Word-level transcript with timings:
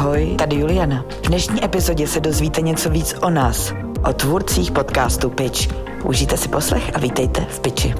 Ahoj, 0.00 0.34
tady 0.38 0.56
Juliana. 0.56 1.04
V 1.08 1.28
dnešní 1.28 1.64
epizodě 1.64 2.06
se 2.06 2.20
dozvíte 2.20 2.60
něco 2.60 2.90
víc 2.90 3.14
o 3.22 3.30
nás, 3.30 3.72
o 4.08 4.12
tvůrcích 4.12 4.72
podcastu 4.72 5.30
Pitch. 5.30 5.74
Užijte 6.04 6.36
si 6.36 6.48
poslech 6.48 6.96
a 6.96 6.98
vítejte 6.98 7.40
v 7.44 7.60
Pitchi. 7.60 7.94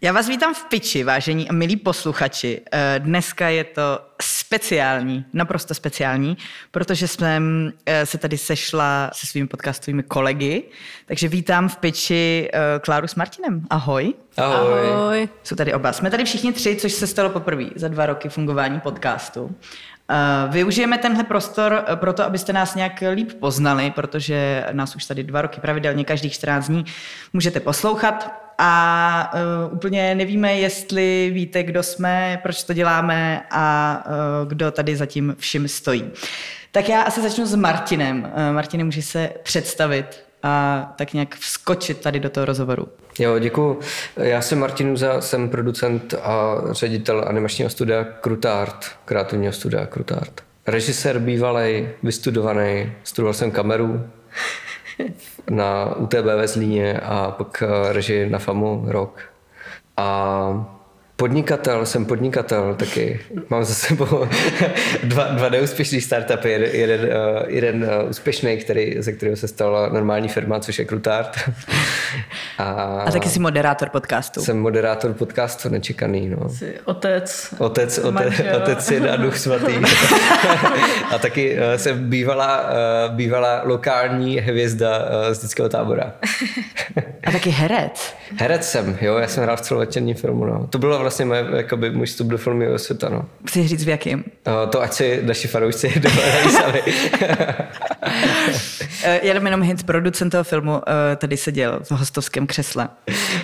Já 0.00 0.12
vás 0.12 0.28
vítám 0.28 0.54
v 0.54 0.64
Piči, 0.64 1.04
vážení 1.04 1.48
a 1.48 1.52
milí 1.52 1.76
posluchači. 1.76 2.60
Eh, 2.72 2.94
dneska 2.98 3.48
je 3.48 3.64
to 3.64 4.00
speciální, 4.54 5.24
naprosto 5.32 5.74
speciální, 5.74 6.36
protože 6.70 7.08
jsem 7.08 7.72
eh, 7.86 8.06
se 8.06 8.18
tady 8.18 8.38
sešla 8.38 9.10
se 9.12 9.26
svými 9.26 9.48
podcastovými 9.48 10.02
kolegy, 10.02 10.62
takže 11.06 11.28
vítám 11.28 11.68
v 11.68 11.76
Piči 11.76 12.50
eh, 12.52 12.58
Kláru 12.80 13.06
s 13.06 13.14
Martinem. 13.14 13.66
Ahoj. 13.70 14.14
Ahoj. 14.36 14.88
Ahoj. 14.92 15.28
Jsou 15.42 15.56
tady 15.56 15.74
oba. 15.74 15.92
Jsme 15.92 16.10
tady 16.10 16.24
všichni 16.24 16.52
tři, 16.52 16.76
což 16.76 16.92
se 16.92 17.06
stalo 17.06 17.30
poprvé 17.30 17.64
za 17.76 17.88
dva 17.88 18.06
roky 18.06 18.28
fungování 18.28 18.80
podcastu. 18.80 19.56
Využijeme 20.48 20.98
tenhle 20.98 21.24
prostor 21.24 21.84
proto, 21.94 22.24
abyste 22.24 22.52
nás 22.52 22.74
nějak 22.74 23.02
líp 23.12 23.32
poznali, 23.40 23.90
protože 23.90 24.66
nás 24.72 24.96
už 24.96 25.04
tady 25.04 25.22
dva 25.22 25.42
roky 25.42 25.60
pravidelně 25.60 26.04
každých 26.04 26.32
14 26.32 26.66
dní 26.66 26.84
můžete 27.32 27.60
poslouchat 27.60 28.43
a 28.58 29.32
uh, 29.66 29.74
úplně 29.74 30.14
nevíme, 30.14 30.54
jestli 30.54 31.30
víte, 31.34 31.62
kdo 31.62 31.82
jsme, 31.82 32.40
proč 32.42 32.62
to 32.62 32.72
děláme 32.72 33.42
a 33.50 34.04
uh, 34.06 34.48
kdo 34.48 34.70
tady 34.70 34.96
zatím 34.96 35.36
vším 35.38 35.68
stojí. 35.68 36.10
Tak 36.72 36.88
já 36.88 37.02
asi 37.02 37.22
začnu 37.22 37.46
s 37.46 37.54
Martinem. 37.54 38.32
Uh, 38.36 38.54
Martine, 38.54 38.84
může 38.84 39.02
se 39.02 39.30
představit 39.42 40.24
a 40.42 40.94
tak 40.96 41.12
nějak 41.12 41.34
vskočit 41.34 42.00
tady 42.00 42.20
do 42.20 42.30
toho 42.30 42.46
rozhovoru. 42.46 42.88
Jo, 43.18 43.38
děkuji. 43.38 43.80
Já 44.16 44.42
jsem 44.42 44.58
Martin 44.58 44.90
Uza, 44.90 45.20
jsem 45.20 45.48
producent 45.48 46.14
a 46.14 46.56
ředitel 46.70 47.24
animačního 47.26 47.70
studia 47.70 48.04
Krutart, 48.04 48.86
kreativního 49.04 49.52
studia 49.52 49.86
Krutart. 49.86 50.40
Režisér 50.66 51.18
bývalý, 51.18 51.88
vystudovaný, 52.02 52.92
studoval 53.04 53.34
jsem 53.34 53.50
kameru, 53.50 54.10
na 55.50 55.94
UTB 55.96 56.24
ve 56.24 56.48
Zlíně 56.48 57.00
a 57.00 57.30
pak 57.30 57.62
eh, 57.62 57.92
režii 57.92 58.30
na 58.30 58.38
FAMu 58.38 58.84
rok. 58.86 59.20
A 59.96 60.73
Podnikatel, 61.16 61.86
jsem 61.86 62.04
podnikatel 62.04 62.74
taky. 62.74 63.20
Mám 63.48 63.64
za 63.64 63.74
sebou 63.74 64.06
dva, 65.04 65.24
dva 65.24 65.48
neúspěšný 65.48 66.00
startupy. 66.00 66.50
Jeden, 66.50 66.70
jeden, 66.72 67.00
uh, 67.00 67.42
jeden 67.46 67.84
uh, 67.84 68.10
úspěšný, 68.10 68.56
který, 68.56 68.96
ze 68.98 69.12
kterého 69.12 69.36
se 69.36 69.48
stala 69.48 69.88
normální 69.88 70.28
firma, 70.28 70.60
což 70.60 70.78
je 70.78 70.84
Krutart. 70.84 71.38
A, 72.58 72.64
a 73.06 73.10
taky 73.10 73.28
jsi 73.28 73.38
moderátor 73.38 73.88
podcastu. 73.88 74.40
Jsem 74.40 74.60
moderátor 74.60 75.12
podcastu, 75.12 75.68
nečekaný. 75.68 76.28
No. 76.28 76.48
Jsi 76.48 76.74
otec. 76.84 77.54
Otec, 77.58 77.98
otec, 77.98 78.34
otec 78.56 78.84
syn 78.84 79.08
a 79.10 79.16
duch 79.16 79.38
svatý. 79.38 79.74
a 81.10 81.18
taky 81.18 81.56
uh, 81.56 81.60
jsem 81.76 82.10
bývalá, 82.10 82.62
uh, 82.62 83.14
bývalá 83.14 83.62
lokální 83.64 84.38
hvězda 84.38 85.08
z 85.32 85.38
dětského 85.38 85.68
tábora. 85.68 86.12
a 87.26 87.30
taky 87.32 87.50
herec. 87.50 88.14
Herec 88.38 88.70
jsem, 88.70 88.98
jo, 89.00 89.16
já 89.16 89.28
jsem 89.28 89.42
hrál 89.42 89.56
v 89.56 89.60
celovečerním 89.60 90.14
filmu. 90.14 90.44
No. 90.44 90.66
To 90.66 90.78
bylo 90.78 91.03
vlastně 91.04 91.24
moje, 91.24 91.46
jakoby, 91.56 91.90
můj 91.90 92.06
vstup 92.06 92.26
do 92.26 92.38
filmového 92.38 92.78
světa. 92.78 93.08
No. 93.08 93.24
Chci 93.48 93.68
říct 93.68 93.84
v 93.84 93.88
jakým? 93.88 94.18
Uh, 94.18 94.70
to 94.70 94.82
ať 94.82 94.92
si 94.92 95.20
naši 95.22 95.48
fanoušci 95.48 96.00
dohledají 96.00 96.50
sami. 96.50 96.82
uh, 98.02 99.14
jenom 99.22 99.44
jenom 99.44 99.62
hint, 99.62 99.86
producent 99.86 100.32
toho 100.32 100.44
filmu 100.44 100.72
uh, 100.72 100.80
tady 101.16 101.36
seděl 101.36 101.80
v 101.82 101.90
hostovském 101.90 102.46
křesle. 102.46 102.88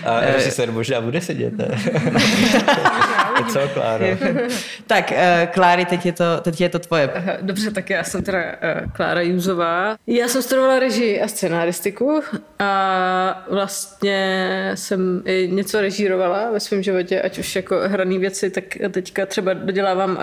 A 0.04 0.18
uh, 0.18 0.24
režisér 0.24 0.72
možná 0.72 1.00
bude 1.00 1.20
sedět, 1.20 1.58
ne? 1.58 1.68
Co, 3.44 3.68
Kláro? 3.74 4.04
tak, 4.86 5.10
uh, 5.10 5.52
Kláry, 5.52 5.84
teď 5.84 6.06
je, 6.06 6.12
to, 6.12 6.24
teď 6.42 6.60
je 6.60 6.68
to 6.68 6.78
tvoje. 6.78 7.10
Dobře, 7.42 7.70
tak 7.70 7.90
já 7.90 8.04
jsem 8.04 8.22
teda 8.22 8.38
uh, 8.38 8.92
Klára 8.92 9.20
Juzová. 9.20 9.96
Já 10.06 10.28
jsem 10.28 10.42
studovala 10.42 10.78
režii 10.78 11.20
a 11.20 11.28
scenaristiku 11.28 12.20
a 12.58 13.44
vlastně 13.50 14.70
jsem 14.74 15.22
i 15.24 15.48
něco 15.52 15.80
režírovala 15.80 16.50
ve 16.50 16.60
svém 16.60 16.82
životě, 16.82 17.22
ať 17.22 17.38
už 17.38 17.56
jako 17.56 17.80
hraný 17.86 18.18
věci, 18.18 18.50
tak 18.50 18.64
teďka 18.90 19.26
třeba 19.26 19.52
dodělávám 19.52 20.10
uh, 20.10 20.16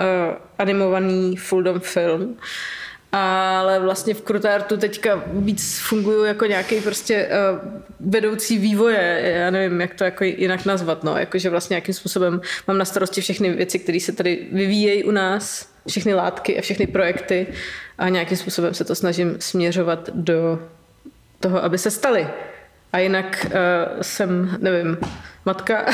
animovaný 0.58 1.36
full 1.36 1.80
film 1.80 2.36
ale 3.12 3.80
vlastně 3.80 4.14
v 4.14 4.22
Krutártu 4.22 4.76
teďka 4.76 5.22
víc 5.26 5.78
funguju 5.78 6.24
jako 6.24 6.46
nějaký 6.46 6.80
prostě 6.80 7.28
uh, 7.28 7.70
vedoucí 8.00 8.58
vývoje, 8.58 9.32
já 9.36 9.50
nevím, 9.50 9.80
jak 9.80 9.94
to 9.94 10.04
jako 10.04 10.24
jinak 10.24 10.64
nazvat, 10.64 11.04
no, 11.04 11.18
jakože 11.18 11.50
vlastně 11.50 11.74
nějakým 11.74 11.94
způsobem 11.94 12.40
mám 12.66 12.78
na 12.78 12.84
starosti 12.84 13.20
všechny 13.20 13.50
věci, 13.50 13.78
které 13.78 14.00
se 14.00 14.12
tady 14.12 14.46
vyvíjejí 14.52 15.04
u 15.04 15.10
nás, 15.10 15.68
všechny 15.88 16.14
látky 16.14 16.58
a 16.58 16.62
všechny 16.62 16.86
projekty. 16.86 17.46
A 17.98 18.08
nějakým 18.08 18.36
způsobem 18.36 18.74
se 18.74 18.84
to 18.84 18.94
snažím 18.94 19.36
směřovat 19.38 20.10
do 20.14 20.62
toho, 21.40 21.64
aby 21.64 21.78
se 21.78 21.90
staly. 21.90 22.28
A 22.92 22.98
jinak 22.98 23.46
uh, 23.46 23.52
jsem, 24.02 24.56
nevím, 24.60 24.98
matka. 25.48 25.84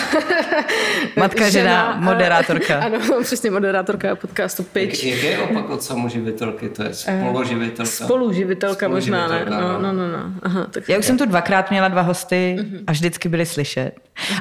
Matka, 1.16 1.48
žena, 1.48 1.50
žena 1.50 1.96
moderátorka. 2.00 2.78
Ano, 2.84 2.98
přesně 3.22 3.50
moderátorka 3.50 4.16
podcastu 4.16 4.62
Pitch. 4.62 5.04
Jak, 5.04 5.14
jak 5.14 5.24
je 5.24 5.38
opak 5.38 5.70
od 5.70 5.82
samoživitelky? 5.82 6.68
To 6.68 6.82
je 6.82 6.90
eh, 6.90 6.94
spoluživitelka. 6.94 7.90
Spoluživitelka, 7.90 8.88
možná, 8.88 9.28
ne? 9.28 9.46
No, 9.50 9.60
no, 9.60 9.78
no. 9.78 9.92
no. 9.92 10.08
no. 10.08 10.32
Aha, 10.42 10.66
tak 10.70 10.88
Já 10.88 10.98
už 10.98 11.04
jsem 11.04 11.18
tu 11.18 11.26
dvakrát 11.26 11.70
měla 11.70 11.88
dva 11.88 12.02
hosty 12.02 12.56
uh-huh. 12.58 12.84
a 12.86 12.92
vždycky 12.92 13.28
byli 13.28 13.46
slyšet. 13.46 13.92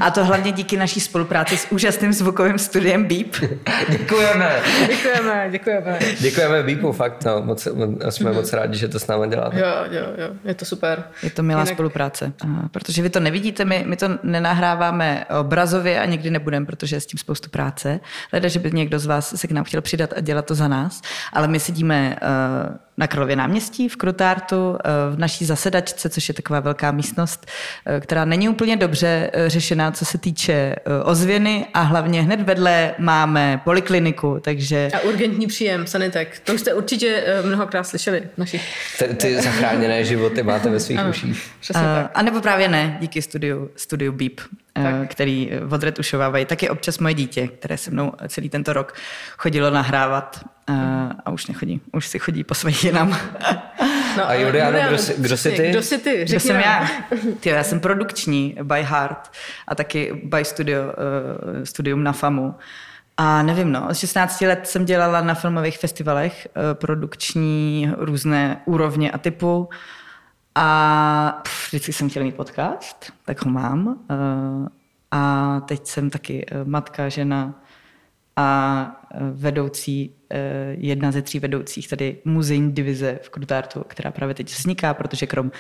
A 0.02 0.12
to 0.12 0.26
hlavně 0.26 0.52
díky 0.52 0.78
naší 0.78 1.00
spolupráci 1.00 1.58
s 1.58 1.72
úžasným 1.72 2.14
zvukovým 2.14 2.58
studiem 2.58 3.06
Beep. 3.06 3.36
děkujeme. 3.90 4.60
děkujeme, 4.88 5.48
děkujeme. 5.52 6.00
Děkujeme 6.20 6.64
Beepu, 6.64 6.92
fakt, 6.92 7.26
no, 7.26 7.42
moc, 7.42 7.62
jsme 7.62 8.32
uh-huh. 8.32 8.34
moc 8.34 8.54
rádi, 8.54 8.78
že 8.78 8.88
to 8.88 9.00
s 9.00 9.08
námi 9.08 9.28
děláte. 9.30 9.60
Jo, 9.60 9.68
jo, 9.92 10.06
jo, 10.18 10.28
je 10.46 10.54
to 10.54 10.66
super. 10.66 11.04
Je 11.24 11.30
to 11.30 11.44
milá 11.44 11.62
Jinak... 11.62 11.74
spolupráce, 11.74 12.34
protože 12.72 13.02
vy 13.02 13.10
to 13.10 13.20
nevidíte, 13.20 13.66
my, 13.66 13.84
my 13.88 13.96
to 13.96 14.10
nenahráváme 14.24 15.26
obrazově 15.40 16.02
a 16.02 16.06
nikdy 16.06 16.30
nebudeme, 16.30 16.66
protože 16.66 16.96
je 16.96 17.02
s 17.02 17.06
tím 17.06 17.18
spoustu 17.18 17.50
práce. 17.50 18.00
Leda, 18.34 18.50
že 18.50 18.60
by 18.60 18.72
někdo 18.72 19.00
z 19.00 19.06
vás 19.06 19.40
se 19.40 19.48
k 19.48 19.52
nám 19.52 19.64
chtěl 19.64 19.82
přidat 19.82 20.14
a 20.18 20.20
dělat 20.20 20.46
to 20.46 20.56
za 20.56 20.68
nás, 20.68 21.02
ale 21.34 21.48
my 21.48 21.60
sedíme 21.60 22.16
uh, 22.22 22.76
na 22.98 23.08
Karlově 23.08 23.36
náměstí 23.36 23.90
v 23.90 23.96
Krutártu 23.96 24.78
eh, 24.80 25.16
v 25.16 25.20
naší 25.20 25.46
zasedačce, 25.46 26.10
což 26.10 26.28
je 26.28 26.34
taková 26.34 26.60
velká 26.60 26.92
místnost, 26.92 27.46
eh, 27.86 28.00
která 28.00 28.26
není 28.26 28.50
úplně 28.50 28.78
dobře 28.78 29.32
řešená, 29.48 29.63
co 29.92 30.06
se 30.06 30.18
týče 30.18 30.76
ozvěny 31.04 31.66
a 31.74 31.82
hlavně 31.82 32.22
hned 32.22 32.42
vedle 32.42 32.96
máme 33.00 33.62
polikliniku, 33.64 34.40
takže... 34.42 34.90
A 34.94 35.00
urgentní 35.00 35.48
příjem, 35.48 35.88
sanitek. 35.88 36.42
To 36.44 36.54
už 36.54 36.62
jste 36.62 36.74
určitě 36.74 37.24
mnohokrát 37.46 37.84
slyšeli 37.84 38.24
našich. 38.38 38.62
Ty, 39.00 39.06
ty 39.16 39.42
zachráněné 39.42 40.06
životy 40.06 40.44
máte 40.44 40.70
ve 40.70 40.80
svých 40.80 41.00
uších. 41.10 41.52
Uh, 41.76 41.82
a 42.14 42.22
nebo 42.22 42.42
právě 42.42 42.68
ne, 42.68 42.98
díky 43.02 43.22
studiu, 43.22 43.70
studiu 43.76 44.12
Beep 44.12 44.42
tak. 44.74 45.10
který 45.12 45.52
odretušovávají. 45.70 46.46
Taky 46.46 46.70
občas 46.70 47.00
moje 47.00 47.14
dítě, 47.14 47.48
které 47.48 47.78
se 47.78 47.92
mnou 47.92 48.12
celý 48.28 48.50
tento 48.50 48.74
rok 48.74 48.94
chodilo 49.38 49.70
nahrávat 49.70 50.46
a 51.26 51.32
už 51.32 51.48
nechodí, 51.48 51.82
už 51.92 52.08
si 52.08 52.20
chodí 52.20 52.44
po 52.44 52.54
svých 52.54 52.84
jinam. 52.84 53.18
No, 54.18 54.30
a 54.30 54.34
Juliano, 54.34 54.80
kdo, 54.88 54.98
jsi, 54.98 55.16
kdo 55.18 55.38
jsi 55.38 55.52
ty? 55.52 55.70
Kdo 55.70 55.82
jsi 55.82 55.98
ty? 55.98 56.26
Kdo 56.30 56.40
jsem 56.40 56.56
já? 56.56 56.90
Ty, 57.40 57.50
já 57.50 57.64
jsem 57.64 57.80
produkční 57.80 58.56
by 58.64 58.84
heart 58.84 59.32
a 59.68 59.76
taky 59.76 60.22
by 60.24 60.46
studio, 60.46 60.82
uh, 60.84 61.64
studium 61.64 62.04
na 62.04 62.12
FAMu. 62.12 62.56
A 63.18 63.44
nevím, 63.44 63.72
no, 63.72 63.88
od 63.90 63.98
16 63.98 64.42
let 64.42 64.68
jsem 64.68 64.86
dělala 64.86 65.22
na 65.22 65.34
filmových 65.34 65.78
festivalech 65.78 66.48
uh, 66.48 66.64
produkční 66.74 67.92
různé 67.98 68.62
úrovně 68.66 69.12
a 69.12 69.18
typu. 69.18 69.70
A 70.56 71.40
pff, 71.44 71.68
vždycky 71.68 71.94
jsem 71.94 72.10
chtěla 72.10 72.26
mít 72.26 72.36
podcast, 72.36 73.14
tak 73.26 73.46
ho 73.46 73.52
mám. 73.52 73.88
Uh, 73.88 74.68
a 75.12 75.60
teď 75.60 75.88
jsem 75.88 76.10
taky 76.10 76.46
uh, 76.46 76.68
matka, 76.68 77.10
žena 77.10 77.54
a 78.36 79.02
uh, 79.14 79.22
vedoucí, 79.34 80.16
jedna 80.72 81.12
ze 81.12 81.22
tří 81.22 81.40
vedoucích 81.40 81.88
tady 81.88 82.18
muzejní 82.26 82.72
divize 82.72 83.20
v 83.24 83.30
Krutártu, 83.30 83.84
která 83.88 84.12
právě 84.12 84.36
teď 84.36 84.50
vzniká, 84.50 84.94
protože 84.94 85.28
krom 85.28 85.52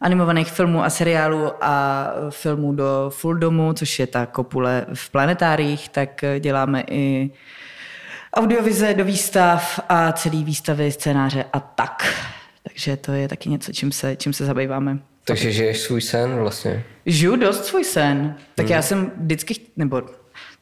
animovaných 0.00 0.52
filmů 0.52 0.84
a 0.84 0.90
seriálů 0.90 1.52
a 1.60 2.06
filmů 2.30 2.72
do 2.72 3.10
Full 3.14 3.34
Domu, 3.34 3.72
což 3.72 3.98
je 3.98 4.06
ta 4.06 4.26
kopule 4.26 4.86
v 4.94 5.10
planetáriích, 5.10 5.88
tak 5.88 6.24
děláme 6.40 6.84
i 6.90 7.30
audiovize 8.34 8.94
do 8.94 9.04
výstav 9.04 9.80
a 9.88 10.12
celý 10.12 10.44
výstavy, 10.44 10.92
scénáře 10.92 11.44
a 11.52 11.60
tak. 11.60 12.06
Takže 12.68 12.96
to 12.96 13.12
je 13.12 13.28
taky 13.28 13.48
něco, 13.48 13.72
čím 13.72 13.92
se, 13.92 14.16
čím 14.16 14.32
se 14.32 14.46
zabýváme. 14.46 14.98
Takže 15.24 15.52
žiješ 15.52 15.80
svůj 15.80 16.00
sen 16.00 16.36
vlastně? 16.36 16.84
Žiju 17.06 17.36
dost 17.36 17.64
svůj 17.64 17.84
sen. 17.84 18.36
Tak 18.54 18.66
hmm. 18.66 18.72
já 18.72 18.82
jsem 18.82 19.12
vždycky, 19.16 19.54
nebo 19.76 20.02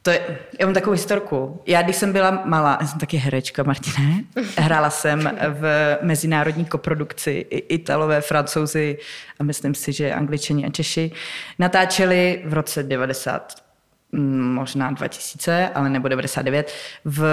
to 0.02 0.10
je, 0.10 0.38
já 0.60 0.66
mám 0.66 0.74
takovou 0.74 0.92
historku. 0.92 1.62
Já, 1.66 1.82
když 1.82 1.96
jsem 1.96 2.12
byla 2.12 2.42
malá, 2.44 2.78
já 2.80 2.86
jsem 2.86 3.00
taky 3.00 3.16
herečka, 3.16 3.62
Martine, 3.62 4.24
hrála 4.58 4.90
jsem 4.90 5.38
v 5.48 5.96
mezinárodní 6.02 6.64
koprodukci 6.64 7.46
Italové, 7.50 8.20
Francouzi 8.20 8.98
a 9.38 9.42
myslím 9.42 9.74
si, 9.74 9.92
že 9.92 10.14
Angličani 10.14 10.66
a 10.66 10.70
Češi 10.70 11.12
natáčeli 11.58 12.42
v 12.46 12.54
roce 12.54 12.82
90 12.82 13.54
mm, 14.12 14.54
možná 14.54 14.90
2000, 14.90 15.70
ale 15.74 15.90
nebo 15.90 16.08
99, 16.08 16.72
v 17.04 17.24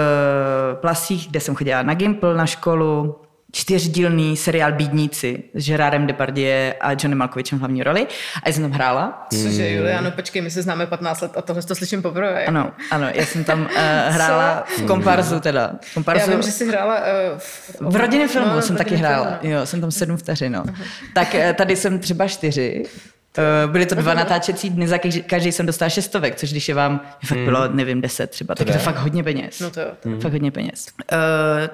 Plasích, 0.80 1.28
kde 1.28 1.40
jsem 1.40 1.54
chodila 1.54 1.82
na 1.82 1.94
Gimple, 1.94 2.36
na 2.36 2.46
školu, 2.46 3.20
čtyřdílný 3.52 4.36
seriál 4.36 4.72
Bídníci 4.72 5.42
s 5.54 5.66
Gerardem 5.66 6.06
Depardieu 6.06 6.72
a 6.80 6.90
Johnny 6.92 7.14
Malkovičem 7.14 7.58
v 7.58 7.60
hlavní 7.60 7.82
roli. 7.82 8.06
A 8.42 8.48
já 8.48 8.52
jsem 8.52 8.62
tam 8.62 8.72
hrála. 8.72 9.26
Cože, 9.30 9.70
Juliano, 9.70 10.10
počkej, 10.10 10.42
my 10.42 10.50
se 10.50 10.62
známe 10.62 10.86
15 10.86 11.20
let 11.20 11.32
a 11.36 11.42
tohle 11.42 11.62
to 11.62 11.74
slyším 11.74 12.02
poprvé. 12.02 12.44
Ano, 12.44 12.72
ano, 12.90 13.06
já 13.14 13.26
jsem 13.26 13.44
tam 13.44 13.60
uh, 13.60 13.68
hrála 14.08 14.64
v 14.78 14.82
komparzu 14.86 15.40
teda. 15.40 15.72
V 15.80 15.94
komparzu. 15.94 16.30
Já 16.30 16.36
vím, 16.36 16.42
že 16.42 16.50
jsi 16.50 16.68
hrála 16.68 17.00
uh, 17.00 17.38
v... 17.38 17.80
v 17.80 17.96
rodinném 17.96 18.28
filmu 18.28 18.54
no, 18.54 18.62
jsem 18.62 18.76
taky 18.76 18.96
hrála. 18.96 19.24
Filmu, 19.24 19.54
no. 19.54 19.60
Jo, 19.60 19.66
jsem 19.66 19.80
tam 19.80 19.90
sedm 19.90 20.16
vteřin, 20.16 20.52
no. 20.52 20.64
Tak 21.14 21.34
uh, 21.34 21.52
tady 21.52 21.76
jsem 21.76 21.98
třeba 21.98 22.28
čtyři 22.28 22.84
byly 23.66 23.86
to 23.86 23.94
dva 23.94 24.14
natáčecí 24.14 24.70
dny, 24.70 24.88
za 24.88 24.98
každý, 24.98 25.22
každý 25.22 25.52
jsem 25.52 25.66
dostal 25.66 25.90
šestovek, 25.90 26.36
což 26.36 26.50
když 26.50 26.68
je 26.68 26.74
vám, 26.74 27.00
je 27.22 27.28
fakt 27.28 27.38
mm. 27.38 27.44
bylo, 27.44 27.68
nevím, 27.68 28.00
deset 28.00 28.30
třeba, 28.30 28.54
tak 28.54 28.66
je 28.66 28.72
to 28.72 28.78
fakt 28.78 28.96
hodně 28.96 29.24
peněz. 29.24 29.60
No 29.60 29.70
to 29.70 29.80
jo. 29.80 29.86
Mm. 30.04 30.20
Fakt 30.20 30.32
hodně 30.32 30.50
peněz. 30.50 30.86
Uh, 31.12 31.18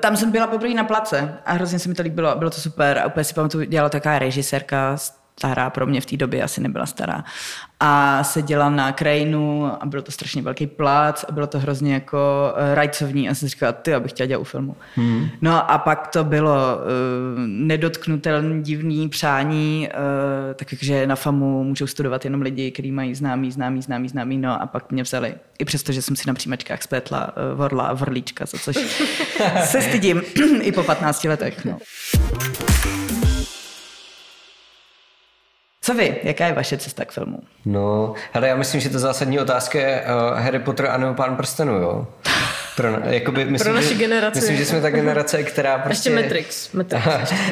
tam 0.00 0.16
jsem 0.16 0.31
byla 0.31 0.46
poprvé 0.46 0.75
na 0.75 0.84
place 0.84 1.34
a 1.46 1.52
hrozně 1.52 1.78
se 1.78 1.88
mi 1.88 1.94
to 1.94 2.02
líbilo, 2.02 2.34
bylo 2.37 2.50
to 2.50 2.60
super 2.60 2.99
a 2.99 3.06
úplně 3.06 3.25
si 3.25 3.34
pamatuju, 3.34 3.64
dělala 3.64 3.88
taková 3.88 4.19
režisérka 4.19 4.96
stará 5.38 5.70
pro 5.70 5.87
mě 5.87 6.00
v 6.00 6.06
té 6.06 6.17
době, 6.17 6.43
asi 6.43 6.61
nebyla 6.61 6.87
stará. 6.87 7.25
A 7.81 8.25
seděla 8.25 8.70
na 8.70 8.93
krajinu 8.93 9.67
a 9.81 9.87
byl 9.87 10.02
to 10.02 10.12
strašně 10.12 10.43
velký 10.43 10.67
plác 10.67 11.25
a 11.29 11.32
bylo 11.32 11.46
to 11.46 11.58
hrozně 11.58 11.94
jako 11.94 12.19
uh, 12.52 12.75
rajcovní 12.75 13.29
a 13.29 13.35
jsem 13.35 13.49
říkala, 13.49 13.73
ty, 13.73 13.94
abych 13.94 14.11
chtěla 14.11 14.26
dělat 14.26 14.40
u 14.40 14.44
filmu. 14.44 14.76
Hmm. 14.94 15.29
No 15.40 15.70
a 15.70 15.79
pak 15.79 16.06
to 16.06 16.25
bylo 16.25 16.76
uh, 16.76 16.82
nedotknutelný 17.46 18.62
divný 18.62 19.08
přání, 19.08 19.88
uh, 19.88 20.55
tak 20.55 20.73
že 20.73 21.06
na 21.06 21.17
FAMu 21.17 21.64
můžou 21.64 21.87
studovat 21.87 22.25
jenom 22.25 22.43
lidi, 22.43 22.70
kteří 22.70 22.93
mají 22.93 23.14
známý, 23.14 23.52
známý, 23.52 23.82
známý, 23.82 24.08
známý, 24.08 24.38
no 24.38 24.62
a 24.62 24.67
pak 24.67 24.93
mě 24.93 25.02
vzali. 25.02 25.34
I 25.58 25.64
přesto, 25.64 25.93
že 25.93 26.02
jsem 26.02 26.17
si 26.17 26.29
na 26.29 26.34
přijímačkách 26.34 26.82
spletla 26.82 27.32
uh, 27.37 27.58
vorla 27.58 27.84
a 27.84 27.94
vrlíčka, 27.94 28.46
za 28.46 28.58
což 28.58 28.76
se 29.64 29.82
stydím 29.82 30.23
i 30.61 30.73
po 30.73 30.82
15 30.82 31.25
letech. 31.25 31.64
No. 31.64 31.79
Co 35.88 35.94
vy? 35.94 36.17
Jaká 36.23 36.46
je 36.46 36.52
vaše 36.52 36.76
cesta 36.76 37.05
k 37.05 37.12
filmu? 37.12 37.38
No, 37.67 38.14
hele, 38.32 38.49
já 38.49 38.56
myslím, 38.56 38.81
že 38.81 38.88
to 38.88 38.99
zásadní 38.99 39.40
otázka 39.40 39.79
je 39.79 40.02
uh, 40.02 40.38
Harry 40.38 40.58
Potter 40.58 40.87
a 40.87 40.96
nebo 40.96 41.14
Pán 41.14 41.37
prstenů, 41.37 41.73
jo? 41.73 42.06
Pro, 42.76 42.88
jakoby, 43.05 43.44
myslím, 43.44 43.73
Pro 43.73 43.75
naši 43.75 43.88
že, 43.88 43.94
generaci. 43.94 44.38
Myslím, 44.38 44.56
že 44.56 44.64
jsme 44.64 44.81
ta 44.81 44.90
generace, 44.90 45.43
která 45.43 45.79
prostě... 45.79 46.11
Ještě 46.11 46.23
Matrix. 46.23 46.73
Matrix 46.73 47.05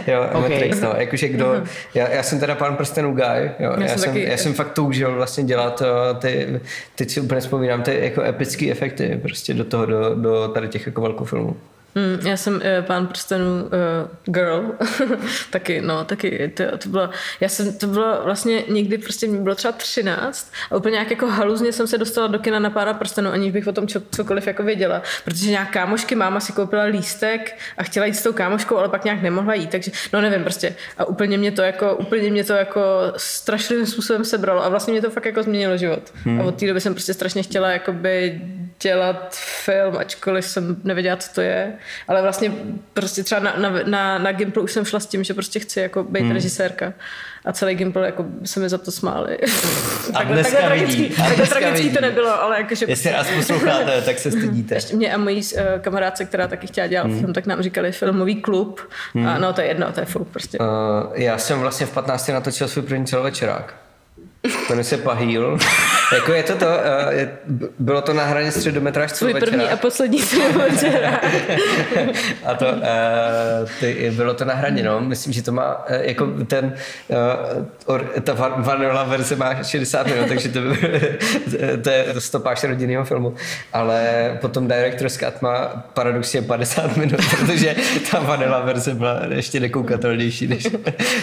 jo, 0.06 0.26
okay. 0.32 0.50
Matrix, 0.50 0.80
no. 0.80 0.94
Jakože 0.96 1.28
kdo... 1.28 1.46
Uh-huh. 1.46 1.66
Já, 1.94 2.08
já, 2.08 2.22
jsem 2.22 2.40
teda 2.40 2.54
Pán 2.54 2.76
prstenů 2.76 3.12
guy, 3.12 3.50
jo. 3.58 3.74
Já, 3.78 3.82
já, 3.82 3.88
jsem, 3.88 4.12
taky... 4.12 4.28
já 4.28 4.36
jsem 4.36 4.54
fakt 4.54 4.72
toužil 4.72 5.14
vlastně 5.14 5.44
dělat 5.44 5.80
uh, 5.80 6.18
ty, 6.18 6.60
teď 6.94 7.10
si 7.10 7.20
úplně 7.20 7.40
vzpomínám, 7.40 7.82
ty 7.82 7.98
jako 8.02 8.22
epické 8.22 8.70
efekty 8.70 9.20
prostě 9.22 9.54
do 9.54 9.64
toho, 9.64 9.86
do, 9.86 10.14
do 10.14 10.48
tady 10.48 10.68
těch 10.68 10.86
jako 10.86 11.00
velkou 11.00 11.24
filmů. 11.24 11.56
Mm, 11.96 12.26
já 12.26 12.36
jsem 12.36 12.54
uh, 12.54 12.60
pán 12.86 13.06
prstenů 13.06 13.64
uh, 13.64 13.70
girl, 14.34 14.64
taky, 15.50 15.80
no, 15.80 16.04
taky, 16.04 16.52
to, 16.56 16.78
to 16.78 16.88
bylo, 16.88 17.10
já 17.40 17.48
jsem, 17.48 17.72
to 17.72 17.86
bylo 17.86 18.20
vlastně 18.24 18.64
někdy 18.68 18.98
prostě, 18.98 19.26
mi 19.26 19.38
bylo 19.38 19.54
třeba 19.54 19.72
13 19.72 20.52
a 20.70 20.76
úplně 20.76 20.92
nějak 20.92 21.10
jako 21.10 21.26
haluzně 21.26 21.72
jsem 21.72 21.86
se 21.86 21.98
dostala 21.98 22.26
do 22.26 22.38
kina 22.38 22.58
na 22.58 22.70
pára 22.70 22.94
prstenů, 22.94 23.30
aniž 23.30 23.52
bych 23.52 23.66
o 23.66 23.72
tom 23.72 23.86
čo, 23.86 24.00
cokoliv 24.10 24.46
jako 24.46 24.62
věděla, 24.62 25.02
protože 25.24 25.50
nějak 25.50 25.70
kámošky, 25.70 26.14
máma 26.14 26.40
si 26.40 26.52
koupila 26.52 26.82
lístek 26.82 27.58
a 27.78 27.82
chtěla 27.82 28.06
jít 28.06 28.14
s 28.14 28.22
tou 28.22 28.32
kámoškou, 28.32 28.76
ale 28.76 28.88
pak 28.88 29.04
nějak 29.04 29.22
nemohla 29.22 29.54
jít, 29.54 29.70
takže, 29.70 29.90
no 30.12 30.20
nevím, 30.20 30.42
prostě, 30.42 30.74
a 30.98 31.04
úplně 31.04 31.38
mě 31.38 31.52
to 31.52 31.62
jako, 31.62 31.96
úplně 31.96 32.30
mě 32.30 32.44
to 32.44 32.52
jako 32.52 32.80
strašným 33.16 33.86
způsobem 33.86 34.24
sebralo 34.24 34.64
a 34.64 34.68
vlastně 34.68 34.92
mě 34.92 35.02
to 35.02 35.10
fakt 35.10 35.24
jako 35.24 35.42
změnilo 35.42 35.76
život. 35.76 36.12
Hmm. 36.24 36.40
A 36.40 36.44
od 36.44 36.60
té 36.60 36.66
doby 36.66 36.80
jsem 36.80 36.94
prostě 36.94 37.14
strašně 37.14 37.42
chtěla 37.42 37.70
jakoby 37.70 38.40
dělat 38.86 39.34
film, 39.64 39.96
ačkoliv 39.96 40.44
jsem 40.44 40.76
nevěděla, 40.84 41.16
co 41.16 41.34
to 41.34 41.40
je. 41.40 41.72
Ale 42.08 42.22
vlastně 42.22 42.52
prostě 42.92 43.22
třeba 43.22 43.40
na, 43.40 43.54
na, 43.58 43.70
na, 43.86 44.18
na 44.18 44.32
Gimplu 44.32 44.62
už 44.62 44.72
jsem 44.72 44.84
šla 44.84 45.00
s 45.00 45.06
tím, 45.06 45.24
že 45.24 45.34
prostě 45.34 45.58
chci 45.58 45.80
jako 45.80 46.04
být 46.04 46.20
hmm. 46.20 46.30
režisérka. 46.30 46.92
A 47.44 47.52
celý 47.52 47.74
Gimple 47.74 48.06
jako 48.06 48.26
se 48.44 48.60
mi 48.60 48.68
za 48.68 48.78
to 48.78 48.90
smáli. 48.90 49.38
A 49.38 50.12
takhle, 50.12 50.34
dneska 50.34 50.60
takhle 50.60 50.76
vidí. 50.76 51.08
Tragický, 51.08 51.22
a 51.22 51.26
takhle 51.26 51.46
tragický 51.46 51.82
vidí. 51.82 51.94
to 51.94 52.00
nebylo, 52.00 52.42
ale 52.42 52.56
jakože... 52.56 52.86
Jestli 52.88 53.12
nás 53.12 53.30
posloucháte, 53.36 54.02
tak 54.02 54.18
se 54.18 54.30
stydíte. 54.30 54.74
Ještě 54.74 54.96
mě 54.96 55.14
a 55.14 55.18
mojí 55.18 55.40
uh, 55.40 55.60
kamarádce, 55.80 56.24
která 56.24 56.48
taky 56.48 56.66
chtěla 56.66 56.86
dělat 56.86 57.06
hmm. 57.06 57.20
film, 57.20 57.32
tak 57.32 57.46
nám 57.46 57.62
říkali 57.62 57.92
filmový 57.92 58.42
klub. 58.42 58.80
Hmm. 59.14 59.26
A 59.26 59.38
no 59.38 59.52
to 59.52 59.60
je 59.60 59.66
jedno, 59.66 59.92
to 59.92 60.00
je 60.00 60.06
fuk 60.06 60.28
prostě. 60.28 60.58
Uh, 60.58 60.66
já 61.14 61.38
jsem 61.38 61.60
vlastně 61.60 61.86
v 61.86 61.92
15. 61.92 62.28
natočil 62.28 62.68
svůj 62.68 62.84
první 62.84 63.06
celovečerák. 63.06 63.85
Jmenuje 64.68 64.84
se 64.84 64.96
Pahýl. 64.96 65.58
jako 66.14 66.32
je 66.32 66.42
to 66.42 66.56
to, 66.56 66.66
uh, 66.66 67.12
je, 67.12 67.38
bylo 67.78 68.02
to 68.02 68.12
na 68.12 68.24
hraně 68.24 68.52
středometráž 68.52 69.10
Svůj 69.12 69.34
první 69.34 69.64
a 69.64 69.76
poslední 69.76 70.20
večera. 70.52 71.20
a 72.44 72.54
to, 72.54 72.66
uh, 72.66 72.82
ty, 73.80 74.12
bylo 74.16 74.34
to 74.34 74.44
na 74.44 74.54
hraně, 74.54 74.82
no. 74.82 75.00
Myslím, 75.00 75.32
že 75.32 75.42
to 75.42 75.52
má, 75.52 75.88
uh, 75.90 75.96
jako 75.96 76.26
ten, 76.46 76.74
uh, 77.08 77.16
or, 77.86 78.04
ta 78.22 78.32
vanilla 78.56 79.04
verze 79.04 79.36
má 79.36 79.62
60 79.62 80.06
minut, 80.06 80.28
takže 80.28 80.48
to, 80.48 80.60
to 81.82 81.90
je 81.90 82.06
stopáž 82.18 82.64
rodinného 82.64 83.04
filmu. 83.04 83.34
Ale 83.72 84.30
potom 84.40 84.68
Director's 84.68 85.16
Cut 85.16 85.42
má 85.42 85.84
paradoxně 85.94 86.42
50 86.42 86.96
minut, 86.96 87.20
protože 87.30 87.76
ta 88.10 88.20
vanilla 88.20 88.60
verze 88.60 88.94
byla 88.94 89.20
ještě 89.28 89.60
nekoukatelnější 89.60 90.46
než, 90.46 90.66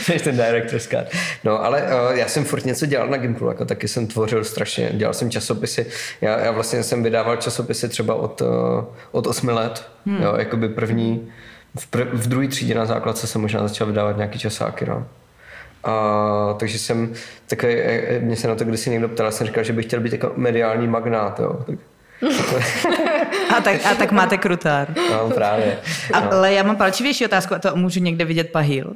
než 0.09 0.21
ten 0.21 0.35
Director's 0.35 0.87
Cut. 0.87 1.17
No, 1.43 1.65
ale 1.65 1.83
uh, 1.83 2.17
já 2.17 2.27
jsem 2.27 2.45
furt 2.45 2.65
něco 2.65 2.85
dělal 2.85 3.09
na 3.13 3.17
Gimplu, 3.17 3.47
jako 3.47 3.65
taky 3.65 3.87
jsem 3.87 4.07
tvořil 4.07 4.43
strašně, 4.43 4.89
dělal 4.93 5.13
jsem 5.13 5.31
časopisy, 5.31 5.85
já, 6.21 6.39
já 6.39 6.51
vlastně 6.51 6.83
jsem 6.83 7.03
vydával 7.03 7.35
časopisy 7.35 7.89
třeba 7.89 8.15
od, 8.15 8.41
eh, 8.41 8.85
od 9.11 9.27
8 9.27 9.47
let, 9.47 9.87
hmm. 10.05 10.23
jo, 10.23 10.33
jakoby 10.37 10.69
první, 10.69 11.31
v, 11.79 11.87
prv, 11.87 12.07
v 12.13 12.27
druhé 12.27 12.47
třídě 12.47 12.75
na 12.75 12.85
základce 12.85 13.27
jsem 13.27 13.41
možná 13.41 13.67
začal 13.67 13.87
vydávat 13.87 14.17
nějaký 14.17 14.39
časáky, 14.39 14.85
no. 14.85 15.05
A, 15.83 16.55
takže 16.59 16.79
jsem 16.79 17.13
takový, 17.47 17.73
eh, 17.73 18.03
eh, 18.07 18.19
mě 18.19 18.35
se 18.35 18.47
na 18.47 18.55
to 18.55 18.63
kdysi 18.63 18.89
někdo 18.89 19.09
ptal, 19.09 19.31
jsem 19.31 19.47
říkal, 19.47 19.63
že 19.63 19.73
bych 19.73 19.85
chtěl 19.85 19.99
být 19.99 20.13
jako 20.13 20.31
mediální 20.35 20.87
magnát, 20.87 21.39
jo. 21.39 21.65
Tak, 22.19 22.63
a, 23.57 23.61
tak, 23.61 23.85
a 23.85 23.95
tak 23.95 24.11
máte 24.11 24.37
krutár. 24.37 24.93
No, 25.11 25.29
právě. 25.29 25.77
No. 26.13 26.33
Ale 26.33 26.53
já 26.53 26.63
mám 26.63 26.75
palčivější 26.75 27.25
otázku 27.25 27.55
a 27.55 27.59
to 27.59 27.75
můžu 27.75 27.99
někde 27.99 28.25
vidět 28.25 28.51
pahýl. 28.51 28.93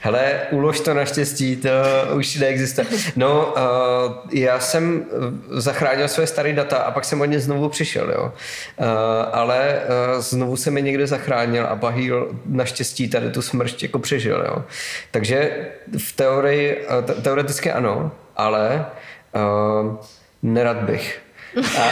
Hele, 0.00 0.40
ulož 0.50 0.80
to 0.80 0.94
naštěstí, 0.94 1.56
to 1.56 1.68
už 2.14 2.36
neexistuje. 2.36 2.86
No, 3.16 3.46
uh, 3.46 3.62
já 4.32 4.60
jsem 4.60 5.04
zachránil 5.50 6.08
své 6.08 6.26
staré 6.26 6.52
data 6.52 6.76
a 6.76 6.90
pak 6.90 7.04
jsem 7.04 7.20
od 7.20 7.24
ně 7.24 7.40
znovu 7.40 7.68
přišel, 7.68 8.10
jo. 8.10 8.32
Uh, 8.76 8.86
ale 9.32 9.80
uh, 10.14 10.20
znovu 10.22 10.56
se 10.56 10.70
mi 10.70 10.82
někde 10.82 11.06
zachránil 11.06 11.66
a 11.66 11.74
Bahíl 11.74 12.30
naštěstí 12.46 13.08
tady 13.08 13.30
tu 13.30 13.42
smršť 13.42 13.82
jako 13.82 13.98
přežil, 13.98 14.44
jo. 14.48 14.64
Takže 15.10 15.68
v 15.98 16.12
teorii, 16.12 16.86
uh, 16.86 17.22
teoreticky 17.22 17.72
ano, 17.72 18.12
ale 18.36 18.86
uh, 19.34 19.96
nerad 20.42 20.76
bych. 20.76 21.20
A, 21.78 21.90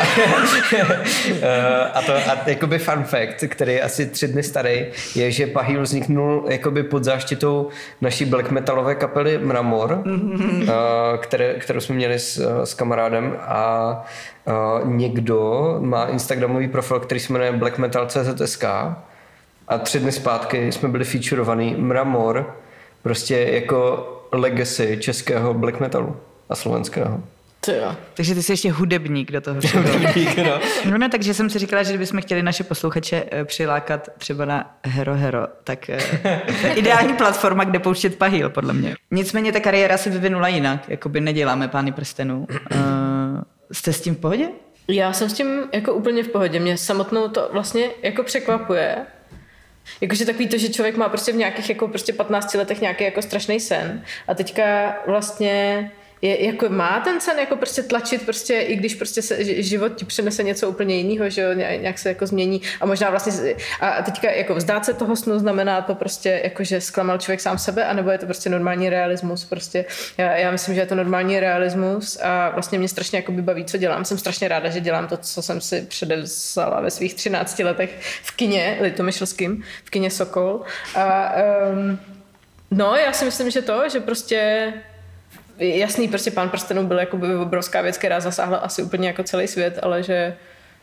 a 1.99 2.03
to 2.03 2.13
a 2.13 2.39
jakoby 2.47 2.79
fun 2.79 3.05
fact, 3.05 3.45
který 3.49 3.73
je 3.73 3.83
asi 3.83 4.07
tři 4.07 4.29
dny 4.29 4.43
starý, 4.43 4.87
je, 5.15 5.31
že 5.31 5.47
Pahýl 5.47 5.83
vzniknul 5.83 6.45
jakoby 6.49 6.83
pod 6.83 7.05
záštitou 7.05 7.69
naší 8.01 8.25
black 8.25 8.51
metalové 8.51 8.95
kapely 8.95 9.39
Mramor, 9.39 10.05
které, 11.21 11.55
kterou 11.55 11.81
jsme 11.81 11.95
měli 11.95 12.19
s, 12.19 12.63
s 12.65 12.75
kamarádem. 12.75 13.37
A 13.41 14.05
někdo 14.85 15.77
má 15.81 16.05
Instagramový 16.05 16.69
profil, 16.69 17.01
který 17.01 17.21
se 17.21 17.33
jmenuje 17.33 17.53
Black 17.53 17.79
Metal 17.79 18.07
CZSK 18.07 18.65
a 19.69 19.79
tři 19.79 19.99
dny 20.01 20.13
zpátky 20.13 20.73
jsme 20.73 20.89
byli 20.89 21.05
featurovaný 21.05 21.75
Mramor, 21.79 22.57
prostě 23.03 23.37
jako 23.37 24.13
legacy 24.33 24.99
českého 25.01 25.55
black 25.55 25.81
metalu 25.81 26.17
a 26.49 26.55
slovenského. 26.55 27.21
Jo. 27.69 27.97
Takže 28.15 28.35
ty 28.35 28.43
jsi 28.43 28.53
ještě 28.53 28.71
hudebník 28.71 29.33
do 29.33 29.41
toho. 29.41 29.61
hudebník, 29.75 30.37
no. 30.37 30.61
no 30.91 30.99
ne, 30.99 31.09
takže 31.09 31.35
jsem 31.35 31.51
si 31.51 31.59
říkala, 31.59 31.83
že 31.83 31.91
kdybychom 31.91 32.21
chtěli 32.21 32.43
naše 32.43 32.65
posluchače 32.65 33.25
eh, 33.31 33.45
přilákat 33.45 34.09
třeba 34.19 34.45
na 34.45 34.79
Hero 34.85 35.15
Hero, 35.15 35.47
tak 35.65 35.91
eh, 35.91 36.01
ideální 36.75 37.15
platforma, 37.15 37.65
kde 37.65 37.79
pouštět 37.79 38.19
pahýl, 38.19 38.51
podle 38.51 38.73
mě. 38.73 38.97
Nicméně 39.11 39.53
ta 39.53 39.61
kariéra 39.61 39.99
se 39.99 40.11
vyvinula 40.11 40.49
jinak, 40.49 40.89
jako 40.89 41.09
by 41.09 41.21
neděláme 41.21 41.69
pány 41.69 41.93
prstenů. 41.93 42.47
Uh, 42.51 42.79
jste 43.73 43.93
s 43.93 44.01
tím 44.01 44.15
v 44.15 44.19
pohodě? 44.19 44.49
Já 44.89 45.13
jsem 45.13 45.31
s 45.31 45.33
tím 45.33 45.63
jako 45.73 45.95
úplně 45.95 46.23
v 46.23 46.29
pohodě. 46.29 46.61
Mě 46.61 46.79
samotnou 46.79 47.29
to 47.29 47.49
vlastně 47.53 47.91
jako 48.03 48.23
překvapuje, 48.23 48.97
Jakože 50.01 50.27
takový 50.27 50.49
to, 50.49 50.59
že 50.59 50.69
člověk 50.69 50.97
má 50.97 51.09
prostě 51.09 51.33
v 51.33 51.37
nějakých 51.37 51.69
jako 51.69 51.89
prostě 51.89 52.13
15 52.13 52.55
letech 52.55 52.81
nějaký 52.81 53.05
jako 53.05 53.23
strašný 53.23 53.61
sen 53.61 54.05
a 54.29 54.35
teďka 54.35 54.97
vlastně 55.07 55.91
je, 56.23 56.47
jako 56.47 56.69
má 56.69 57.01
ten 57.01 57.21
sen 57.21 57.39
jako 57.39 57.57
prostě 57.57 57.83
tlačit 57.83 58.23
prostě, 58.25 58.61
i 58.61 58.77
když 58.77 58.95
prostě 58.95 59.23
se, 59.23 59.45
život 59.45 59.95
ti 59.95 60.05
přinese 60.05 60.43
něco 60.43 60.69
úplně 60.69 60.97
jiného, 60.97 61.31
že 61.31 61.41
jo, 61.41 61.53
nějak 61.53 61.99
se 61.99 62.09
jako 62.09 62.27
změní 62.27 62.63
a 62.81 62.87
možná 62.87 63.11
vlastně, 63.11 63.55
a 63.81 64.03
teďka 64.03 64.31
jako 64.31 64.55
vzdát 64.55 64.85
se 64.85 64.95
toho 64.95 65.17
snu 65.17 65.39
znamená 65.39 65.81
to 65.83 65.95
prostě 65.95 66.41
jako, 66.45 66.65
že 66.65 66.81
zklamal 66.81 67.19
člověk 67.19 67.41
sám 67.41 67.59
sebe, 67.59 67.85
anebo 67.85 68.11
je 68.11 68.19
to 68.19 68.27
prostě 68.27 68.51
normální 68.51 68.89
realismus 68.89 69.45
prostě. 69.45 69.85
Já, 70.19 70.37
já 70.37 70.51
myslím, 70.51 70.75
že 70.75 70.81
je 70.81 70.87
to 70.87 70.95
normální 70.95 71.41
realismus 71.41 72.19
a 72.23 72.51
vlastně 72.51 72.79
mě 72.79 72.89
strašně 72.89 73.19
jako 73.19 73.33
baví, 73.33 73.65
co 73.65 73.77
dělám. 73.77 74.05
Jsem 74.05 74.19
strašně 74.19 74.49
ráda, 74.49 74.69
že 74.71 74.81
dělám 74.81 75.09
to, 75.09 75.17
co 75.17 75.43
jsem 75.43 75.61
si 75.61 75.87
předevzala 75.89 76.81
ve 76.81 76.91
svých 76.91 77.15
13 77.15 77.59
letech 77.59 77.91
v 78.23 78.37
kině, 78.37 78.79
Litomyšlským, 78.81 79.63
v 79.85 79.91
kině 79.91 80.11
Sokol. 80.11 80.63
A 80.95 81.33
um, 81.73 81.99
no, 82.71 82.97
já 82.97 83.13
si 83.13 83.25
myslím, 83.25 83.51
že 83.51 83.63
to, 83.63 83.89
že 83.89 84.01
prostě 84.01 84.73
jasný, 85.59 86.09
prostě 86.09 86.31
pán 86.31 86.49
prstenů 86.51 86.87
byl 86.87 86.99
jako 86.99 87.17
by 87.17 87.37
obrovská 87.37 87.81
věc, 87.81 87.99
která 87.99 88.21
zasáhla 88.21 88.59
asi 88.59 88.83
úplně 88.83 89.09
jako 89.09 89.23
celý 89.23 89.47
svět, 89.47 89.79
ale 89.83 90.03
že 90.03 90.37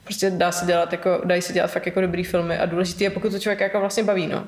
prostě 0.04 0.30
dá 0.30 0.52
se 0.52 0.66
dělat 0.66 0.92
jako, 0.92 1.22
dají 1.26 1.42
se 1.42 1.54
dělat 1.54 1.72
fakt 1.72 1.86
jako 1.86 2.02
dobrý 2.02 2.24
filmy 2.24 2.58
a 2.58 2.66
důležité 2.66 3.04
je, 3.04 3.10
pokud 3.10 3.32
to 3.32 3.40
člověk 3.40 3.60
jako 3.60 3.80
vlastně 3.80 4.04
baví, 4.04 4.28
no. 4.28 4.48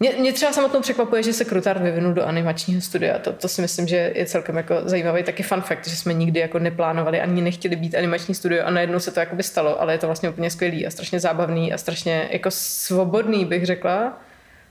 Mě, 0.00 0.12
mě 0.18 0.32
třeba 0.32 0.52
samotnou 0.52 0.80
překvapuje, 0.80 1.22
že 1.22 1.32
se 1.32 1.44
Krutard 1.44 1.82
vyvinul 1.82 2.12
do 2.12 2.24
animačního 2.24 2.80
studia. 2.80 3.18
To, 3.18 3.32
to 3.32 3.48
si 3.48 3.62
myslím, 3.62 3.86
že 3.86 4.12
je 4.14 4.26
celkem 4.26 4.56
jako 4.56 4.74
zajímavý 4.84 5.22
taky 5.22 5.42
fun 5.42 5.60
fact, 5.60 5.88
že 5.88 5.96
jsme 5.96 6.14
nikdy 6.14 6.40
jako 6.40 6.58
neplánovali 6.58 7.20
ani 7.20 7.42
nechtěli 7.42 7.76
být 7.76 7.94
animační 7.94 8.34
studio 8.34 8.64
a 8.64 8.70
najednou 8.70 8.98
se 8.98 9.10
to 9.10 9.20
jako 9.20 9.36
by 9.36 9.42
stalo, 9.42 9.80
ale 9.80 9.94
je 9.94 9.98
to 9.98 10.06
vlastně 10.06 10.30
úplně 10.30 10.50
skvělý 10.50 10.86
a 10.86 10.90
strašně 10.90 11.20
zábavný 11.20 11.72
a 11.72 11.78
strašně 11.78 12.28
jako 12.30 12.50
svobodný, 12.50 13.44
bych 13.44 13.66
řekla. 13.66 14.20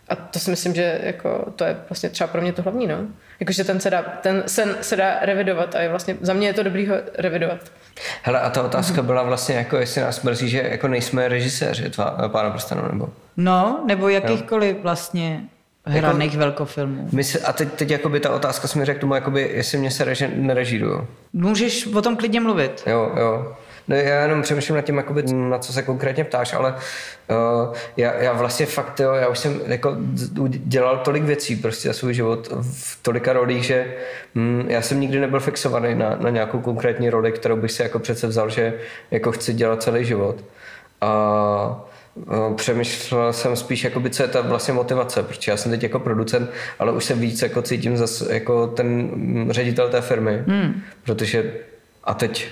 A 0.09 0.15
to 0.15 0.39
si 0.39 0.49
myslím, 0.49 0.75
že 0.75 0.99
jako 1.03 1.53
to 1.55 1.63
je 1.63 1.77
vlastně 1.89 2.09
třeba 2.09 2.27
pro 2.27 2.41
mě 2.41 2.53
to 2.53 2.61
hlavní, 2.61 2.87
no. 2.87 2.97
Jakože 3.39 3.63
ten 3.63 3.79
se 3.79 3.89
dá, 3.89 4.01
ten 4.01 4.43
sen 4.47 4.77
se 4.81 4.95
dá 4.95 5.19
revidovat 5.21 5.75
a 5.75 5.81
je 5.81 5.89
vlastně, 5.89 6.17
za 6.21 6.33
mě 6.33 6.47
je 6.47 6.53
to 6.53 6.63
dobrý 6.63 6.87
ho 6.87 6.95
revidovat. 7.17 7.59
Hele, 8.23 8.41
a 8.41 8.49
ta 8.49 8.63
otázka 8.63 9.01
byla 9.01 9.23
vlastně 9.23 9.55
jako, 9.55 9.77
jestli 9.77 10.01
nás 10.01 10.21
mrzí, 10.21 10.49
že 10.49 10.67
jako 10.71 10.87
nejsme 10.87 11.27
režiséři 11.27 11.89
tvá, 11.89 12.17
Pána 12.27 12.49
prstenu, 12.49 12.81
nebo? 12.91 13.09
No, 13.37 13.83
nebo 13.87 14.09
jakýchkoliv 14.09 14.75
jo. 14.75 14.83
vlastně 14.83 15.43
hraných 15.85 16.33
jako, 16.33 16.39
velkofilmů. 16.39 17.09
A 17.45 17.53
teď, 17.53 17.73
teď 17.73 17.89
jakoby 17.89 18.19
ta 18.19 18.29
otázka 18.29 18.67
směřuje 18.67 18.95
k 18.95 19.01
tomu, 19.01 19.15
jakoby, 19.15 19.51
jestli 19.53 19.77
mě 19.77 19.91
se 19.91 20.03
reži, 20.03 20.29
nerežíruju. 20.35 21.07
Můžeš 21.33 21.87
o 21.87 22.01
tom 22.01 22.17
klidně 22.17 22.41
mluvit. 22.41 22.83
Jo, 22.87 23.11
jo. 23.19 23.55
No, 23.89 23.95
já 23.95 24.21
jenom 24.21 24.41
přemýšlím 24.41 24.75
nad 24.75 24.81
tím, 24.81 24.97
jakoby, 24.97 25.23
na 25.33 25.59
co 25.59 25.73
se 25.73 25.83
konkrétně 25.83 26.23
ptáš, 26.23 26.53
ale 26.53 26.75
uh, 27.27 27.73
já, 27.97 28.13
já 28.13 28.33
vlastně 28.33 28.65
fakt, 28.65 28.99
jo, 28.99 29.13
já 29.13 29.27
už 29.27 29.39
jsem 29.39 29.61
jako 29.65 29.97
dělal 30.49 30.97
tolik 30.97 31.23
věcí 31.23 31.55
prostě 31.55 31.87
za 31.87 31.93
svůj 31.93 32.13
život 32.13 32.47
v 32.61 32.99
tolika 33.01 33.33
rolích, 33.33 33.63
že 33.63 33.95
hm, 34.35 34.65
já 34.67 34.81
jsem 34.81 34.99
nikdy 34.99 35.19
nebyl 35.19 35.39
fixovaný 35.39 35.95
na, 35.95 36.15
na 36.19 36.29
nějakou 36.29 36.59
konkrétní 36.59 37.09
roli, 37.09 37.31
kterou 37.31 37.55
bych 37.55 37.71
si 37.71 37.81
jako 37.81 37.99
přece 37.99 38.27
vzal, 38.27 38.49
že 38.49 38.73
jako 39.11 39.31
chci 39.31 39.53
dělat 39.53 39.83
celý 39.83 40.05
život. 40.05 40.43
A 41.01 41.85
uh, 42.15 42.55
přemýšlel 42.55 43.33
jsem 43.33 43.55
spíš, 43.55 43.83
jakoby, 43.83 44.09
co 44.09 44.23
je 44.23 44.29
ta 44.29 44.41
vlastně 44.41 44.73
motivace, 44.73 45.23
protože 45.23 45.51
já 45.51 45.57
jsem 45.57 45.71
teď 45.71 45.83
jako 45.83 45.99
producent, 45.99 46.49
ale 46.79 46.91
už 46.91 47.05
se 47.05 47.15
víc 47.15 47.41
jako 47.41 47.61
cítím 47.61 47.97
zase 47.97 48.33
jako 48.33 48.67
ten 48.67 49.09
hm, 49.15 49.47
ředitel 49.51 49.89
té 49.89 50.01
firmy, 50.01 50.43
hmm. 50.47 50.81
protože 51.03 51.53
a 52.03 52.13
teď 52.13 52.49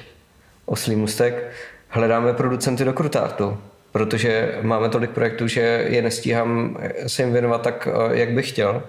oslý 0.68 0.96
mustek, 0.96 1.52
hledáme 1.90 2.34
producenty 2.34 2.86
do 2.86 2.94
Krutartu, 2.94 3.58
protože 3.92 4.56
máme 4.62 4.90
tolik 4.90 5.10
projektů, 5.10 5.48
že 5.48 5.86
je 5.90 6.02
nestíhám 6.02 6.78
se 7.08 7.22
jim 7.22 7.34
věnovat 7.34 7.62
tak, 7.62 7.88
eh, 7.92 8.18
jak 8.18 8.32
bych 8.32 8.50
chtěl. 8.50 8.84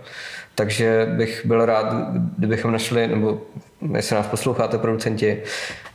Takže 0.54 1.06
bych 1.16 1.46
byl 1.46 1.66
rád, 1.66 1.86
kdybychom 2.38 2.72
našli, 2.72 3.06
nebo 3.06 3.42
jestli 3.96 4.16
nás 4.16 4.26
posloucháte 4.26 4.78
producenti, 4.78 5.42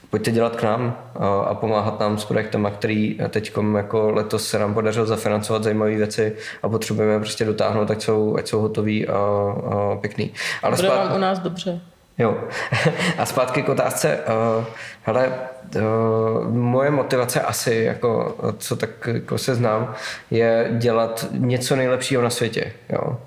pojďte 0.09 0.31
dělat 0.31 0.55
k 0.55 0.63
nám 0.63 0.97
a 1.45 1.55
pomáhat 1.55 1.99
nám 1.99 2.17
s 2.17 2.25
projektem, 2.25 2.71
který 2.77 3.19
teď 3.29 3.51
jako 3.77 4.11
letos 4.11 4.47
se 4.47 4.59
nám 4.59 4.73
podařilo 4.73 5.05
zafinancovat 5.05 5.63
zajímavé 5.63 5.95
věci 5.95 6.35
a 6.63 6.69
potřebujeme 6.69 7.19
prostě 7.19 7.45
dotáhnout, 7.45 7.91
ať 7.91 8.03
jsou, 8.03 8.37
ať 8.37 8.47
jsou 8.47 8.61
hotový 8.61 9.07
a, 9.07 9.13
a 9.13 9.97
pěkný. 10.01 10.31
Ale 10.63 10.75
Bude 10.75 10.87
spát... 10.87 11.05
vám 11.07 11.15
u 11.15 11.19
nás 11.19 11.39
dobře. 11.39 11.81
Jo. 12.17 12.38
A 13.17 13.25
zpátky 13.25 13.62
k 13.62 13.70
otázce. 13.70 14.20
Uh, 14.58 14.65
hele, 15.03 15.34
uh, 15.75 16.53
moje 16.53 16.91
motivace 16.91 17.41
asi, 17.41 17.75
jako, 17.75 18.38
co 18.58 18.75
tak 18.75 18.89
jako 19.08 19.38
se 19.38 19.55
znám, 19.55 19.93
je 20.32 20.67
dělat 20.72 21.25
něco 21.32 21.75
nejlepšího 21.75 22.22
na 22.22 22.29
světě. 22.29 22.74
Jo. 22.89 23.17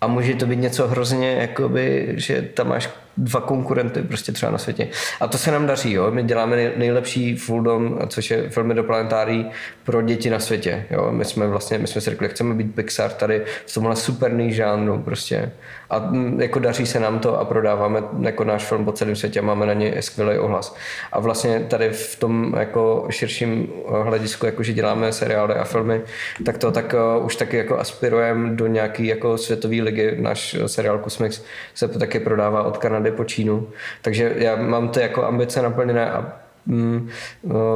A 0.00 0.06
může 0.06 0.34
to 0.34 0.46
být 0.46 0.56
něco 0.56 0.88
hrozně, 0.88 1.32
jakoby, 1.32 2.12
že 2.16 2.42
tam 2.42 2.68
máš 2.68 2.88
dva 3.16 3.40
konkurenty 3.40 4.02
prostě 4.02 4.32
třeba 4.32 4.52
na 4.52 4.58
světě. 4.58 4.88
A 5.20 5.26
to 5.26 5.38
se 5.38 5.50
nám 5.50 5.66
daří, 5.66 5.92
jo. 5.92 6.10
My 6.10 6.22
děláme 6.22 6.72
nejlepší 6.76 7.36
full 7.36 7.62
dom, 7.62 7.98
což 8.08 8.30
je 8.30 8.50
filmy 8.50 8.74
do 8.74 8.84
planetárií 8.84 9.50
pro 9.84 10.02
děti 10.02 10.30
na 10.30 10.38
světě, 10.38 10.86
jo. 10.90 11.08
My 11.10 11.24
jsme 11.24 11.46
vlastně, 11.46 11.78
my 11.78 11.86
jsme 11.86 12.00
si 12.00 12.10
řekli, 12.10 12.28
chceme 12.28 12.54
být 12.54 12.74
Pixar 12.74 13.10
tady 13.10 13.42
v 13.66 13.74
tomhle 13.74 13.96
superný 13.96 14.52
žánru 14.52 14.98
prostě. 14.98 15.52
A 15.90 15.98
mm, 15.98 16.40
jako 16.40 16.58
daří 16.58 16.86
se 16.86 17.00
nám 17.00 17.18
to 17.18 17.40
a 17.40 17.44
prodáváme 17.44 18.02
jako 18.20 18.44
náš 18.44 18.64
film 18.64 18.84
po 18.84 18.92
celém 18.92 19.16
světě 19.16 19.40
a 19.40 19.42
máme 19.42 19.66
na 19.66 19.72
ně 19.72 19.94
skvělý 20.00 20.38
ohlas. 20.38 20.76
A 21.12 21.20
vlastně 21.20 21.60
tady 21.68 21.90
v 21.90 22.16
tom 22.18 22.54
jako 22.58 23.06
širším 23.10 23.68
hledisku, 24.02 24.46
jako 24.46 24.62
že 24.62 24.72
děláme 24.72 25.12
seriály 25.12 25.54
a 25.54 25.64
filmy, 25.64 26.00
tak 26.44 26.58
to 26.58 26.72
tak 26.72 26.94
uh, 27.18 27.24
už 27.24 27.36
taky 27.36 27.56
jako 27.56 27.78
aspirujeme 27.78 28.50
do 28.54 28.66
nějaký 28.66 29.06
jako 29.06 29.38
světové 29.38 29.76
ligy. 29.76 30.16
Náš 30.18 30.56
seriál 30.66 31.00
Cosmix 31.04 31.42
se 31.74 31.88
taky 31.88 32.20
prodává 32.20 32.62
od 32.62 32.78
Kanady 32.78 32.99
po 33.10 33.24
Čínu. 33.24 33.68
Takže 34.02 34.32
já 34.36 34.56
mám 34.56 34.88
to 34.88 35.00
jako 35.00 35.24
ambice 35.24 35.62
naplněné 35.62 36.10
a 36.10 36.39
mm, 36.66 37.08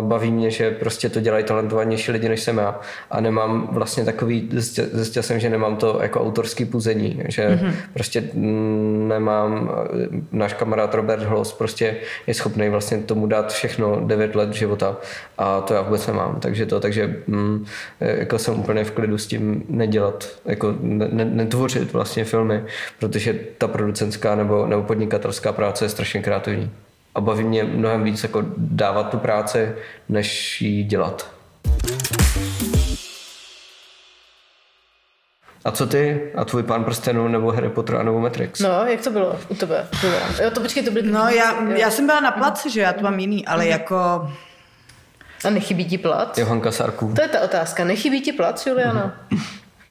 baví 0.00 0.30
mě, 0.30 0.50
že 0.50 0.70
prostě 0.70 1.08
to 1.08 1.20
dělají 1.20 1.44
talentovanější 1.44 2.12
lidi, 2.12 2.28
než 2.28 2.40
jsem 2.40 2.58
já. 2.58 2.80
A 3.10 3.20
nemám 3.20 3.68
vlastně 3.72 4.04
takový, 4.04 4.48
zjistil 4.92 5.22
jsem, 5.22 5.40
že 5.40 5.50
nemám 5.50 5.76
to 5.76 5.98
jako 6.02 6.20
autorský 6.20 6.64
puzení, 6.64 7.22
že 7.28 7.48
mm-hmm. 7.48 7.72
prostě 7.92 8.24
mm, 8.34 9.08
nemám, 9.08 9.70
náš 10.32 10.52
kamarád 10.52 10.94
Robert 10.94 11.22
Hlos 11.22 11.52
prostě 11.52 11.96
je 12.26 12.34
schopný 12.34 12.68
vlastně 12.68 12.98
tomu 12.98 13.26
dát 13.26 13.52
všechno 13.52 14.00
9 14.06 14.34
let 14.34 14.52
života 14.52 14.96
a 15.38 15.60
to 15.60 15.74
já 15.74 15.82
vůbec 15.82 16.06
nemám. 16.06 16.40
Takže 16.40 16.66
to, 16.66 16.80
takže 16.80 17.16
mm, 17.26 17.64
jako 18.00 18.38
jsem 18.38 18.60
úplně 18.60 18.84
v 18.84 18.90
klidu 18.90 19.18
s 19.18 19.26
tím 19.26 19.64
nedělat, 19.68 20.28
jako 20.44 20.74
ne, 20.80 21.24
netvořit 21.24 21.92
vlastně 21.92 22.24
filmy, 22.24 22.64
protože 22.98 23.38
ta 23.58 23.68
producentská 23.68 24.34
nebo, 24.34 24.66
nebo 24.66 24.82
podnikatelská 24.82 25.52
práce 25.52 25.84
je 25.84 25.88
strašně 25.88 26.22
kreativní 26.22 26.70
a 27.14 27.20
baví 27.20 27.44
mě 27.44 27.64
mnohem 27.64 28.04
víc 28.04 28.22
jako 28.22 28.44
dávat 28.56 29.10
tu 29.10 29.18
práci, 29.18 29.74
než 30.08 30.60
ji 30.62 30.84
dělat. 30.84 31.30
A 35.64 35.70
co 35.70 35.86
ty? 35.86 36.32
A 36.36 36.44
tvůj 36.44 36.62
pán 36.62 36.84
prstenů 36.84 37.28
nebo 37.28 37.52
Harry 37.52 37.68
Potter 37.68 37.96
a 37.96 38.02
nebo 38.02 38.20
Matrix? 38.20 38.60
No, 38.60 38.84
jak 38.86 39.00
to 39.00 39.10
bylo 39.10 39.38
u 39.48 39.54
tebe? 39.54 39.86
Jo, 40.42 40.50
to 40.50 40.60
počkej, 40.60 40.82
to 40.82 40.90
byly... 40.90 41.10
No, 41.10 41.28
já, 41.28 41.62
já 41.76 41.90
jsem 41.90 42.06
byla 42.06 42.20
na 42.20 42.30
place, 42.30 42.70
že 42.70 42.80
já 42.80 42.92
to 42.92 43.00
mám 43.00 43.18
jiný, 43.18 43.46
ale 43.46 43.64
mm. 43.64 43.70
jako... 43.70 44.30
A 45.44 45.50
nechybí 45.50 45.84
ti 45.84 45.98
plat? 45.98 46.38
Johanka 46.38 46.72
Sarků. 46.72 47.12
To 47.16 47.22
je 47.22 47.28
ta 47.28 47.40
otázka. 47.40 47.84
Nechybí 47.84 48.20
ti 48.20 48.32
plat, 48.32 48.66
Juliana? 48.66 49.16
Mm. 49.30 49.38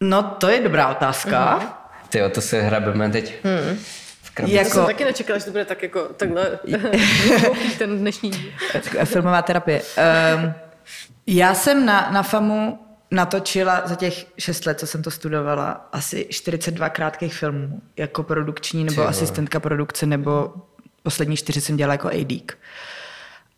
No, 0.01 0.23
to 0.23 0.47
je 0.47 0.61
dobrá 0.61 0.87
otázka. 0.87 1.59
Mm. 1.61 1.67
Ty 2.09 2.19
to 2.31 2.41
se 2.41 2.61
hrabeme 2.61 3.09
teď. 3.09 3.43
Mm 3.43 3.77
krabici. 4.33 4.57
Jako... 4.57 4.69
jsem 4.69 4.85
taky 4.85 5.05
nečekala, 5.05 5.39
že 5.39 5.45
to 5.45 5.51
bude 5.51 5.65
tak 5.65 5.83
jako 5.83 6.01
takhle 6.01 6.59
ten 7.77 7.99
dnešní 7.99 8.31
Filmová 9.03 9.41
terapie. 9.41 9.81
Um, 10.35 10.53
já 11.27 11.53
jsem 11.55 11.85
na, 11.85 12.09
na 12.11 12.23
FAMu 12.23 12.79
natočila 13.11 13.81
za 13.85 13.95
těch 13.95 14.25
šest 14.37 14.65
let, 14.65 14.79
co 14.79 14.87
jsem 14.87 15.03
to 15.03 15.11
studovala, 15.11 15.89
asi 15.91 16.27
42 16.29 16.89
krátkých 16.89 17.33
filmů 17.33 17.81
jako 17.97 18.23
produkční 18.23 18.83
nebo 18.83 18.93
Ciho. 18.93 19.07
asistentka 19.07 19.59
produkce, 19.59 20.05
nebo 20.05 20.53
poslední 21.03 21.37
čtyři 21.37 21.61
jsem 21.61 21.77
dělala 21.77 21.93
jako 21.93 22.07
AD. 22.07 22.55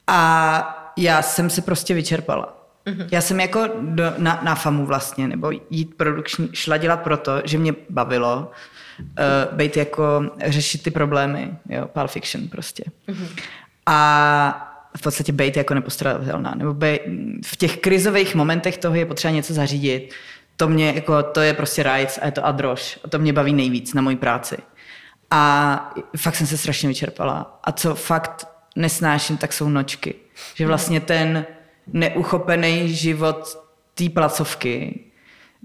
A 0.08 0.92
já 0.98 1.22
jsem 1.22 1.50
se 1.50 1.62
prostě 1.62 1.94
vyčerpala. 1.94 2.68
Mm-hmm. 2.86 3.08
Já 3.12 3.22
jsem 3.22 3.40
jako 3.40 3.68
do, 3.82 4.04
na, 4.18 4.40
na 4.44 4.56
FAMu 4.56 4.86
vlastně, 4.86 5.28
nebo 5.28 5.52
jít 5.70 5.98
produkční, 5.98 6.50
šla 6.54 6.78
dělat 6.78 7.02
proto, 7.02 7.42
že 7.46 7.58
mě 7.58 7.74
bavilo, 7.90 8.52
uh, 9.00 9.58
být 9.58 9.78
jako 9.78 10.32
řešit 10.46 10.84
ty 10.84 10.92
problémy, 10.92 11.54
jo, 11.70 11.86
Pulp 11.86 12.10
Fiction 12.12 12.48
prostě. 12.48 12.84
Mm-hmm. 13.08 13.28
A 13.86 14.72
v 14.98 15.02
podstatě 15.02 15.32
být 15.32 15.58
jako 15.58 15.74
nepostradatelná. 15.74 16.54
Nebo 16.56 16.74
být, 16.74 17.02
v 17.46 17.58
těch 17.58 17.78
krizových 17.78 18.36
momentech 18.36 18.78
toho 18.78 18.96
je 18.96 19.06
potřeba 19.06 19.32
něco 19.32 19.54
zařídit. 19.54 20.14
To 20.58 20.68
mě 20.68 20.92
jako, 20.96 21.24
to 21.24 21.42
je 21.42 21.54
prostě 21.54 21.84
rajc 21.84 22.20
a 22.22 22.26
je 22.26 22.32
to 22.32 22.46
adroš. 22.46 23.00
A 23.04 23.08
to 23.08 23.20
mě 23.20 23.34
baví 23.34 23.54
nejvíc 23.54 23.94
na 23.94 24.02
mojí 24.02 24.16
práci. 24.16 24.58
A 25.32 25.94
fakt 26.18 26.36
jsem 26.36 26.48
se 26.48 26.58
strašně 26.58 26.90
vyčerpala. 26.90 27.60
A 27.64 27.72
co 27.72 27.96
fakt 27.96 28.48
nesnáším, 28.76 29.38
tak 29.38 29.54
jsou 29.54 29.70
nočky. 29.70 30.16
Že 30.56 30.68
vlastně 30.68 31.00
ten 31.00 31.46
neuchopený 31.94 32.94
život 32.94 33.66
té 33.94 34.10
placovky 34.10 35.00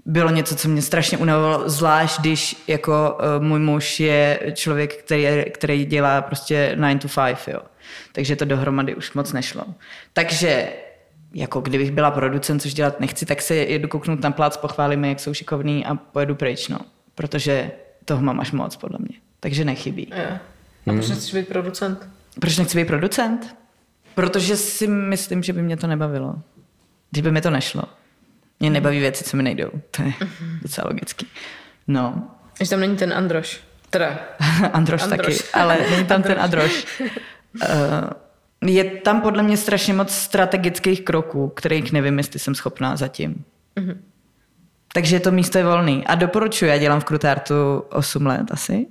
bylo 0.05 0.29
něco, 0.29 0.55
co 0.55 0.69
mě 0.69 0.81
strašně 0.81 1.17
unavovalo, 1.17 1.69
zvlášť 1.69 2.19
když 2.19 2.63
jako 2.67 3.17
uh, 3.37 3.43
můj 3.43 3.59
muž 3.59 3.99
je 3.99 4.39
člověk, 4.53 4.95
který, 4.95 5.45
který 5.51 5.85
dělá 5.85 6.21
prostě 6.21 6.75
9 6.75 7.01
to 7.01 7.07
5, 7.07 7.53
jo. 7.53 7.59
Takže 8.11 8.35
to 8.35 8.45
dohromady 8.45 8.95
už 8.95 9.13
moc 9.13 9.33
nešlo. 9.33 9.65
Takže 10.13 10.69
jako 11.33 11.61
kdybych 11.61 11.91
byla 11.91 12.11
producent, 12.11 12.61
což 12.61 12.73
dělat 12.73 12.99
nechci, 12.99 13.25
tak 13.25 13.41
se 13.41 13.55
jedu 13.55 13.87
kouknout 13.87 14.21
na 14.21 14.31
plác, 14.31 14.57
pochválíme, 14.57 15.09
jak 15.09 15.19
jsou 15.19 15.33
šikovní 15.33 15.85
a 15.85 15.95
pojedu 15.95 16.35
pryč, 16.35 16.67
no. 16.67 16.79
Protože 17.15 17.71
toho 18.05 18.21
mám 18.21 18.39
až 18.39 18.51
moc, 18.51 18.75
podle 18.75 18.97
mě. 19.01 19.17
Takže 19.39 19.65
nechybí. 19.65 20.07
Je. 20.15 20.39
A 20.87 20.93
proč 20.93 21.09
nechceš 21.09 21.33
být 21.33 21.47
producent? 21.47 22.09
Proč 22.39 22.57
nechci 22.57 22.77
být 22.77 22.87
producent? 22.87 23.55
Protože 24.15 24.57
si 24.57 24.87
myslím, 24.87 25.43
že 25.43 25.53
by 25.53 25.61
mě 25.61 25.77
to 25.77 25.87
nebavilo. 25.87 26.35
Že 27.15 27.21
by 27.21 27.31
mi 27.31 27.41
to 27.41 27.49
nešlo. 27.49 27.83
Mě 28.61 28.69
nebaví 28.69 28.99
věci, 28.99 29.23
co 29.23 29.37
mi 29.37 29.43
nejdou. 29.43 29.69
To 29.91 30.01
je 30.01 30.13
docela 30.61 30.87
logický. 30.87 31.27
No. 31.87 32.29
Že 32.61 32.69
tam 32.69 32.79
není 32.79 32.97
ten 32.97 33.13
Androš. 33.13 33.61
Teda. 33.89 34.19
Androš, 34.73 35.01
Androš. 35.03 35.37
taky, 35.37 35.49
ale 35.53 35.77
není 35.91 36.05
tam 36.05 36.23
ten 36.23 36.39
Androš. 36.39 36.85
Uh, 37.01 37.09
je 38.65 38.83
tam 38.83 39.21
podle 39.21 39.43
mě 39.43 39.57
strašně 39.57 39.93
moc 39.93 40.15
strategických 40.15 41.01
kroků, 41.01 41.47
kterých 41.49 41.91
nevím, 41.91 42.17
jestli 42.17 42.39
jsem 42.39 42.55
schopná 42.55 42.95
zatím. 42.95 43.45
Takže 44.93 45.19
to 45.19 45.31
místo 45.31 45.57
je 45.57 45.63
volný. 45.63 46.07
A 46.07 46.15
doporučuji, 46.15 46.65
já 46.65 46.77
dělám 46.77 46.99
v 46.99 47.05
Krutartu 47.05 47.79
8 47.89 48.25
let 48.25 48.51
asi, 48.51 48.87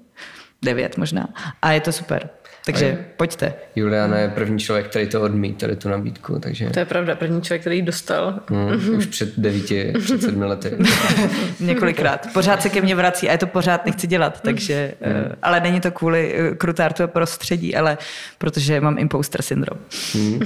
9 0.63 0.97
možná. 0.97 1.29
A 1.63 1.73
je 1.73 1.81
to 1.81 1.93
super. 1.93 2.31
Takže 2.73 2.99
pojďte. 3.17 3.55
Juliana 3.77 4.19
je 4.19 4.29
první 4.29 4.59
člověk, 4.59 4.87
který 4.87 5.07
to 5.07 5.21
odmít, 5.23 5.59
tady 5.59 5.77
tu 5.77 5.89
nabídku, 5.89 6.39
takže 6.39 6.71
To 6.71 6.79
je 6.79 6.85
pravda, 6.85 7.15
první 7.15 7.43
člověk, 7.43 7.61
který 7.61 7.77
ji 7.77 7.83
dostal. 7.83 8.41
mm, 8.51 8.95
už 8.97 9.07
před 9.07 9.33
devíti, 9.39 9.93
před 10.05 10.23
sedmi 10.23 10.45
lety. 10.45 10.71
Několikrát. 11.61 12.27
Pořád 12.33 12.63
se 12.63 12.69
ke 12.69 12.81
mně 12.81 12.95
vrací 12.95 13.29
a 13.29 13.33
je 13.33 13.39
to 13.39 13.47
pořád 13.47 13.87
nechci 13.87 14.07
dělat, 14.07 14.41
takže, 14.41 14.95
eh, 15.01 15.33
ale 15.43 15.61
není 15.61 15.81
to 15.81 15.91
kvůli 15.91 16.35
eh, 16.35 16.55
Krutartu 16.55 17.03
a 17.03 17.07
prostředí, 17.07 17.77
ale 17.77 17.99
protože 18.39 18.81
mám 18.81 18.99
imposter 18.99 19.43
syndrom. 19.43 19.79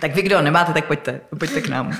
tak 0.00 0.14
vy, 0.14 0.22
kdo 0.22 0.42
nemáte, 0.42 0.72
tak 0.72 0.84
pojďte, 0.84 1.20
pojďte 1.38 1.60
k 1.60 1.68
nám. 1.68 1.96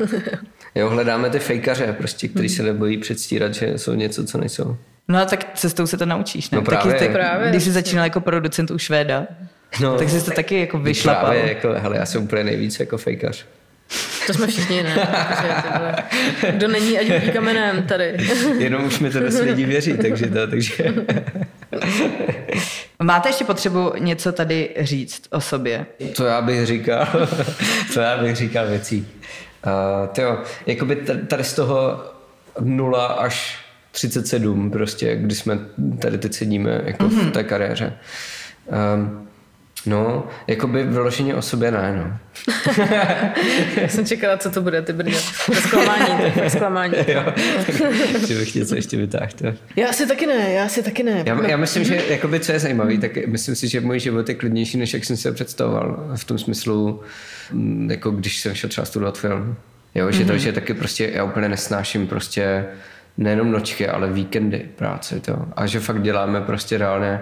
Jo, 0.74 0.88
hledáme 0.90 1.30
ty 1.30 1.38
fejkaře, 1.38 1.92
prostě, 1.98 2.28
který 2.28 2.48
se 2.48 2.62
nebojí 2.62 2.98
předstírat, 2.98 3.54
že 3.54 3.78
jsou 3.78 3.94
něco, 3.94 4.24
co 4.24 4.38
nejsou. 4.38 4.76
No 5.08 5.18
a 5.18 5.24
tak 5.24 5.46
cestou 5.54 5.86
se 5.86 5.96
to 5.96 6.06
naučíš, 6.06 6.50
ne? 6.50 6.56
No 6.56 6.62
právě. 6.62 6.92
Taky, 6.92 7.04
tak, 7.04 7.12
Právě, 7.12 7.50
když 7.50 7.64
jsi 7.64 7.72
začínal 7.72 8.04
jako 8.04 8.20
producent 8.20 8.70
u 8.70 8.78
Švéda, 8.78 9.26
No, 9.80 9.98
tak 9.98 10.08
jsi 10.08 10.24
to 10.24 10.30
taky 10.30 10.60
jako 10.60 10.78
vyšlapal. 10.78 11.24
Právě, 11.30 11.48
jako, 11.48 11.74
hele, 11.76 11.96
já 11.96 12.06
jsem 12.06 12.22
úplně 12.22 12.44
nejvíc 12.44 12.80
jako 12.80 12.98
fejkař. 12.98 13.44
To 14.26 14.34
jsme 14.34 14.46
všichni, 14.46 14.82
ne? 14.82 15.08
Kdo 16.50 16.68
není, 16.68 16.98
ať 16.98 17.10
hodí 17.10 17.30
kamenem 17.30 17.82
tady. 17.82 18.16
Jenom 18.58 18.84
už 18.84 18.98
mi 18.98 19.10
to 19.10 19.20
dost 19.20 19.38
lidí 19.40 19.64
věří, 19.64 19.96
takže 19.98 20.26
to, 20.26 20.46
takže... 20.46 20.94
Máte 23.02 23.28
ještě 23.28 23.44
potřebu 23.44 23.92
něco 23.98 24.32
tady 24.32 24.70
říct 24.78 25.22
o 25.30 25.40
sobě? 25.40 25.86
Co 26.14 26.24
já 26.26 26.40
bych 26.42 26.66
říkal? 26.66 27.08
Co 27.92 28.00
já 28.00 28.16
bych 28.22 28.36
říkal 28.36 28.66
věcí? 28.66 29.08
Uh, 29.66 30.06
tyjo, 30.08 30.38
jakoby 30.66 30.96
t- 30.96 31.16
tady 31.16 31.44
z 31.44 31.52
toho 31.54 32.04
0 32.60 33.06
až 33.06 33.58
37 33.98 34.70
prostě, 34.70 35.16
kdy 35.16 35.34
jsme 35.34 35.58
tady 35.98 36.18
teď 36.18 36.34
sedíme 36.34 36.80
jako 36.84 37.04
mm-hmm. 37.04 37.28
v 37.28 37.32
té 37.32 37.44
kariéře. 37.44 37.92
Um, 38.96 39.28
no, 39.86 40.26
jakoby 40.46 40.82
vyloženě 40.84 41.34
o 41.34 41.42
sobě 41.42 41.70
ne, 41.70 41.96
no. 42.04 42.16
Já 43.82 43.88
jsem 43.88 44.06
čekala, 44.06 44.36
co 44.36 44.50
to 44.50 44.62
bude, 44.62 44.82
ty 44.82 44.94
je 45.06 45.14
zklamání, 45.60 46.32
zklamání. 46.48 46.94
jo, 47.08 47.22
že 48.28 48.34
bych 48.38 48.54
něco 48.54 48.74
ještě 48.74 48.96
vytáhl. 48.96 49.26
Já 49.76 49.92
si 49.92 50.06
taky 50.06 50.26
ne, 50.26 50.52
já 50.52 50.68
si 50.68 50.82
taky 50.82 51.02
ne. 51.02 51.22
Já, 51.26 51.46
já 51.46 51.56
myslím, 51.56 51.84
že 51.84 52.02
jakoby, 52.08 52.40
co 52.40 52.52
je 52.52 52.58
zajímavé, 52.58 52.98
tak 52.98 53.26
myslím 53.26 53.54
si, 53.54 53.68
že 53.68 53.80
můj 53.80 54.00
život 54.00 54.28
je 54.28 54.34
klidnější, 54.34 54.78
než 54.78 54.94
jak 54.94 55.04
jsem 55.04 55.16
si 55.16 55.28
ho 55.28 55.34
představoval. 55.34 56.10
V 56.16 56.24
tom 56.24 56.38
smyslu, 56.38 57.00
mm, 57.52 57.90
jako 57.90 58.10
když 58.10 58.40
jsem 58.40 58.54
šel 58.54 58.70
třeba 58.70 58.84
studovat 58.84 59.18
film. 59.18 59.56
Jo, 59.94 60.10
že 60.12 60.18
Mhm. 60.18 60.28
to, 60.28 60.38
že 60.38 60.52
taky 60.52 60.74
prostě 60.74 61.10
já 61.14 61.24
úplně 61.24 61.48
nesnáším 61.48 62.06
prostě 62.06 62.64
nejenom 63.18 63.52
nočky, 63.52 63.88
ale 63.88 64.12
víkendy 64.12 64.68
práce. 64.76 65.20
To. 65.20 65.46
A 65.56 65.66
že 65.66 65.80
fakt 65.80 66.02
děláme 66.02 66.40
prostě 66.40 66.78
reálně 66.78 67.20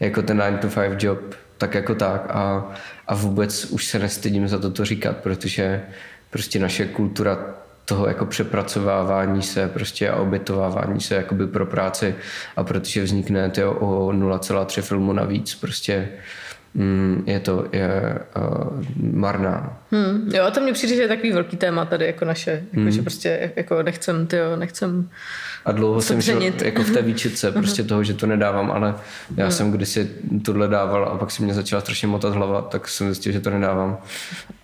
jako 0.00 0.22
ten 0.22 0.36
9 0.36 0.60
to 0.60 0.68
5 0.68 1.02
job, 1.02 1.34
tak 1.58 1.74
jako 1.74 1.94
tak. 1.94 2.26
A, 2.30 2.72
a 3.06 3.14
vůbec 3.14 3.64
už 3.64 3.86
se 3.86 3.98
nestydím 3.98 4.48
za 4.48 4.58
to, 4.58 4.70
to 4.70 4.84
říkat, 4.84 5.16
protože 5.16 5.82
prostě 6.30 6.58
naše 6.58 6.86
kultura 6.86 7.38
toho 7.84 8.06
jako 8.06 8.26
přepracovávání 8.26 9.42
se 9.42 9.68
prostě 9.68 10.10
a 10.10 10.16
obětovávání 10.16 11.00
se 11.00 11.14
jakoby 11.14 11.46
pro 11.46 11.66
práci 11.66 12.14
a 12.56 12.64
protože 12.64 13.02
vznikne 13.02 13.50
tyjo, 13.50 13.72
o 13.72 14.12
0,3 14.12 14.82
filmu 14.82 15.12
navíc 15.12 15.54
prostě 15.54 16.08
mm, 16.74 17.24
je 17.26 17.40
to 17.40 17.66
je, 17.72 18.18
uh, 18.36 18.84
marná. 19.12 19.78
Hmm, 19.90 20.30
jo, 20.34 20.50
to 20.50 20.60
mně 20.60 20.72
přijde, 20.72 20.94
že 20.94 21.02
je 21.02 21.08
takový 21.08 21.32
velký 21.32 21.56
téma 21.56 21.84
tady, 21.84 22.06
jako 22.06 22.24
naše, 22.24 22.50
jako, 22.50 22.80
Hmm. 22.80 22.90
že 22.90 23.02
prostě 23.02 23.52
jako 23.56 23.82
nechcem, 23.82 24.26
tyjo, 24.26 24.56
nechcem 24.56 25.10
A 25.64 25.72
dlouho 25.72 26.00
jsem 26.00 26.20
žil 26.20 26.42
jako 26.42 26.82
v 26.82 26.90
té 26.90 27.02
výčitce 27.12 27.52
prostě 27.52 27.82
toho, 27.82 28.04
že 28.04 28.14
to 28.14 28.26
nedávám, 28.26 28.70
ale 28.70 28.94
já 29.36 29.50
jsem 29.50 29.70
kdysi 29.70 30.10
tohle 30.44 30.68
dával 30.68 31.04
a 31.04 31.18
pak 31.18 31.30
se 31.30 31.42
mě 31.42 31.54
začala 31.54 31.80
strašně 31.80 32.08
motat 32.08 32.34
hlava, 32.34 32.62
tak 32.62 32.88
jsem 32.88 33.06
zjistil, 33.06 33.32
že 33.32 33.40
to 33.40 33.50
nedávám. 33.50 33.98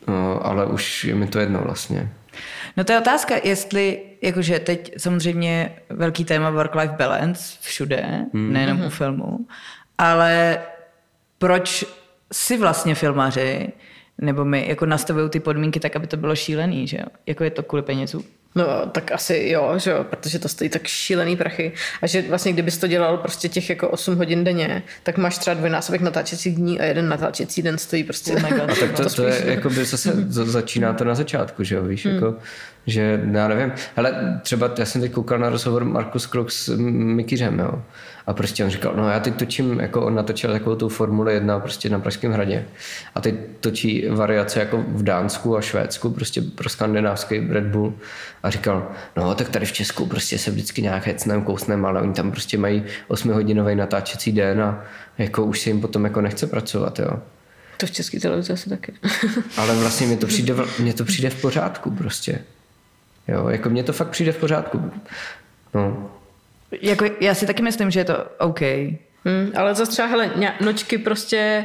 No, 0.08 0.46
ale 0.46 0.66
už 0.66 1.04
je 1.04 1.14
mi 1.14 1.26
to 1.26 1.38
jedno 1.38 1.60
vlastně. 1.64 2.08
No 2.76 2.84
to 2.84 2.92
je 2.92 2.98
otázka, 2.98 3.34
jestli, 3.44 4.02
jakože 4.22 4.58
teď 4.58 4.94
samozřejmě 4.98 5.72
velký 5.90 6.24
téma 6.24 6.50
work-life 6.50 6.96
balance 6.96 7.58
všude, 7.60 8.24
hmm. 8.34 8.52
nejenom 8.52 8.82
u 8.82 8.90
filmu, 8.90 9.38
ale 9.98 10.58
proč 11.38 11.84
si 12.32 12.56
vlastně 12.58 12.94
filmaři 12.94 13.72
nebo 14.18 14.44
my 14.44 14.68
jako 14.68 14.86
nastavují 14.86 15.30
ty 15.30 15.40
podmínky 15.40 15.80
tak, 15.80 15.96
aby 15.96 16.06
to 16.06 16.16
bylo 16.16 16.36
šílený, 16.36 16.86
že 16.86 16.96
jo? 16.96 17.06
Jako 17.26 17.44
je 17.44 17.50
to 17.50 17.62
kvůli 17.62 17.82
penězům. 17.82 18.24
No, 18.54 18.64
tak 18.92 19.12
asi 19.12 19.48
jo, 19.52 19.74
že 19.76 19.90
jo, 19.90 20.04
protože 20.04 20.38
to 20.38 20.48
stojí 20.48 20.70
tak 20.70 20.86
šílený 20.86 21.36
prachy. 21.36 21.72
A 22.02 22.06
že 22.06 22.22
vlastně, 22.22 22.52
kdybys 22.52 22.78
to 22.78 22.86
dělal 22.86 23.16
prostě 23.16 23.48
těch 23.48 23.70
jako 23.70 23.88
8 23.88 24.16
hodin 24.16 24.44
denně, 24.44 24.82
tak 25.02 25.18
máš 25.18 25.38
třeba 25.38 25.54
dvojnásobek 25.54 26.00
natáčecích 26.00 26.54
dní 26.56 26.80
a 26.80 26.84
jeden 26.84 27.08
natáčecí 27.08 27.62
den 27.62 27.78
stojí 27.78 28.04
prostě 28.04 28.32
Oh 28.32 28.42
my 28.42 28.50
God. 28.50 28.60
A 28.70 28.74
tak 28.74 28.92
to, 28.96 29.10
to 29.10 29.26
je, 29.26 29.42
jako 29.44 29.70
by 29.70 29.84
zase 29.84 30.12
za- 30.28 30.44
začíná 30.44 30.92
to 30.92 31.04
na 31.04 31.14
začátku, 31.14 31.64
že 31.64 31.74
jo, 31.74 31.84
víš, 31.84 32.04
jako, 32.04 32.36
že 32.90 33.20
já 33.33 33.48
nevím, 33.48 33.72
ale 33.96 34.40
třeba 34.42 34.70
já 34.79 34.85
jsem 34.85 35.00
teď 35.00 35.12
koukal 35.12 35.38
na 35.38 35.50
rozhovor 35.50 35.85
Markus 35.85 36.26
Krok 36.26 36.50
s 36.50 36.76
Mikýřem, 36.76 37.59
jo, 37.59 37.83
a 38.26 38.33
prostě 38.33 38.64
on 38.64 38.70
říkal, 38.70 38.92
no 38.96 39.11
já 39.11 39.20
teď 39.20 39.35
točím, 39.35 39.81
jako 39.81 40.03
on 40.03 40.14
natočil 40.14 40.53
takovou 40.53 40.76
tu 40.76 40.88
Formuli 40.88 41.35
1 41.35 41.61
prostě 41.61 41.88
na 41.88 42.00
Pražském 42.00 42.33
hradě 42.33 42.64
a 43.14 43.20
teď 43.20 43.35
točí 43.61 44.09
variace 44.09 44.61
jako 44.61 44.85
v 44.88 45.03
Dánsku 45.03 45.57
a 45.57 45.61
Švédsku, 45.61 46.11
prostě 46.11 46.42
pro 46.42 46.68
skandinávský 46.68 47.38
Red 47.48 47.64
Bull 47.64 47.94
a 48.42 48.50
říkal, 48.50 48.90
no 49.16 49.35
tak 49.35 49.48
tady 49.48 49.66
v 49.66 49.72
Česku 49.72 50.07
prostě 50.07 50.38
se 50.38 50.50
vždycky 50.50 50.83
nějak 50.83 51.07
hecnem, 51.07 51.42
kousnem, 51.42 51.87
ale 51.87 52.00
oni 52.00 52.12
tam 52.12 52.31
prostě 52.31 52.59
mají 52.59 52.85
8-hodinový 53.09 53.76
natáčecí 53.76 54.33
den 54.33 54.62
a 54.62 54.85
jako 55.18 55.44
už 55.44 55.61
se 55.61 55.70
jim 55.70 55.81
potom 55.81 56.05
jako 56.05 56.20
nechce 56.20 56.46
pracovat, 56.46 56.98
jo. 56.98 57.11
To 57.76 57.87
v 57.87 57.90
české 57.90 58.20
televizi 58.20 58.53
asi 58.53 58.70
taky. 58.70 58.92
Ale 59.57 59.76
vlastně 59.76 60.07
mně 60.07 60.16
to 60.16 60.26
přijde, 60.26 60.55
mně 60.79 60.94
to 60.94 61.05
přijde 61.05 61.31
v 61.31 61.40
pořádku 61.40 61.90
prostě. 61.90 62.38
Jo, 63.30 63.48
jako 63.48 63.70
mně 63.70 63.82
to 63.82 63.92
fakt 63.92 64.08
přijde 64.08 64.32
v 64.32 64.36
pořádku. 64.36 64.90
No, 65.74 66.10
Jako, 66.82 67.04
já 67.20 67.34
si 67.34 67.46
taky 67.46 67.62
myslím, 67.62 67.90
že 67.90 68.00
je 68.00 68.04
to 68.04 68.26
OK. 68.38 68.60
Hmm, 69.24 69.52
ale 69.56 69.74
zase 69.74 69.92
třeba, 69.92 70.08
hele, 70.08 70.30
nočky 70.60 70.98
prostě 70.98 71.64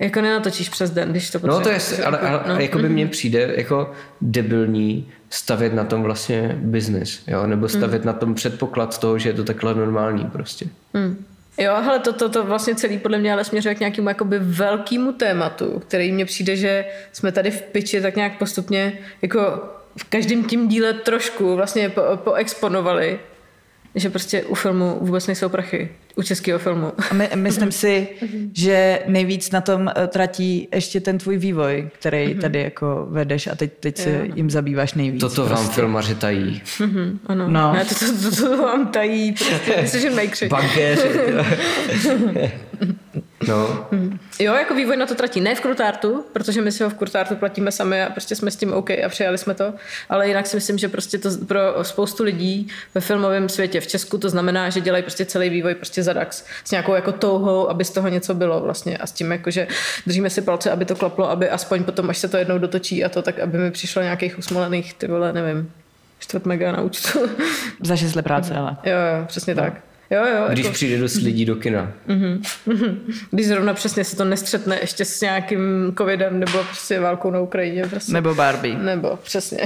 jako 0.00 0.20
nenatočíš 0.20 0.68
přes 0.68 0.90
den, 0.90 1.10
když 1.10 1.30
to 1.30 1.38
no 1.42 1.60
to 1.60 1.68
je, 1.68 1.74
potřebuješ. 1.74 2.06
ale, 2.06 2.18
ale 2.18 2.42
no. 2.48 2.60
jako 2.60 2.78
by 2.78 2.88
mně 2.88 3.06
přijde 3.06 3.52
jako 3.56 3.92
debilní 4.20 5.08
stavět 5.30 5.74
na 5.74 5.84
tom 5.84 6.02
vlastně 6.02 6.56
biznis, 6.60 7.22
jo, 7.26 7.46
nebo 7.46 7.68
stavět 7.68 8.04
na 8.04 8.12
tom 8.12 8.34
předpoklad 8.34 8.98
toho, 8.98 9.18
že 9.18 9.28
je 9.28 9.32
to 9.32 9.44
takhle 9.44 9.74
normální 9.74 10.24
prostě. 10.24 10.66
Hmm. 10.94 11.24
Jo, 11.58 11.72
ale 11.72 11.98
to, 11.98 12.12
to, 12.12 12.28
to 12.28 12.44
vlastně 12.44 12.74
celý 12.74 12.98
podle 12.98 13.18
mě 13.18 13.32
ale 13.32 13.44
směřuje 13.44 13.74
k 13.74 13.80
nějakému 13.80 14.08
jakoby 14.08 14.38
velkému 14.38 15.12
tématu, 15.12 15.82
který 15.88 16.12
mně 16.12 16.24
přijde, 16.24 16.56
že 16.56 16.84
jsme 17.12 17.32
tady 17.32 17.50
v 17.50 17.62
piči 17.62 18.00
tak 18.00 18.16
nějak 18.16 18.38
postupně 18.38 18.92
jako 19.22 19.62
v 19.98 20.04
každém 20.04 20.44
tím 20.44 20.68
díle 20.68 20.92
trošku 20.92 21.56
vlastně 21.56 21.88
po, 21.88 22.02
poexponovali, 22.16 23.18
že 23.94 24.10
prostě 24.10 24.42
u 24.42 24.54
filmu 24.54 24.98
vůbec 25.00 25.26
nejsou 25.26 25.48
prachy. 25.48 25.88
U 26.16 26.22
českého 26.22 26.58
filmu. 26.58 26.92
A 27.10 27.14
my, 27.14 27.30
myslím 27.34 27.72
si, 27.72 28.08
že 28.54 29.00
nejvíc 29.06 29.50
na 29.50 29.60
tom 29.60 29.90
eh, 29.96 30.06
tratí 30.06 30.68
ještě 30.74 31.00
ten 31.00 31.18
tvůj 31.18 31.38
vývoj, 31.38 31.88
který 31.98 32.34
tady 32.34 32.62
jako 32.62 33.06
vedeš 33.10 33.46
a 33.46 33.54
teď, 33.54 33.72
teď 33.80 33.98
se 33.98 34.10
Jo. 34.10 34.32
jim 34.34 34.50
zabýváš 34.50 34.94
nejvíc. 34.94 35.20
Toto 35.20 35.46
vám 35.46 35.68
filmaři 35.68 36.14
tají. 36.14 36.62
Mhm, 36.80 37.20
ano. 37.26 37.48
No. 37.48 37.72
Ne, 37.72 37.84
to, 37.84 37.94
to, 37.94 38.30
to, 38.30 38.36
to, 38.36 38.56
vám 38.62 38.86
tají 38.86 39.32
prostě 39.32 39.76
decision 39.82 40.14
makeři. 40.48 40.48
Bankéři. 40.48 41.08
No, 43.46 43.86
Jo, 44.38 44.54
jako 44.54 44.74
vývoj 44.74 44.96
na 44.96 45.06
to 45.06 45.14
tratí. 45.14 45.40
Ne 45.40 45.54
v 45.54 45.60
Krutártu, 45.60 46.24
protože 46.32 46.62
my 46.62 46.72
si 46.72 46.84
ho 46.84 46.90
v 46.90 46.94
Krutártu 46.94 47.36
platíme 47.36 47.72
sami 47.72 48.02
a 48.02 48.10
prostě 48.10 48.36
jsme 48.36 48.50
s 48.50 48.56
tím 48.56 48.72
OK 48.72 48.90
a 48.90 49.08
přijali 49.08 49.38
jsme 49.38 49.54
to. 49.54 49.74
Ale 50.08 50.28
jinak 50.28 50.46
si 50.46 50.56
myslím, 50.56 50.78
že 50.78 50.88
prostě 50.88 51.18
to 51.18 51.30
pro 51.46 51.60
spoustu 51.82 52.24
lidí 52.24 52.68
ve 52.94 53.00
filmovém 53.00 53.48
světě 53.48 53.80
v 53.80 53.86
Česku 53.86 54.18
to 54.18 54.28
znamená, 54.28 54.70
že 54.70 54.80
dělají 54.80 55.02
prostě 55.02 55.24
celý 55.24 55.50
vývoj 55.50 55.74
prostě 55.74 56.02
za 56.02 56.12
DAX 56.12 56.44
s 56.64 56.70
nějakou 56.70 56.94
jako 56.94 57.12
touhou, 57.12 57.70
aby 57.70 57.84
z 57.84 57.90
toho 57.90 58.08
něco 58.08 58.34
bylo 58.34 58.60
vlastně 58.60 58.98
a 58.98 59.06
s 59.06 59.12
tím 59.12 59.32
jako, 59.32 59.50
že 59.50 59.66
držíme 60.06 60.30
si 60.30 60.42
palce, 60.42 60.70
aby 60.70 60.84
to 60.84 60.96
klaplo, 60.96 61.30
aby 61.30 61.50
aspoň 61.50 61.84
potom, 61.84 62.10
až 62.10 62.18
se 62.18 62.28
to 62.28 62.36
jednou 62.36 62.58
dotočí 62.58 63.04
a 63.04 63.08
to, 63.08 63.22
tak 63.22 63.38
aby 63.38 63.58
mi 63.58 63.70
přišlo 63.70 64.02
nějakých 64.02 64.38
usmolených, 64.38 64.94
ty 64.94 65.06
vole, 65.06 65.32
nevím, 65.32 65.72
čtvrt 66.18 66.46
mega 66.46 66.72
na 66.72 66.82
účtu. 66.82 67.18
Za 67.82 67.96
šest 67.96 68.14
let 68.14 68.22
práce, 68.22 68.54
ale. 68.58 68.76
jo, 68.84 68.92
jo, 68.92 69.24
přesně 69.26 69.54
no. 69.54 69.62
tak. 69.62 69.72
Jo, 70.10 70.26
jo. 70.26 70.46
když 70.48 70.64
jako, 70.64 70.74
přijde 70.74 70.98
dost 70.98 71.14
lidí 71.16 71.44
do 71.44 71.56
kina. 71.56 71.92
když 73.30 73.46
zrovna 73.46 73.74
přesně 73.74 74.04
se 74.04 74.16
to 74.16 74.24
nestřetne 74.24 74.78
ještě 74.80 75.04
s 75.04 75.20
nějakým 75.20 75.94
covidem 75.98 76.40
nebo 76.40 76.58
prostě 76.58 77.00
válkou 77.00 77.30
na 77.30 77.40
Ukrajině. 77.40 77.86
Prostě. 77.86 78.12
Nebo 78.12 78.34
Barbie. 78.34 78.78
Nebo 78.78 79.18
přesně. 79.22 79.58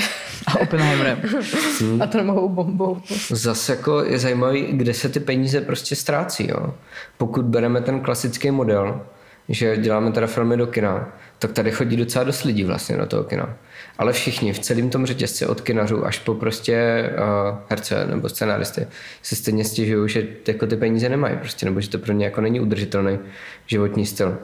A 0.46 0.60
Oppenheimerem. 0.60 1.22
A 2.00 2.06
to 2.06 2.18
nemohou 2.18 2.48
bombou. 2.48 3.00
Zase 3.30 3.72
jako 3.72 4.04
je 4.04 4.18
zajímavý, 4.18 4.66
kde 4.72 4.94
se 4.94 5.08
ty 5.08 5.20
peníze 5.20 5.60
prostě 5.60 5.96
ztrácí. 5.96 6.48
Jo? 6.48 6.74
Pokud 7.18 7.44
bereme 7.44 7.80
ten 7.80 8.00
klasický 8.00 8.50
model, 8.50 9.00
že 9.48 9.76
děláme 9.76 10.12
teda 10.12 10.26
filmy 10.26 10.56
do 10.56 10.66
kina, 10.66 11.08
tak 11.38 11.52
tady 11.52 11.70
chodí 11.70 11.96
docela 11.96 12.24
dost 12.24 12.42
lidí 12.42 12.64
vlastně 12.64 12.96
do 12.96 13.06
toho 13.06 13.24
kina. 13.24 13.56
Ale 13.98 14.12
všichni 14.12 14.52
v 14.52 14.58
celém 14.58 14.90
tom 14.90 15.06
řetězci 15.06 15.46
od 15.46 15.60
kinařů 15.60 16.06
až 16.06 16.18
po 16.18 16.34
prostě 16.34 17.10
uh, 17.12 17.58
herce 17.68 18.06
nebo 18.06 18.28
scenáristy 18.28 18.86
se 19.22 19.36
stejně 19.36 19.64
stěžují, 19.64 20.08
že 20.08 20.26
jako 20.48 20.66
ty 20.66 20.76
peníze 20.76 21.08
nemají 21.08 21.36
prostě, 21.36 21.66
nebo 21.66 21.80
že 21.80 21.88
to 21.90 21.98
pro 21.98 22.12
ně 22.12 22.24
jako 22.24 22.40
není 22.40 22.60
udržitelný 22.60 23.18
životní 23.66 24.06
styl. 24.06 24.38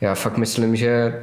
Já 0.00 0.14
fakt 0.14 0.36
myslím, 0.36 0.76
že 0.76 1.20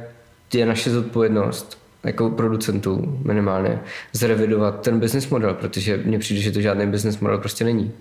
je 0.54 0.66
naše 0.66 0.90
zodpovědnost 0.90 1.78
jako 2.04 2.30
producentů 2.30 3.20
minimálně 3.24 3.80
zrevidovat 4.12 4.80
ten 4.80 5.00
business 5.00 5.28
model, 5.28 5.54
protože 5.54 5.96
mně 5.96 6.18
přijde, 6.18 6.40
že 6.40 6.52
to 6.52 6.60
žádný 6.60 6.86
business 6.86 7.20
model 7.20 7.38
prostě 7.38 7.64
není. 7.64 7.92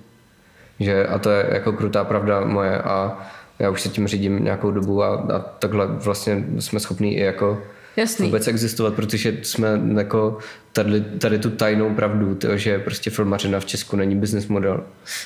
Že, 0.79 1.07
a 1.07 1.19
to 1.19 1.29
je 1.29 1.49
jako 1.51 1.73
krutá 1.73 2.03
pravda 2.03 2.45
moje 2.45 2.77
a 2.77 3.19
já 3.59 3.69
už 3.69 3.81
se 3.81 3.89
tím 3.89 4.07
řídím 4.07 4.43
nějakou 4.43 4.71
dobu 4.71 5.03
a, 5.03 5.15
a 5.15 5.39
takhle 5.39 5.87
vlastně 5.87 6.45
jsme 6.59 6.79
schopní 6.79 7.17
i 7.17 7.21
jako 7.21 7.61
Jasný. 7.99 8.25
vůbec 8.25 8.47
existovat, 8.47 8.93
protože 8.93 9.37
jsme 9.41 9.81
jako 9.97 10.37
tady, 10.73 11.01
tady 11.01 11.39
tu 11.39 11.49
tajnou 11.49 11.95
pravdu, 11.95 12.35
tyjo, 12.35 12.57
že 12.57 12.79
prostě 12.79 13.09
filmařina 13.09 13.59
v 13.59 13.65
Česku 13.65 13.95
není 13.95 14.15
business 14.15 14.47
model. 14.47 14.83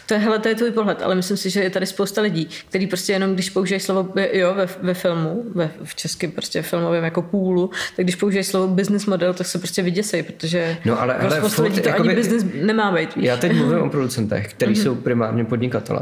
To 0.08 0.14
je, 0.14 0.20
hele, 0.20 0.40
to 0.40 0.48
je 0.48 0.56
tvůj 0.56 0.72
pohled, 0.72 1.02
ale 1.02 1.16
myslím 1.16 1.38
si, 1.38 1.50
že 1.50 1.60
je 1.60 1.70
tady 1.70 1.86
spousta 1.86 2.22
lidí, 2.22 2.50
kteří 2.70 2.88
prostě 2.88 3.14
jenom, 3.14 3.34
když 3.34 3.50
použijí 3.50 3.80
slovo 3.80 4.14
jo, 4.32 4.54
ve, 4.54 4.68
ve 4.82 4.94
filmu, 4.94 5.44
ve, 5.56 5.72
v 5.84 5.96
českém 5.96 6.32
prostě 6.32 6.62
filmovém 6.62 7.04
jako 7.04 7.22
půlu, 7.22 7.70
tak 7.96 8.06
když 8.06 8.16
použijí 8.16 8.44
slovo 8.44 8.68
business 8.68 9.06
model, 9.06 9.34
tak 9.34 9.48
se 9.48 9.60
prostě 9.60 9.82
vyděsej, 9.82 10.24
protože 10.24 10.78
no, 10.86 11.02
ale, 11.02 11.16
ale 11.16 11.38
spousta 11.38 11.64
lidí 11.64 11.82
to 11.82 11.90
jakoby, 11.90 12.10
ani 12.10 12.18
business 12.18 12.46
nemá 12.62 12.92
být. 12.92 13.16
Víš? 13.16 13.26
Já 13.26 13.38
teď 13.38 13.54
mluvím 13.54 13.82
o 13.82 13.90
producentech, 13.90 14.54
kteří 14.54 14.74
mm-hmm. 14.74 14.84
jsou 14.84 14.96
primárně 14.96 15.46
podnikatelé. 15.46 16.02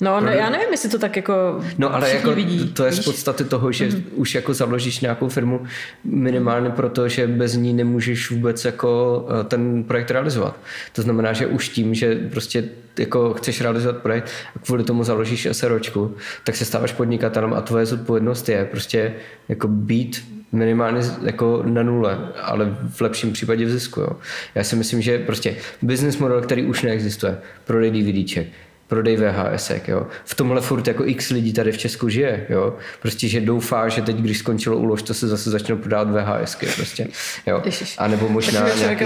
No, 0.00 0.20
no, 0.20 0.28
já 0.28 0.50
nevím, 0.50 0.68
jestli 0.70 0.88
to 0.88 0.98
tak 0.98 1.16
jako 1.16 1.60
No, 1.78 1.94
ale 1.94 2.10
jako 2.10 2.32
vidí, 2.32 2.68
to 2.68 2.84
je 2.84 2.92
z 2.92 3.04
podstaty 3.04 3.44
toho, 3.44 3.72
že 3.72 3.88
mm-hmm. 3.88 4.02
už 4.14 4.34
jako 4.34 4.54
založíš 4.54 5.00
nějakou 5.00 5.28
firmu 5.28 5.66
minimálně 6.04 6.70
proto, 6.70 7.08
že 7.08 7.26
bez 7.26 7.54
ní 7.54 7.74
nemůžeš 7.74 8.30
vůbec 8.30 8.64
jako 8.64 9.24
eh, 9.40 9.44
ten 9.44 9.84
projekt 9.84 10.10
realizovat. 10.10 10.56
To 10.92 11.02
znamená, 11.02 11.32
že 11.32 11.46
už 11.46 11.68
tím, 11.68 11.94
že 11.94 12.14
prostě 12.30 12.64
jako 12.98 13.34
chceš 13.34 13.60
realizovat 13.60 13.96
projekt 13.96 14.28
a 14.56 14.58
kvůli 14.58 14.84
tomu 14.84 15.04
založíš 15.04 15.48
SROčku, 15.52 16.14
tak 16.44 16.56
se 16.56 16.64
stáváš 16.64 16.92
podnikatelem 16.92 17.54
a 17.54 17.60
tvoje 17.60 17.86
zodpovědnost 17.86 18.48
je 18.48 18.64
prostě 18.64 19.14
jako 19.48 19.68
být 19.68 20.24
minimálně 20.52 21.00
jako 21.22 21.62
na 21.66 21.82
nule, 21.82 22.18
ale 22.42 22.76
v 22.90 23.00
lepším 23.00 23.32
případě 23.32 23.64
v 23.64 23.70
zisku. 23.70 24.00
Jo. 24.00 24.10
Já 24.54 24.64
si 24.64 24.76
myslím, 24.76 25.02
že 25.02 25.18
prostě 25.18 25.56
business 25.82 26.18
model, 26.18 26.42
který 26.42 26.66
už 26.66 26.82
neexistuje, 26.82 27.38
prodej 27.64 27.90
DVDček, 27.90 28.46
prodej 28.88 29.16
VHS. 29.16 29.72
Jo. 29.88 30.06
V 30.24 30.34
tomhle 30.34 30.60
furt 30.60 30.88
jako 30.88 31.04
x 31.06 31.30
lidí 31.30 31.52
tady 31.52 31.72
v 31.72 31.78
Česku 31.78 32.08
žije. 32.08 32.46
Jo. 32.48 32.76
Prostě, 33.02 33.28
že 33.28 33.40
doufá, 33.40 33.88
že 33.88 34.02
teď, 34.02 34.16
když 34.16 34.38
skončilo 34.38 34.76
úlož, 34.76 35.02
to 35.02 35.14
se 35.14 35.28
zase 35.28 35.50
začnou 35.50 35.76
prodávat 35.76 36.10
VHS. 36.10 36.56
Prostě, 36.76 37.08
jo. 37.46 37.62
A 37.98 38.08
nebo 38.08 38.28
možná 38.28 38.68
nějaký 38.78 39.04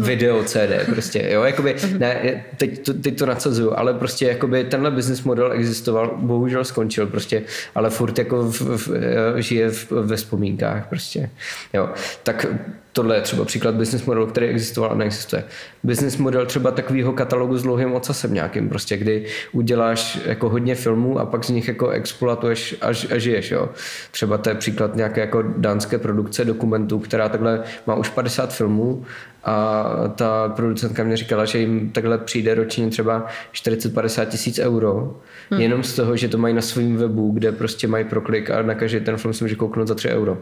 video 0.00 0.44
CD. 0.44 0.86
Prostě, 0.92 1.28
jo. 1.30 1.42
Jakoby, 1.42 1.76
mhm. 1.84 1.98
ne, 1.98 2.44
teď, 2.56 2.84
to, 2.84 2.94
teď 2.94 3.18
to 3.18 3.26
nadsazuju, 3.26 3.72
ale 3.76 3.94
prostě 3.94 4.26
jakoby 4.26 4.64
tenhle 4.64 4.90
business 4.90 5.22
model 5.22 5.52
existoval, 5.52 6.16
bohužel 6.16 6.64
skončil 6.64 7.06
prostě, 7.06 7.42
ale 7.74 7.90
furt 7.90 8.18
jako 8.18 8.42
v, 8.42 8.60
v, 8.60 8.88
žije 9.36 9.70
v, 9.70 9.90
ve 9.90 10.16
vzpomínkách. 10.16 10.88
Prostě, 10.88 11.30
jo. 11.72 11.88
Tak 12.22 12.46
tohle 12.92 13.16
je 13.16 13.20
třeba 13.20 13.44
příklad 13.44 13.74
business 13.74 14.04
model, 14.04 14.26
který 14.26 14.46
existoval 14.46 14.92
a 14.92 14.94
neexistuje. 14.94 15.44
Business 15.82 16.16
model 16.16 16.46
třeba 16.46 16.70
takového 16.70 17.12
katalogu 17.12 17.56
s 17.56 17.62
dlouhým 17.62 17.92
ocasem 17.92 18.34
nějakým, 18.34 18.68
prostě, 18.68 18.96
kdy 18.96 19.26
uděláš 19.52 20.18
jako 20.26 20.48
hodně 20.48 20.74
filmů 20.74 21.18
a 21.18 21.26
pak 21.26 21.44
z 21.44 21.50
nich 21.50 21.68
jako 21.68 21.88
exploatuješ 21.88 22.76
a, 22.80 22.86
a 22.86 23.18
žiješ. 23.18 23.50
Jo. 23.50 23.68
Třeba 24.10 24.38
to 24.38 24.48
je 24.48 24.54
příklad 24.54 24.96
nějaké 24.96 25.20
jako 25.20 25.42
dánské 25.42 25.98
produkce 25.98 26.44
dokumentů, 26.44 26.98
která 26.98 27.28
takhle 27.28 27.62
má 27.86 27.94
už 27.94 28.08
50 28.08 28.54
filmů 28.54 29.04
a 29.44 29.84
ta 30.14 30.48
producentka 30.48 31.04
mě 31.04 31.16
říkala, 31.16 31.44
že 31.44 31.58
jim 31.58 31.90
takhle 31.90 32.18
přijde 32.18 32.54
ročně 32.54 32.88
třeba 32.88 33.26
40-50 33.52 34.26
tisíc 34.26 34.58
euro, 34.58 35.16
hmm. 35.50 35.60
jenom 35.60 35.82
z 35.82 35.94
toho, 35.94 36.16
že 36.16 36.28
to 36.28 36.38
mají 36.38 36.54
na 36.54 36.60
svém 36.62 36.96
webu, 36.96 37.30
kde 37.30 37.52
prostě 37.52 37.88
mají 37.88 38.04
proklik 38.04 38.50
a 38.50 38.62
na 38.62 38.74
každý 38.74 39.00
ten 39.00 39.16
film 39.16 39.34
si 39.34 39.44
může 39.44 39.54
kouknout 39.54 39.88
za 39.88 39.94
3 39.94 40.08
euro. 40.08 40.38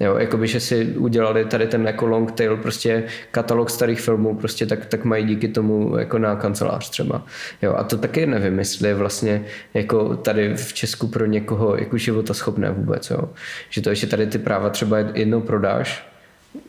Jo, 0.00 0.16
jakoby, 0.18 0.46
že 0.46 0.60
si 0.60 0.84
udělali 0.84 1.44
tady 1.44 1.66
ten 1.66 1.86
jako 1.86 2.06
long 2.06 2.32
tail, 2.32 2.56
prostě 2.56 3.04
katalog 3.30 3.70
starých 3.70 4.00
filmů, 4.00 4.34
prostě 4.34 4.66
tak, 4.66 4.86
tak 4.86 5.04
mají 5.04 5.24
díky 5.24 5.48
tomu 5.48 5.98
jako 5.98 6.18
na 6.18 6.36
kancelář 6.36 6.90
třeba. 6.90 7.26
Jo, 7.62 7.74
a 7.76 7.84
to 7.84 7.98
taky 7.98 8.26
nevím, 8.26 8.58
jestli 8.58 8.88
je 8.88 8.94
vlastně 8.94 9.44
jako 9.74 10.16
tady 10.16 10.54
v 10.56 10.72
Česku 10.72 11.06
pro 11.06 11.26
někoho 11.26 11.76
jako 11.76 11.98
života 11.98 12.34
schopné 12.34 12.70
vůbec, 12.70 13.10
jo. 13.10 13.28
Že 13.70 13.80
to, 13.80 13.94
že 13.94 14.06
tady 14.06 14.26
ty 14.26 14.38
práva 14.38 14.70
třeba 14.70 14.98
jednou 14.98 15.40
prodáš, 15.40 16.13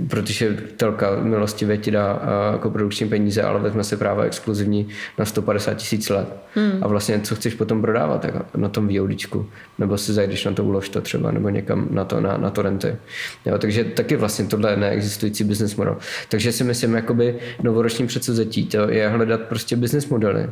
protože 0.08 0.58
telka 0.78 1.16
milostivě 1.22 1.78
ti 1.78 1.92
dá 1.92 2.22
jako 2.52 2.70
produkční 2.70 3.10
peníze, 3.10 3.42
ale 3.42 3.60
vezme 3.60 3.84
si 3.84 3.98
práva 3.98 4.24
exkluzivní 4.24 4.88
na 5.18 5.26
150 5.26 5.74
tisíc 5.74 6.10
let. 6.10 6.28
Hmm. 6.56 6.80
A 6.82 6.88
vlastně 6.88 7.20
co 7.20 7.36
chceš 7.36 7.54
potom 7.54 7.82
prodávat 7.82 8.22
tak 8.22 8.56
na 8.56 8.70
tom 8.70 8.88
VODčku, 8.88 9.50
nebo 9.80 9.98
si 9.98 10.14
zajdeš 10.14 10.46
na 10.46 10.52
to 10.52 10.64
ulož 10.64 10.90
to 10.90 11.02
třeba, 11.02 11.32
nebo 11.32 11.50
někam 11.50 11.88
na 11.92 12.06
to, 12.06 12.22
na, 12.22 12.38
na 12.38 12.50
to 12.50 12.62
renty. 12.62 12.96
Jo, 13.46 13.58
takže 13.58 13.84
taky 13.84 14.16
vlastně 14.16 14.46
tohle 14.46 14.72
je 14.72 14.78
neexistující 14.78 15.44
business 15.44 15.76
model. 15.76 15.98
Takže 16.30 16.52
si 16.52 16.64
myslím, 16.64 16.94
jakoby 16.94 17.36
novoroční 17.64 18.08
předsevzetí 18.08 18.66
to 18.66 18.90
je 18.90 19.10
hledat 19.10 19.42
prostě 19.42 19.76
business 19.76 20.08
modely 20.08 20.50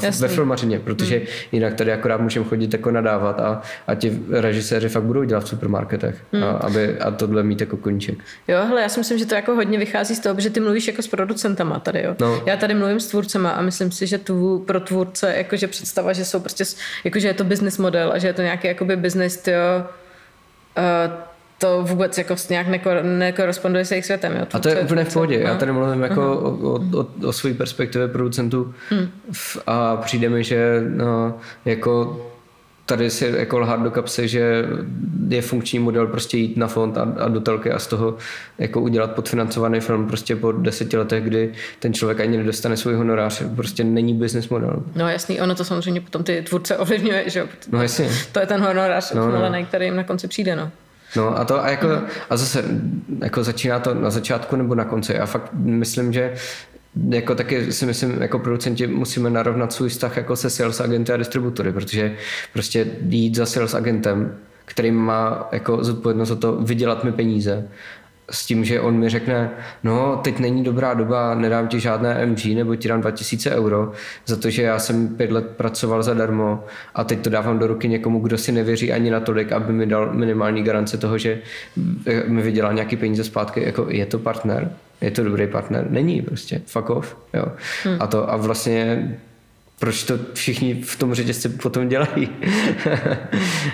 uh, 0.00 0.10
ve 0.20 0.28
filmařině, 0.28 0.78
protože 0.78 1.16
hmm. 1.16 1.26
jinak 1.52 1.74
tady 1.74 1.92
akorát 1.92 2.20
můžeme 2.20 2.46
chodit 2.46 2.72
jako 2.72 2.90
nadávat 2.90 3.40
a, 3.40 3.62
a 3.86 3.94
ti 3.94 4.20
režiséři 4.30 4.88
fakt 4.88 5.02
budou 5.02 5.22
dělat 5.24 5.44
v 5.44 5.48
supermarketech, 5.48 6.24
hmm. 6.32 6.44
a, 6.44 6.50
aby, 6.50 6.98
a 6.98 7.10
tohle 7.10 7.42
mít 7.42 7.60
jako 7.60 7.76
koníček. 7.76 8.18
Jo, 8.48 8.71
hele, 8.72 8.82
já 8.82 8.88
si 8.88 9.00
myslím, 9.00 9.18
že 9.18 9.26
to 9.26 9.34
jako 9.34 9.54
hodně 9.54 9.78
vychází 9.78 10.14
z 10.14 10.20
toho, 10.20 10.40
že 10.40 10.50
ty 10.50 10.60
mluvíš 10.60 10.86
jako 10.86 11.02
s 11.02 11.08
producentama 11.08 11.78
tady, 11.78 12.02
jo. 12.02 12.16
No. 12.20 12.42
Já 12.46 12.56
tady 12.56 12.74
mluvím 12.74 13.00
s 13.00 13.06
tvůrcema 13.06 13.50
a 13.50 13.62
myslím 13.62 13.92
si, 13.92 14.06
že 14.06 14.18
tu 14.18 14.64
pro 14.66 14.80
tvůrce 14.80 15.34
jakože 15.36 15.66
představa, 15.66 16.12
že 16.12 16.24
jsou 16.24 16.40
prostě, 16.40 16.64
jakože 17.04 17.28
je 17.28 17.34
to 17.34 17.44
business 17.44 17.78
model 17.78 18.12
a 18.12 18.18
že 18.18 18.26
je 18.26 18.32
to 18.32 18.42
nějaký 18.42 18.66
jakoby 18.66 18.96
business, 18.96 19.46
jo, 19.46 19.84
uh, 20.78 21.12
to 21.58 21.82
vůbec 21.82 22.18
jako 22.18 22.34
nějak 22.50 22.66
nekoresponduje 23.02 23.84
s 23.84 23.90
jejich 23.90 24.04
světem. 24.04 24.36
Jo? 24.36 24.46
A 24.52 24.58
to 24.58 24.68
je 24.68 24.80
úplně 24.80 25.04
v 25.04 25.12
pohodě. 25.12 25.38
No. 25.38 25.48
Já 25.48 25.56
tady 25.56 25.72
mluvím 25.72 26.02
jako 26.02 26.20
uh-huh. 26.20 26.96
o, 26.96 27.26
o, 27.26 27.28
o 27.28 27.32
své 27.32 27.54
perspektivě 27.54 28.08
producentů 28.08 28.74
hmm. 28.90 29.08
a 29.66 29.96
přijde 29.96 30.28
mi, 30.28 30.44
že 30.44 30.82
no, 30.88 31.38
jako 31.64 32.20
tady 32.86 33.10
si 33.10 33.34
jako 33.36 33.58
lhát 33.58 33.82
do 33.82 33.90
kapsy, 33.90 34.28
že 34.28 34.64
je 35.28 35.42
funkční 35.42 35.78
model 35.78 36.06
prostě 36.06 36.36
jít 36.36 36.56
na 36.56 36.66
fond 36.66 36.98
a, 36.98 37.02
a 37.18 37.28
do 37.28 37.40
telky 37.40 37.70
a 37.70 37.78
z 37.78 37.86
toho 37.86 38.16
jako 38.58 38.80
udělat 38.80 39.12
podfinancovaný 39.12 39.80
film 39.80 40.06
prostě 40.06 40.36
po 40.36 40.52
deseti 40.52 40.96
letech, 40.96 41.24
kdy 41.24 41.52
ten 41.78 41.94
člověk 41.94 42.20
ani 42.20 42.36
nedostane 42.36 42.76
svůj 42.76 42.94
honorář. 42.94 43.42
Prostě 43.56 43.84
není 43.84 44.14
business 44.14 44.48
model. 44.48 44.82
No 44.96 45.08
jasný, 45.08 45.40
ono 45.40 45.54
to 45.54 45.64
samozřejmě 45.64 46.00
potom 46.00 46.24
ty 46.24 46.42
tvůrce 46.42 46.76
ovlivňuje, 46.76 47.30
že 47.30 47.40
jo? 47.40 47.46
No 47.72 47.82
jasně. 47.82 48.08
To 48.32 48.40
je 48.40 48.46
ten 48.46 48.60
honorář, 48.60 49.12
no, 49.12 49.30
no. 49.30 49.66
který 49.68 49.84
jim 49.84 49.96
na 49.96 50.04
konci 50.04 50.28
přijde, 50.28 50.56
no. 50.56 50.70
No 51.16 51.38
a 51.38 51.44
to 51.44 51.64
a 51.64 51.70
jako, 51.70 51.88
a 52.30 52.36
zase 52.36 52.64
jako 53.22 53.44
začíná 53.44 53.80
to 53.80 53.94
na 53.94 54.10
začátku 54.10 54.56
nebo 54.56 54.74
na 54.74 54.84
konci. 54.84 55.12
Já 55.12 55.26
fakt 55.26 55.50
myslím, 55.54 56.12
že 56.12 56.34
jako 57.08 57.34
taky 57.34 57.72
si 57.72 57.86
myslím, 57.86 58.22
jako 58.22 58.38
producenti 58.38 58.86
musíme 58.86 59.30
narovnat 59.30 59.72
svůj 59.72 59.88
vztah 59.88 60.16
jako 60.16 60.36
se 60.36 60.50
sales 60.50 60.80
agenty 60.80 61.12
a 61.12 61.16
distributory, 61.16 61.72
protože 61.72 62.16
prostě 62.52 62.86
jít 63.08 63.34
za 63.34 63.46
sales 63.46 63.74
agentem, 63.74 64.36
který 64.64 64.90
má 64.90 65.48
jako 65.52 65.84
zodpovědnost 65.84 66.30
o 66.30 66.36
to 66.36 66.56
vydělat 66.56 67.04
mi 67.04 67.12
peníze, 67.12 67.68
s 68.30 68.46
tím, 68.46 68.64
že 68.64 68.80
on 68.80 68.98
mi 68.98 69.08
řekne, 69.08 69.50
no 69.82 70.20
teď 70.24 70.38
není 70.38 70.64
dobrá 70.64 70.94
doba, 70.94 71.34
nedám 71.34 71.68
ti 71.68 71.80
žádné 71.80 72.26
MG 72.26 72.44
nebo 72.44 72.76
ti 72.76 72.88
dám 72.88 73.00
2000 73.00 73.50
euro 73.50 73.92
za 74.26 74.36
to, 74.36 74.50
že 74.50 74.62
já 74.62 74.78
jsem 74.78 75.08
pět 75.08 75.30
let 75.32 75.46
pracoval 75.46 76.02
zadarmo 76.02 76.64
a 76.94 77.04
teď 77.04 77.20
to 77.20 77.30
dávám 77.30 77.58
do 77.58 77.66
ruky 77.66 77.88
někomu, 77.88 78.20
kdo 78.20 78.38
si 78.38 78.52
nevěří 78.52 78.92
ani 78.92 79.10
natolik, 79.10 79.52
aby 79.52 79.72
mi 79.72 79.86
dal 79.86 80.14
minimální 80.14 80.62
garance 80.62 80.98
toho, 80.98 81.18
že 81.18 81.38
mi 82.26 82.42
vydělá 82.42 82.72
nějaký 82.72 82.96
peníze 82.96 83.24
zpátky. 83.24 83.62
Jako 83.62 83.86
je 83.88 84.06
to 84.06 84.18
partner? 84.18 84.70
Je 85.02 85.10
to 85.10 85.24
dobrý 85.24 85.46
partner? 85.46 85.90
Není 85.90 86.22
prostě. 86.22 86.62
Fuck 86.66 86.90
off. 86.90 87.16
Jo. 87.34 87.44
Hmm. 87.84 87.96
A, 88.00 88.06
to, 88.06 88.32
a 88.32 88.36
vlastně 88.36 89.08
proč 89.78 90.02
to 90.02 90.18
všichni 90.34 90.74
v 90.74 90.96
tom 90.96 91.14
řetězci 91.14 91.48
potom 91.48 91.88
dělají? 91.88 92.28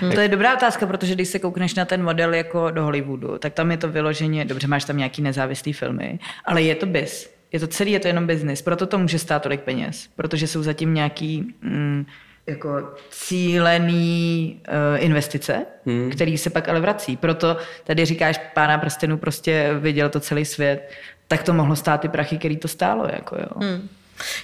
Hmm. 0.01 0.11
to 0.11 0.19
je 0.19 0.27
dobrá 0.27 0.53
otázka, 0.53 0.87
protože 0.87 1.15
když 1.15 1.27
se 1.27 1.39
koukneš 1.39 1.75
na 1.75 1.85
ten 1.85 2.03
model 2.03 2.33
jako 2.33 2.71
do 2.71 2.83
Hollywoodu, 2.83 3.37
tak 3.37 3.53
tam 3.53 3.71
je 3.71 3.77
to 3.77 3.89
vyloženě, 3.89 4.45
dobře, 4.45 4.67
máš 4.67 4.85
tam 4.85 4.97
nějaký 4.97 5.21
nezávislý 5.21 5.73
filmy, 5.73 6.19
ale 6.45 6.61
je 6.61 6.75
to 6.75 6.85
biz. 6.85 7.29
Je 7.51 7.59
to 7.59 7.67
celý, 7.67 7.91
je 7.91 7.99
to 7.99 8.07
jenom 8.07 8.27
business, 8.27 8.61
proto 8.61 8.85
to 8.85 8.97
může 8.97 9.19
stát 9.19 9.43
tolik 9.43 9.61
peněz, 9.61 10.09
protože 10.15 10.47
jsou 10.47 10.63
zatím 10.63 10.93
nějaký 10.93 11.53
mm, 11.61 12.05
jako 12.47 12.93
cílený 13.09 14.61
uh, 14.67 15.03
investice, 15.03 15.65
hmm. 15.85 16.11
který 16.11 16.37
se 16.37 16.49
pak 16.49 16.69
ale 16.69 16.79
vrací. 16.79 17.17
Proto 17.17 17.57
tady 17.83 18.05
říkáš, 18.05 18.39
pána 18.53 18.77
prstenů 18.77 19.17
prostě 19.17 19.75
viděl 19.79 20.09
to 20.09 20.19
celý 20.19 20.45
svět, 20.45 20.91
tak 21.29 21.43
to 21.43 21.53
mohlo 21.53 21.75
stát 21.75 22.01
ty 22.01 22.09
prachy, 22.09 22.37
který 22.37 22.57
to 22.57 22.67
stálo. 22.67 23.07
Jako 23.13 23.35
jo. 23.35 23.61
Hmm. 23.61 23.89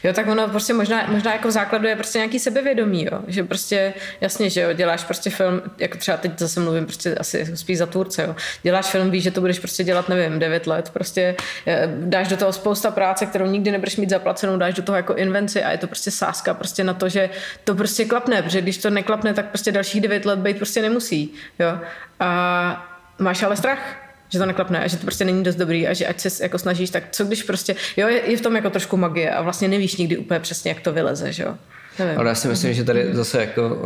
Jo, 0.04 0.14
tak 0.14 0.28
ono 0.28 0.48
prostě 0.48 0.74
možná, 0.74 1.08
možná 1.08 1.34
jako 1.34 1.48
v 1.48 1.52
základu 1.52 1.88
je 1.88 1.96
prostě 1.96 2.18
nějaký 2.18 2.40
sebevědomí, 2.40 3.06
jo. 3.12 3.20
že 3.28 3.44
prostě 3.44 3.94
jasně, 4.22 4.50
že 4.50 4.62
jo, 4.62 4.74
děláš 4.74 5.04
prostě 5.04 5.30
film, 5.30 5.62
jako 5.78 5.98
třeba 5.98 6.18
teď 6.18 6.40
zase 6.40 6.60
mluvím 6.60 6.86
prostě 6.86 7.16
asi 7.16 7.58
spíš 7.58 7.78
za 7.78 7.86
tvůrce, 7.86 8.24
jo. 8.24 8.36
děláš 8.64 8.86
film, 8.86 9.12
víš, 9.12 9.24
že 9.24 9.32
to 9.32 9.42
budeš 9.42 9.60
prostě 9.60 9.84
dělat, 9.84 10.10
nevím, 10.10 10.40
9 10.40 10.68
let, 10.68 10.90
prostě 10.90 11.36
eh, 11.68 11.90
dáš 11.96 12.28
do 12.28 12.38
toho 12.38 12.54
spousta 12.54 12.92
práce, 12.92 13.26
kterou 13.26 13.46
nikdy 13.46 13.72
nebudeš 13.72 13.98
mít 13.98 14.10
zaplacenou, 14.10 14.58
dáš 14.58 14.74
do 14.74 14.84
toho 14.84 14.96
jako 14.96 15.14
invenci 15.14 15.64
a 15.64 15.72
je 15.72 15.78
to 15.78 15.88
prostě 15.88 16.12
sáska 16.12 16.54
prostě 16.54 16.84
na 16.84 16.94
to, 16.94 17.10
že 17.10 17.30
to 17.64 17.76
prostě 17.76 18.06
klapne, 18.06 18.42
protože 18.42 18.62
když 18.62 18.78
to 18.78 18.90
neklapne, 18.90 19.34
tak 19.34 19.46
prostě 19.46 19.72
dalších 19.72 20.02
9 20.02 20.26
let 20.26 20.40
být 20.40 20.58
prostě 20.58 20.82
nemusí, 20.82 21.34
jo. 21.60 21.80
A 22.20 22.92
máš 23.20 23.44
ale 23.44 23.56
strach, 23.56 24.05
že 24.30 24.40
to 24.40 24.46
neklapne 24.46 24.84
a 24.84 24.88
že 24.88 24.98
to 24.98 25.04
prostě 25.04 25.26
není 25.26 25.44
dost 25.44 25.56
dobrý 25.56 25.88
a 25.88 25.94
že 25.94 26.08
ať 26.08 26.20
se 26.20 26.44
jako 26.44 26.58
snažíš, 26.58 26.90
tak 26.90 27.04
co 27.12 27.26
když 27.26 27.44
prostě, 27.44 27.76
jo, 27.98 28.08
je, 28.08 28.32
je 28.32 28.38
v 28.38 28.42
tom 28.42 28.56
jako 28.56 28.70
trošku 28.70 28.98
magie 28.98 29.32
a 29.32 29.42
vlastně 29.42 29.68
nevíš 29.68 29.96
nikdy 29.98 30.18
úplně 30.18 30.40
přesně, 30.40 30.72
jak 30.72 30.82
to 30.82 30.94
vyleze, 30.94 31.34
že 31.34 31.44
jo. 31.44 31.56
Nevím. 32.00 32.20
Ale 32.20 32.30
já 32.30 32.36
si 32.36 32.48
myslím, 32.48 32.74
že 32.74 32.84
tady 32.84 33.10
zase 33.12 33.42
jako 33.42 33.80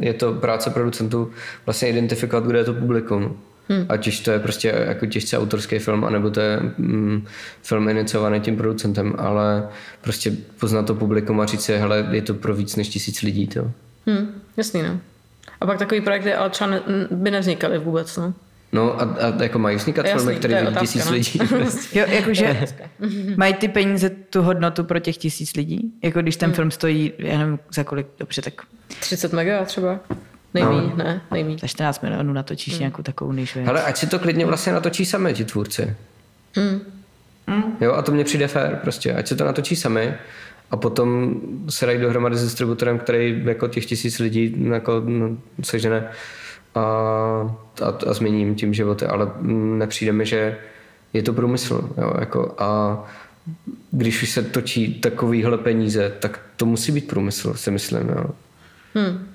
je 0.00 0.14
to 0.14 0.32
práce 0.32 0.70
producentů 0.70 1.32
vlastně 1.66 1.88
identifikovat, 1.88 2.44
kde 2.44 2.58
je 2.58 2.64
to 2.64 2.74
publikum. 2.74 3.38
Hmm. 3.68 3.86
Ať 3.88 4.08
už 4.08 4.20
to 4.20 4.30
je 4.30 4.38
prostě 4.38 4.74
jako 4.86 5.06
těžce 5.06 5.38
autorský 5.38 5.78
film, 5.78 6.04
anebo 6.04 6.30
to 6.30 6.40
je 6.40 6.60
mm, 6.78 7.26
film 7.62 7.88
iniciovaný 7.88 8.40
tím 8.40 8.56
producentem, 8.56 9.14
ale 9.18 9.68
prostě 10.00 10.32
poznat 10.60 10.86
to 10.86 10.94
publikum 10.94 11.40
a 11.40 11.46
říct 11.46 11.64
si, 11.64 11.78
hele, 11.78 12.08
je 12.10 12.22
to 12.22 12.34
pro 12.34 12.54
víc 12.54 12.76
než 12.76 12.88
tisíc 12.88 13.22
lidí. 13.22 13.46
To. 13.46 13.70
Hmm, 14.06 14.42
jasný, 14.56 14.82
no. 14.82 15.00
A 15.60 15.66
pak 15.66 15.78
takový 15.78 16.00
projekty 16.00 16.34
ale 16.34 16.50
třeba 16.50 16.70
ne, 16.70 16.80
by 17.10 17.30
nevznikaly 17.30 17.78
vůbec, 17.78 18.16
no. 18.16 18.34
No 18.72 19.00
a, 19.00 19.04
a 19.04 19.42
jako 19.42 19.58
mají 19.58 19.76
vznikat 19.76 20.06
Jasný, 20.06 20.18
filmy, 20.18 20.38
které 20.38 20.64
vidí 20.64 20.76
tisíc 20.76 21.06
no. 21.06 21.12
lidí. 21.12 21.38
jo, 21.92 22.04
jakože 22.06 22.66
mají 23.36 23.54
ty 23.54 23.68
peníze 23.68 24.10
tu 24.10 24.42
hodnotu 24.42 24.84
pro 24.84 24.98
těch 24.98 25.16
tisíc 25.16 25.54
lidí? 25.54 25.92
Jako 26.02 26.22
když 26.22 26.36
ten 26.36 26.46
hmm. 26.46 26.54
film 26.54 26.70
stojí, 26.70 27.12
já 27.18 27.38
nevím 27.38 27.58
za 27.74 27.84
kolik, 27.84 28.06
dobře, 28.18 28.42
tak... 28.42 28.54
30 29.00 29.32
mega 29.32 29.64
třeba. 29.64 30.00
Nejmí, 30.54 30.92
no. 30.96 30.96
ne, 30.96 31.20
nejmí. 31.30 31.58
Za 31.58 31.66
14 31.66 32.02
milionů 32.02 32.32
natočíš 32.32 32.74
hmm. 32.74 32.80
nějakou 32.80 33.02
takovou 33.02 33.32
niž 33.32 33.54
věc. 33.54 33.68
Ale 33.68 33.82
ať 33.82 33.96
si 33.96 34.06
to 34.06 34.18
klidně 34.18 34.46
vlastně 34.46 34.72
natočí 34.72 35.04
sami 35.04 35.34
ti 35.34 35.44
tvůrci. 35.44 35.96
Hmm. 36.56 36.80
Hmm. 37.46 37.76
Jo, 37.80 37.92
a 37.92 38.02
to 38.02 38.12
mně 38.12 38.24
přijde 38.24 38.48
fér 38.48 38.78
prostě. 38.82 39.14
Ať 39.14 39.26
se 39.28 39.36
to 39.36 39.44
natočí 39.44 39.76
sami 39.76 40.14
a 40.70 40.76
potom 40.76 41.34
se 41.68 41.86
dají 41.86 42.00
dohromady 42.00 42.36
s 42.36 42.42
distributorem, 42.42 42.98
který 42.98 43.42
jako 43.44 43.68
těch 43.68 43.86
tisíc 43.86 44.18
lidí 44.18 44.66
jako, 44.72 45.02
no, 45.06 45.36
sežene 45.62 46.08
a, 46.74 46.80
a, 47.82 48.08
a 48.10 48.12
změním 48.12 48.54
tím 48.54 48.74
životy, 48.74 49.06
ale 49.06 49.30
nepřijde 49.78 50.12
mi, 50.12 50.26
že 50.26 50.58
je 51.12 51.22
to 51.22 51.32
průmysl. 51.32 51.90
Jo, 51.98 52.12
jako, 52.20 52.54
a 52.58 52.98
když 53.90 54.22
už 54.22 54.30
se 54.30 54.42
točí 54.42 55.00
takovýhle 55.00 55.58
peníze, 55.58 56.12
tak 56.18 56.40
to 56.56 56.66
musí 56.66 56.92
být 56.92 57.08
průmysl, 57.08 57.54
si 57.54 57.70
myslím. 57.70 58.08
Jo. 58.08 58.24
Hmm. 58.94 59.28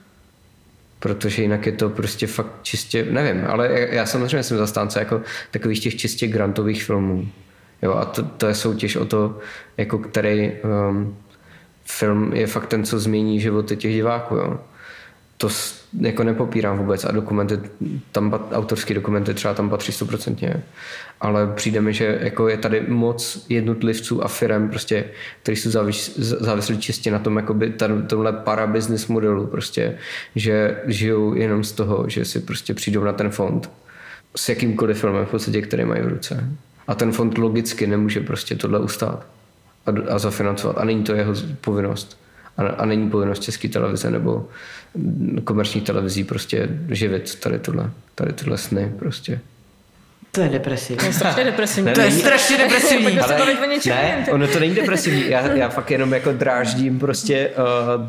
Protože 0.99 1.41
jinak 1.41 1.65
je 1.65 1.71
to 1.71 1.89
prostě 1.89 2.27
fakt 2.27 2.51
čistě, 2.61 3.07
nevím, 3.09 3.45
ale 3.47 3.87
já 3.91 4.05
samozřejmě 4.05 4.43
jsem 4.43 4.57
zastánce 4.57 4.99
jako 4.99 5.21
takových 5.51 5.79
těch 5.79 5.95
čistě 5.95 6.27
grantových 6.27 6.83
filmů. 6.83 7.27
Jo, 7.81 7.93
a 7.93 8.05
to, 8.05 8.23
to 8.23 8.47
je 8.47 8.53
soutěž 8.53 8.95
o 8.95 9.05
to, 9.05 9.39
jako 9.77 9.97
který 9.97 10.51
um, 10.89 11.17
film 11.85 12.33
je 12.33 12.47
fakt 12.47 12.67
ten, 12.67 12.83
co 12.83 12.99
změní 12.99 13.39
životy 13.39 13.77
těch 13.77 13.93
diváků. 13.93 14.35
Jo. 14.35 14.59
To, 15.37 15.49
jako 16.01 16.23
nepopírám 16.23 16.77
vůbec 16.77 17.05
a 17.05 17.11
dokumenty, 17.11 17.59
tam 18.11 18.33
autorský 18.51 18.93
dokumenty 18.93 19.33
třeba 19.33 19.53
tam 19.53 19.69
patří 19.69 19.91
stoprocentně, 19.91 20.63
ale 21.21 21.47
přijde 21.55 21.81
mi, 21.81 21.93
že 21.93 22.19
jako 22.21 22.47
je 22.47 22.57
tady 22.57 22.85
moc 22.87 23.45
jednotlivců 23.49 24.23
a 24.23 24.27
firm, 24.27 24.69
prostě, 24.69 25.05
který 25.41 25.57
jsou 25.57 25.69
závis, 25.69 26.17
závislí 26.17 26.77
čistě 26.77 27.11
na 27.11 27.19
tom, 27.19 27.37
jakoby 27.37 27.73
tomhle 28.07 28.33
para 28.33 28.67
business 28.67 29.07
modelu, 29.07 29.47
prostě, 29.47 29.97
že 30.35 30.81
žijou 30.85 31.33
jenom 31.33 31.63
z 31.63 31.71
toho, 31.71 32.09
že 32.09 32.25
si 32.25 32.39
prostě 32.39 32.73
přijdou 32.73 33.03
na 33.03 33.13
ten 33.13 33.29
fond 33.29 33.69
s 34.35 34.49
jakýmkoliv 34.49 34.99
filmem 34.99 35.25
v 35.25 35.29
podstatě, 35.29 35.61
který 35.61 35.85
mají 35.85 36.01
v 36.01 36.07
ruce. 36.07 36.49
A 36.87 36.95
ten 36.95 37.11
fond 37.11 37.37
logicky 37.37 37.87
nemůže 37.87 38.19
prostě 38.21 38.55
tohle 38.55 38.79
ustát 38.79 39.25
a, 39.85 40.13
a 40.13 40.19
zafinancovat. 40.19 40.77
A 40.77 40.85
není 40.85 41.03
to 41.03 41.13
jeho 41.13 41.33
povinnost. 41.61 42.19
A, 42.57 42.67
a 42.67 42.85
není 42.85 43.09
povinnost 43.09 43.43
české 43.43 43.69
televize 43.69 44.11
nebo 44.11 44.47
komerčních 45.43 45.83
televizí 45.83 46.23
prostě 46.23 46.69
živit 46.89 47.39
tady 47.39 47.59
tohle, 47.59 47.91
tady 48.15 48.33
tohle 48.33 48.57
sny 48.57 48.93
prostě. 48.99 49.39
To 50.31 50.41
je 50.41 50.49
depresivní. 50.49 50.97
To 50.97 51.05
je 51.05 51.13
strašně 51.13 51.43
depresivní. 51.43 51.93
to 51.93 52.01
je 52.01 52.11
strašně 52.11 52.57
depresivní. 52.63 53.19
Ale, 53.19 53.37
ne, 53.85 54.25
ono 54.31 54.47
to 54.47 54.59
není 54.59 54.75
depresivní. 54.75 55.29
Já, 55.29 55.51
já 55.51 55.69
fakt 55.69 55.91
jenom 55.91 56.13
jako 56.13 56.31
dráždím 56.31 56.99
prostě 56.99 57.49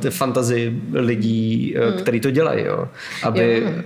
uh, 0.03 0.11
fantazii 0.11 0.83
lidí, 0.93 1.75
uh, 1.77 1.85
hmm. 1.85 1.99
který 1.99 2.21
to 2.21 2.31
dělají, 2.31 2.65
jo. 2.65 2.89
Aby, 3.23 3.63
jo. 3.65 3.83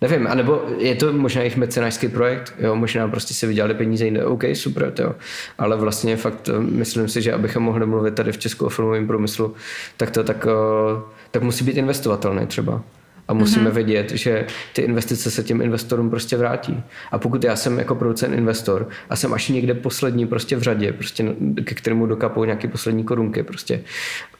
Nevím, 0.00 0.26
anebo 0.26 0.62
je 0.78 0.94
to 0.94 1.12
možná 1.12 1.40
jejich 1.40 1.56
mecenářský 1.56 2.08
projekt, 2.08 2.54
jo, 2.58 2.76
možná 2.76 3.08
prostě 3.08 3.34
si 3.34 3.46
vydělali 3.46 3.74
peníze 3.74 4.04
jinde, 4.04 4.24
OK, 4.24 4.44
super, 4.54 4.92
jo. 4.98 5.14
ale 5.58 5.76
vlastně 5.76 6.16
fakt 6.16 6.48
eh, 6.48 6.60
myslím 6.60 7.08
si, 7.08 7.22
že 7.22 7.32
abychom 7.32 7.62
mohli 7.62 7.86
mluvit 7.86 8.14
tady 8.14 8.32
v 8.32 8.38
Česku 8.38 8.66
o 8.66 8.68
filmovém 8.68 9.06
průmyslu, 9.06 9.54
tak 9.96 10.10
to 10.10 10.24
tak, 10.24 10.46
uh, 10.46 11.02
tak 11.30 11.42
musí 11.42 11.64
být 11.64 11.76
investovatelný 11.76 12.46
třeba 12.46 12.82
a 13.30 13.32
musíme 13.32 13.70
mm-hmm. 13.70 13.74
vědět, 13.74 14.10
že 14.10 14.46
ty 14.72 14.82
investice 14.82 15.30
se 15.30 15.42
těm 15.42 15.60
investorům 15.60 16.10
prostě 16.10 16.36
vrátí. 16.36 16.82
A 17.10 17.18
pokud 17.18 17.44
já 17.44 17.56
jsem 17.56 17.78
jako 17.78 17.94
producent 17.94 18.34
investor 18.34 18.88
a 19.10 19.16
jsem 19.16 19.34
až 19.34 19.48
někde 19.48 19.74
poslední 19.74 20.26
prostě 20.26 20.56
v 20.56 20.62
řadě, 20.62 20.92
prostě 20.92 21.24
ke 21.64 21.74
kterému 21.74 22.06
dokapou 22.06 22.44
nějaké 22.44 22.68
poslední 22.68 23.04
korunky, 23.04 23.42
prostě, 23.42 23.80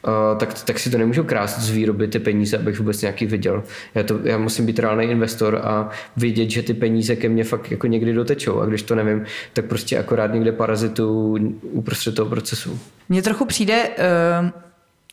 uh, 0.06 0.38
tak, 0.38 0.62
tak 0.64 0.78
si 0.78 0.90
to 0.90 0.98
nemůžu 0.98 1.24
krást 1.24 1.60
z 1.60 1.70
výroby 1.70 2.08
ty 2.08 2.18
peníze, 2.18 2.58
abych 2.58 2.78
vůbec 2.78 3.02
nějaký 3.02 3.26
viděl. 3.26 3.62
Já, 3.94 4.02
to, 4.02 4.20
já 4.24 4.38
musím 4.38 4.66
být 4.66 4.78
reálný 4.78 5.04
investor 5.04 5.60
a 5.64 5.90
vidět, 6.16 6.50
že 6.50 6.62
ty 6.62 6.74
peníze 6.74 7.16
ke 7.16 7.28
mně 7.28 7.44
fakt 7.44 7.70
jako 7.70 7.86
někdy 7.86 8.12
dotečou 8.12 8.60
a 8.60 8.66
když 8.66 8.82
to 8.82 8.94
nevím, 8.94 9.24
tak 9.52 9.64
prostě 9.64 9.98
akorát 9.98 10.32
někde 10.32 10.52
parazitu 10.52 11.38
uprostřed 11.62 12.14
toho 12.14 12.30
procesu. 12.30 12.78
Mně 13.08 13.22
trochu 13.22 13.44
přijde, 13.44 13.88
uh 13.88 14.69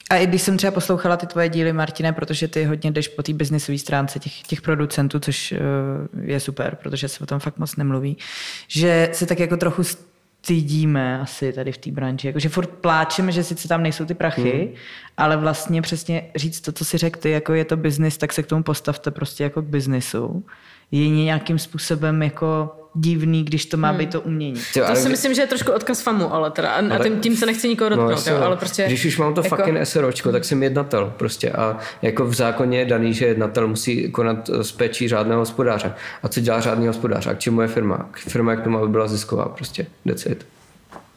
a 0.09 0.15
i 0.15 0.27
když 0.27 0.41
jsem 0.41 0.57
třeba 0.57 0.71
poslouchala 0.71 1.17
ty 1.17 1.27
tvoje 1.27 1.49
díly, 1.49 1.73
Martine, 1.73 2.13
protože 2.13 2.47
ty 2.47 2.63
hodně 2.63 2.91
jdeš 2.91 3.07
po 3.07 3.23
té 3.23 3.33
biznisové 3.33 3.77
stránce 3.77 4.19
těch, 4.19 4.41
těch 4.41 4.61
producentů, 4.61 5.19
což 5.19 5.51
uh, 5.51 6.23
je 6.23 6.39
super, 6.39 6.75
protože 6.75 7.07
se 7.07 7.23
o 7.23 7.25
tom 7.25 7.39
fakt 7.39 7.57
moc 7.57 7.75
nemluví, 7.75 8.17
že 8.67 9.09
se 9.13 9.25
tak 9.25 9.39
jako 9.39 9.57
trochu 9.57 9.83
stydíme 10.47 11.19
asi 11.19 11.53
tady 11.53 11.71
v 11.71 11.77
té 11.77 11.91
branži. 11.91 12.27
Jakože 12.27 12.49
furt 12.49 12.69
pláčeme, 12.69 13.31
že 13.31 13.43
sice 13.43 13.67
tam 13.67 13.83
nejsou 13.83 14.05
ty 14.05 14.13
prachy, 14.13 14.51
hmm. 14.51 14.75
ale 15.17 15.37
vlastně 15.37 15.81
přesně 15.81 16.29
říct 16.35 16.61
to, 16.61 16.71
co 16.71 16.85
si 16.85 16.97
řekl 16.97 17.19
ty, 17.19 17.29
jako 17.29 17.53
je 17.53 17.65
to 17.65 17.77
biznis, 17.77 18.17
tak 18.17 18.33
se 18.33 18.43
k 18.43 18.47
tomu 18.47 18.63
postavte 18.63 19.11
prostě 19.11 19.43
jako 19.43 19.61
k 19.61 19.65
biznisu. 19.65 20.45
Je 20.91 21.09
nějakým 21.09 21.59
způsobem 21.59 22.23
jako 22.23 22.75
divný, 22.95 23.43
když 23.43 23.65
to 23.65 23.77
má 23.77 23.89
hmm. 23.89 23.97
být 23.97 24.11
to 24.11 24.21
umění. 24.21 24.61
To, 24.73 24.85
to 24.87 24.95
si 24.95 25.09
myslím, 25.09 25.33
že 25.33 25.41
je 25.41 25.47
trošku 25.47 25.71
odkaz 25.71 26.01
famu, 26.01 26.33
ale 26.33 26.51
teda, 26.51 26.69
a, 26.69 26.95
a 26.95 27.03
tím, 27.03 27.19
tím 27.19 27.35
se 27.35 27.45
nechci 27.45 27.67
nikoho 27.67 27.89
no, 27.89 27.95
dotknout, 27.95 28.27
no, 28.27 28.33
jo, 28.33 28.41
ale 28.41 28.57
prostě... 28.57 28.85
Když 28.87 29.05
už 29.05 29.17
mám 29.17 29.33
to 29.33 29.41
jako... 29.43 29.55
fucking 29.55 29.77
SROčko, 29.83 30.31
tak 30.31 30.45
jsem 30.45 30.63
jednatel 30.63 31.13
prostě 31.17 31.51
a 31.51 31.77
jako 32.01 32.25
v 32.25 32.33
zákoně 32.33 32.79
je 32.79 32.85
daný, 32.85 33.13
že 33.13 33.25
jednatel 33.25 33.67
musí 33.67 34.11
konat 34.11 34.49
s 34.49 34.71
péčí 34.71 35.07
řádného 35.07 35.41
hospodáře. 35.41 35.93
A 36.23 36.27
co 36.27 36.39
dělá 36.39 36.61
řádný 36.61 36.87
hospodář? 36.87 37.27
A 37.27 37.33
k 37.33 37.39
čemu 37.39 37.61
je 37.61 37.67
firma? 37.67 38.09
Firma, 38.15 38.51
jak 38.51 38.63
to 38.63 38.69
má, 38.69 38.81
by 38.81 38.87
byla 38.87 39.07
zisková 39.07 39.45
prostě. 39.45 39.85
That's 40.05 40.25
it. 40.25 40.45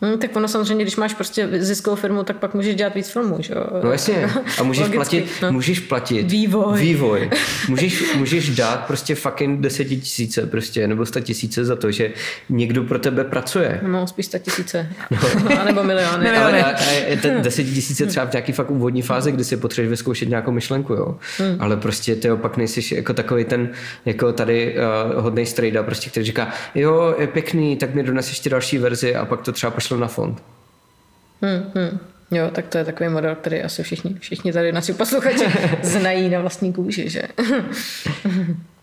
Hmm, 0.03 0.19
tak 0.19 0.37
ono 0.37 0.49
samozřejmě, 0.49 0.85
když 0.85 0.97
máš 0.97 1.15
prostě 1.15 1.49
ziskovou 1.53 1.97
firmu, 1.97 2.23
tak 2.23 2.37
pak 2.37 2.55
můžeš 2.55 2.75
dělat 2.75 2.95
víc 2.95 3.09
filmů, 3.09 3.37
že 3.41 3.55
jo? 3.55 3.67
No 3.85 3.93
jasně. 3.93 4.31
A 4.59 4.63
můžeš 4.63 4.83
Logicky, 4.83 4.97
platit, 4.97 5.43
no. 5.43 5.53
můžeš 5.53 5.81
platit 5.81 6.23
Vývoj. 6.31 6.81
vývoj. 6.81 7.31
Můžeš, 7.69 8.15
můžeš 8.15 8.57
dát 8.57 8.87
prostě 8.87 9.15
fucking 9.15 9.61
desetitisíce 9.61 10.47
prostě, 10.47 10.89
nebo 10.89 11.07
sta 11.07 11.21
tisíce 11.21 11.65
za 11.65 11.77
to, 11.77 11.91
že 11.91 12.13
někdo 12.49 12.85
pro 12.85 12.99
tebe 12.99 13.25
pracuje. 13.25 13.81
No, 13.83 14.07
spíš 14.07 14.27
sta 14.27 14.39
tisíce. 14.39 14.89
No. 15.11 15.19
nebo 15.65 15.85
miliony. 15.85 16.25
Miliony. 16.25 16.63
Ale 16.63 16.75
a, 16.75 16.79
a 17.13 17.17
ten 17.23 17.43
desetitisíce 17.43 18.07
třeba 18.07 18.27
v 18.27 18.33
nějaký 18.33 18.53
fakt 18.53 18.71
úvodní 18.71 19.03
fázi, 19.03 19.33
kdy 19.33 19.45
si 19.45 19.57
potřebuješ 19.57 19.91
vyzkoušet 19.91 20.29
nějakou 20.29 20.51
myšlenku, 20.51 20.93
jo. 20.93 21.19
Hmm. 21.39 21.57
Ale 21.59 21.77
prostě 21.77 22.17
ty 22.17 22.31
opak 22.31 22.57
nejsi 22.57 22.95
jako 22.95 23.15
takový 23.15 23.45
ten, 23.45 23.69
jako 24.05 24.33
tady 24.33 24.77
uh, 25.15 25.23
hodnej 25.23 25.47
strejda, 25.47 25.83
prostě, 25.83 26.11
který 26.11 26.27
říká, 26.27 26.49
jo, 26.75 27.15
je 27.19 27.27
pěkný, 27.27 27.77
tak 27.77 27.95
mi 27.95 28.03
dones 28.03 28.29
ještě 28.29 28.51
další 28.51 28.79
verzi 28.79 29.15
a 29.15 29.25
pak 29.25 29.41
to 29.43 29.53
třeba 29.53 29.71
pošlu 29.91 30.01
na 30.01 30.09
fond. 30.09 30.43
Hmm, 31.43 31.73
hmm. 31.75 31.99
Jo, 32.31 32.51
tak 32.53 32.69
to 32.69 32.79
je 32.79 32.85
takový 32.85 33.11
model, 33.11 33.35
který 33.35 33.63
asi 33.63 33.83
všichni, 33.83 34.17
všichni 34.21 34.53
tady 34.53 34.73
naši 34.73 34.93
posluchači 34.93 35.45
znají 35.83 36.29
na 36.29 36.41
vlastní 36.41 36.73
kůži, 36.73 37.11
že? 37.11 37.23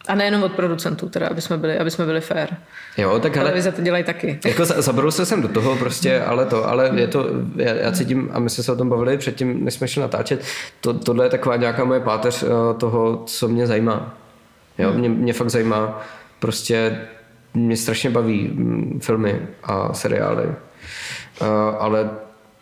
A 0.07 0.15
nejenom 0.15 0.43
od 0.43 0.51
producentů, 0.51 1.09
teda, 1.09 1.27
aby 1.27 1.41
jsme 1.41 1.57
byli, 1.57 1.79
aby 1.79 1.91
jsme 1.91 2.05
byli 2.05 2.21
fair. 2.21 2.49
Jo, 2.97 3.19
tak 3.19 3.37
ale 3.37 3.45
Televize 3.45 3.71
to 3.71 3.81
dělají 3.81 4.03
taky. 4.03 4.39
Jako 4.45 4.65
za- 4.65 4.81
zabrul 4.81 5.11
se 5.11 5.25
sem 5.25 5.41
do 5.41 5.47
toho 5.47 5.75
prostě, 5.75 6.21
ale 6.21 6.45
to, 6.45 6.69
ale 6.69 6.91
je 6.95 7.07
to, 7.07 7.29
já, 7.55 7.73
já 7.73 7.91
cítím, 7.91 8.29
a 8.33 8.39
my 8.39 8.49
jsme 8.49 8.63
se 8.63 8.71
o 8.71 8.75
tom 8.75 8.89
bavili 8.89 9.17
předtím, 9.17 9.65
než 9.65 9.73
jsme 9.73 9.87
šli 9.87 10.01
natáčet, 10.01 10.43
to, 10.81 10.93
tohle 10.93 11.25
je 11.25 11.29
taková 11.29 11.55
nějaká 11.55 11.83
moje 11.83 11.99
páteř 11.99 12.43
eh, 12.43 12.47
toho, 12.79 13.23
co 13.25 13.47
mě 13.47 13.67
zajímá. 13.67 14.17
Jo, 14.77 14.93
mě, 14.93 15.09
mě 15.09 15.33
fakt 15.33 15.49
zajímá, 15.49 16.01
prostě 16.39 16.99
mě 17.53 17.77
strašně 17.77 18.09
baví 18.09 18.51
mm, 18.53 18.99
filmy 19.03 19.41
a 19.63 19.93
seriály, 19.93 20.45
ale 21.79 22.09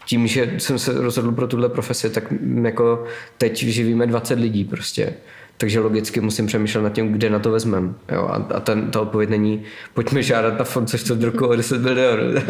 tím, 0.06 0.28
že 0.28 0.54
jsem 0.58 0.80
se 0.80 0.94
rozhodl 0.94 1.32
pro 1.32 1.48
tuhle 1.48 1.70
profesi, 1.70 2.10
tak 2.10 2.24
jako 2.64 3.06
teď 3.38 3.64
živíme 3.64 4.08
20 4.08 4.40
lidí 4.40 4.64
prostě. 4.64 5.14
Takže 5.58 5.80
logicky 5.80 6.22
musím 6.22 6.48
přemýšlet 6.48 6.82
nad 6.82 6.94
tím, 6.94 7.14
kde 7.14 7.30
na 7.30 7.40
to 7.40 7.52
vezmem. 7.52 7.96
Jo? 8.12 8.28
A, 8.32 8.54
a 8.56 8.60
ten, 8.60 8.92
ta 8.92 9.02
odpověď 9.02 9.30
není, 9.30 9.64
pojďme 9.94 10.24
žádat 10.24 10.60
na 10.60 10.66
fond, 10.66 10.88
což 10.88 11.04
to 11.04 11.16
roku 11.22 11.48
o 11.48 11.56
10 11.56 11.82
milionů. 11.82 12.42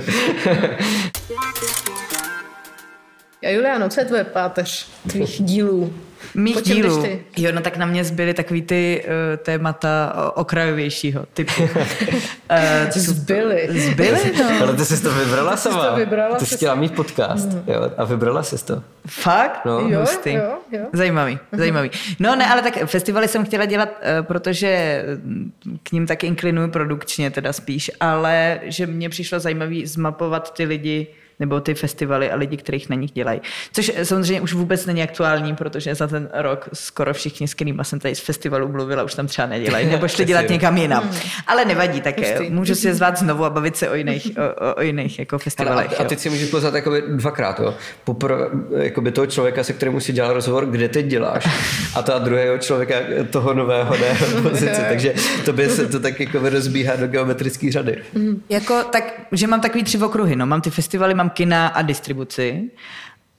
A 3.43 3.49
Juliano, 3.49 3.89
co 3.89 4.01
je 4.01 4.05
tvoje 4.05 4.23
páteř 4.23 4.89
tvých 5.07 5.41
dílů? 5.43 5.93
Mých 6.35 6.61
dílů. 6.61 7.03
ty? 7.03 7.23
Jo, 7.37 7.51
no 7.51 7.61
tak 7.61 7.77
na 7.77 7.85
mě 7.85 8.03
zbyly 8.03 8.33
takový 8.33 8.61
ty 8.61 9.05
uh, 9.05 9.37
témata 9.37 10.13
okrajovějšího 10.35 11.25
typu. 11.33 11.63
uh, 11.63 12.89
co 12.89 12.99
Zbyly. 12.99 13.67
Zbyly, 13.69 14.19
no. 14.39 14.61
Ale 14.61 14.73
ty 14.73 14.85
jsi 14.85 15.03
to 15.03 15.11
vybrala 15.11 15.57
sama. 15.57 15.85
to 15.85 15.95
vybrala, 15.95 16.35
ty 16.35 16.45
jsi 16.45 16.49
jsi 16.49 16.57
chtěla 16.57 16.75
mít 16.75 16.95
podcast. 16.95 17.49
Jo? 17.67 17.91
A 17.97 18.03
vybrala 18.03 18.43
jsi 18.43 18.65
to. 18.65 18.83
Fakt? 19.07 19.65
No. 19.65 19.79
Jo, 19.79 19.99
Hustý. 19.99 20.33
jo, 20.33 20.57
jo. 20.71 20.85
Zajímavý, 20.93 21.39
zajímavý. 21.51 21.89
No 22.19 22.35
ne, 22.35 22.47
ale 22.47 22.61
tak 22.61 22.77
festivaly 22.85 23.27
jsem 23.27 23.45
chtěla 23.45 23.65
dělat, 23.65 23.89
eh, 24.01 24.21
protože 24.23 25.03
mm, 25.23 25.51
k 25.83 25.91
ním 25.91 26.07
taky 26.07 26.27
inklinuju 26.27 26.67
produkčně 26.71 27.31
teda 27.31 27.53
spíš, 27.53 27.91
ale 27.99 28.59
že 28.63 28.87
mně 28.87 29.09
přišlo 29.09 29.39
zajímavý 29.39 29.85
zmapovat 29.85 30.53
ty 30.53 30.65
lidi, 30.65 31.07
nebo 31.39 31.59
ty 31.59 31.73
festivaly 31.73 32.31
a 32.31 32.35
lidi, 32.35 32.57
kterých 32.57 32.89
na 32.89 32.95
nich 32.95 33.11
dělají. 33.11 33.41
Což 33.73 33.91
samozřejmě 34.03 34.41
už 34.41 34.53
vůbec 34.53 34.85
není 34.85 35.03
aktuální, 35.03 35.55
protože 35.55 35.95
za 35.95 36.07
ten 36.07 36.29
rok 36.33 36.69
skoro 36.73 37.13
všichni, 37.13 37.47
s 37.47 37.53
kterými 37.53 37.81
jsem 37.81 37.99
tady 37.99 38.15
z 38.15 38.19
festivalu 38.19 38.67
mluvila, 38.67 39.03
už 39.03 39.13
tam 39.13 39.27
třeba 39.27 39.47
nedělají, 39.47 39.87
nebo 39.87 40.07
šli 40.07 40.25
dělat 40.25 40.49
někam 40.49 40.77
jinam. 40.77 41.11
Ale 41.47 41.65
nevadí, 41.65 42.01
tak 42.01 42.15
můžu 42.49 42.75
si 42.75 42.87
je 42.87 42.93
zvát 42.93 43.17
znovu 43.17 43.45
a 43.45 43.49
bavit 43.49 43.77
se 43.77 43.89
o 43.89 43.95
jiných, 43.95 44.27
o, 44.37 44.71
o, 44.71 44.75
o 44.75 44.81
jiných 44.81 45.19
jako 45.19 45.37
festivalech. 45.37 45.99
a, 45.99 46.03
a 46.03 46.07
teď 46.07 46.19
si 46.19 46.29
můžeš 46.29 46.49
pozvat 46.49 46.73
jakoby 46.73 47.03
dvakrát. 47.07 47.59
Jo? 47.59 47.73
Poprvé 48.03 48.47
jakoby 48.77 49.11
toho 49.11 49.27
člověka, 49.27 49.63
se 49.63 49.73
kterým 49.73 50.01
si 50.01 50.13
dělal 50.13 50.33
rozhovor, 50.33 50.65
kde 50.65 50.89
teď 50.89 51.05
děláš. 51.05 51.47
A 51.95 52.01
ta 52.01 52.19
druhého 52.19 52.57
člověka, 52.57 52.95
toho 53.29 53.53
nového, 53.53 53.97
ne, 53.97 54.17
pozici. 54.41 54.81
Takže 54.89 55.13
to 55.45 55.53
by 55.53 55.69
se 55.69 55.87
to 55.87 55.99
tak 55.99 56.19
jako 56.19 56.49
rozbíhá 56.49 56.95
do 56.95 57.07
geometrické 57.07 57.71
řady. 57.71 58.03
Jako, 58.49 58.83
tak, 58.83 59.21
že 59.31 59.47
mám 59.47 59.61
takový 59.61 59.83
tři 59.83 59.97
okruhy. 59.97 60.35
No. 60.35 60.45
Mám 60.45 60.61
ty 60.61 60.69
festivaly, 60.69 61.13
mám 61.13 61.24
kina 61.29 61.67
a 61.67 61.81
distribuci. 61.81 62.71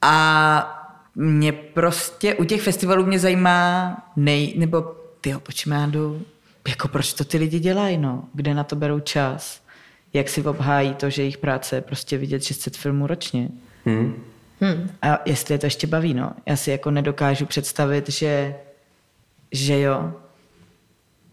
A 0.01 0.83
mě 1.15 1.51
prostě 1.51 2.35
u 2.35 2.43
těch 2.43 2.61
festivalů 2.61 3.05
mě 3.05 3.19
zajímá 3.19 3.97
nej, 4.15 4.53
nebo 4.57 4.81
ty 5.21 5.35
čem 5.53 5.71
já 5.71 5.85
jdu, 5.85 6.21
jako 6.67 6.87
proč 6.87 7.13
to 7.13 7.23
ty 7.23 7.37
lidi 7.37 7.59
dělají, 7.59 7.97
no? 7.97 8.23
Kde 8.33 8.53
na 8.53 8.63
to 8.63 8.75
berou 8.75 8.99
čas? 8.99 9.61
Jak 10.13 10.29
si 10.29 10.43
obhájí 10.43 10.93
to, 10.93 11.09
že 11.09 11.21
jejich 11.21 11.37
práce 11.37 11.75
je 11.75 11.81
prostě 11.81 12.17
vidět 12.17 12.43
600 12.43 12.77
filmů 12.77 13.07
ročně? 13.07 13.49
Hmm. 13.85 14.23
Hmm. 14.61 14.89
A 15.01 15.19
jestli 15.25 15.53
je 15.53 15.57
to 15.57 15.65
ještě 15.65 15.87
baví, 15.87 16.13
no. 16.13 16.31
Já 16.45 16.55
si 16.55 16.71
jako 16.71 16.91
nedokážu 16.91 17.45
představit, 17.45 18.09
že, 18.09 18.55
že 19.51 19.79
jo. 19.79 20.13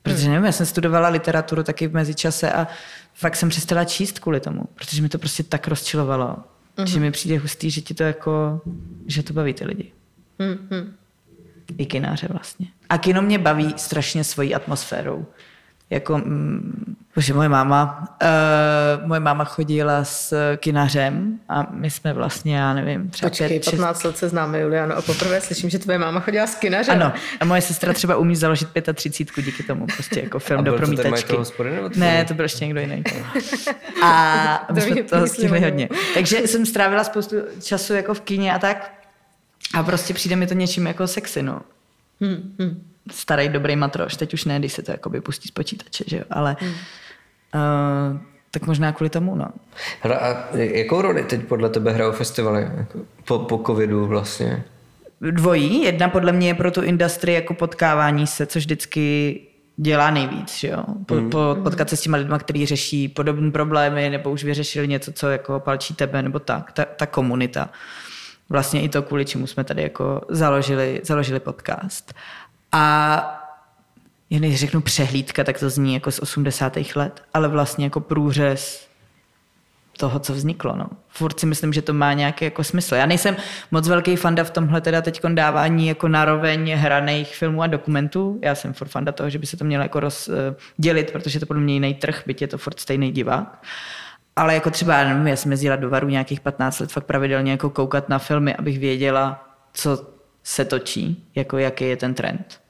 Protože 0.02 0.28
nevím, 0.28 0.44
já 0.44 0.52
jsem 0.52 0.66
studovala 0.66 1.08
literaturu 1.08 1.62
taky 1.62 1.86
v 1.86 1.94
mezičase 1.94 2.52
a 2.52 2.66
fakt 3.14 3.36
jsem 3.36 3.48
přestala 3.48 3.84
číst 3.84 4.18
kvůli 4.18 4.40
tomu, 4.40 4.62
protože 4.74 5.02
mi 5.02 5.08
to 5.08 5.18
prostě 5.18 5.42
tak 5.42 5.68
rozčilovalo, 5.68 6.36
uh-huh. 6.76 6.86
že 6.86 7.00
mi 7.00 7.10
přijde 7.10 7.38
hustý, 7.38 7.70
že 7.70 7.80
ti 7.80 7.94
to 7.94 8.02
jako, 8.02 8.60
že 9.06 9.22
to 9.22 9.32
baví 9.32 9.54
ty 9.54 9.64
lidi. 9.64 9.92
Hmm, 10.38 10.68
hmm. 10.70 10.94
I 11.78 11.86
kináře 11.86 12.28
vlastně. 12.30 12.66
A 12.88 12.98
kino 12.98 13.22
mě 13.22 13.38
baví 13.38 13.74
strašně 13.76 14.24
svojí 14.24 14.54
atmosférou. 14.54 15.26
Jako, 15.94 16.18
mm, 16.18 16.96
bože, 17.14 17.34
moje 17.34 17.48
máma, 17.48 18.08
uh, 19.02 19.06
moje 19.08 19.20
máma 19.20 19.44
chodila 19.44 20.04
s 20.04 20.56
kinařem 20.56 21.38
a 21.48 21.66
my 21.70 21.90
jsme 21.90 22.12
vlastně, 22.12 22.56
já 22.56 22.74
nevím, 22.74 23.10
třeba 23.10 23.30
Počkej, 23.30 23.48
pět, 23.48 23.64
šest 23.64 23.70
15 23.70 24.02
let 24.04 24.18
se 24.18 24.28
známe, 24.28 24.60
Juliano, 24.60 24.96
a 24.96 25.02
poprvé 25.02 25.40
slyším, 25.40 25.70
že 25.70 25.78
tvoje 25.78 25.98
máma 25.98 26.20
chodila 26.20 26.46
s 26.46 26.54
kinařem. 26.54 26.94
Ano, 27.02 27.12
a 27.40 27.44
moje 27.44 27.60
sestra 27.60 27.92
třeba 27.92 28.16
umí 28.16 28.36
založit 28.36 28.68
35 28.94 29.44
díky 29.44 29.62
tomu, 29.62 29.86
prostě 29.86 30.20
jako 30.20 30.36
A 30.36 30.40
film 30.40 30.64
do 30.64 30.70
to 30.72 30.76
ten 30.78 30.80
promítačky. 30.86 31.10
majitel 31.10 31.38
hospody, 31.38 31.70
nebo 31.70 31.88
to 31.88 32.00
Ne, 32.00 32.24
to 32.24 32.34
byl 32.34 32.44
ještě 32.44 32.64
někdo 32.64 32.80
jiný. 32.80 33.02
A 34.02 34.66
my 34.72 34.80
To 34.80 34.86
jsme 34.86 34.94
myslím, 35.20 35.28
stihli 35.28 35.60
hodně. 35.60 35.88
Takže 36.14 36.38
jsem 36.38 36.66
strávila 36.66 37.04
spoustu 37.04 37.36
času 37.62 37.94
jako 37.94 38.14
v 38.14 38.20
kině 38.20 38.54
a 38.54 38.58
tak. 38.58 38.92
A 39.74 39.82
prostě 39.82 40.14
přijde 40.14 40.36
mi 40.36 40.46
to 40.46 40.54
něčím 40.54 40.86
jako 40.86 41.06
sexy, 41.06 41.42
no. 41.42 41.60
Hmm, 42.24 42.54
hmm. 42.58 42.82
Starý 43.10 43.48
dobrý 43.48 43.76
matroš, 43.76 44.16
teď 44.16 44.34
už 44.34 44.44
ne, 44.44 44.58
když 44.58 44.72
se 44.72 44.82
to 44.82 44.90
jakoby 44.90 45.20
pustí 45.20 45.48
z 45.48 45.50
počítače, 45.50 46.04
že 46.06 46.16
jo, 46.16 46.24
ale 46.30 46.56
hmm. 46.60 46.70
uh, 46.70 48.20
tak 48.50 48.66
možná 48.66 48.92
kvůli 48.92 49.10
tomu, 49.10 49.36
no. 49.36 49.48
Hele, 50.00 50.18
a 50.18 50.56
jakou 50.56 51.02
roli 51.02 51.22
teď 51.22 51.44
podle 51.44 51.70
tebe 51.70 51.92
hrajou 51.92 52.12
festivaly? 52.12 52.62
Jako 52.76 52.98
po, 53.24 53.38
po 53.38 53.62
covidu 53.66 54.06
vlastně. 54.06 54.64
dvojí. 55.20 55.82
Jedna 55.82 56.08
podle 56.08 56.32
mě 56.32 56.48
je 56.48 56.54
pro 56.54 56.70
tu 56.70 56.82
industrii 56.82 57.34
jako 57.34 57.54
potkávání 57.54 58.26
se, 58.26 58.46
což 58.46 58.62
vždycky 58.64 59.40
dělá 59.76 60.10
nejvíc, 60.10 60.58
že 60.58 60.68
jo? 60.68 60.84
Po, 61.06 61.14
Hmm. 61.14 61.30
po, 61.30 61.56
potkat 61.62 61.88
se 61.88 61.96
s 61.96 62.00
těma 62.00 62.16
lidma, 62.16 62.38
kteří 62.38 62.66
řeší 62.66 63.08
podobné 63.08 63.50
problémy, 63.50 64.10
nebo 64.10 64.30
už 64.30 64.44
vyřešili 64.44 64.88
něco, 64.88 65.12
co 65.12 65.30
jako 65.30 65.60
palčí 65.60 65.94
tebe, 65.94 66.22
nebo 66.22 66.38
tak, 66.38 66.72
ta, 66.72 66.84
ta 66.84 67.06
komunita. 67.06 67.70
Vlastně 68.48 68.82
i 68.82 68.88
to, 68.88 69.02
kvůli 69.02 69.24
čemu 69.24 69.46
jsme 69.46 69.64
tady 69.64 69.82
jako 69.82 70.20
založili, 70.28 71.00
založili 71.04 71.40
podcast. 71.40 72.14
A 72.72 73.40
jen 74.30 74.42
když 74.42 74.60
řeknu 74.60 74.80
přehlídka, 74.80 75.44
tak 75.44 75.58
to 75.58 75.70
zní 75.70 75.94
jako 75.94 76.10
z 76.10 76.18
80. 76.18 76.78
let, 76.94 77.22
ale 77.34 77.48
vlastně 77.48 77.86
jako 77.86 78.00
průřez 78.00 78.88
toho, 79.98 80.18
co 80.18 80.32
vzniklo. 80.32 80.76
No. 80.76 80.86
Furt 81.08 81.40
si 81.40 81.46
myslím, 81.46 81.72
že 81.72 81.82
to 81.82 81.94
má 81.94 82.12
nějaký 82.12 82.44
jako 82.44 82.64
smysl. 82.64 82.94
Já 82.94 83.06
nejsem 83.06 83.36
moc 83.70 83.88
velký 83.88 84.16
fanda 84.16 84.44
v 84.44 84.50
tomhle 84.50 84.80
teda 84.80 85.02
teď 85.02 85.22
dávání 85.26 85.88
jako 85.88 86.08
naroveň 86.08 86.74
hraných 86.74 87.36
filmů 87.36 87.62
a 87.62 87.66
dokumentů. 87.66 88.38
Já 88.42 88.54
jsem 88.54 88.72
furt 88.72 88.88
fanda 88.88 89.12
toho, 89.12 89.30
že 89.30 89.38
by 89.38 89.46
se 89.46 89.56
to 89.56 89.64
mělo 89.64 89.82
jako 89.82 90.00
rozdělit, 90.00 91.10
protože 91.12 91.40
to 91.40 91.46
podle 91.46 91.62
mě 91.62 91.74
jiný 91.74 91.94
trh, 91.94 92.22
byť 92.26 92.42
je 92.42 92.48
to 92.48 92.58
furt 92.58 92.80
stejný 92.80 93.12
divák. 93.12 93.62
Ale 94.36 94.54
jako 94.54 94.70
třeba, 94.70 94.98
já 94.98 95.08
nevím, 95.08 95.26
já 95.26 95.36
jsem 95.36 95.50
jezdila 95.50 95.76
do 95.76 95.90
Varu 95.90 96.08
nějakých 96.08 96.40
15 96.40 96.80
let 96.80 96.92
fakt 96.92 97.04
pravidelně 97.04 97.50
jako 97.52 97.70
koukat 97.70 98.08
na 98.08 98.18
filmy, 98.18 98.54
abych 98.54 98.78
věděla, 98.78 99.48
co 99.72 100.06
se 100.42 100.64
točí, 100.64 101.28
jako 101.34 101.58
jaký 101.58 101.88
je 101.88 101.96
ten 101.96 102.14
trend. 102.14 102.60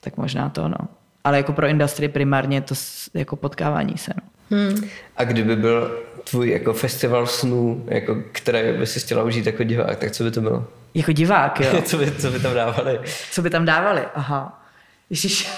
Tak 0.00 0.16
možná 0.16 0.48
to, 0.48 0.68
no. 0.68 0.76
Ale 1.24 1.36
jako 1.36 1.52
pro 1.52 1.66
industrii 1.66 2.08
primárně 2.08 2.60
to 2.60 2.74
jako 3.14 3.36
potkávání 3.36 3.98
se, 3.98 4.12
no. 4.16 4.28
Hmm. 4.50 4.88
A 5.16 5.24
kdyby 5.24 5.56
byl 5.56 6.00
tvůj 6.30 6.50
jako 6.50 6.72
festival 6.72 7.26
snů, 7.26 7.84
jako, 7.88 8.16
které 8.32 8.72
by 8.72 8.86
si 8.86 9.00
chtěla 9.00 9.22
užít 9.22 9.46
jako 9.46 9.62
divák, 9.62 9.98
tak 9.98 10.10
co 10.10 10.24
by 10.24 10.30
to 10.30 10.40
bylo? 10.40 10.66
Jako 10.94 11.12
divák, 11.12 11.60
jo. 11.60 11.82
co, 11.84 11.98
by, 11.98 12.10
co 12.10 12.30
by 12.30 12.40
tam 12.40 12.54
dávali? 12.54 13.00
Co 13.30 13.42
by 13.42 13.50
tam 13.50 13.64
dávali? 13.64 14.02
Aha. 14.14 14.63
Ježiš. 15.10 15.48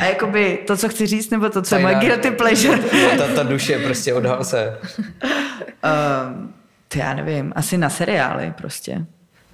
A 0.00 0.04
jakoby 0.04 0.58
to, 0.66 0.76
co 0.76 0.88
chci 0.88 1.06
říct, 1.06 1.30
nebo 1.30 1.48
to, 1.50 1.62
co 1.62 1.74
je 1.76 1.82
moje 1.82 1.94
guilty 1.94 2.30
pleasure? 2.30 2.78
ta, 3.18 3.26
ta 3.34 3.42
duše 3.42 3.78
prostě 3.78 4.14
odhal 4.14 4.44
se. 4.44 4.78
um, 5.22 6.52
to 6.88 6.98
já 6.98 7.14
nevím, 7.14 7.52
asi 7.56 7.78
na 7.78 7.90
seriály 7.90 8.52
prostě. 8.58 9.06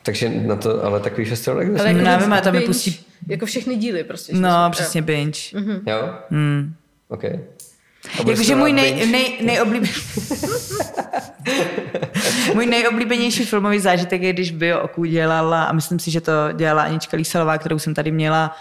Takže 0.03 0.29
na 0.29 0.57
to, 0.57 0.85
ale 0.85 1.01
takový 1.01 1.25
festival 1.27 1.57
Ale 1.59 1.65
existuje. 1.67 1.89
jako 1.93 2.05
Já 2.09 2.13
ten 2.17 2.23
vím, 2.25 2.33
ale 2.33 2.43
tam 2.43 2.55
mi 2.55 2.61
pustí- 2.61 3.01
Jako 3.29 3.47
všechny 3.47 3.77
díly 3.77 4.05
prostě. 4.05 4.33
No, 4.37 4.51
jsme- 4.51 4.71
přesně 4.71 5.03
binge. 5.03 5.39
Jo? 5.87 6.15
Hmm. 6.31 6.75
OK. 7.09 7.23
Jakože 8.29 8.55
můj 8.55 8.73
nej, 8.73 9.07
nej, 9.11 9.39
nejoblíbenější... 9.43 10.01
Můj 12.55 12.67
nejoblíbenější 12.67 13.45
filmový 13.45 13.79
zážitek 13.81 14.23
je, 14.23 14.33
když 14.33 14.51
Bio 14.51 14.81
Oku 14.81 15.05
dělala, 15.05 15.65
a 15.65 15.73
myslím 15.73 15.99
si, 15.99 16.11
že 16.11 16.21
to 16.21 16.33
dělala 16.53 16.83
Anička 16.83 17.17
Lísalová, 17.17 17.59
kterou 17.59 17.79
jsem 17.79 17.95
tady 17.95 18.11
měla, 18.11 18.57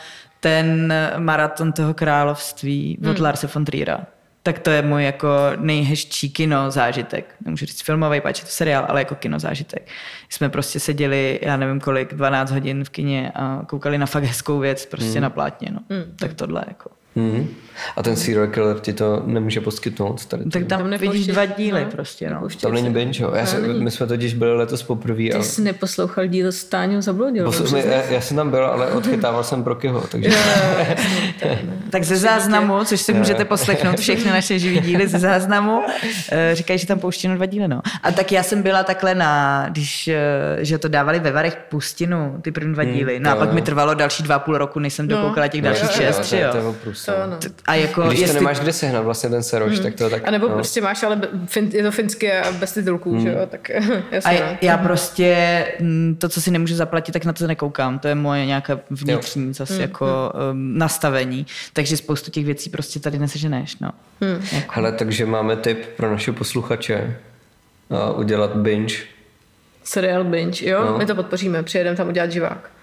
ten 0.46 0.94
maraton 1.18 1.72
toho 1.74 1.94
království 1.94 2.98
od 3.10 3.16
hmm. 3.16 3.24
Larse 3.24 3.48
von 3.48 3.66
Trier'a 3.66 4.00
tak 4.44 4.60
to 4.60 4.70
je 4.70 4.82
můj 4.82 5.04
jako 5.04 5.30
nejhezčí 5.58 6.30
kino 6.30 6.72
zážitek. 6.72 7.36
Nemůžu 7.46 7.66
říct 7.66 7.82
filmový, 7.82 8.22
páč 8.22 8.40
to 8.40 8.46
seriál, 8.48 8.86
ale 8.90 9.02
jako 9.02 9.16
kino 9.16 9.40
zážitek. 9.40 9.88
Jsme 10.30 10.50
prostě 10.50 10.80
seděli, 10.80 11.40
já 11.42 11.58
nevím 11.58 11.80
kolik, 11.80 12.14
12 12.14 12.52
hodin 12.52 12.84
v 12.84 12.90
kině 12.90 13.32
a 13.36 13.62
koukali 13.68 13.98
na 13.98 14.06
fakt 14.06 14.24
hezkou 14.24 14.60
věc 14.60 14.86
prostě 14.86 15.20
mm. 15.20 15.22
na 15.22 15.30
plátně. 15.30 15.70
No. 15.72 15.80
Mm. 15.90 16.16
Tak 16.16 16.34
tohle 16.34 16.64
jako. 16.68 16.90
Mm. 17.16 17.48
A 17.96 18.04
ten 18.04 18.16
serial 18.16 18.48
killer 18.48 18.80
ti 18.80 18.94
to 18.94 19.24
nemůže 19.26 19.62
poskytnout? 19.62 20.26
Tady 20.26 20.44
tak 20.44 20.66
tam, 20.66 20.80
tam 20.80 21.00
vidíš 21.00 21.28
dva 21.28 21.46
díly 21.46 21.86
no, 21.86 21.92
prostě. 21.92 22.30
No. 22.30 22.48
Tam 22.62 22.74
není 22.74 22.90
binge, 22.90 23.24
jo. 23.24 23.32
Já 23.36 23.46
se, 23.46 23.60
my 23.60 23.92
jsme 23.92 24.08
totiž 24.08 24.34
byli 24.34 24.56
letos 24.56 24.84
poprvé. 24.84 25.30
Ty 25.38 25.44
jsi 25.44 25.62
neposlouchal 25.62 26.28
díl 26.28 26.52
s 26.52 26.64
Táňou 26.64 27.02
Zabludil. 27.02 27.52
Já, 27.76 28.02
já, 28.10 28.22
jsem 28.22 28.38
tam 28.38 28.50
byl, 28.50 28.66
ale 28.66 28.88
odchytával 28.88 29.44
jsem 29.44 29.64
pro 29.64 29.76
kyho. 29.76 30.02
Takže... 30.12 30.30
tak 31.90 32.04
ze 32.04 32.16
záznamu, 32.16 32.86
což 32.86 33.02
si 33.02 33.14
můžete 33.14 33.46
poslechnout 33.46 34.00
všechny 34.00 34.32
naše 34.32 34.60
živý 34.60 34.80
díly 34.80 35.08
ze 35.08 35.20
záznamu, 35.20 35.82
eh, 36.32 36.56
říkají, 36.56 36.80
že 36.80 36.88
tam 36.88 37.00
pouští 37.00 37.28
dva 37.28 37.46
díly. 37.46 37.68
No. 37.68 37.82
A 38.04 38.12
tak 38.12 38.32
já 38.32 38.44
jsem 38.44 38.62
byla 38.62 38.84
takhle 38.84 39.16
na, 39.16 39.66
když 39.70 40.08
eh, 40.08 40.16
že 40.60 40.78
to 40.78 40.88
dávali 40.88 41.20
ve 41.20 41.32
Varech 41.32 41.58
Pustinu, 41.70 42.38
ty 42.42 42.52
první 42.52 42.74
dva 42.74 42.84
hmm, 42.84 42.94
díly. 42.94 43.20
No 43.20 43.32
a 43.32 43.36
pak 43.36 43.54
mi 43.54 43.62
trvalo 43.62 43.94
další 43.94 44.24
dva 44.24 44.40
půl 44.40 44.58
roku, 44.58 44.80
než 44.80 44.94
jsem 44.94 45.08
dokoukala 45.08 45.48
těch 45.48 45.62
dalších 45.62 45.92
šest. 45.92 46.34
Jo, 46.34 46.50
to, 46.52 46.76
no. 47.28 47.38
A 47.68 47.76
jako, 47.76 48.02
Když 48.02 48.20
jestli... 48.20 48.34
to 48.34 48.42
nemáš 48.42 48.60
kde 48.60 48.74
sehnat 48.74 49.04
vlastně 49.04 49.30
ten 49.30 49.44
seroš, 49.44 49.74
hmm. 49.74 49.84
tak 49.84 49.96
to 49.96 50.10
tak... 50.10 50.28
A 50.28 50.32
nebo 50.32 50.48
no. 50.48 50.54
prostě 50.54 50.82
máš, 50.82 51.04
ale 51.04 51.22
fin, 51.46 51.70
je 51.74 51.84
to 51.84 51.92
finské 51.92 52.42
a 52.42 52.52
bez 52.52 52.74
titulků, 52.74 53.12
hmm. 53.12 53.22
že 53.22 53.30
jo, 53.30 53.40
tak 53.48 53.70
jasně. 54.12 54.44
A 54.44 54.52
no. 54.52 54.58
já 54.62 54.78
prostě 54.78 55.66
mm, 55.80 56.16
to, 56.20 56.30
co 56.30 56.42
si 56.42 56.52
nemůžu 56.52 56.76
zaplatit, 56.76 57.12
tak 57.12 57.26
na 57.26 57.34
to 57.34 57.48
nekoukám. 57.48 58.00
To 58.00 58.08
je 58.08 58.16
moje 58.16 58.46
nějaké 58.46 58.80
vnitřní 58.90 59.48
jo. 59.48 59.54
zase 59.54 59.74
hmm. 59.74 59.82
jako 59.82 60.34
um, 60.52 60.78
nastavení. 60.78 61.46
Takže 61.74 61.98
spoustu 61.98 62.32
těch 62.32 62.46
věcí 62.46 62.70
prostě 62.70 63.00
tady 63.00 63.20
neseženeš, 63.20 63.80
no. 63.80 63.92
Hmm. 64.22 64.46
Jako. 64.52 64.72
Hele, 64.76 64.92
takže 64.92 65.26
máme 65.26 65.56
tip 65.56 65.86
pro 65.98 66.12
naše 66.12 66.32
posluchače. 66.32 67.18
Uh, 67.90 68.20
udělat 68.20 68.56
binge. 68.56 68.96
Serial 69.84 70.24
binge, 70.24 70.70
jo? 70.70 70.86
No. 70.86 70.98
My 70.98 71.06
to 71.06 71.16
podpoříme, 71.16 71.64
přijedeme 71.64 71.98
tam 71.98 72.08
udělat 72.08 72.32
živák. 72.32 72.75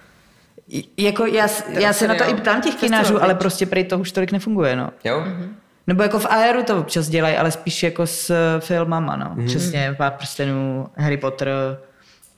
Jako 0.96 1.26
já, 1.26 1.48
já 1.68 1.92
se 1.92 2.08
na 2.08 2.14
to 2.14 2.24
i 2.24 2.34
ptám 2.34 2.60
těch 2.60 2.74
kinářů, 2.74 3.22
ale 3.22 3.34
prostě 3.34 3.66
prý 3.66 3.84
to 3.84 3.98
už 3.98 4.12
tolik 4.12 4.32
nefunguje, 4.32 4.76
no. 4.76 4.90
Jo? 5.04 5.20
Mm-hmm. 5.20 5.48
Nebo 5.86 6.02
jako 6.02 6.18
v 6.18 6.26
Aeru 6.26 6.62
to 6.62 6.78
občas 6.78 7.08
dělají, 7.08 7.36
ale 7.36 7.50
spíš 7.50 7.82
jako 7.82 8.06
s 8.06 8.30
eh, 8.30 8.60
filmama, 8.60 9.16
no. 9.16 9.26
Mm-hmm. 9.26 9.46
Přesně, 9.46 9.94
Pár 9.98 10.12
prstenů, 10.12 10.88
Harry 10.96 11.16
Potter, 11.16 11.48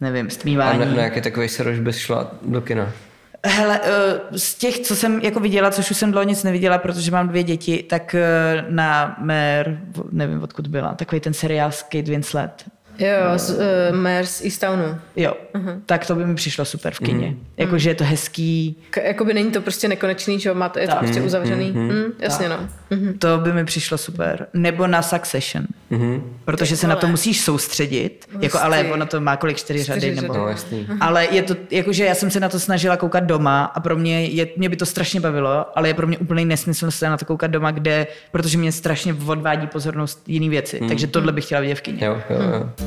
nevím, 0.00 0.30
stmívání. 0.30 0.82
A 0.82 0.84
na, 0.84 0.94
na 0.94 1.02
jaký 1.02 1.20
takový 1.20 1.48
serož 1.48 1.78
bys 1.78 1.96
šla 1.96 2.30
do 2.42 2.60
kina? 2.60 2.92
Hele, 3.46 3.80
eh, 3.82 4.38
z 4.38 4.54
těch, 4.54 4.78
co 4.78 4.96
jsem 4.96 5.20
jako 5.20 5.40
viděla, 5.40 5.70
což 5.70 5.90
už 5.90 5.96
jsem 5.96 6.10
dlouho 6.12 6.28
nic 6.28 6.42
neviděla, 6.42 6.78
protože 6.78 7.10
mám 7.10 7.28
dvě 7.28 7.42
děti, 7.42 7.82
tak 7.82 8.14
eh, 8.14 8.64
na 8.68 9.16
Mer, 9.20 9.80
nevím 10.10 10.42
odkud 10.42 10.66
byla, 10.66 10.94
takový 10.94 11.20
ten 11.20 11.32
seriál 11.32 11.72
s 11.72 11.82
Kate 11.82 12.02
Winslet, 12.02 12.64
Jo, 12.98 13.38
z 13.38 13.50
uh, 13.50 13.96
Mers 13.96 14.44
Eastownu. 14.44 14.98
Jo, 15.16 15.36
uh-huh. 15.54 15.80
tak 15.86 16.06
to 16.06 16.14
by 16.14 16.26
mi 16.26 16.34
přišlo 16.34 16.64
super 16.64 16.94
v 16.94 16.98
kině. 16.98 17.28
Mm. 17.28 17.44
Jakože 17.56 17.90
je 17.90 17.94
to 17.94 18.04
hezký. 18.04 18.76
K- 18.90 19.04
jakoby 19.04 19.34
není 19.34 19.50
to 19.50 19.60
prostě 19.60 19.88
nekonečný, 19.88 20.40
že 20.40 20.48
jo, 20.48 20.54
máte, 20.54 20.80
je 20.80 20.88
to 20.88 20.96
prostě 20.96 21.20
mm. 21.20 21.26
uzavřený. 21.26 21.72
Mm. 21.72 21.88
Mm, 21.88 22.04
jasně 22.18 22.48
tak. 22.48 22.60
no. 22.60 22.68
Mm-hmm. 22.96 23.18
To 23.18 23.38
by 23.38 23.52
mi 23.52 23.64
přišlo 23.64 23.98
super. 23.98 24.46
Nebo 24.54 24.86
na 24.86 25.02
Succession. 25.02 25.64
Mm-hmm. 25.92 26.22
Protože 26.44 26.76
se 26.76 26.86
ale... 26.86 26.94
na 26.94 27.00
to 27.00 27.08
musíš 27.08 27.40
soustředit. 27.40 28.26
Jako, 28.40 28.58
ale 28.58 28.84
ono 28.84 29.06
to 29.06 29.20
má 29.20 29.36
kolik 29.36 29.56
čtyři, 29.56 29.84
čtyři 29.84 30.00
řady. 30.00 30.20
Nebo... 30.20 30.34
No, 30.34 30.48
ale 31.00 31.26
je 31.30 31.42
to, 31.42 31.56
jakože 31.70 32.04
já 32.04 32.14
jsem 32.14 32.30
se 32.30 32.40
na 32.40 32.48
to 32.48 32.60
snažila 32.60 32.96
koukat 32.96 33.24
doma 33.24 33.64
a 33.64 33.80
pro 33.80 33.96
mě, 33.96 34.24
je, 34.24 34.46
mě 34.56 34.68
by 34.68 34.76
to 34.76 34.86
strašně 34.86 35.20
bavilo, 35.20 35.78
ale 35.78 35.88
je 35.88 35.94
pro 35.94 36.06
mě 36.06 36.18
úplný 36.18 36.44
nesmysl 36.44 36.90
se 36.90 37.08
na 37.08 37.16
to 37.16 37.24
koukat 37.24 37.50
doma, 37.50 37.70
kde, 37.70 38.06
protože 38.32 38.58
mě 38.58 38.72
strašně 38.72 39.16
odvádí 39.26 39.66
pozornost 39.66 40.22
jiný 40.26 40.48
věci. 40.48 40.80
Mm. 40.80 40.88
Takže 40.88 41.06
tohle 41.06 41.32
bych 41.32 41.44
chtěla 41.44 41.60
vidět 41.60 41.74
v 41.74 41.80
kině. 41.80 42.06
Jo, 42.06 42.20
jo, 42.30 42.36
jo. 42.52 42.70
Mm. 42.80 42.83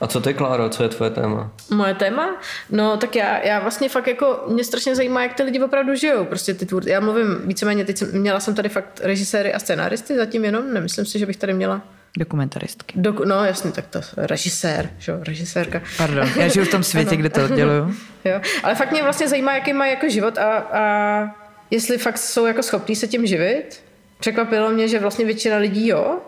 A 0.00 0.06
co 0.06 0.20
ty, 0.20 0.34
Kláro, 0.34 0.68
co 0.68 0.82
je 0.82 0.88
tvoje 0.88 1.10
téma? 1.10 1.52
Moje 1.70 1.94
téma? 1.94 2.36
No 2.70 2.96
tak 2.96 3.16
já, 3.16 3.38
já 3.38 3.60
vlastně 3.60 3.88
fakt 3.88 4.06
jako, 4.06 4.44
mě 4.48 4.64
strašně 4.64 4.96
zajímá, 4.96 5.22
jak 5.22 5.34
ty 5.34 5.42
lidi 5.42 5.60
opravdu 5.60 5.94
žijou. 5.94 6.24
Prostě 6.24 6.54
ty 6.54 6.66
tvůr, 6.66 6.88
já 6.88 7.00
mluvím 7.00 7.38
víceméně, 7.44 7.84
teď 7.84 7.96
jsem, 7.98 8.20
měla 8.20 8.40
jsem 8.40 8.54
tady 8.54 8.68
fakt 8.68 9.00
režiséry 9.02 9.54
a 9.54 9.58
scénáristy 9.58 10.16
zatím 10.16 10.44
jenom, 10.44 10.74
nemyslím 10.74 11.06
si, 11.06 11.18
že 11.18 11.26
bych 11.26 11.36
tady 11.36 11.54
měla 11.54 11.82
Dokumentaristky. 12.18 12.94
Doku, 13.00 13.24
no 13.24 13.44
jasně, 13.44 13.72
tak 13.72 13.86
to 13.86 14.00
režisér, 14.16 14.90
že 14.98 15.12
jo, 15.12 15.18
režisérka. 15.22 15.82
Pardon, 15.96 16.28
já 16.36 16.48
žiju 16.48 16.66
v 16.66 16.70
tom 16.70 16.82
světě, 16.92 17.16
kde 17.16 17.30
to 17.30 17.44
odděluju. 17.44 17.94
jo, 18.24 18.40
ale 18.62 18.74
fakt 18.74 18.90
mě 18.90 19.02
vlastně 19.02 19.28
zajímá, 19.28 19.54
jaký 19.54 19.72
má 19.72 19.86
jako 19.86 20.08
život 20.08 20.38
a, 20.38 20.58
a 20.58 21.46
jestli 21.70 21.98
fakt 21.98 22.18
jsou 22.18 22.46
jako 22.46 22.62
schopní 22.62 22.96
se 22.96 23.06
tím 23.08 23.26
živit. 23.26 23.82
Překvapilo 24.20 24.70
mě, 24.70 24.88
že 24.88 24.98
vlastně 24.98 25.24
většina 25.24 25.56
lidí 25.56 25.88
jo, 25.88 26.18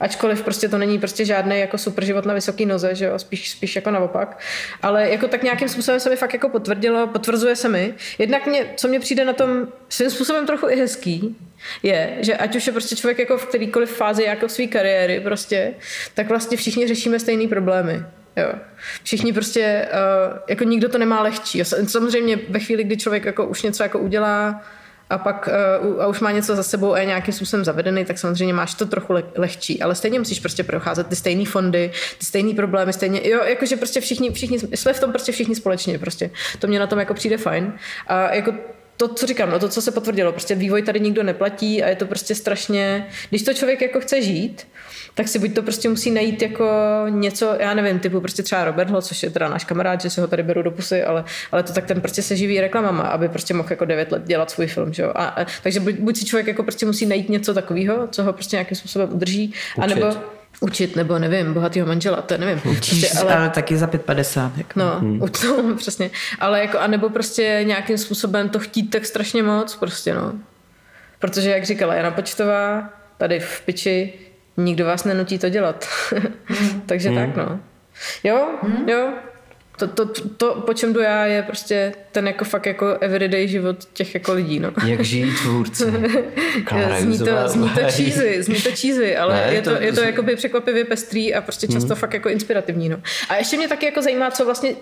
Ačkoliv 0.00 0.42
prostě 0.42 0.68
to 0.68 0.78
není 0.78 0.98
prostě 0.98 1.24
žádný 1.24 1.60
jako 1.60 1.78
super 1.78 2.04
život 2.04 2.26
na 2.26 2.34
vysoký 2.34 2.66
noze, 2.66 2.94
že 2.94 3.04
jo, 3.04 3.18
spíš, 3.18 3.50
spíš 3.50 3.76
jako 3.76 3.90
naopak. 3.90 4.38
Ale 4.82 5.10
jako 5.10 5.28
tak 5.28 5.42
nějakým 5.42 5.68
způsobem 5.68 6.00
se 6.00 6.10
mi 6.10 6.16
fakt 6.16 6.32
jako 6.32 6.48
potvrdilo, 6.48 7.06
potvrzuje 7.06 7.56
se 7.56 7.68
mi. 7.68 7.94
Jednak 8.18 8.46
mě, 8.46 8.66
co 8.76 8.88
mě 8.88 9.00
přijde 9.00 9.24
na 9.24 9.32
tom 9.32 9.68
svým 9.88 10.10
způsobem 10.10 10.46
trochu 10.46 10.68
i 10.68 10.76
hezký, 10.76 11.36
je, 11.82 12.16
že 12.20 12.36
ať 12.36 12.56
už 12.56 12.66
je 12.66 12.72
prostě 12.72 12.96
člověk 12.96 13.18
jako 13.18 13.38
v 13.38 13.46
kterýkoliv 13.46 13.90
fázi 13.90 14.22
jako 14.22 14.48
své 14.48 14.66
kariéry 14.66 15.20
prostě, 15.20 15.74
tak 16.14 16.28
vlastně 16.28 16.56
všichni 16.56 16.86
řešíme 16.86 17.20
stejné 17.20 17.48
problémy. 17.48 18.02
Jo. 18.36 18.52
Všichni 19.02 19.32
prostě, 19.32 19.88
uh, 19.92 20.38
jako 20.48 20.64
nikdo 20.64 20.88
to 20.88 20.98
nemá 20.98 21.22
lehčí. 21.22 21.64
Samozřejmě 21.64 22.38
ve 22.48 22.58
chvíli, 22.58 22.84
kdy 22.84 22.96
člověk 22.96 23.24
jako 23.24 23.46
už 23.46 23.62
něco 23.62 23.82
jako 23.82 23.98
udělá, 23.98 24.62
a 25.14 25.18
pak 25.18 25.48
uh, 25.84 26.02
a 26.02 26.06
už 26.06 26.20
má 26.20 26.30
něco 26.30 26.56
za 26.56 26.62
sebou 26.62 26.92
a 26.92 26.98
je 26.98 27.06
nějakým 27.06 27.34
způsobem 27.34 27.64
zavedený, 27.64 28.04
tak 28.04 28.18
samozřejmě 28.18 28.54
máš 28.54 28.74
to 28.74 28.86
trochu 28.86 29.12
le- 29.12 29.24
lehčí, 29.36 29.82
ale 29.82 29.94
stejně 29.94 30.18
musíš 30.18 30.40
prostě 30.40 30.64
procházet 30.64 31.06
ty 31.06 31.16
stejné 31.16 31.44
fondy, 31.44 31.90
ty 32.18 32.24
stejné 32.24 32.54
problémy, 32.54 32.92
stejně, 32.92 33.28
jo, 33.28 33.44
jakože 33.44 33.76
prostě 33.76 34.00
všichni, 34.00 34.30
všichni, 34.30 34.58
jsme 34.58 34.92
v 34.92 35.00
tom 35.00 35.10
prostě 35.12 35.32
všichni 35.32 35.54
společně, 35.54 35.98
prostě. 35.98 36.30
To 36.58 36.66
mě 36.66 36.78
na 36.78 36.86
tom 36.86 36.98
jako 36.98 37.14
přijde 37.14 37.36
fajn. 37.36 37.72
A 38.06 38.34
jako 38.34 38.52
to, 38.96 39.08
co 39.08 39.26
říkám, 39.26 39.50
no 39.50 39.58
to, 39.58 39.68
co 39.68 39.82
se 39.82 39.90
potvrdilo, 39.90 40.32
prostě 40.32 40.54
vývoj 40.54 40.82
tady 40.82 41.00
nikdo 41.00 41.22
neplatí 41.22 41.82
a 41.82 41.88
je 41.88 41.96
to 41.96 42.06
prostě 42.06 42.34
strašně, 42.34 43.06
když 43.30 43.42
to 43.42 43.54
člověk 43.54 43.82
jako 43.82 44.00
chce 44.00 44.22
žít, 44.22 44.66
tak 45.14 45.28
si 45.28 45.38
buď 45.38 45.54
to 45.54 45.62
prostě 45.62 45.88
musí 45.88 46.10
najít 46.10 46.42
jako 46.42 46.66
něco, 47.08 47.56
já 47.58 47.74
nevím, 47.74 47.98
typu 47.98 48.20
prostě 48.20 48.42
třeba 48.42 48.64
Robert 48.64 48.90
Hlo, 48.90 49.02
což 49.02 49.22
je 49.22 49.30
teda 49.30 49.48
náš 49.48 49.64
kamarád, 49.64 50.00
že 50.00 50.10
se 50.10 50.20
ho 50.20 50.26
tady 50.26 50.42
beru 50.42 50.62
do 50.62 50.70
pusy, 50.70 51.02
ale, 51.02 51.24
ale 51.52 51.62
to 51.62 51.72
tak 51.72 51.86
ten 51.86 52.00
prostě 52.00 52.22
se 52.22 52.36
živí 52.36 52.60
reklamama, 52.60 53.02
aby 53.02 53.28
prostě 53.28 53.54
mohl 53.54 53.68
jako 53.70 53.84
9 53.84 54.12
let 54.12 54.22
dělat 54.24 54.50
svůj 54.50 54.66
film, 54.66 54.92
že 54.92 55.02
jo. 55.02 55.12
A, 55.14 55.24
a, 55.24 55.46
takže 55.62 55.80
buď, 55.80 55.94
buď 55.94 56.16
si 56.16 56.24
člověk 56.24 56.46
jako 56.46 56.62
prostě 56.62 56.86
musí 56.86 57.06
najít 57.06 57.28
něco 57.28 57.54
takového, 57.54 58.08
co 58.10 58.22
ho 58.22 58.32
prostě 58.32 58.56
nějakým 58.56 58.76
způsobem 58.76 59.08
udrží, 59.12 59.46
Učit. 59.46 59.82
anebo 59.82 60.06
učit, 60.60 60.96
nebo 60.96 61.18
nevím, 61.18 61.54
bohatýho 61.54 61.86
manžela, 61.86 62.22
to 62.22 62.38
nevím. 62.38 62.60
Učíš, 62.64 63.00
prostě, 63.00 63.18
ale, 63.18 63.36
ale 63.36 63.50
taky 63.50 63.76
za 63.76 63.86
5,50. 63.86 64.50
Jako. 64.56 64.80
No, 64.80 65.00
hmm. 65.00 65.20
to, 65.40 65.74
přesně. 65.76 66.10
Ale 66.40 66.60
jako, 66.60 66.78
anebo 66.78 67.08
prostě 67.08 67.60
nějakým 67.62 67.98
způsobem 67.98 68.48
to 68.48 68.58
chtít 68.58 68.90
tak 68.90 69.06
strašně 69.06 69.42
moc, 69.42 69.76
prostě 69.76 70.14
no. 70.14 70.32
Protože, 71.18 71.50
jak 71.50 71.64
říkala 71.64 71.94
Jana 71.94 72.10
Počtová, 72.10 72.90
tady 73.18 73.40
v 73.40 73.60
piči, 73.60 74.12
nikdo 74.56 74.84
vás 74.84 75.04
nenutí 75.04 75.38
to 75.38 75.48
dělat. 75.48 75.88
Hmm. 76.46 76.80
Takže 76.86 77.08
hmm. 77.08 77.18
tak, 77.18 77.36
no. 77.36 77.60
Jo, 78.24 78.48
hmm. 78.62 78.88
jo. 78.88 79.12
To, 79.76 79.86
to, 79.86 80.06
to, 80.36 80.54
po 80.54 80.74
čem 80.74 80.92
jdu 80.92 81.00
já, 81.00 81.26
je 81.26 81.42
prostě 81.42 81.92
ten 82.12 82.26
jako 82.26 82.44
fakt 82.44 82.66
jako 82.66 82.86
everyday 83.00 83.48
život 83.48 83.84
těch 83.92 84.14
jako 84.14 84.32
lidí, 84.32 84.60
no. 84.60 84.72
Jak 84.86 85.00
žijí 85.00 85.32
tvůrci. 85.42 85.84
zní, 86.98 87.18
to, 87.18 87.24
zní 87.46 87.68
to 87.68 87.80
cheesy, 87.80 88.42
zní 88.42 88.54
to 88.54 88.70
cheesy, 88.70 89.16
ale 89.16 89.34
ne, 89.34 89.54
je 89.54 89.62
to, 89.62 89.76
to, 89.76 89.82
je 89.82 89.92
to 89.92 90.00
to 90.00 90.06
jakoby 90.06 90.36
překvapivě 90.36 90.84
pestrý 90.84 91.34
a 91.34 91.40
prostě 91.40 91.66
často 91.66 91.94
hmm. 91.94 91.96
fakt 91.96 92.14
jako 92.14 92.28
inspirativní, 92.28 92.88
no. 92.88 92.96
A 93.28 93.36
ještě 93.36 93.56
mě 93.56 93.68
taky 93.68 93.86
jako 93.86 94.02
zajímá, 94.02 94.30
co 94.30 94.44
vlastně 94.44 94.74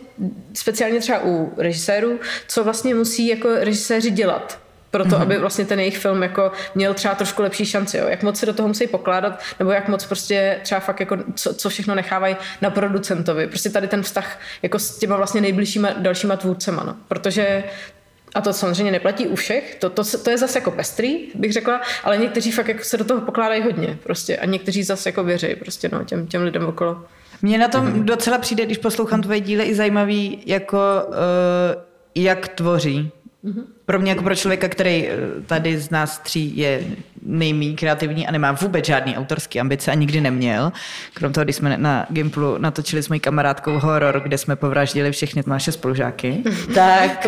speciálně 0.54 1.00
třeba 1.00 1.24
u 1.24 1.52
režisérů, 1.56 2.20
co 2.48 2.64
vlastně 2.64 2.94
musí 2.94 3.28
jako 3.28 3.48
režiséři 3.54 4.10
dělat 4.10 4.61
pro 4.92 5.04
to, 5.04 5.10
mm-hmm. 5.10 5.22
aby 5.22 5.38
vlastně 5.38 5.64
ten 5.64 5.80
jejich 5.80 5.98
film 5.98 6.22
jako 6.22 6.52
měl 6.74 6.94
třeba 6.94 7.14
trošku 7.14 7.42
lepší 7.42 7.66
šanci, 7.66 7.98
jo? 7.98 8.06
jak 8.08 8.22
moc 8.22 8.38
se 8.38 8.46
do 8.46 8.52
toho 8.52 8.68
musí 8.68 8.86
pokládat, 8.86 9.40
nebo 9.58 9.70
jak 9.70 9.88
moc 9.88 10.06
prostě 10.06 10.60
třeba 10.62 10.80
fakt 10.80 11.00
jako 11.00 11.16
co, 11.34 11.54
co 11.54 11.68
všechno 11.68 11.94
nechávají 11.94 12.36
na 12.60 12.70
producentovi. 12.70 13.46
Prostě 13.46 13.70
tady 13.70 13.88
ten 13.88 14.02
vztah 14.02 14.38
jako 14.62 14.78
s 14.78 14.98
těma 14.98 15.16
vlastně 15.16 15.40
nejbližšíma 15.40 15.88
dalšíma 15.98 16.36
tvůrcema, 16.36 16.84
no. 16.84 16.96
protože 17.08 17.64
a 18.34 18.40
to 18.40 18.52
samozřejmě 18.52 18.92
neplatí 18.92 19.26
u 19.26 19.36
všech, 19.36 19.76
to, 19.80 19.90
to, 19.90 20.02
to 20.24 20.30
je 20.30 20.38
zase 20.38 20.58
jako 20.58 20.70
pestrý, 20.70 21.18
bych 21.34 21.52
řekla, 21.52 21.80
ale 22.04 22.18
někteří 22.18 22.52
fakt 22.52 22.68
jako 22.68 22.84
se 22.84 22.96
do 22.96 23.04
toho 23.04 23.20
pokládají 23.20 23.62
hodně 23.62 23.98
prostě 24.02 24.36
a 24.36 24.46
někteří 24.46 24.82
zase 24.82 25.08
jako 25.08 25.24
věří 25.24 25.54
prostě 25.54 25.88
no, 25.92 26.04
těm, 26.04 26.26
těm 26.26 26.42
lidem 26.42 26.66
okolo. 26.66 27.04
Mně 27.42 27.58
na 27.58 27.68
tom 27.68 27.86
mm-hmm. 27.86 28.04
docela 28.04 28.38
přijde, 28.38 28.66
když 28.66 28.78
poslouchám 28.78 29.22
tvoje 29.22 29.40
díly, 29.40 29.64
i 29.64 29.74
zajímavý, 29.74 30.42
jako 30.46 30.78
uh, 31.08 31.14
jak 32.14 32.48
tvoří. 32.48 33.12
Pro 33.84 33.98
mě 33.98 34.10
jako 34.10 34.22
pro 34.22 34.34
člověka, 34.34 34.68
který 34.68 35.08
eh, 35.08 35.16
tady 35.46 35.78
z 35.78 35.90
nás 35.90 36.18
tří 36.18 36.56
je 36.56 36.84
nejméně 37.26 37.76
kreativní 37.76 38.26
a 38.26 38.32
nemá 38.32 38.52
vůbec 38.52 38.86
žádný 38.86 39.16
autorský 39.16 39.60
ambice 39.60 39.90
a 39.90 39.94
nikdy 39.94 40.20
neměl. 40.20 40.72
Krom 41.14 41.32
toho, 41.32 41.44
když 41.44 41.56
jsme 41.56 41.78
na 41.78 42.06
Gimplu 42.10 42.58
natočili 42.58 43.02
s 43.02 43.08
mojí 43.08 43.20
kamarádkou 43.20 43.78
horor, 43.78 44.20
kde 44.20 44.38
jsme 44.38 44.56
povraždili 44.56 45.12
všechny 45.12 45.42
naše 45.46 45.72
spolužáky, 45.72 46.42
tak 46.74 47.26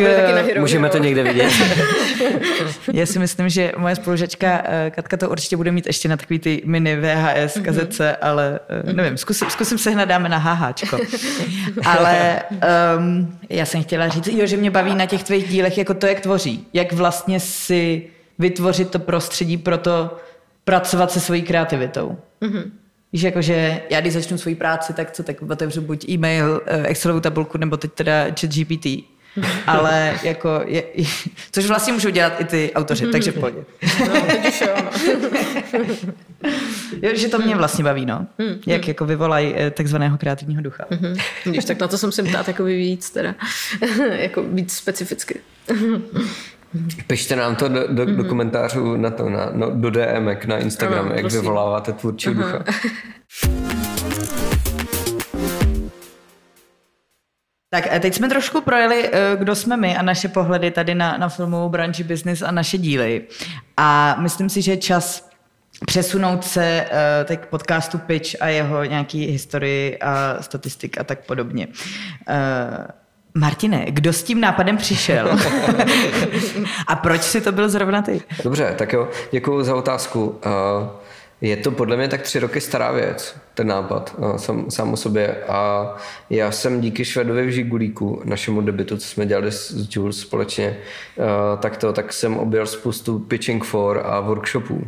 uh, 0.55 0.61
můžeme 0.61 0.89
to 0.89 0.97
někde 0.97 1.23
vidět. 1.23 1.51
Já 2.93 3.05
si 3.05 3.19
myslím, 3.19 3.49
že 3.49 3.71
moje 3.77 3.95
spolužačka 3.95 4.63
eh, 4.65 4.91
Katka 4.95 5.17
to 5.17 5.29
určitě 5.29 5.57
bude 5.57 5.71
mít 5.71 5.87
ještě 5.87 6.09
na 6.09 6.17
takový 6.17 6.39
ty 6.39 6.61
mini 6.65 6.95
VHS 6.95 7.55
mhm. 7.55 7.65
kazece, 7.65 8.15
ale 8.15 8.59
eh, 8.69 8.93
nevím, 8.93 9.17
zkusím, 9.17 9.49
zkusím 9.49 9.77
se 9.77 9.89
hnadáme 9.89 10.29
na 10.29 10.37
háháčko. 10.37 10.97
Ale 11.85 12.41
um, 12.97 13.37
já 13.49 13.65
jsem 13.65 13.83
chtěla 13.83 14.07
říct, 14.07 14.27
jo, 14.27 14.45
že 14.45 14.57
mě 14.57 14.71
baví 14.71 14.95
na 14.95 15.05
těch 15.05 15.23
tvých 15.23 15.47
dílech 15.47 15.77
jako 15.77 15.93
to, 15.93 16.07
jak 16.07 16.19
tvoří. 16.19 16.67
Jak 16.73 16.93
vlastně 16.93 17.39
si 17.39 18.03
vytvořit 18.39 18.89
to 18.89 18.99
prostředí 18.99 19.57
pro 19.57 19.77
to 19.77 20.17
pracovat 20.63 21.11
se 21.11 21.19
svojí 21.19 21.41
kreativitou. 21.41 22.17
Mm-hmm. 22.41 22.63
Víš, 23.13 23.21
jakože 23.21 23.81
já 23.89 24.01
když 24.01 24.13
začnu 24.13 24.37
svoji 24.37 24.55
práci, 24.55 24.93
tak 24.93 25.11
co, 25.11 25.23
tak 25.23 25.41
otevřu 25.41 25.81
buď 25.81 26.09
e-mail, 26.09 26.61
eh, 26.65 26.87
Excelovou 26.87 27.19
tabulku, 27.19 27.57
nebo 27.57 27.77
teď 27.77 27.91
teda 27.91 28.23
chat 28.23 28.49
GPT. 28.49 29.15
Ale 29.67 30.19
jako, 30.23 30.61
je, 30.65 30.83
což 31.51 31.65
vlastně 31.65 31.93
můžou 31.93 32.09
dělat 32.09 32.41
i 32.41 32.45
ty 32.45 32.71
autoři, 32.75 33.07
takže 33.07 33.31
v 33.31 33.33
pohodě. 33.33 33.65
No, 33.99 34.21
teď 34.21 34.47
už 34.47 34.61
jo. 34.61 34.75
jo, 37.01 37.11
že 37.15 37.27
to 37.27 37.39
mě 37.39 37.55
vlastně 37.55 37.83
baví, 37.83 38.05
no. 38.05 38.27
Jak 38.67 38.87
jako 38.87 39.05
vyvolají 39.05 39.53
eh, 39.55 39.71
takzvaného 39.71 40.17
kreativního 40.17 40.61
ducha. 40.61 40.85
Mhm. 40.89 41.15
Když 41.43 41.65
tak 41.65 41.79
na 41.79 41.87
to 41.87 41.97
jsem 41.97 42.11
si 42.11 42.23
ptát 42.23 42.47
jako 42.47 42.63
víc 42.63 43.09
teda. 43.09 43.35
jako 44.11 44.43
víc 44.43 44.73
specificky. 44.73 45.39
Pište 47.07 47.35
nám 47.35 47.55
to 47.55 47.67
do, 47.67 47.79
do, 47.79 47.85
mm-hmm. 47.87 48.15
do 48.15 48.21
mhm. 48.21 48.29
komentářů 48.29 48.97
na 48.97 49.09
to, 49.09 49.29
na, 49.29 49.49
no, 49.53 49.71
do 49.71 49.89
DM 49.89 50.29
na 50.47 50.57
Instagram, 50.57 51.05
ano, 51.05 51.11
jak 51.11 51.21
prosím. 51.21 51.41
vyvoláváte 51.41 51.93
tvůrčího 51.93 52.33
ducha. 52.33 52.63
Tak 57.69 57.99
teď 57.99 58.15
jsme 58.15 58.29
trošku 58.29 58.61
projeli, 58.61 59.09
eh, 59.11 59.35
kdo 59.37 59.55
jsme 59.55 59.77
my 59.77 59.97
a 59.97 60.01
naše 60.01 60.27
pohledy 60.27 60.71
tady 60.71 60.95
na, 60.95 61.17
na 61.17 61.29
filmovou 61.29 61.69
branži, 61.69 62.03
business 62.03 62.41
a 62.41 62.51
naše 62.51 62.77
díly. 62.77 63.21
A 63.77 64.15
myslím 64.19 64.49
si, 64.49 64.61
že 64.61 64.71
je 64.71 64.77
čas 64.77 65.29
přesunout 65.85 66.43
se 66.43 66.85
uh, 66.91 67.25
teď 67.25 67.39
k 67.39 67.45
podcastu 67.45 67.97
Pitch 67.97 68.41
a 68.41 68.47
jeho 68.47 68.83
nějaký 68.83 69.25
historii 69.25 69.97
a 69.99 70.41
statistik 70.41 70.97
a 70.97 71.03
tak 71.03 71.25
podobně. 71.25 71.67
Martine, 73.37 73.85
kdo 73.89 74.13
s 74.13 74.23
tím 74.23 74.41
nápadem 74.41 74.77
přišel? 74.77 75.29
a 76.87 76.95
proč 76.95 77.21
si 77.21 77.41
to 77.41 77.51
byl 77.51 77.69
zrovna 77.69 78.01
ty? 78.01 78.21
Dobře, 78.43 78.75
tak 78.77 78.93
jo, 78.93 79.07
děkuji 79.31 79.63
za 79.63 79.75
otázku. 79.75 80.25
Uh, 80.25 80.87
je 81.41 81.57
to 81.57 81.71
podle 81.71 81.97
mě 81.97 82.07
tak 82.07 82.21
tři 82.21 82.39
roky 82.39 82.61
stará 82.61 82.91
věc, 82.91 83.35
ten 83.53 83.67
nápad 83.67 84.15
sám, 84.37 84.71
sám 84.71 84.93
o 84.93 84.97
sobě. 84.97 85.43
A 85.47 85.89
já 86.29 86.51
jsem 86.51 86.81
díky 86.81 87.05
Švedovi 87.05 87.47
v 87.47 87.49
Žigulíku, 87.49 88.21
našemu 88.23 88.61
debitu, 88.61 88.97
co 88.97 89.07
jsme 89.07 89.25
dělali 89.25 89.51
s 89.51 89.87
Jules 89.91 90.19
společně, 90.19 90.77
tak 91.59 91.77
to, 91.77 91.93
tak 91.93 92.13
jsem 92.13 92.37
objel 92.37 92.65
spoustu 92.65 93.19
pitching 93.19 93.63
for 93.63 94.01
a 94.05 94.19
workshopů. 94.19 94.87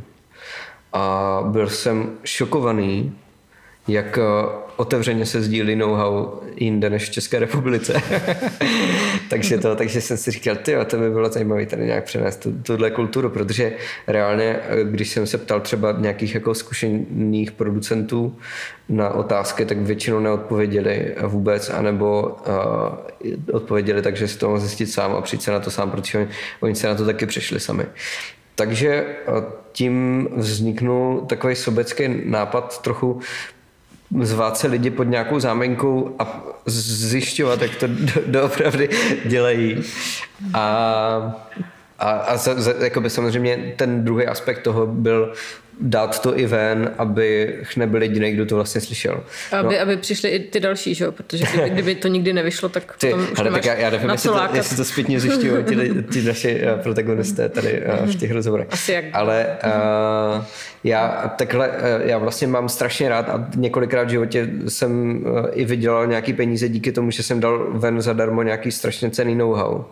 A 0.94 1.40
byl 1.46 1.70
jsem 1.70 2.10
šokovaný, 2.24 3.16
jak 3.88 4.20
otevřeně 4.76 5.26
se 5.26 5.42
sdílí 5.42 5.76
know-how 5.76 6.28
jinde 6.56 6.90
než 6.90 7.10
v 7.10 7.12
České 7.12 7.40
republice. 7.40 8.02
takže, 9.30 9.58
to, 9.58 9.76
takže 9.76 10.02
jsem 10.02 10.18
si 10.18 10.32
říkal, 10.32 10.56
ty 10.56 10.76
to 10.88 10.98
by 10.98 11.10
bylo 11.10 11.30
zajímavé 11.30 11.66
tady 11.66 11.86
nějak 11.86 12.04
přenést 12.04 12.38
tu, 12.38 12.52
tuhle 12.64 12.92
kulturu, 12.92 13.30
protože 13.30 13.74
reálně, 14.08 14.60
když 14.84 15.10
jsem 15.10 15.28
se 15.28 15.38
ptal 15.38 15.60
třeba 15.60 15.92
nějakých 15.92 16.36
jako 16.36 16.54
zkušených 16.54 17.52
producentů 17.52 18.36
na 18.90 19.10
otázky, 19.10 19.66
tak 19.66 19.78
většinou 19.78 20.20
neodpověděli 20.20 21.16
vůbec, 21.28 21.70
anebo 21.70 22.38
uh, 22.48 23.56
odpověděli 23.56 24.02
tak, 24.02 24.18
že 24.18 24.28
si 24.28 24.38
to 24.38 24.48
mohl 24.48 24.60
zjistit 24.60 24.88
sám 24.88 25.16
a 25.16 25.22
přijít 25.22 25.42
se 25.42 25.52
na 25.52 25.60
to 25.60 25.72
sám, 25.72 25.92
protože 25.92 26.18
oni, 26.18 26.28
oni 26.60 26.76
se 26.76 26.88
na 26.88 26.96
to 26.96 27.06
taky 27.06 27.26
přešli 27.26 27.60
sami. 27.60 27.86
Takže 28.56 29.06
tím 29.72 30.28
vzniknul 30.36 31.22
takový 31.22 31.56
sobecký 31.56 32.04
nápad 32.26 32.82
trochu 32.82 33.20
zvát 34.22 34.58
se 34.58 34.68
lidi 34.68 34.90
pod 34.90 35.04
nějakou 35.04 35.40
zámenkou 35.40 36.16
a 36.20 36.44
zjišťovat, 36.66 37.62
jak 37.62 37.76
to 37.76 37.88
do, 37.88 38.22
doopravdy 38.28 38.90
dělají. 39.26 39.84
A, 40.54 40.62
a, 42.00 42.10
a 42.10 42.38
za, 42.38 42.62
za, 42.62 42.74
samozřejmě 43.08 43.74
ten 43.76 44.04
druhý 44.04 44.28
aspekt 44.28 44.62
toho 44.62 44.88
byl 44.88 45.34
dát 45.80 46.22
to 46.22 46.40
i 46.40 46.46
ven, 46.46 46.92
aby 46.98 47.56
nebyl 47.76 48.02
jediný, 48.02 48.32
kdo 48.32 48.46
to 48.46 48.56
vlastně 48.56 48.82
slyšel. 48.82 49.24
Aby, 49.52 49.76
no. 49.76 49.82
aby 49.82 49.98
přišli 49.98 50.30
i 50.30 50.40
ty 50.40 50.60
další, 50.60 50.96
že 50.96 51.06
jo? 51.06 51.12
Protože 51.12 51.46
kdyby, 51.54 51.70
kdyby 51.74 51.96
to 51.96 52.08
nikdy 52.08 52.34
nevyšlo, 52.34 52.70
tak 52.70 52.96
ty, 52.98 53.10
potom 53.10 53.28
už 53.32 53.40
ale 53.40 53.52
tak 53.52 53.66
já, 53.66 53.74
já 53.74 53.90
nevím, 53.90 54.10
jestli 54.10 54.30
to, 54.30 54.40
jestli 54.54 54.78
to 54.78 54.86
zpětně 54.86 55.20
zjišťují 55.20 55.64
ti, 55.64 56.04
ti 56.14 56.22
naši 56.22 56.62
uh, 56.62 56.82
protagonisté 56.82 57.50
tady 57.50 57.82
uh, 57.82 58.06
v 58.06 58.16
těch 58.16 58.32
rozhovorech. 58.32 58.68
Asi 58.72 58.92
jak. 58.92 59.06
Ale 59.14 59.58
uh, 59.66 60.44
já 60.84 61.34
takhle, 61.38 61.72
já 62.04 62.18
vlastně 62.18 62.48
mám 62.48 62.70
strašně 62.70 63.10
rád 63.10 63.30
a 63.30 63.48
několikrát 63.56 64.04
v 64.04 64.10
životě 64.10 64.50
jsem 64.68 65.24
i 65.52 65.66
vydělal 65.66 66.08
nějaký 66.08 66.34
peníze 66.34 66.70
díky 66.70 66.92
tomu, 66.92 67.12
že 67.12 67.24
jsem 67.24 67.40
dal 67.40 67.68
ven 67.72 68.02
zadarmo 68.02 68.44
nějaký 68.44 68.72
strašně 68.72 69.10
cený 69.10 69.36
know-how. 69.36 69.84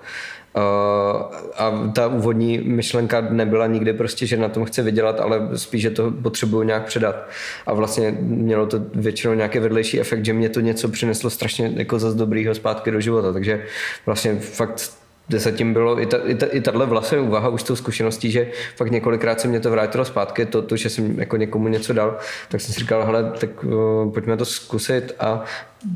A 1.57 1.89
ta 1.95 2.07
úvodní 2.07 2.57
myšlenka 2.57 3.21
nebyla 3.21 3.67
nikdy 3.67 3.93
prostě, 3.93 4.25
že 4.25 4.37
na 4.37 4.49
tom 4.49 4.65
chce 4.65 4.83
vydělat, 4.83 5.19
ale 5.19 5.49
spíš, 5.55 5.81
že 5.81 5.89
to 5.89 6.11
potřebuju 6.11 6.63
nějak 6.63 6.85
předat. 6.85 7.29
A 7.65 7.73
vlastně 7.73 8.17
mělo 8.21 8.65
to 8.65 8.79
většinou 8.95 9.33
nějaký 9.33 9.59
vedlejší 9.59 9.99
efekt, 9.99 10.25
že 10.25 10.33
mě 10.33 10.49
to 10.49 10.59
něco 10.59 10.89
přineslo 10.89 11.29
strašně 11.29 11.71
jako 11.75 11.99
zase 11.99 12.17
dobrýho 12.17 12.55
zpátky 12.55 12.91
do 12.91 13.01
života. 13.01 13.33
Takže 13.33 13.63
vlastně 14.05 14.35
fakt 14.35 15.04
kde 15.27 15.39
zatím 15.39 15.73
bylo 15.73 16.01
i, 16.01 16.05
ta, 16.05 16.17
i, 16.17 16.35
ta, 16.35 16.45
i 16.45 16.61
tahle 16.61 16.85
vlastně 16.85 17.19
úvaha 17.19 17.49
už 17.49 17.61
s 17.61 17.63
tou 17.63 17.75
zkušeností, 17.75 18.31
že 18.31 18.51
fakt 18.75 18.91
několikrát 18.91 19.41
se 19.41 19.47
mě 19.47 19.59
to 19.59 19.71
vrátilo 19.71 20.05
zpátky, 20.05 20.45
to, 20.45 20.61
to, 20.61 20.75
že 20.77 20.89
jsem 20.89 21.19
jako 21.19 21.37
někomu 21.37 21.67
něco 21.67 21.93
dal, 21.93 22.17
tak 22.49 22.61
jsem 22.61 22.73
si 22.73 22.79
říkal, 22.79 23.05
hele, 23.05 23.31
tak 23.39 23.63
uh, 23.63 24.11
pojďme 24.13 24.37
to 24.37 24.45
zkusit. 24.45 25.15
A 25.19 25.43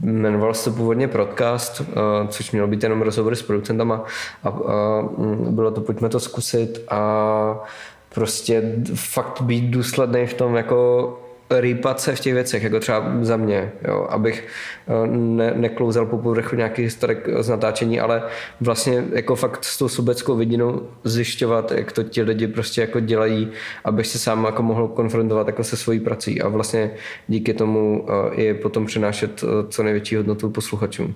jmenoval 0.02 0.54
se 0.54 0.70
to 0.70 0.76
původně 0.76 1.08
podcast, 1.08 1.80
uh, 1.80 1.86
což 2.28 2.52
mělo 2.52 2.68
být 2.68 2.84
jenom 2.84 3.02
rozhovory 3.02 3.36
s 3.36 3.42
producentama 3.42 4.04
a 4.44 4.50
uh, 4.50 5.50
bylo 5.50 5.72
to 5.72 5.82
pojďme 5.82 6.10
to 6.10 6.20
zkusit. 6.20 6.82
A 6.90 7.68
prostě 8.14 8.64
fakt 8.96 9.42
být 9.42 9.70
důsledný 9.70 10.26
v 10.26 10.34
tom 10.34 10.56
jako 10.56 11.29
rýpat 11.50 12.00
se 12.00 12.16
v 12.16 12.20
těch 12.20 12.34
věcech, 12.34 12.64
jako 12.64 12.80
třeba 12.80 13.04
za 13.22 13.38
mě, 13.38 13.72
jo, 13.88 14.08
abych 14.10 14.48
eh, 14.88 15.08
ne, 15.08 15.54
neklouzal 15.56 16.06
po 16.06 16.18
povrchu 16.18 16.56
nějaký 16.56 16.82
historik 16.82 17.30
z 17.40 17.50
natáčení, 17.50 18.00
ale 18.00 18.24
vlastně 18.62 19.06
jako 19.12 19.36
fakt 19.36 19.64
s 19.64 19.78
tou 19.78 19.88
sobeckou 19.88 20.36
vidinou 20.36 20.88
zjišťovat, 21.04 21.72
jak 21.72 21.92
to 21.92 22.04
ti 22.04 22.22
lidi 22.22 22.48
prostě 22.48 22.82
jako 22.82 23.00
dělají, 23.00 23.52
abych 23.84 24.08
se 24.08 24.20
sám 24.20 24.46
jako 24.46 24.64
mohl 24.64 24.88
konfrontovat 24.88 25.48
jako 25.48 25.64
se 25.64 25.78
svojí 25.78 26.00
prací 26.00 26.42
a 26.42 26.48
vlastně 26.48 26.92
díky 27.28 27.54
tomu 27.54 28.06
eh, 28.10 28.36
i 28.36 28.54
potom 28.54 28.86
přinášet 28.86 29.44
eh, 29.44 29.48
co 29.70 29.84
největší 29.84 30.16
hodnotu 30.16 30.50
posluchačům. 30.50 31.16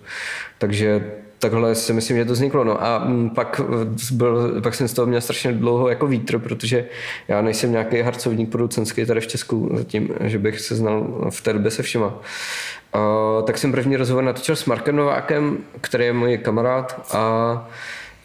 Takže 0.57 1.11
takhle 1.43 1.75
si 1.75 1.93
myslím, 1.93 2.17
že 2.17 2.25
to 2.25 2.33
vzniklo. 2.33 2.63
No 2.63 2.83
a 2.83 2.99
mm, 2.99 3.29
pak, 3.29 3.61
byl, 4.11 4.61
pak 4.61 4.75
jsem 4.75 4.87
z 4.87 4.93
toho 4.93 5.07
měl 5.07 5.21
strašně 5.21 5.51
dlouho 5.51 5.89
jako 5.89 6.07
vítr, 6.07 6.39
protože 6.39 6.85
já 7.27 7.41
nejsem 7.41 7.71
nějaký 7.71 8.01
harcovník 8.01 8.51
producentský 8.51 9.05
tady 9.05 9.21
v 9.21 9.27
Česku 9.27 9.69
zatím, 9.73 10.09
že 10.21 10.39
bych 10.39 10.59
se 10.59 10.75
znal 10.75 11.27
v 11.29 11.41
té 11.41 11.53
době 11.53 11.71
se 11.71 11.83
všema. 11.83 12.13
A, 12.93 12.99
tak 13.43 13.57
jsem 13.57 13.71
první 13.71 13.95
rozhovor 13.95 14.23
natočil 14.23 14.55
s 14.55 14.65
Markem 14.65 14.95
Novákem, 14.95 15.57
který 15.81 16.05
je 16.05 16.13
můj 16.13 16.37
kamarád 16.37 17.05
a 17.13 17.67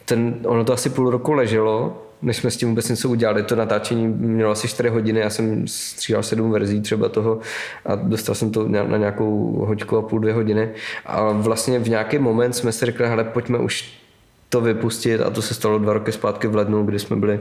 ten, 0.05 0.35
ono 0.45 0.65
to 0.65 0.73
asi 0.73 0.89
půl 0.89 1.09
roku 1.09 1.33
leželo 1.33 2.08
než 2.21 2.37
jsme 2.37 2.51
s 2.51 2.57
tím 2.57 2.69
vůbec 2.69 2.89
něco 2.89 3.09
udělali. 3.09 3.43
To 3.43 3.55
natáčení 3.55 4.07
mělo 4.07 4.51
asi 4.51 4.67
4 4.67 4.89
hodiny, 4.89 5.19
já 5.19 5.29
jsem 5.29 5.67
stříhal 5.67 6.23
7 6.23 6.51
verzí 6.51 6.81
třeba 6.81 7.09
toho 7.09 7.39
a 7.85 7.95
dostal 7.95 8.35
jsem 8.35 8.51
to 8.51 8.67
na 8.67 8.97
nějakou 8.97 9.51
hoďku 9.65 9.97
a 9.97 10.01
půl, 10.01 10.19
dvě 10.19 10.33
hodiny. 10.33 10.69
A 11.05 11.31
vlastně 11.31 11.79
v 11.79 11.89
nějaký 11.89 12.17
moment 12.17 12.53
jsme 12.53 12.71
si 12.71 12.85
řekli, 12.85 13.07
hele, 13.07 13.23
pojďme 13.23 13.57
už 13.57 13.99
to 14.49 14.61
vypustit 14.61 15.21
a 15.21 15.29
to 15.29 15.41
se 15.41 15.53
stalo 15.53 15.79
dva 15.79 15.93
roky 15.93 16.11
zpátky 16.11 16.47
v 16.47 16.55
lednu, 16.55 16.85
kdy 16.85 16.99
jsme 16.99 17.15
byli 17.15 17.39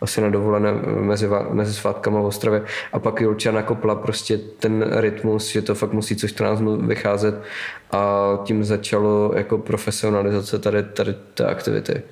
asi 0.00 0.20
na 0.20 0.30
dovolené 0.30 0.72
mezi, 1.00 1.28
mezi 1.50 1.74
svátkama 1.74 2.20
v 2.20 2.24
Ostravě 2.24 2.62
a 2.92 2.98
pak 2.98 3.20
Julča 3.20 3.52
nakopla 3.52 3.94
prostě 3.94 4.38
ten 4.38 4.86
rytmus, 4.90 5.48
že 5.48 5.62
to 5.62 5.74
fakt 5.74 5.92
musí 5.92 6.16
co 6.16 6.28
14 6.28 6.60
minut 6.60 6.84
vycházet 6.84 7.42
a 7.90 8.32
tím 8.44 8.64
začalo 8.64 9.32
jako 9.36 9.58
profesionalizace 9.58 10.58
tady, 10.58 10.82
tady 10.82 11.14
té 11.34 11.44
aktivity. 11.44 12.02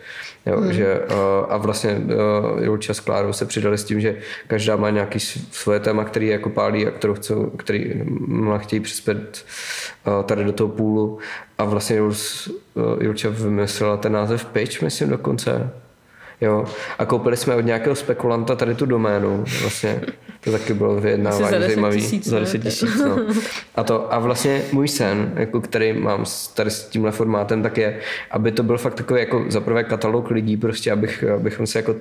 Jo, 0.47 0.61
hmm. 0.61 0.73
že, 0.73 1.01
a 1.49 1.57
vlastně 1.57 2.01
Julča 2.61 2.95
s 2.95 3.01
Klárou 3.01 3.33
se 3.33 3.47
přidali 3.47 3.79
s 3.79 3.85
tím, 3.85 4.01
že 4.01 4.17
každá 4.47 4.77
má 4.77 4.91
nějaký 4.91 5.21
svoje 5.51 5.81
téma, 5.81 6.05
který 6.05 6.27
jako 6.27 6.51
pálí 6.51 6.87
a 6.87 6.91
kterou 6.91 7.15
chcou, 7.15 7.47
který 7.47 8.03
má 8.27 8.59
chtějí 8.59 8.81
přispět 8.81 9.45
tady 10.25 10.45
do 10.45 10.53
toho 10.53 10.69
půlu 10.69 11.19
a 11.59 11.65
vlastně 11.65 11.97
Julča 13.01 13.29
vymyslela 13.29 13.97
ten 13.97 14.13
název 14.13 14.45
Pitch, 14.45 14.83
myslím 14.83 15.09
dokonce. 15.09 15.71
Jo. 16.41 16.65
A 16.99 17.05
koupili 17.05 17.37
jsme 17.37 17.55
od 17.55 17.61
nějakého 17.61 17.97
spekulanta 17.97 18.55
tady 18.55 18.75
tu 18.75 18.87
doménu. 18.87 19.45
Vlastně 19.61 20.01
to 20.41 20.53
taky 20.53 20.75
bylo 20.75 21.01
vyjednávání 21.01 21.45
za 21.45 21.51
10 21.51 21.67
zajímavý. 21.67 22.01
tisíc, 22.01 22.27
za 22.27 22.37
ne? 22.37 22.41
10 22.41 22.59
tisíc. 22.59 22.97
No. 22.97 23.19
A, 23.75 23.85
to, 23.85 24.15
a 24.15 24.19
vlastně 24.19 24.63
můj 24.73 24.89
sen, 24.89 25.33
jako 25.37 25.61
který 25.61 25.93
mám 25.93 26.27
s, 26.27 26.49
tady 26.49 26.71
s 26.71 26.89
tímhle 26.89 27.13
formátem, 27.13 27.63
tak 27.63 27.79
je, 27.79 27.99
aby 28.31 28.53
to 28.53 28.63
byl 28.63 28.79
fakt 28.79 28.95
takový 28.95 29.21
jako 29.21 29.45
zaprvé 29.49 29.85
katalog 29.85 30.31
lidí, 30.31 30.57
prostě 30.57 30.93
abych, 30.93 31.25
abychom 31.25 31.67
se 31.67 31.79
jako 31.79 31.95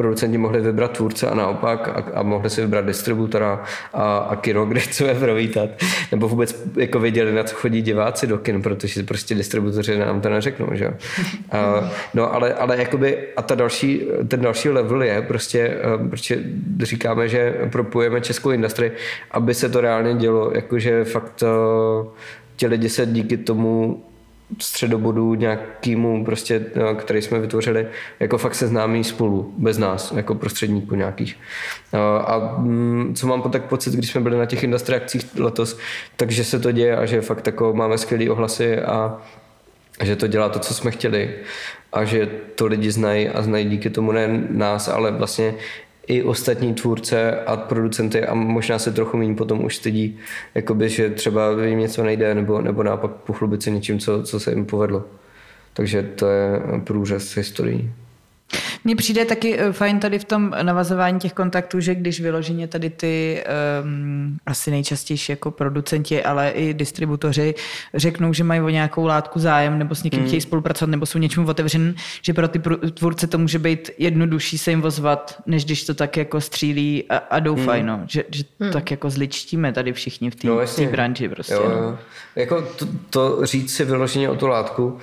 producenti 0.00 0.38
mohli 0.38 0.60
vybrat 0.60 0.92
tvůrce 0.92 1.28
a 1.28 1.34
naopak 1.34 1.88
a, 1.88 2.18
a 2.18 2.22
mohli 2.22 2.50
si 2.50 2.60
vybrat 2.60 2.84
distributora 2.84 3.64
a, 3.92 4.18
a 4.18 4.36
kino, 4.36 4.66
kde 4.66 4.80
chceme 4.80 5.14
provítat. 5.14 5.70
Nebo 6.10 6.28
vůbec 6.28 6.62
jako 6.76 7.00
věděli, 7.00 7.32
na 7.32 7.42
co 7.44 7.54
chodí 7.54 7.82
diváci 7.82 8.26
do 8.26 8.38
kin, 8.38 8.62
protože 8.62 9.02
prostě 9.02 9.34
distributoři 9.34 9.98
nám 9.98 10.20
to 10.20 10.28
neřeknou, 10.28 10.66
že. 10.72 10.96
A, 11.52 11.90
no 12.14 12.34
ale, 12.34 12.54
ale 12.54 12.76
jakoby, 12.78 13.18
a 13.36 13.42
ta 13.42 13.54
další, 13.54 14.02
ten 14.28 14.40
další 14.40 14.68
level 14.68 15.02
je 15.02 15.22
prostě, 15.22 15.60
eh, 15.60 16.08
protože 16.08 16.38
říkáme, 16.82 17.28
že 17.28 17.54
propojujeme 17.72 18.20
českou 18.20 18.50
industrii, 18.50 18.92
aby 19.30 19.54
se 19.54 19.68
to 19.68 19.80
reálně 19.80 20.14
dělo, 20.14 20.50
jakože 20.54 21.04
fakt 21.04 21.42
eh, 21.42 22.08
ti 22.56 22.66
lidi 22.66 22.88
se 22.88 23.06
díky 23.06 23.36
tomu 23.36 24.04
středobodu 24.58 25.34
nějakýmu 25.34 26.24
prostě, 26.24 26.66
eh, 26.74 26.94
který 26.94 27.22
jsme 27.22 27.38
vytvořili, 27.38 27.86
jako 28.20 28.38
fakt 28.38 28.54
se 28.54 28.66
známí 28.66 29.04
spolu, 29.04 29.54
bez 29.58 29.78
nás, 29.78 30.12
jako 30.12 30.34
prostředníků 30.34 30.94
nějakých. 30.94 31.36
Eh, 31.92 31.98
A 32.24 32.54
mm, 32.58 33.14
co 33.14 33.26
mám 33.26 33.42
tak 33.42 33.64
pocit, 33.64 33.94
když 33.94 34.10
jsme 34.10 34.20
byli 34.20 34.38
na 34.38 34.46
těch 34.46 34.62
industry 34.62 34.96
akcích 34.96 35.26
letos, 35.38 35.78
takže 36.16 36.44
se 36.44 36.58
to 36.58 36.72
děje 36.72 36.96
a 36.96 37.06
že 37.06 37.20
fakt 37.20 37.46
jako 37.46 37.72
máme 37.72 37.98
skvělé 37.98 38.30
ohlasy 38.30 38.78
a 38.78 39.18
že 40.02 40.16
to 40.16 40.26
dělá 40.26 40.48
to, 40.48 40.58
co 40.58 40.74
jsme 40.74 40.90
chtěli 40.90 41.34
a 41.92 42.04
že 42.04 42.28
to 42.54 42.66
lidi 42.66 42.90
znají 42.90 43.28
a 43.28 43.42
znají 43.42 43.64
díky 43.64 43.90
tomu 43.90 44.12
ne 44.12 44.44
nás, 44.50 44.88
ale 44.88 45.10
vlastně 45.10 45.54
i 46.06 46.22
ostatní 46.22 46.74
tvůrce 46.74 47.40
a 47.46 47.56
producenty 47.56 48.24
a 48.24 48.34
možná 48.34 48.78
se 48.78 48.92
trochu 48.92 49.16
méně 49.16 49.34
potom 49.34 49.64
už 49.64 49.76
stydí, 49.76 50.18
jakoby, 50.54 50.88
že 50.88 51.10
třeba 51.10 51.42
jim 51.64 51.78
něco 51.78 52.04
nejde 52.04 52.34
nebo, 52.34 52.60
nebo 52.60 52.82
naopak 52.82 53.10
pochlubit 53.10 53.62
se 53.62 53.70
něčím, 53.70 53.98
co, 53.98 54.22
co 54.22 54.40
se 54.40 54.50
jim 54.50 54.66
povedlo. 54.66 55.04
Takže 55.72 56.02
to 56.02 56.28
je 56.28 56.60
průřez 56.84 57.36
historií. 57.36 57.92
Mně 58.84 58.96
přijde 58.96 59.24
taky 59.24 59.58
eh, 59.58 59.72
fajn 59.72 60.00
tady 60.00 60.18
v 60.18 60.24
tom 60.24 60.54
navazování 60.62 61.18
těch 61.18 61.32
kontaktů, 61.32 61.80
že 61.80 61.94
když 61.94 62.20
vyloženě 62.20 62.68
tady 62.68 62.90
ty 62.90 63.44
um, 63.82 64.38
asi 64.46 64.70
nejčastější 64.70 65.32
jako 65.32 65.50
producenti, 65.50 66.22
ale 66.22 66.50
i 66.50 66.74
distributoři 66.74 67.54
řeknou, 67.94 68.32
že 68.32 68.44
mají 68.44 68.60
o 68.60 68.68
nějakou 68.68 69.06
látku 69.06 69.38
zájem 69.38 69.78
nebo 69.78 69.94
s 69.94 70.02
někým 70.02 70.20
hmm. 70.20 70.28
chtějí 70.28 70.40
spolupracovat 70.40 70.90
nebo 70.90 71.06
jsou 71.06 71.18
něčemu 71.18 71.48
otevřen, 71.48 71.94
že 72.22 72.34
pro 72.34 72.48
ty 72.48 72.60
tvůrce 72.94 73.26
to 73.26 73.38
může 73.38 73.58
být 73.58 73.90
jednodušší 73.98 74.58
se 74.58 74.70
jim 74.70 74.84
ozvat, 74.84 75.42
než 75.46 75.64
když 75.64 75.84
to 75.84 75.94
tak 75.94 76.16
jako 76.16 76.40
střílí 76.40 77.04
a, 77.08 77.16
a 77.16 77.38
doufají, 77.38 77.82
hmm. 77.82 77.88
no. 77.88 78.00
že, 78.06 78.24
že 78.30 78.44
hmm. 78.60 78.72
tak 78.72 78.90
jako 78.90 79.10
zličtíme 79.10 79.72
tady 79.72 79.92
všichni 79.92 80.30
v 80.30 80.34
té 80.34 80.48
No, 80.48 80.60
no, 80.78 80.90
branži 80.90 81.28
prostě. 81.28 81.54
Jo, 81.54 81.68
no. 81.68 81.76
jo. 81.76 81.98
Jako 82.36 82.62
to, 82.62 82.86
to 83.10 83.46
říct 83.46 83.74
si 83.74 83.84
vyloženě 83.84 84.30
o 84.30 84.36
tu 84.36 84.46
látku, 84.46 84.86
uh, 84.86 85.00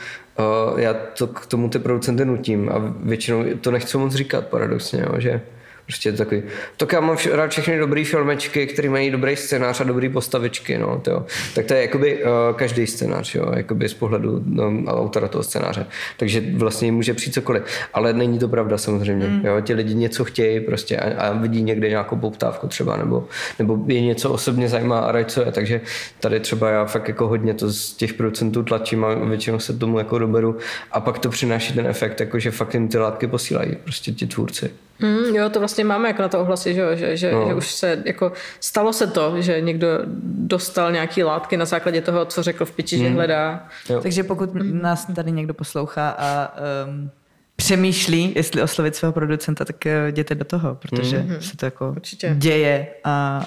já 0.77 0.93
to 0.93 1.27
k 1.27 1.45
tomu 1.45 1.69
ty 1.69 1.79
producenty 1.79 2.25
nutím 2.25 2.69
a 2.69 2.93
většinou 2.99 3.43
to 3.61 3.71
nechci 3.71 3.97
moc 3.97 4.13
říkat 4.13 4.47
paradoxně, 4.47 5.01
jo, 5.01 5.19
že 5.19 5.41
prostě 5.87 6.09
je 6.09 6.13
to 6.13 6.17
takový, 6.17 6.43
tak 6.77 6.93
já 6.93 6.99
mám 6.99 7.17
rád 7.31 7.51
všechny 7.51 7.79
dobrý 7.79 8.05
filmečky, 8.05 8.67
které 8.67 8.89
mají 8.89 9.11
dobrý 9.11 9.35
scénář 9.35 9.81
a 9.81 9.83
dobrý 9.83 10.09
postavičky, 10.09 10.77
no, 10.77 11.01
to. 11.03 11.25
Tak 11.55 11.65
to 11.65 11.73
je 11.73 11.81
jakoby 11.81 12.23
uh, 12.23 12.29
každý 12.55 12.87
scénář, 12.87 13.35
jo, 13.35 13.51
jakoby 13.55 13.89
z 13.89 13.93
pohledu 13.93 14.43
no, 14.45 14.83
autora 14.87 15.27
toho 15.27 15.43
scénáře. 15.43 15.85
Takže 16.17 16.43
vlastně 16.53 16.91
může 16.91 17.13
přijít 17.13 17.33
cokoliv. 17.33 17.63
Ale 17.93 18.13
není 18.13 18.39
to 18.39 18.47
pravda 18.47 18.77
samozřejmě, 18.77 19.27
mm. 19.27 19.45
jo, 19.45 19.61
ti 19.61 19.73
lidi 19.73 19.95
něco 19.95 20.25
chtějí 20.25 20.59
prostě 20.59 20.97
a, 20.97 21.27
a 21.27 21.33
vidí 21.33 21.63
někde 21.63 21.89
nějakou 21.89 22.15
poptávku 22.15 22.67
třeba, 22.67 22.97
nebo, 22.97 23.27
nebo 23.59 23.79
je 23.87 24.01
něco 24.01 24.31
osobně 24.31 24.69
zajímá 24.69 24.99
a 24.99 25.11
rajcuje, 25.11 25.51
takže 25.51 25.81
tady 26.19 26.39
třeba 26.39 26.69
já 26.69 26.85
fakt 26.85 27.07
jako 27.07 27.27
hodně 27.27 27.53
to 27.53 27.71
z 27.71 27.93
těch 27.93 28.13
producentů 28.13 28.63
tlačím 28.63 29.05
a 29.05 29.13
většinou 29.13 29.59
se 29.59 29.73
tomu 29.73 29.97
jako 29.97 30.19
doberu 30.19 30.57
a 30.91 30.99
pak 30.99 31.19
to 31.19 31.29
přináší 31.29 31.73
ten 31.73 31.87
efekt, 31.87 32.19
jako 32.19 32.39
že 32.39 32.51
fakt 32.51 32.73
jim 32.73 32.87
ty 32.87 32.97
látky 32.97 33.27
posílají 33.27 33.75
prostě 33.83 34.11
ti 34.11 34.27
tvůrci. 34.27 34.69
Mm, 34.99 35.35
jo, 35.35 35.49
to 35.49 35.59
vlastně 35.59 35.83
máme 35.83 36.07
jako 36.07 36.21
na 36.21 36.27
to 36.27 36.39
ohlasy, 36.41 36.73
že, 36.73 36.81
jo, 36.81 36.95
že, 36.95 37.17
že, 37.17 37.31
No. 37.31 37.47
že 37.47 37.53
už 37.53 37.71
se, 37.71 38.01
jako 38.05 38.31
stalo 38.59 38.93
se 38.93 39.07
to, 39.07 39.41
že 39.41 39.61
někdo 39.61 39.87
dostal 40.23 40.91
nějaký 40.91 41.23
látky 41.23 41.57
na 41.57 41.65
základě 41.65 42.01
toho, 42.01 42.25
co 42.25 42.43
řekl 42.43 42.65
v 42.65 42.71
piči, 42.71 42.97
že 42.97 43.09
hledá. 43.09 43.67
Jo. 43.89 44.01
Takže 44.01 44.23
pokud 44.23 44.49
nás 44.55 45.05
tady 45.15 45.31
někdo 45.31 45.53
poslouchá 45.53 46.09
a 46.09 46.53
um, 46.87 47.09
přemýšlí, 47.55 48.33
jestli 48.35 48.61
oslovit 48.61 48.95
svého 48.95 49.13
producenta, 49.13 49.65
tak 49.65 49.85
eh, 49.85 50.07
jděte 50.07 50.35
do 50.35 50.45
toho, 50.45 50.75
protože 50.75 51.17
mm-hmm. 51.19 51.37
se 51.39 51.57
to 51.57 51.65
jako 51.65 51.89
Určitě. 51.95 52.35
děje 52.37 52.87
a, 53.03 53.45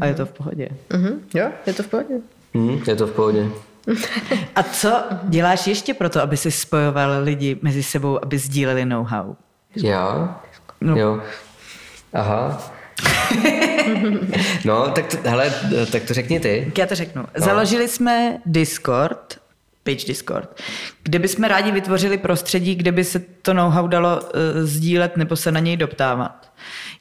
a 0.00 0.06
je 0.06 0.14
to 0.14 0.26
v 0.26 0.32
pohodě. 0.32 0.68
Mhm, 0.92 1.20
jo, 1.34 1.48
je 1.66 1.72
to 1.72 1.82
v 1.82 1.86
pohodě. 1.88 2.14
Hmm, 2.54 2.82
je 2.88 2.96
to 2.96 3.06
v 3.06 3.12
pohodě. 3.12 3.46
A 4.56 4.62
co 4.62 5.02
děláš 5.22 5.66
ještě 5.66 5.94
pro 5.94 6.08
to, 6.08 6.22
aby 6.22 6.36
si 6.36 6.50
spojoval 6.50 7.22
lidi 7.22 7.58
mezi 7.62 7.82
sebou, 7.82 8.24
aby 8.24 8.38
sdíleli 8.38 8.84
know-how? 8.84 9.34
Já? 9.76 10.40
No. 10.80 10.96
Jo. 10.96 11.20
Aha. 12.12 12.72
no, 14.64 14.90
tak 14.90 15.06
to, 15.06 15.30
hele, 15.30 15.54
tak 15.92 16.02
to 16.02 16.14
řekni 16.14 16.40
ty. 16.40 16.72
Já 16.78 16.86
to 16.86 16.94
řeknu. 16.94 17.24
Založili 17.34 17.88
jsme 17.88 18.38
Discord, 18.46 19.38
Page 19.82 20.06
Discord, 20.06 20.62
kde 21.02 21.18
bychom 21.18 21.44
rádi 21.44 21.72
vytvořili 21.72 22.18
prostředí, 22.18 22.74
kde 22.74 22.92
by 22.92 23.04
se 23.04 23.18
to 23.18 23.54
know-how 23.54 23.86
dalo 23.86 24.20
uh, 24.20 24.30
sdílet 24.62 25.16
nebo 25.16 25.36
se 25.36 25.52
na 25.52 25.60
něj 25.60 25.76
doptávat. 25.76 26.52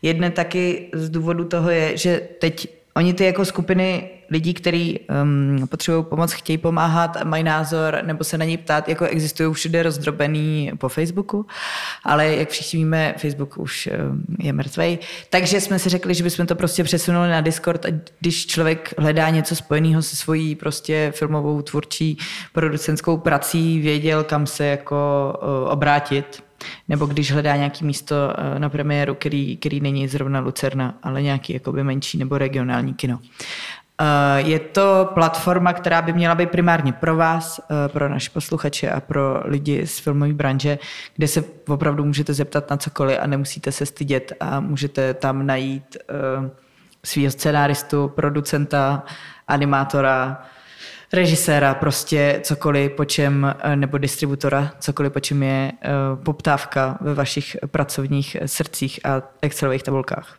Jedne 0.01 0.32
taky 0.32 0.89
z 0.93 1.09
důvodu 1.09 1.45
toho 1.45 1.69
je, 1.69 1.97
že 1.97 2.21
teď 2.39 2.76
oni 2.98 3.14
ty 3.14 3.26
jako 3.26 3.45
skupiny 3.45 4.10
lidí, 4.30 4.54
kteří 4.54 5.00
um, 5.24 5.68
potřebují 5.68 6.06
pomoc, 6.06 6.32
chtějí 6.34 6.58
pomáhat, 6.58 7.24
mají 7.24 7.43
názor 7.43 8.00
nebo 8.04 8.24
se 8.24 8.38
na 8.38 8.45
něj 8.45 8.58
ptát, 8.58 8.89
jako 8.89 9.06
existují 9.06 9.54
všude 9.54 9.84
rozdrobený 9.84 10.72
po 10.78 10.89
Facebooku, 10.89 11.45
ale 12.04 12.36
jak 12.36 12.50
všichni 12.50 12.80
víme, 12.80 13.14
Facebook 13.18 13.58
už 13.58 13.89
um, 14.12 14.26
je 14.39 14.54
mrtvej. 14.54 14.98
Takže 15.30 15.62
jsme 15.62 15.80
si 15.80 15.89
řekli, 15.89 16.14
že 16.14 16.24
bychom 16.24 16.45
to 16.45 16.56
prostě 16.56 16.84
přesunuli 16.84 17.30
na 17.30 17.41
Discord 17.41 17.86
a 17.86 17.89
když 18.20 18.45
člověk 18.45 18.93
hledá 18.98 19.30
něco 19.30 19.56
spojeného 19.56 20.02
se 20.02 20.16
svojí 20.16 20.56
prostě 20.56 21.14
filmovou 21.16 21.62
tvůrčí 21.62 22.18
producentskou 22.54 23.18
prací, 23.18 23.80
věděl, 23.80 24.24
kam 24.24 24.48
se 24.48 24.66
jako 24.66 25.34
uh, 25.41 25.72
obrátit, 25.72 26.47
nebo 26.88 27.05
když 27.05 27.32
hledá 27.32 27.55
nějaký 27.55 27.86
místo 27.86 28.16
eh, 28.38 28.60
na 28.60 28.70
premiéru, 28.70 29.16
který, 29.16 29.58
který 29.58 29.82
není 29.82 30.08
zrovna 30.08 30.39
Lucerna, 30.39 30.97
ale 31.03 31.22
nějaký 31.22 31.53
jakoby 31.53 31.84
menší 31.84 32.18
nebo 32.18 32.38
regionální 32.38 32.93
kino. 32.93 33.20
Eh, 34.01 34.41
Je 34.41 34.60
to 34.60 35.10
platforma, 35.14 35.74
která 35.74 36.01
by 36.01 36.14
měla 36.14 36.36
být 36.36 36.49
primárně 36.49 36.93
pro 36.93 37.16
vás, 37.16 37.60
eh, 37.60 37.89
pro 37.89 38.10
naše 38.10 38.30
posluchače 38.30 38.89
a 38.89 38.99
pro 38.99 39.41
lidi 39.45 39.88
z 39.88 39.99
filmové 39.99 40.34
branže, 40.34 40.80
kde 41.16 41.28
se 41.28 41.43
opravdu 41.68 42.05
můžete 42.05 42.34
zeptat 42.34 42.70
na 42.70 42.78
cokoliv 42.78 43.18
a 43.22 43.28
nemusíte 43.28 43.72
se 43.72 43.86
stydět 43.86 44.34
a 44.39 44.60
můžete 44.60 45.14
tam 45.14 45.45
najít 45.45 45.97
svého 47.05 47.32
scenáristu, 47.32 48.08
producenta, 48.08 49.03
animátora, 49.47 50.43
režiséra, 51.14 51.74
prostě 51.74 52.39
cokoliv, 52.43 52.91
po 52.91 53.05
čem, 53.05 53.55
eh, 53.60 53.76
nebo 53.76 53.97
distributora, 53.97 54.72
cokoliv, 54.80 55.14
po 55.14 55.20
čem 55.20 55.43
je 55.43 55.72
eh, 55.72 55.89
poptávka 56.24 56.97
ve 57.01 57.14
vašich 57.14 57.58
pracovních 57.68 58.38
srdcích 58.45 58.99
a 59.03 59.22
Excelových 59.41 59.84
tabulkách. 59.84 60.38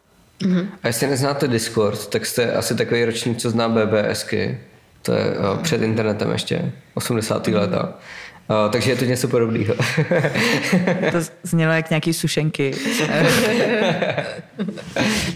A 0.82 0.86
jestli 0.86 1.06
neznáte 1.06 1.48
Discord, 1.48 2.06
tak 2.06 2.26
jste 2.26 2.52
asi 2.52 2.74
takový 2.74 3.04
ročník, 3.04 3.38
co 3.38 3.50
zná 3.50 3.68
BBSky. 3.68 4.60
To 5.02 5.12
je 5.12 5.38
uh, 5.38 5.58
před 5.62 5.82
internetem 5.82 6.30
ještě, 6.30 6.72
80. 6.94 7.46
leta. 7.46 7.94
Uh, 8.50 8.72
takže 8.72 8.90
je 8.90 8.96
to 8.96 9.04
něco 9.04 9.28
podobného. 9.28 9.74
To 11.12 11.18
znělo 11.42 11.72
jak 11.72 11.90
nějaký 11.90 12.14
sušenky. 12.14 12.74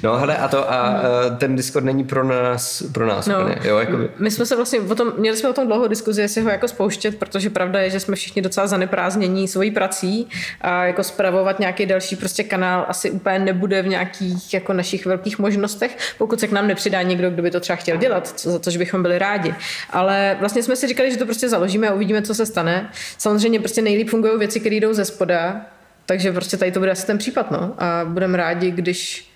no 0.02 0.16
hele, 0.16 0.36
a 0.36 0.48
to 0.48 0.72
a 0.72 0.90
uh, 0.90 1.36
ten 1.36 1.56
Discord 1.56 1.84
není 1.84 2.04
pro 2.04 2.24
nás, 2.24 2.82
pro 2.92 3.06
nás 3.06 3.26
No, 3.26 3.40
úplně, 3.40 3.56
jo, 3.64 3.78
jakoby. 3.78 4.08
My 4.18 4.30
jsme 4.30 4.46
se 4.46 4.56
vlastně 4.56 4.80
o 4.80 4.94
tom, 4.94 5.12
měli 5.18 5.36
jsme 5.36 5.48
o 5.48 5.52
tom 5.52 5.66
dlouho 5.66 5.88
diskuzi, 5.88 6.20
jestli 6.20 6.42
ho 6.42 6.50
jako 6.50 6.68
spouštět, 6.68 7.18
protože 7.18 7.50
pravda 7.50 7.80
je, 7.80 7.90
že 7.90 8.00
jsme 8.00 8.16
všichni 8.16 8.42
docela 8.42 8.66
zaneprázdnění 8.66 9.48
svojí 9.48 9.70
prací 9.70 10.28
a 10.60 10.84
jako 10.84 11.04
spravovat 11.04 11.58
nějaký 11.58 11.86
další 11.86 12.16
prostě 12.16 12.44
kanál 12.44 12.84
asi 12.88 13.10
úplně 13.10 13.38
nebude 13.38 13.82
v 13.82 13.88
nějakých 13.88 14.54
jako 14.54 14.72
našich 14.72 15.06
velkých 15.06 15.38
možnostech, 15.38 15.96
pokud 16.18 16.40
se 16.40 16.48
k 16.48 16.52
nám 16.52 16.66
nepřidá 16.66 17.02
někdo, 17.02 17.30
kdo 17.30 17.42
by 17.42 17.50
to 17.50 17.60
třeba 17.60 17.76
chtěl 17.76 17.96
dělat, 17.96 18.28
co, 18.36 18.50
za 18.50 18.58
což 18.58 18.76
bychom 18.76 19.02
byli 19.02 19.18
rádi. 19.18 19.54
Ale 19.90 20.36
vlastně 20.40 20.62
jsme 20.62 20.76
si 20.76 20.88
říkali, 20.88 21.10
že 21.10 21.16
to 21.16 21.24
prostě 21.24 21.48
založíme 21.48 21.88
a 21.88 21.94
uvidíme, 21.94 22.22
co 22.22 22.34
se 22.34 22.46
stane. 22.46 22.90
Samozřejmě 23.18 23.58
prostě 23.58 23.82
nejlíp 23.82 24.08
fungují 24.08 24.38
věci, 24.38 24.60
které 24.60 24.76
jdou 24.76 24.92
ze 24.92 25.04
spoda, 25.04 25.66
takže 26.06 26.32
prostě 26.32 26.56
tady 26.56 26.72
to 26.72 26.78
bude 26.78 26.90
asi 26.90 27.06
ten 27.06 27.18
případ, 27.18 27.50
no. 27.50 27.74
A 27.78 28.04
budeme 28.04 28.38
rádi, 28.38 28.70
když 28.70 29.30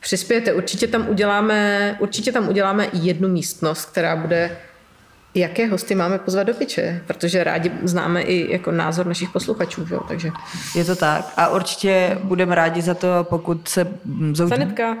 přispějete. 0.00 0.52
Určitě 0.52 0.86
tam 0.86 1.08
uděláme, 1.08 1.96
určitě 2.00 2.32
tam 2.32 2.48
uděláme 2.48 2.88
jednu 2.92 3.28
místnost, 3.28 3.84
která 3.90 4.16
bude 4.16 4.56
jaké 5.34 5.66
hosty 5.66 5.94
máme 5.94 6.18
pozvat 6.18 6.46
do 6.46 6.54
piče, 6.54 7.02
protože 7.06 7.44
rádi 7.44 7.72
známe 7.82 8.22
i 8.22 8.52
jako 8.52 8.72
názor 8.72 9.06
našich 9.06 9.30
posluchačů, 9.30 9.86
že? 9.86 9.96
takže... 10.08 10.30
Je 10.76 10.84
to 10.84 10.96
tak 10.96 11.32
a 11.36 11.48
určitě 11.48 12.18
budeme 12.24 12.54
rádi 12.54 12.82
za 12.82 12.94
to, 12.94 13.08
pokud 13.22 13.68
se... 13.68 13.86
Zou... 14.32 14.48
Zanetka. 14.48 14.96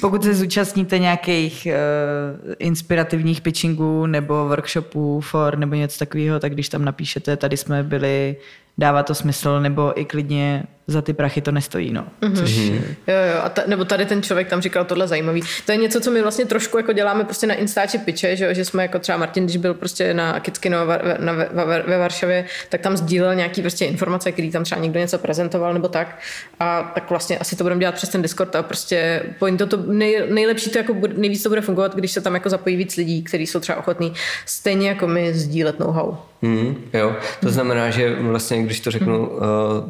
pokud 0.00 0.24
se 0.24 0.34
zúčastníte 0.34 0.98
nějakých 0.98 1.68
uh, 1.70 2.54
inspirativních 2.58 3.40
pitchingů 3.40 4.06
nebo 4.06 4.48
workshopů 4.48 5.20
for 5.20 5.58
nebo 5.58 5.74
něco 5.74 5.98
takového, 5.98 6.40
tak 6.40 6.52
když 6.52 6.68
tam 6.68 6.84
napíšete, 6.84 7.36
tady 7.36 7.56
jsme 7.56 7.82
byli 7.82 8.36
dává 8.78 9.02
to 9.02 9.14
smysl, 9.14 9.60
nebo 9.60 10.00
i 10.00 10.04
klidně 10.04 10.64
za 10.92 11.02
ty 11.02 11.12
prachy 11.12 11.40
to 11.40 11.52
nestojí. 11.52 11.92
No. 11.92 12.06
Mm-hmm. 12.22 12.36
Což... 12.36 12.56
Jo, 12.56 13.16
jo, 13.34 13.40
a 13.42 13.48
ta, 13.48 13.62
nebo 13.66 13.84
tady 13.84 14.06
ten 14.06 14.22
člověk 14.22 14.48
tam 14.48 14.60
říkal 14.60 14.84
tohle 14.84 15.08
zajímavý. 15.08 15.42
To 15.66 15.72
je 15.72 15.78
něco, 15.78 16.00
co 16.00 16.10
my 16.10 16.22
vlastně 16.22 16.44
trošku 16.44 16.76
jako 16.76 16.92
děláme 16.92 17.24
prostě 17.24 17.46
na 17.46 17.54
Instači 17.54 17.98
piče, 17.98 18.36
že, 18.36 18.54
že 18.54 18.64
jsme 18.64 18.82
jako 18.82 18.98
třeba 18.98 19.18
Martin, 19.18 19.44
když 19.44 19.56
byl 19.56 19.74
prostě 19.74 20.14
na 20.14 20.40
Kickino 20.40 20.78
na, 21.18 21.32
ve, 21.32 21.48
ve, 21.64 21.82
ve, 21.82 21.98
Varšavě, 21.98 22.44
tak 22.68 22.80
tam 22.80 22.96
sdílel 22.96 23.34
nějaký 23.34 23.60
prostě 23.60 23.84
informace, 23.84 24.32
který 24.32 24.50
tam 24.50 24.64
třeba 24.64 24.80
někdo 24.80 25.00
něco 25.00 25.18
prezentoval 25.18 25.74
nebo 25.74 25.88
tak. 25.88 26.18
A 26.60 26.92
tak 26.94 27.10
vlastně 27.10 27.38
asi 27.38 27.56
to 27.56 27.64
budeme 27.64 27.80
dělat 27.80 27.94
přes 27.94 28.08
ten 28.08 28.22
Discord 28.22 28.56
a 28.56 28.62
prostě 28.62 29.22
point 29.38 29.62
to 29.68 29.76
nej, 29.86 30.22
nejlepší 30.30 30.70
to 30.70 30.78
jako 30.78 30.96
nejvíc 31.16 31.42
to 31.42 31.48
bude 31.48 31.60
fungovat, 31.60 31.94
když 31.94 32.12
se 32.12 32.20
tam 32.20 32.34
jako 32.34 32.48
zapojí 32.48 32.76
víc 32.76 32.96
lidí, 32.96 33.22
kteří 33.22 33.46
jsou 33.46 33.60
třeba 33.60 33.78
ochotní 33.78 34.12
stejně 34.46 34.88
jako 34.88 35.06
my 35.06 35.34
sdílet 35.34 35.78
know-how. 35.78 36.16
Mm, 36.42 36.76
jo, 36.94 37.16
to 37.40 37.50
znamená, 37.50 37.90
že 37.90 38.16
vlastně, 38.20 38.62
když 38.62 38.80
to 38.80 38.90
řeknu 38.90 39.28
uh, 39.28 39.40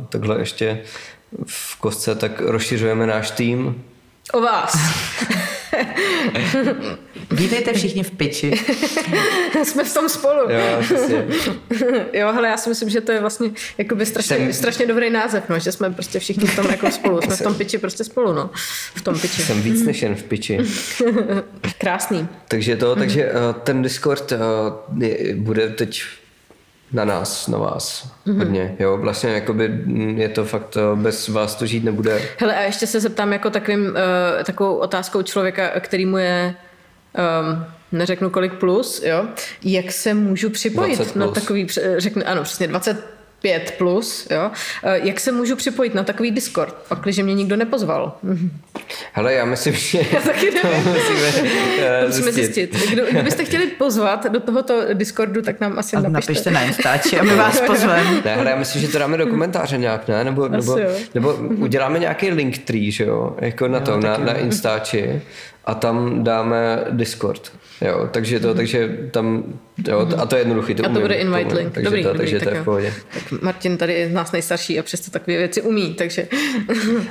takhle 0.08 0.38
ještě 0.38 0.80
v 1.46 1.76
kostce, 1.76 2.14
tak 2.14 2.40
rozšiřujeme 2.40 3.06
náš 3.06 3.30
tým. 3.30 3.84
O 4.32 4.40
vás. 4.40 4.76
Vítejte 7.30 7.72
všichni 7.72 8.02
v 8.02 8.10
piči. 8.10 8.52
Jsme 9.64 9.84
v 9.84 9.94
tom 9.94 10.08
spolu. 10.08 10.50
Jo, 10.50 10.82
jo, 12.12 12.32
hele, 12.32 12.48
já 12.48 12.56
si 12.56 12.68
myslím, 12.68 12.90
že 12.90 13.00
to 13.00 13.12
je 13.12 13.20
vlastně 13.20 13.50
jakoby 13.78 14.06
strašně, 14.06 14.36
jsem... 14.36 14.52
strašně 14.52 14.86
dobrý 14.86 15.10
název, 15.10 15.44
no, 15.48 15.58
že 15.58 15.72
jsme 15.72 15.90
prostě 15.90 16.18
všichni 16.18 16.46
v 16.46 16.56
tom 16.56 16.66
jako 16.70 16.90
spolu. 16.90 17.22
Jsme 17.22 17.36
v 17.36 17.42
tom 17.42 17.54
piči 17.54 17.78
prostě 17.78 18.04
spolu, 18.04 18.32
no. 18.32 18.50
V 18.94 19.02
tom 19.02 19.18
piči. 19.18 19.42
Jsem 19.42 19.62
víc 19.62 19.82
než 19.82 20.02
jen 20.02 20.14
v 20.14 20.22
piči. 20.22 20.58
Krásný. 21.78 22.28
Takže 22.48 22.76
to, 22.76 22.96
takže 22.96 23.32
uh, 23.32 23.62
ten 23.62 23.82
Discord 23.82 24.32
uh, 24.32 24.38
je, 25.02 25.34
bude 25.34 25.68
teď 25.68 26.02
na 26.92 27.04
nás, 27.04 27.48
na 27.48 27.58
vás 27.58 28.12
mm-hmm. 28.26 28.38
hodně. 28.38 28.76
Jo, 28.78 28.96
vlastně 28.96 29.30
jakoby 29.30 29.84
je 30.16 30.28
to 30.28 30.44
fakt, 30.44 30.76
eh, 30.76 30.96
bez 30.96 31.28
vás 31.28 31.54
to 31.54 31.66
žít 31.66 31.84
nebude. 31.84 32.22
Hele, 32.38 32.56
a 32.56 32.60
ještě 32.60 32.86
se 32.86 33.00
zeptám 33.00 33.32
jako 33.32 33.50
takovým, 33.50 33.86
uh, 33.86 33.94
takovou 34.44 34.76
otázkou 34.76 35.22
člověka, 35.22 35.80
který 35.80 36.06
mu 36.06 36.16
je 36.16 36.54
um, 37.42 37.64
neřeknu 37.92 38.30
kolik 38.30 38.52
plus, 38.54 39.02
jo, 39.02 39.26
jak 39.64 39.92
se 39.92 40.14
můžu 40.14 40.50
připojit 40.50 41.16
na 41.16 41.28
takový, 41.28 41.66
řeknu, 41.96 42.22
ano, 42.26 42.42
přesně 42.42 42.66
20 42.66 43.19
5 43.42 43.74
plus, 43.78 44.28
jo. 44.30 44.50
Eh, 44.84 45.00
jak 45.02 45.20
se 45.20 45.32
můžu 45.32 45.56
připojit 45.56 45.94
na 45.94 46.02
takový 46.02 46.30
Discord, 46.30 46.74
pak, 46.88 47.00
když 47.00 47.18
mě 47.18 47.34
nikdo 47.34 47.56
nepozval? 47.56 48.16
Hele, 49.12 49.34
já 49.34 49.44
myslím, 49.44 49.74
že 49.74 49.98
já 50.12 50.20
taky 50.20 50.50
to 50.50 50.68
musíme, 50.68 51.50
uh, 52.00 52.06
musíme 52.06 52.32
zjistit. 52.32 52.90
Kdo, 52.90 53.06
kdybyste 53.10 53.44
chtěli 53.44 53.66
pozvat 53.66 54.26
do 54.26 54.40
tohoto 54.40 54.94
Discordu, 54.94 55.42
tak 55.42 55.60
nám 55.60 55.78
asi 55.78 55.96
a 55.96 56.00
napište. 56.00 56.32
napište 56.32 56.50
na 56.50 56.62
Instači 56.62 57.18
a 57.20 57.22
my 57.22 57.34
vás 57.34 57.60
pozveme. 57.60 58.22
Ne, 58.24 58.36
hele, 58.36 58.50
já 58.50 58.56
myslím, 58.56 58.82
že 58.82 58.88
to 58.88 58.98
dáme 58.98 59.16
do 59.16 59.26
komentáře 59.26 59.78
nějak, 59.78 60.08
ne? 60.08 60.24
Nebo, 60.24 60.48
nebo, 60.48 60.78
nebo 61.14 61.32
uděláme 61.56 61.98
nějaký 61.98 62.30
link 62.30 62.58
tree, 62.58 62.90
že 62.90 63.04
jo? 63.04 63.36
Jako 63.40 63.68
na 63.68 63.78
jo, 63.78 63.84
to, 63.84 64.00
na, 64.00 64.16
na 64.16 64.32
Instači 64.32 65.22
a 65.64 65.74
tam 65.74 66.24
dáme 66.24 66.84
Discord. 66.90 67.52
Jo, 67.80 68.08
takže 68.10 68.40
to, 68.40 68.48
mm-hmm. 68.48 68.56
takže 68.56 68.98
tam, 69.10 69.44
jo, 69.88 70.08
a 70.18 70.26
to 70.26 70.36
je 70.36 70.40
jednoduchý. 70.40 70.74
To 70.74 70.82
a 70.82 70.84
to 70.84 70.90
umím, 70.90 71.02
bude 71.02 71.14
invite 71.14 71.44
tomu, 71.44 71.56
link. 71.56 71.74
Takže 71.74 71.84
dobrý, 71.84 72.02
to, 72.02 72.08
dobrý, 72.08 72.18
takže 72.18 72.38
tak 72.38 72.48
to 72.48 72.54
je 72.54 72.62
v 72.62 72.64
pohodě. 72.64 72.94
Tak 73.14 73.42
Martin 73.42 73.76
tady 73.76 73.92
je 73.92 74.08
z 74.08 74.12
nás 74.12 74.32
nejstarší 74.32 74.78
a 74.78 74.82
přesto 74.82 75.10
takové 75.10 75.36
věci 75.36 75.62
umí, 75.62 75.94
takže... 75.94 76.28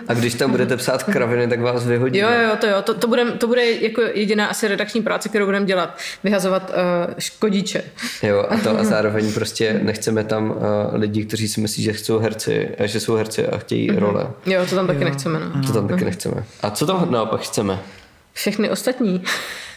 A 0.08 0.14
když 0.14 0.34
tam 0.34 0.52
budete 0.52 0.78
psát 0.78 1.04
kraviny, 1.04 1.48
tak 1.48 1.62
vás 1.62 1.88
vyhodí. 1.88 2.20
Jo, 2.20 2.28
jo, 2.44 2.50
to 2.62 2.68
jo, 2.68 2.82
to, 2.82 2.94
to, 2.94 3.08
bude, 3.08 3.26
to 3.26 3.48
bude 3.48 3.72
jako 3.72 4.02
jediná 4.02 4.46
asi 4.46 4.68
redakční 4.68 5.02
práce, 5.02 5.30
kterou 5.30 5.46
budeme 5.46 5.66
dělat, 5.66 5.98
vyhazovat 6.24 6.70
uh, 6.70 7.14
škodiče. 7.20 7.84
Jo, 8.24 8.46
a 8.50 8.58
to 8.58 8.80
a 8.80 8.84
zároveň 8.84 9.34
prostě 9.34 9.80
nechceme 9.84 10.24
tam 10.24 10.52
uh, 10.52 10.56
lidi, 10.94 11.26
kteří 11.26 11.48
si 11.48 11.62
myslí, 11.62 11.84
že 11.84 11.94
chcou 11.94 12.20
herci, 12.20 12.70
že 12.80 13.00
jsou 13.00 13.16
herci 13.16 13.48
a 13.48 13.58
chtějí 13.58 13.90
mm-hmm. 13.90 14.00
role. 14.00 14.28
Jo, 14.46 14.66
to 14.70 14.76
tam 14.76 14.88
taky 14.88 15.00
jo. 15.00 15.06
nechceme. 15.06 15.40
No. 15.40 15.68
To 15.68 15.74
tam 15.74 15.88
taky 15.88 16.06
nechceme. 16.06 16.44
A 16.62 16.72
co 16.72 16.86
tam 16.86 17.12
naopak 17.12 17.42
chceme? 17.42 17.80
Všechny 18.40 18.70
ostatní. 18.70 19.24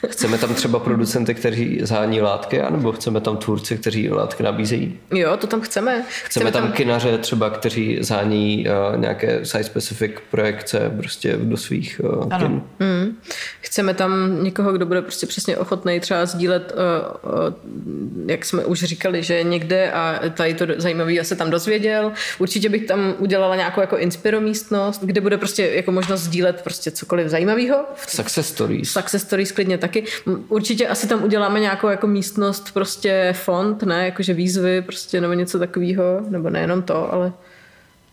Chceme 0.08 0.38
tam 0.38 0.54
třeba 0.54 0.78
producenty, 0.78 1.34
kteří 1.34 1.80
zhání 1.82 2.20
látky, 2.20 2.60
anebo 2.60 2.92
chceme 2.92 3.20
tam 3.20 3.36
tvůrci, 3.36 3.78
kteří 3.78 4.10
látky 4.10 4.42
nabízejí? 4.42 4.98
Jo, 5.14 5.36
to 5.36 5.46
tam 5.46 5.60
chceme. 5.60 6.04
Chceme, 6.08 6.24
chceme 6.24 6.52
tam, 6.52 6.62
tam 6.62 6.72
kinaře 6.72 7.18
třeba, 7.18 7.50
kteří 7.50 7.98
zhání 8.00 8.66
uh, 8.92 9.00
nějaké 9.00 9.40
site-specific 9.44 10.12
projekce 10.30 10.92
prostě 10.98 11.36
do 11.36 11.56
svých 11.56 12.00
uh, 12.04 12.26
ano. 12.30 12.46
kin. 12.46 12.62
Mm. 12.80 13.16
Chceme 13.60 13.94
tam 13.94 14.44
někoho, 14.44 14.72
kdo 14.72 14.86
bude 14.86 15.02
prostě 15.02 15.26
přesně 15.26 15.56
ochotný 15.56 16.00
třeba 16.00 16.26
sdílet, 16.26 16.72
uh, 16.72 17.32
uh, 17.32 17.54
jak 18.26 18.44
jsme 18.44 18.64
už 18.64 18.84
říkali, 18.84 19.22
že 19.22 19.42
někde 19.42 19.90
a 19.92 20.20
tady 20.34 20.54
to 20.54 20.66
zajímavý 20.76 21.20
a 21.20 21.24
se 21.24 21.36
tam 21.36 21.50
dozvěděl. 21.50 22.12
Určitě 22.38 22.68
bych 22.68 22.86
tam 22.86 23.14
udělala 23.18 23.56
nějakou 23.56 23.80
jako 23.80 23.98
inspiromístnost, 23.98 25.04
kde 25.04 25.20
bude 25.20 25.38
prostě 25.38 25.66
jako 25.66 25.92
možnost 25.92 26.20
sdílet 26.20 26.62
prostě 26.62 26.90
cokoliv 26.90 27.28
zajímavého. 27.28 27.84
Success 28.06 28.48
stories. 28.48 28.90
Success 28.90 29.22
stories 29.22 29.52
klidně 29.52 29.78
tak 29.78 29.91
taky. 29.92 30.04
Určitě 30.48 30.88
asi 30.88 31.08
tam 31.08 31.24
uděláme 31.24 31.60
nějakou 31.60 31.88
jako 31.88 32.06
místnost, 32.06 32.74
prostě 32.74 33.34
fond, 33.36 33.82
ne, 33.82 34.04
jakože 34.04 34.34
výzvy, 34.34 34.82
prostě 34.82 35.20
nebo 35.20 35.32
něco 35.32 35.58
takového, 35.58 36.20
nebo 36.28 36.50
nejenom 36.50 36.82
to, 36.82 37.12
ale 37.12 37.32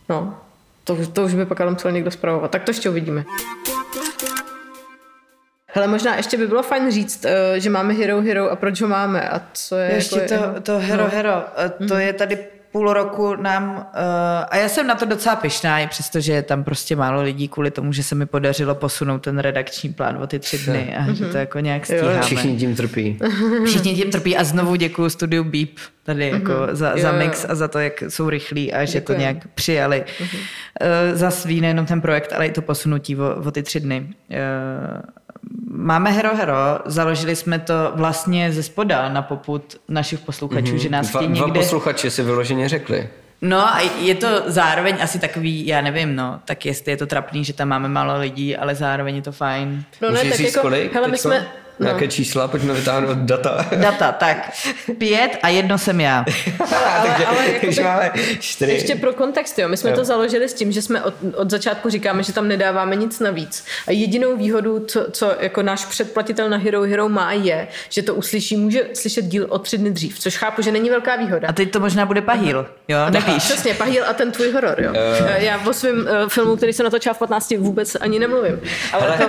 no, 0.10 0.38
to, 0.84 0.98
to 1.14 1.24
už 1.24 1.34
by 1.34 1.46
pak 1.46 1.62
ale 1.62 1.72
musel 1.72 1.92
někdo 1.92 2.12
zpravovat. 2.12 2.52
Tak 2.52 2.64
to 2.64 2.72
ještě 2.72 2.90
uvidíme. 2.90 3.26
Hele, 5.74 5.88
možná 5.88 6.16
ještě 6.16 6.38
by 6.38 6.48
bylo 6.48 6.64
fajn 6.64 6.92
říct, 6.92 7.26
eh, 7.26 7.60
že 7.60 7.70
máme 7.70 7.94
Hero 7.94 8.22
Hero 8.22 8.52
a 8.52 8.56
proč 8.56 8.82
ho 8.82 8.88
máme 8.88 9.30
a 9.30 9.42
co 9.54 9.76
je... 9.76 9.92
Ještě 9.92 10.20
jako 10.20 10.54
to, 10.54 10.62
to 10.62 10.80
Hero 10.80 11.04
no. 11.04 11.10
Hero, 11.10 11.44
eh, 11.58 11.70
to 11.88 11.94
mm. 11.94 12.00
je 12.00 12.14
tady 12.14 12.38
půl 12.72 12.94
roku 12.94 13.36
nám, 13.36 13.76
uh, 13.76 13.84
a 14.50 14.58
já 14.58 14.70
jsem 14.70 14.88
na 14.88 14.96
to 14.96 15.06
docela 15.06 15.36
pyšná, 15.36 15.80
i 15.80 15.88
přestože 15.88 16.34
je 16.34 16.44
tam 16.44 16.64
prostě 16.64 16.96
málo 16.96 17.22
lidí 17.22 17.48
kvůli 17.48 17.72
tomu, 17.72 17.94
že 17.94 18.04
se 18.04 18.16
mi 18.16 18.26
podařilo 18.26 18.76
posunout 18.76 19.20
ten 19.20 19.40
redakční 19.40 19.94
plán 19.94 20.18
o 20.18 20.28
ty 20.28 20.40
tři 20.40 20.58
dny 20.58 20.96
a 20.98 21.14
že 21.14 21.26
to 21.26 21.38
jako 21.38 21.60
nějak 21.60 21.86
stíháme. 21.86 22.22
Všichni 22.22 22.58
tím 22.58 22.76
trpí. 22.76 23.20
Všichni 23.66 23.96
tím 23.96 24.12
trpí 24.12 24.38
a 24.38 24.44
znovu 24.44 24.76
děkuji 24.76 25.10
studiu 25.10 25.44
Beep 25.44 25.70
tady 26.04 26.30
jako 26.30 26.52
mm-hmm. 26.52 26.74
za, 26.76 26.94
za 26.98 27.12
mix 27.12 27.46
a 27.50 27.56
za 27.56 27.68
to, 27.68 27.80
jak 27.80 28.04
jsou 28.08 28.30
rychlí 28.30 28.74
a 28.74 28.86
že 28.86 29.00
Děkujem. 29.00 29.18
to 29.18 29.22
nějak 29.22 29.48
přijali. 29.48 30.04
Mm-hmm. 30.08 30.38
Uh, 30.38 31.18
za 31.18 31.32
svý 31.32 31.62
nejenom 31.62 31.86
ten 31.86 32.02
projekt, 32.02 32.34
ale 32.34 32.48
i 32.48 32.52
to 32.52 32.62
posunutí 32.62 33.16
o, 33.16 33.36
o 33.46 33.52
ty 33.52 33.64
tři 33.64 33.80
dny. 33.80 34.08
Uh, 34.30 34.38
Máme 35.72 36.12
Hero 36.12 36.36
Hero, 36.36 36.80
založili 36.86 37.36
jsme 37.36 37.60
to 37.60 37.74
vlastně 37.96 38.52
ze 38.52 38.64
spoda 38.64 39.10
na 39.10 39.22
poput 39.22 39.76
našich 39.88 40.20
posluchačů, 40.20 40.76
mm-hmm. 40.76 40.82
že 40.82 40.90
nás 40.90 41.12
dva, 41.12 41.22
někde... 41.22 41.38
Dva 41.38 41.54
posluchači 41.54 42.12
si 42.12 42.24
vyloženě 42.24 42.70
řekli. 42.70 43.10
No 43.42 43.68
a 43.68 43.80
je 44.02 44.16
to 44.16 44.28
zároveň 44.46 44.98
asi 45.02 45.20
takový, 45.20 45.68
já 45.68 45.82
nevím, 45.82 46.16
no, 46.16 46.40
tak 46.46 46.66
jestli 46.66 46.92
je 46.92 46.98
to 46.98 47.08
trapný, 47.08 47.46
že 47.46 47.54
tam 47.54 47.68
máme 47.68 47.90
málo 47.90 48.20
lidí, 48.20 48.58
ale 48.58 48.76
zároveň 48.76 49.16
je 49.16 49.22
to 49.22 49.32
fajn. 49.32 49.84
No 50.02 50.12
ne, 50.12 50.18
Můžeš 50.18 50.30
tak 50.30 50.38
říct 50.38 50.56
jako, 50.56 50.62
kolik? 50.62 50.94
Hele, 50.94 51.08
my 51.08 51.18
jsme, 51.18 51.48
No. 51.80 51.86
Nějaké 51.86 52.08
čísla, 52.08 52.48
pojďme 52.48 52.74
vytáhnout 52.74 53.18
data. 53.18 53.66
Data, 53.76 54.12
tak. 54.12 54.52
Pět 54.98 55.32
a 55.44 55.50
jedno 55.50 55.78
jsem 55.78 56.02
já. 56.02 56.26
ale, 56.60 56.78
ale, 56.78 57.16
ale 57.26 57.52
jakoby, 57.54 57.84
máme 57.84 58.12
čtyři. 58.40 58.72
Ještě 58.72 58.96
pro 58.96 59.14
kontext, 59.14 59.60
jo. 59.60 59.68
My 59.68 59.78
jsme 59.78 59.90
jo. 59.90 59.96
to 59.96 60.06
založili 60.06 60.50
s 60.50 60.54
tím, 60.54 60.72
že 60.72 60.82
jsme 60.82 61.04
od, 61.04 61.14
od 61.36 61.50
začátku 61.50 61.90
říkáme, 61.90 62.24
že 62.24 62.34
tam 62.34 62.48
nedáváme 62.48 62.96
nic 62.96 63.20
navíc. 63.20 63.66
A 63.88 63.92
jedinou 63.92 64.38
výhodu, 64.38 64.80
co, 64.80 65.06
co 65.12 65.36
jako 65.40 65.62
náš 65.62 65.86
předplatitel 65.86 66.50
na 66.50 66.58
Hero 66.58 66.82
Hero 66.82 67.10
má, 67.10 67.34
je, 67.34 67.68
že 67.90 68.02
to 68.02 68.16
uslyší, 68.16 68.58
může 68.58 68.84
slyšet 68.94 69.26
díl 69.26 69.46
o 69.50 69.60
tři 69.60 69.78
dny 69.78 69.92
dřív, 69.92 70.20
což 70.20 70.38
chápu, 70.38 70.62
že 70.62 70.72
není 70.72 70.90
velká 70.90 71.16
výhoda. 71.16 71.48
A 71.48 71.54
teď 71.54 71.72
to 71.72 71.80
možná 71.80 72.06
bude 72.06 72.22
Pahýl, 72.22 72.66
jo? 72.88 72.98
Nevíš. 73.10 73.44
Přesně, 73.44 73.74
Pahýl 73.74 74.04
a 74.06 74.14
ten 74.14 74.32
tvůj 74.32 74.52
horor, 74.52 74.82
jo. 74.82 74.92
Uh. 74.92 75.28
Já 75.38 75.68
o 75.68 75.74
svém 75.74 76.00
uh, 76.00 76.08
filmu, 76.28 76.56
který 76.56 76.74
se 76.74 76.84
natočila 76.84 77.14
v 77.14 77.20
15, 77.20 77.52
vůbec 77.58 77.96
ani 77.96 78.20
nemluvím. 78.20 78.60
Ale, 78.94 79.08
ale 79.08 79.18
to, 79.18 79.26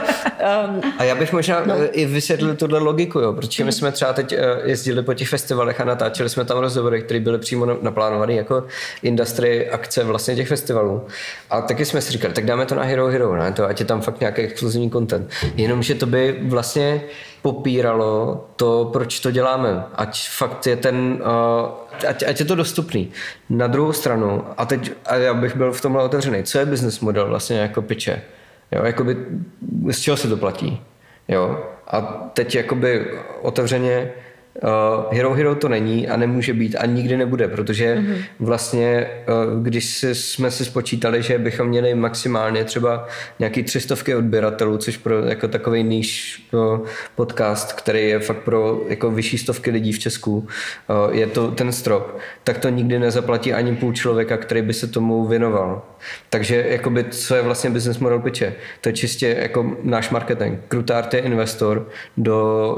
um, 0.68 0.92
a 0.98 1.04
já 1.04 1.14
bych 1.14 1.32
možná 1.32 1.62
no. 1.64 1.74
i 1.92 2.06
vysvětlil 2.06 2.39
vysvětlili 2.40 2.56
tuhle 2.56 2.78
logiku, 2.78 3.18
jo, 3.18 3.32
protože 3.32 3.64
my 3.64 3.72
jsme 3.72 3.92
třeba 3.92 4.12
teď 4.12 4.32
eh, 4.32 4.38
jezdili 4.64 5.02
po 5.02 5.14
těch 5.14 5.28
festivalech 5.28 5.80
a 5.80 5.84
natáčeli 5.84 6.28
jsme 6.28 6.44
tam 6.44 6.58
rozhovory, 6.58 7.02
které 7.02 7.20
byly 7.20 7.38
přímo 7.38 7.66
naplánované 7.82 8.34
jako 8.34 8.64
industry 9.02 9.70
akce 9.70 10.04
vlastně 10.04 10.36
těch 10.36 10.48
festivalů. 10.48 11.06
A 11.50 11.60
taky 11.60 11.84
jsme 11.84 12.00
si 12.00 12.12
říkali, 12.12 12.34
tak 12.34 12.44
dáme 12.44 12.66
to 12.66 12.74
na 12.74 12.82
Hero 12.82 13.06
Hero, 13.06 13.36
ne? 13.36 13.52
To, 13.52 13.66
ať 13.66 13.80
je 13.80 13.86
tam 13.86 14.00
fakt 14.00 14.20
nějaký 14.20 14.42
exkluzivní 14.42 14.90
content. 14.90 15.30
Jenomže 15.56 15.94
to 15.94 16.06
by 16.06 16.38
vlastně 16.42 17.02
popíralo 17.42 18.44
to, 18.56 18.90
proč 18.92 19.20
to 19.20 19.30
děláme. 19.30 19.84
Ať 19.94 20.28
fakt 20.28 20.66
je 20.66 20.76
ten, 20.76 21.22
uh, 21.22 22.08
ať, 22.08 22.24
ať 22.28 22.40
je 22.40 22.46
to 22.46 22.54
dostupný. 22.54 23.10
Na 23.50 23.66
druhou 23.66 23.92
stranu, 23.92 24.44
a 24.56 24.66
teď 24.66 24.92
a 25.06 25.16
já 25.16 25.34
bych 25.34 25.56
byl 25.56 25.72
v 25.72 25.80
tomhle 25.80 26.02
otevřený, 26.02 26.42
co 26.42 26.58
je 26.58 26.66
business 26.66 27.00
model 27.00 27.28
vlastně 27.28 27.58
jako 27.58 27.82
piče? 27.82 28.22
Jo, 28.72 28.84
jakoby, 28.84 29.16
z 29.90 29.98
čeho 29.98 30.16
se 30.16 30.28
to 30.28 30.36
platí? 30.36 30.80
Jo? 31.28 31.58
A 31.90 32.00
teď 32.34 32.54
jakoby 32.54 33.06
otevřeně 33.42 34.12
Uh, 34.62 35.14
Hero 35.14 35.34
Hero 35.34 35.54
to 35.54 35.68
není 35.68 36.08
a 36.08 36.16
nemůže 36.16 36.54
být 36.54 36.76
a 36.76 36.86
nikdy 36.86 37.16
nebude, 37.16 37.48
protože 37.48 37.94
mm-hmm. 37.94 38.16
vlastně, 38.40 39.10
uh, 39.28 39.62
když 39.62 39.84
si, 39.84 40.14
jsme 40.14 40.50
si 40.50 40.64
spočítali, 40.64 41.22
že 41.22 41.38
bychom 41.38 41.66
měli 41.66 41.94
maximálně 41.94 42.64
třeba 42.64 43.06
nějaký 43.38 43.62
třistovky 43.62 44.14
odběratelů, 44.14 44.78
což 44.78 44.96
pro 44.96 45.24
jako 45.24 45.48
takový 45.48 45.82
níž 45.82 46.42
uh, 46.52 46.86
podcast, 47.14 47.72
který 47.72 48.08
je 48.08 48.20
fakt 48.20 48.42
pro 48.42 48.80
jako 48.88 49.10
vyšší 49.10 49.38
stovky 49.38 49.70
lidí 49.70 49.92
v 49.92 49.98
Česku, 49.98 50.38
uh, 50.38 51.14
je 51.16 51.26
to 51.26 51.50
ten 51.50 51.72
strop, 51.72 52.18
tak 52.44 52.58
to 52.58 52.68
nikdy 52.68 52.98
nezaplatí 52.98 53.52
ani 53.52 53.76
půl 53.76 53.92
člověka, 53.92 54.36
který 54.36 54.62
by 54.62 54.74
se 54.74 54.86
tomu 54.86 55.26
věnoval. 55.26 55.82
Takže 56.30 56.66
jakoby, 56.68 57.04
co 57.04 57.34
je 57.34 57.42
vlastně 57.42 57.70
business 57.70 57.98
model 57.98 58.18
pitche? 58.18 58.54
To 58.80 58.88
je 58.88 58.92
čistě 58.92 59.36
jako 59.40 59.76
náš 59.82 60.10
marketing. 60.10 60.58
Krutart 60.68 61.14
je 61.14 61.20
investor 61.20 61.88
do 62.16 62.68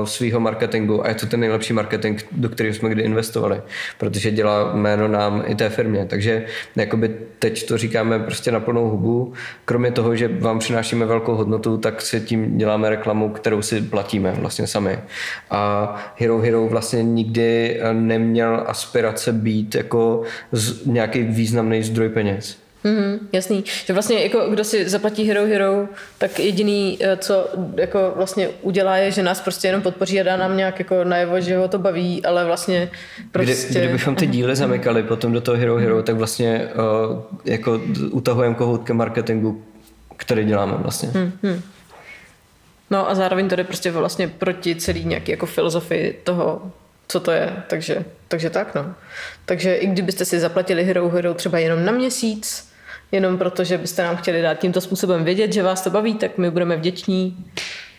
uh, 0.00 0.06
svého 0.06 0.40
marketingu 0.40 1.06
a 1.06 1.13
je 1.14 1.20
to 1.20 1.26
ten 1.26 1.40
nejlepší 1.40 1.72
marketing, 1.72 2.20
do 2.32 2.48
kterého 2.48 2.74
jsme 2.74 2.90
kdy 2.90 3.02
investovali, 3.02 3.62
protože 3.98 4.30
dělá 4.30 4.74
jméno 4.74 5.08
nám 5.08 5.42
i 5.46 5.54
té 5.54 5.68
firmě. 5.68 6.06
Takže 6.06 6.44
jakoby 6.76 7.16
teď 7.38 7.66
to 7.66 7.78
říkáme 7.78 8.18
prostě 8.18 8.50
na 8.50 8.60
plnou 8.60 8.88
hubu. 8.88 9.32
Kromě 9.64 9.90
toho, 9.90 10.16
že 10.16 10.28
vám 10.28 10.58
přinášíme 10.58 11.06
velkou 11.06 11.34
hodnotu, 11.34 11.78
tak 11.78 12.02
si 12.02 12.20
tím 12.20 12.58
děláme 12.58 12.90
reklamu, 12.90 13.28
kterou 13.28 13.62
si 13.62 13.80
platíme 13.80 14.32
vlastně 14.32 14.66
sami. 14.66 14.98
A 15.50 15.94
Hero 16.16 16.38
Hero 16.38 16.68
vlastně 16.68 17.02
nikdy 17.02 17.80
neměl 17.92 18.64
aspirace 18.66 19.32
být 19.32 19.74
jako 19.74 20.22
nějaký 20.86 21.22
významný 21.22 21.82
zdroj 21.82 22.08
peněz. 22.08 22.63
Mm, 22.84 23.28
jasný. 23.32 23.64
Že 23.86 23.92
vlastně 23.92 24.22
jako 24.22 24.50
kdo 24.50 24.64
si 24.64 24.88
zaplatí 24.88 25.24
Hero 25.24 25.46
Hero, 25.46 25.88
tak 26.18 26.38
jediný, 26.38 26.98
eh, 27.00 27.16
co 27.16 27.48
jako 27.76 28.12
vlastně 28.16 28.48
udělá, 28.62 28.96
je, 28.96 29.10
že 29.10 29.22
nás 29.22 29.40
prostě 29.40 29.68
jenom 29.68 29.82
podpoří 29.82 30.20
a 30.20 30.22
dá 30.22 30.36
nám 30.36 30.56
nějak 30.56 30.78
jako 30.78 31.04
najevo, 31.04 31.40
že 31.40 31.56
ho 31.56 31.68
to 31.68 31.78
baví, 31.78 32.24
ale 32.24 32.44
vlastně 32.44 32.90
prostě... 33.32 33.66
Kdy, 33.70 33.80
kdybychom 33.80 34.14
ty 34.14 34.26
díly 34.26 34.56
zamykali 34.56 35.02
potom 35.02 35.32
do 35.32 35.40
toho 35.40 35.58
Hero 35.58 35.76
Hero, 35.76 36.02
tak 36.02 36.16
vlastně 36.16 36.68
uh, 37.10 37.18
jako 37.44 37.80
utahujeme 38.10 38.54
kohoutkem 38.54 38.96
marketingu, 38.96 39.62
který 40.16 40.44
děláme 40.44 40.74
vlastně. 40.78 41.10
Mm, 41.14 41.32
mm. 41.42 41.62
No 42.90 43.10
a 43.10 43.14
zároveň 43.14 43.48
to 43.48 43.56
jde 43.56 43.64
prostě 43.64 43.90
vlastně 43.90 44.28
proti 44.28 44.74
celý 44.74 45.04
nějaký 45.04 45.30
jako 45.30 45.46
filozofii 45.46 46.20
toho, 46.24 46.72
co 47.08 47.20
to 47.20 47.30
je, 47.30 47.52
takže, 47.68 48.04
takže 48.28 48.50
tak 48.50 48.74
no. 48.74 48.94
Takže 49.44 49.74
i 49.74 49.86
kdybyste 49.86 50.24
si 50.24 50.40
zaplatili 50.40 50.84
Hero 50.84 51.08
Hero 51.08 51.34
třeba 51.34 51.58
jenom 51.58 51.84
na 51.84 51.92
měsíc, 51.92 52.73
jenom 53.14 53.38
proto, 53.38 53.64
že 53.64 53.78
byste 53.78 54.02
nám 54.02 54.16
chtěli 54.16 54.42
dát 54.42 54.54
tímto 54.54 54.80
způsobem 54.80 55.24
vědět, 55.24 55.52
že 55.52 55.62
vás 55.62 55.80
to 55.80 55.90
baví, 55.90 56.14
tak 56.14 56.38
my 56.38 56.50
budeme 56.50 56.76
vděční. 56.76 57.36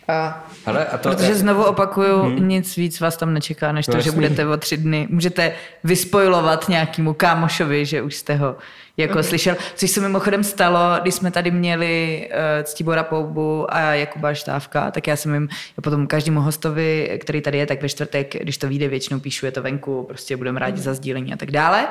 A... 0.08 0.46
Ale 0.66 0.86
a 0.86 0.98
to, 0.98 1.08
Protože 1.08 1.34
znovu 1.34 1.64
opakuju, 1.64 2.22
hmm. 2.22 2.48
nic 2.48 2.76
víc 2.76 3.00
vás 3.00 3.16
tam 3.16 3.34
nečeká, 3.34 3.72
než 3.72 3.86
to, 3.86 3.92
no, 3.92 4.00
že 4.00 4.10
budete 4.10 4.46
o 4.46 4.56
tři 4.56 4.76
dny, 4.76 5.08
můžete 5.10 5.52
vyspojovat 5.84 6.68
nějakému 6.68 7.14
kámošovi, 7.14 7.86
že 7.86 8.02
už 8.02 8.14
jste 8.14 8.34
ho 8.34 8.56
jako 8.96 9.12
okay. 9.12 9.24
slyšel, 9.24 9.56
což 9.74 9.90
se 9.90 10.00
mimochodem 10.00 10.44
stalo, 10.44 10.78
když 11.02 11.14
jsme 11.14 11.30
tady 11.30 11.50
měli 11.50 12.28
uh, 12.30 12.64
Ctibora 12.64 13.02
Poubu 13.02 13.74
a 13.74 13.80
Jakuba 13.80 14.34
Štávka, 14.34 14.90
tak 14.90 15.06
já 15.06 15.16
jsem 15.16 15.34
jim 15.34 15.48
já 15.50 15.82
potom 15.82 16.06
každému 16.06 16.40
hostovi, 16.40 17.18
který 17.22 17.40
tady 17.40 17.58
je, 17.58 17.66
tak 17.66 17.82
ve 17.82 17.88
čtvrtek, 17.88 18.42
když 18.42 18.58
to 18.58 18.68
vyjde, 18.68 18.88
většinou 18.88 19.20
píšu, 19.20 19.46
je 19.46 19.52
to 19.52 19.62
venku, 19.62 20.04
prostě 20.08 20.36
budeme 20.36 20.60
rádi 20.60 20.80
za 20.80 20.94
sdílení 20.94 21.32
a 21.32 21.36
tak 21.36 21.50
dále. 21.50 21.88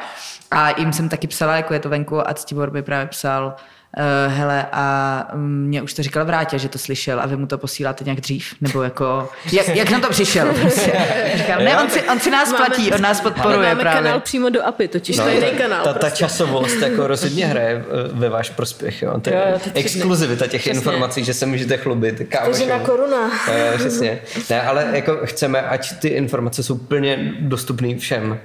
A 0.52 0.80
jim 0.80 0.94
jsem 0.94 1.10
taky 1.10 1.28
psala, 1.28 1.56
jako 1.56 1.74
je 1.74 1.80
to 1.80 1.90
venku 1.90 2.30
a 2.30 2.34
Ctibor 2.34 2.70
by 2.70 2.82
právě 2.82 3.08
psal, 3.08 3.56
uh, 3.98 4.34
hele, 4.34 4.66
a 4.72 5.28
mě 5.36 5.82
už 5.82 5.94
to 5.94 6.04
říkal 6.04 6.26
Vrátě, 6.26 6.60
že 6.60 6.70
to 6.70 6.78
slyšel 6.78 7.20
a 7.20 7.26
vy 7.26 7.38
mu 7.38 7.48
to 7.48 7.58
posíláte 7.58 8.04
nějak 8.04 8.22
dřív, 8.22 8.54
nebo 8.62 8.84
jako, 8.84 9.30
jak, 9.52 9.68
jak 9.68 9.90
na 9.90 10.00
to 10.00 10.10
přišel? 10.10 10.54
Prostě. 10.62 10.94
Říkám, 11.36 11.64
ne, 11.64 11.80
on 11.80 11.90
si, 11.90 12.02
on 12.02 12.20
si 12.20 12.32
nás 12.32 12.52
máme, 12.52 12.66
platí, 12.66 12.92
on 12.92 13.02
nás 13.02 13.22
podporuje 13.22 13.68
máme 13.70 13.82
právě. 13.82 14.02
kanál 14.04 14.20
přímo 14.20 14.50
do 14.50 14.66
API, 14.66 14.88
totiž 14.88 15.18
no, 15.18 15.24
to 15.24 15.30
je 15.30 15.36
jiný 15.36 15.58
kanál. 15.58 15.84
Ta, 15.84 15.94
ta 15.94 16.00
prostě. 16.00 16.18
časovost 16.18 16.82
jako 16.82 17.08
rozhodně 17.08 17.46
hraje 17.46 17.86
ve 18.12 18.30
váš 18.30 18.50
prospěch, 18.50 19.02
jo. 19.02 19.20
To 19.22 19.30
je 19.30 19.36
jo, 19.52 19.60
exkluzivita 19.74 20.48
těch 20.48 20.62
Přesně. 20.62 20.78
informací, 20.78 21.24
že 21.24 21.34
se 21.34 21.46
můžete 21.46 21.78
chlubit. 21.78 22.22
na 22.70 22.80
koruna. 22.80 23.32
Jo, 23.48 23.78
přesně. 23.78 24.22
Ne, 24.50 24.62
ale 24.62 24.88
jako 24.92 25.18
chceme, 25.24 25.62
ať 25.62 26.00
ty 26.00 26.08
informace 26.08 26.64
jsou 26.64 26.78
plně 26.78 27.34
dostupné 27.40 27.98
všem. 27.98 28.40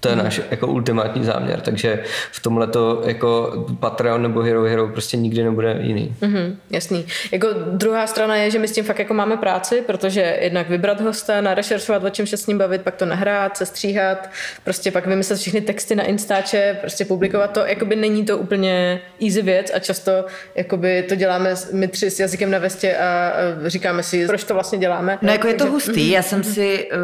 To 0.00 0.08
je 0.08 0.16
náš 0.16 0.40
jako 0.50 0.66
ultimátní 0.66 1.24
záměr, 1.24 1.60
takže 1.60 2.02
v 2.32 2.40
tomhle 2.40 2.66
to 2.66 3.02
jako 3.06 3.52
Patreon 3.80 4.22
nebo 4.22 4.40
Hero 4.40 4.62
Hero 4.62 4.88
prostě 4.88 5.16
nikdy 5.16 5.42
nebude 5.42 5.78
jiný. 5.80 6.14
Mm-hmm, 6.20 6.56
jasný. 6.70 7.06
Jako 7.32 7.48
druhá 7.70 8.06
strana 8.06 8.36
je, 8.36 8.50
že 8.50 8.58
my 8.58 8.68
s 8.68 8.72
tím 8.72 8.84
fakt 8.84 8.98
jako 8.98 9.14
máme 9.14 9.36
práci, 9.36 9.82
protože 9.86 10.38
jednak 10.40 10.68
vybrat 10.68 11.00
hosta, 11.00 11.40
narešeršovat, 11.40 12.04
o 12.04 12.10
čem 12.10 12.26
se 12.26 12.36
s 12.36 12.46
ním 12.46 12.58
bavit, 12.58 12.82
pak 12.82 12.94
to 12.94 13.06
nahrát, 13.06 13.56
sestříhat, 13.56 14.30
prostě 14.64 14.90
pak 14.90 15.06
vymyslet 15.06 15.38
všechny 15.38 15.60
texty 15.60 15.94
na 15.94 16.04
Instače, 16.04 16.76
prostě 16.80 17.04
publikovat 17.04 17.50
to, 17.50 17.60
jakoby 17.60 17.96
není 17.96 18.24
to 18.24 18.38
úplně 18.38 19.00
easy 19.26 19.42
věc 19.42 19.72
a 19.74 19.78
často 19.78 20.24
jakoby 20.54 21.02
to 21.02 21.14
děláme 21.14 21.54
my 21.72 21.88
tři 21.88 22.10
s 22.10 22.20
jazykem 22.20 22.50
na 22.50 22.58
vestě 22.58 22.96
a 22.96 23.32
říkáme 23.66 24.02
si, 24.02 24.26
proč 24.26 24.44
to 24.44 24.54
vlastně 24.54 24.78
děláme. 24.78 25.18
No 25.22 25.32
jako 25.32 25.48
je 25.48 25.54
to 25.54 25.66
hustý, 25.66 26.10
já 26.10 26.22
jsem 26.22 26.44
si 26.44 26.88
uh, 26.92 26.98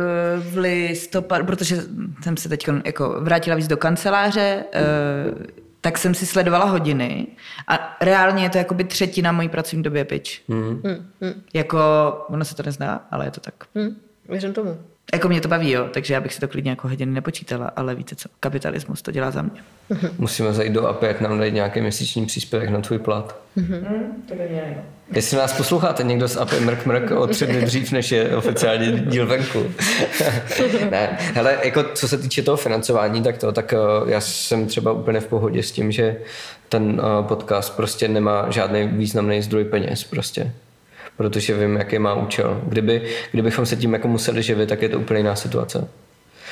v 0.53 0.57
listopadu, 0.57 1.45
protože 1.45 1.77
jsem 2.23 2.37
se 2.37 2.49
teď 2.49 2.69
jako 2.87 3.17
vrátila 3.21 3.57
víc 3.57 3.69
do 3.69 3.77
kanceláře, 3.77 4.65
eh, 4.73 4.85
tak 5.81 5.99
jsem 5.99 6.15
si 6.15 6.27
sledovala 6.27 6.65
hodiny 6.65 7.27
a 7.69 7.97
reálně 8.01 8.43
je 8.43 8.51
to 8.51 8.59
jakoby 8.59 8.85
třetina 8.85 9.33
mojí 9.33 9.49
pracovní 9.49 9.83
doby 9.83 10.05
pitch. 10.05 10.49
Hmm. 10.49 10.83
Hmm. 10.85 11.43
Jako, 11.55 11.79
ono 12.29 12.45
se 12.45 12.55
to 12.55 12.63
nezná, 12.63 13.07
ale 13.11 13.25
je 13.25 13.31
to 13.31 13.41
tak. 13.41 13.55
Hmm. 13.75 13.97
Věřím 14.29 14.53
tomu. 14.53 14.79
Jako 15.15 15.29
mě 15.29 15.41
to 15.41 15.49
baví, 15.49 15.71
jo, 15.71 15.89
takže 15.93 16.15
já 16.15 16.21
bych 16.21 16.35
si 16.35 16.41
to 16.41 16.49
klidně 16.49 16.71
jako 16.71 16.89
hodiny 16.89 17.13
nepočítala, 17.13 17.73
ale 17.77 17.95
víte 17.95 18.17
co, 18.17 18.29
kapitalismus 18.41 19.03
to 19.03 19.11
dělá 19.11 19.31
za 19.31 19.43
mě. 19.43 19.63
Musíme 20.19 20.53
zajít 20.53 20.73
do 20.73 20.87
API, 20.87 21.07
jak 21.07 21.21
nám 21.21 21.39
dají 21.39 21.53
nějaký 21.53 21.81
měsíční 21.81 22.27
příspěvek 22.27 22.71
na 22.71 22.81
tvůj 22.81 22.99
plat. 22.99 23.41
Mm-hmm. 23.57 23.83
to 24.29 24.35
by 24.35 24.49
mě 24.49 24.85
Jestli 25.15 25.37
nás 25.37 25.53
posloucháte 25.53 26.03
někdo 26.03 26.29
z 26.29 26.37
API 26.37 26.61
Mrk 26.61 26.87
Mrk 26.87 27.11
o 27.11 27.27
tři 27.27 27.47
dny 27.47 27.63
dřív, 27.63 27.93
než 27.93 28.13
je 28.13 28.37
oficiálně 28.37 28.93
díl 28.93 29.27
venku. 29.27 29.67
ne, 30.91 31.19
hele, 31.35 31.59
jako 31.65 31.85
co 31.95 32.09
se 32.09 32.19
týče 32.19 32.43
toho 32.43 32.57
financování, 32.57 33.23
tak 33.23 33.39
to, 33.39 33.53
tak 33.53 33.75
uh, 34.03 34.11
já 34.11 34.21
jsem 34.21 34.67
třeba 34.67 34.93
úplně 34.93 35.21
v 35.21 35.27
pohodě 35.27 35.63
s 35.63 35.73
tím, 35.73 35.93
že 35.93 36.17
ten 36.69 36.83
uh, 36.83 37.27
podcast 37.27 37.77
prostě 37.77 38.09
nemá 38.09 38.51
žádný 38.51 38.89
významný 38.89 39.43
zdroj 39.43 39.65
peněz 39.65 40.05
prostě 40.05 40.53
protože 41.17 41.55
vím, 41.55 41.77
jaký 41.77 41.99
má 41.99 42.15
účel. 42.15 42.61
Kdyby, 42.67 43.03
kdybychom 43.33 43.67
se 43.67 43.77
tím 43.77 43.93
jako 43.93 44.09
museli 44.09 44.43
živit, 44.43 44.69
tak 44.69 44.83
je 44.83 44.89
to 44.89 44.99
úplně 44.99 45.21
jiná 45.21 45.37
situace. 45.37 45.89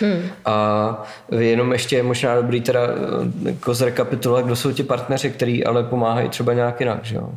Hmm. 0.01 0.23
A 0.45 1.07
jenom 1.39 1.73
ještě 1.73 1.97
je 1.97 2.03
možná 2.03 2.37
dobrý 2.37 2.61
teda 2.61 2.81
eh, 2.81 3.49
jako 3.49 3.75
zrekapitulovat, 3.75 4.45
kdo 4.45 4.57
jsou 4.57 4.73
ti 4.73 4.83
partneři, 4.83 5.31
kteří 5.31 5.65
ale 5.65 5.83
pomáhají 5.83 6.29
třeba 6.29 6.53
nějak 6.53 6.81
jinak, 6.81 7.05
že 7.05 7.17
jo? 7.17 7.31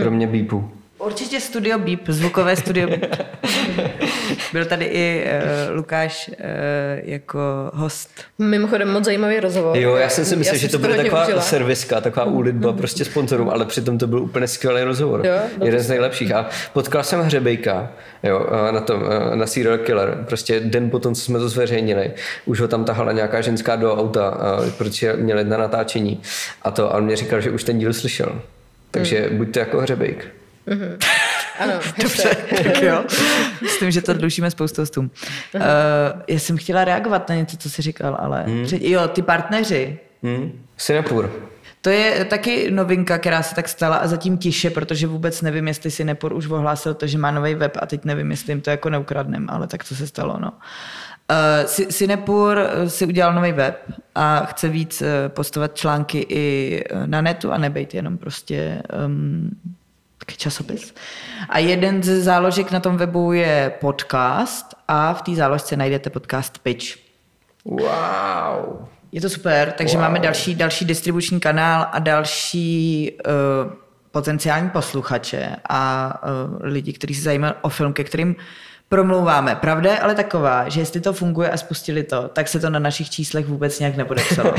Kromě. 0.00 0.26
Beepu. 0.26 0.70
Určitě 0.98 1.40
studio 1.40 1.78
Beep, 1.78 2.00
zvukové 2.08 2.56
studio 2.56 2.88
Beep. 2.88 3.06
Byl 4.52 4.64
tady 4.64 4.84
i 4.84 5.24
uh, 5.70 5.76
Lukáš 5.76 6.28
uh, 6.28 6.34
jako 7.02 7.40
host. 7.74 8.10
Mimochodem 8.38 8.92
moc 8.92 9.04
zajímavý 9.04 9.40
rozhovor. 9.40 9.78
Jo, 9.78 9.96
já 9.96 10.08
jsem 10.08 10.24
si 10.24 10.36
myslel, 10.36 10.56
že 10.56 10.68
to 10.68 10.78
bude 10.78 10.96
taková 10.96 11.24
užila. 11.24 11.40
serviska, 11.40 12.00
taková 12.00 12.26
úlitba 12.26 12.70
mm. 12.70 12.76
prostě 12.76 13.04
sponzorům, 13.04 13.50
ale 13.50 13.64
přitom 13.64 13.98
to 13.98 14.06
byl 14.06 14.22
úplně 14.22 14.48
skvělý 14.48 14.82
rozhovor. 14.82 15.26
Jo, 15.26 15.34
Jeden 15.64 15.80
z 15.80 15.88
nejlepších. 15.88 16.34
A 16.34 16.48
potkal 16.72 17.02
jsem 17.02 17.20
Hřebejka 17.20 17.92
jo, 18.22 18.46
na, 18.70 18.80
tom, 18.80 19.04
na 19.34 19.46
Serial 19.46 19.78
Killer. 19.78 20.24
Prostě 20.28 20.60
den 20.60 20.90
potom, 20.90 21.14
co 21.14 21.20
jsme 21.20 21.38
to 21.38 21.48
zveřejnili, 21.48 22.12
už 22.44 22.60
ho 22.60 22.68
tam 22.68 22.84
tahala 22.84 23.12
nějaká 23.12 23.40
ženská 23.40 23.76
do 23.76 23.96
auta, 23.96 24.38
protože 24.78 25.12
měli 25.16 25.44
na 25.44 25.56
natáčení. 25.56 26.22
A 26.62 26.70
to, 26.70 26.94
ale 26.94 27.02
mě 27.02 27.16
říkal, 27.16 27.40
že 27.40 27.50
už 27.50 27.64
ten 27.64 27.78
díl 27.78 27.92
slyšel. 27.92 28.42
Takže 28.92 29.28
mm. 29.30 29.38
buďte 29.38 29.60
jako 29.60 29.80
Hřebejk. 29.80 30.28
Mm-hmm. 30.68 30.96
Ano, 31.58 31.72
Dobře, 32.02 32.36
tak 32.64 32.82
jo. 32.82 33.04
Myslím, 33.62 33.90
že 33.90 34.02
to 34.02 34.14
dlužíme 34.14 34.50
spoustu 34.50 34.82
hostům. 34.82 35.10
Uh, 35.54 35.60
já 36.28 36.38
jsem 36.38 36.56
chtěla 36.56 36.84
reagovat 36.84 37.28
na 37.28 37.34
něco, 37.34 37.56
co 37.56 37.70
jsi 37.70 37.82
říkal, 37.82 38.16
ale... 38.20 38.42
Hmm. 38.42 38.66
Jo, 38.80 39.08
ty 39.08 39.22
partneři. 39.22 39.98
Hmm. 40.22 40.64
Sinapur. 40.76 41.50
To 41.80 41.90
je 41.90 42.24
taky 42.24 42.70
novinka, 42.70 43.18
která 43.18 43.42
se 43.42 43.54
tak 43.54 43.68
stala 43.68 43.96
a 43.96 44.06
zatím 44.06 44.38
tiše, 44.38 44.70
protože 44.70 45.06
vůbec 45.06 45.42
nevím, 45.42 45.68
jestli 45.68 45.90
si 45.90 46.04
Nepor 46.04 46.32
už 46.32 46.46
ohlásil 46.46 46.94
to, 46.94 47.06
že 47.06 47.18
má 47.18 47.30
nový 47.30 47.54
web 47.54 47.76
a 47.80 47.86
teď 47.86 48.04
nevím, 48.04 48.30
jestli 48.30 48.52
jim 48.52 48.60
to 48.60 48.70
jako 48.70 48.90
neukradnem, 48.90 49.46
ale 49.50 49.66
tak 49.66 49.84
co 49.84 49.96
se 49.96 50.06
stalo, 50.06 50.38
no. 50.40 50.52
Uh, 51.30 51.88
Sinepur 51.90 52.58
si 52.86 53.06
udělal 53.06 53.34
nový 53.34 53.52
web 53.52 53.78
a 54.14 54.44
chce 54.44 54.68
víc 54.68 55.02
postovat 55.28 55.76
články 55.76 56.26
i 56.28 56.84
na 57.06 57.20
netu 57.20 57.52
a 57.52 57.58
nebejt 57.58 57.94
jenom 57.94 58.18
prostě 58.18 58.82
um, 59.06 59.50
taky 60.18 60.36
časopis. 60.36 60.94
A 61.48 61.58
jeden 61.58 62.02
ze 62.02 62.22
záložek 62.22 62.70
na 62.70 62.80
tom 62.80 62.96
webu 62.96 63.32
je 63.32 63.72
podcast 63.80 64.74
a 64.88 65.14
v 65.14 65.22
té 65.22 65.34
záložce 65.34 65.76
najdete 65.76 66.10
podcast 66.10 66.58
Pitch. 66.58 66.96
Wow. 67.64 68.86
Je 69.12 69.20
to 69.20 69.28
super, 69.30 69.72
takže 69.72 69.96
wow. 69.96 70.02
máme 70.02 70.18
další, 70.18 70.54
další 70.54 70.84
distribuční 70.84 71.40
kanál 71.40 71.86
a 71.92 71.98
další 71.98 73.10
uh, 73.26 73.72
potenciální 74.10 74.70
posluchače 74.70 75.56
a 75.68 76.14
uh, 76.24 76.58
lidi, 76.60 76.92
kteří 76.92 77.14
se 77.14 77.22
zajímají 77.22 77.54
o 77.60 77.68
film, 77.68 77.92
ke 77.92 78.04
kterým 78.04 78.36
promlouváme. 78.92 79.56
Pravda 79.56 79.90
je 79.90 79.98
ale 79.98 80.14
taková, 80.14 80.68
že 80.68 80.80
jestli 80.80 81.00
to 81.00 81.12
funguje 81.12 81.50
a 81.50 81.56
spustili 81.56 82.02
to, 82.02 82.28
tak 82.32 82.48
se 82.48 82.60
to 82.60 82.70
na 82.70 82.78
našich 82.78 83.10
číslech 83.10 83.46
vůbec 83.46 83.78
nějak 83.78 83.96
nepodepsalo. 83.96 84.54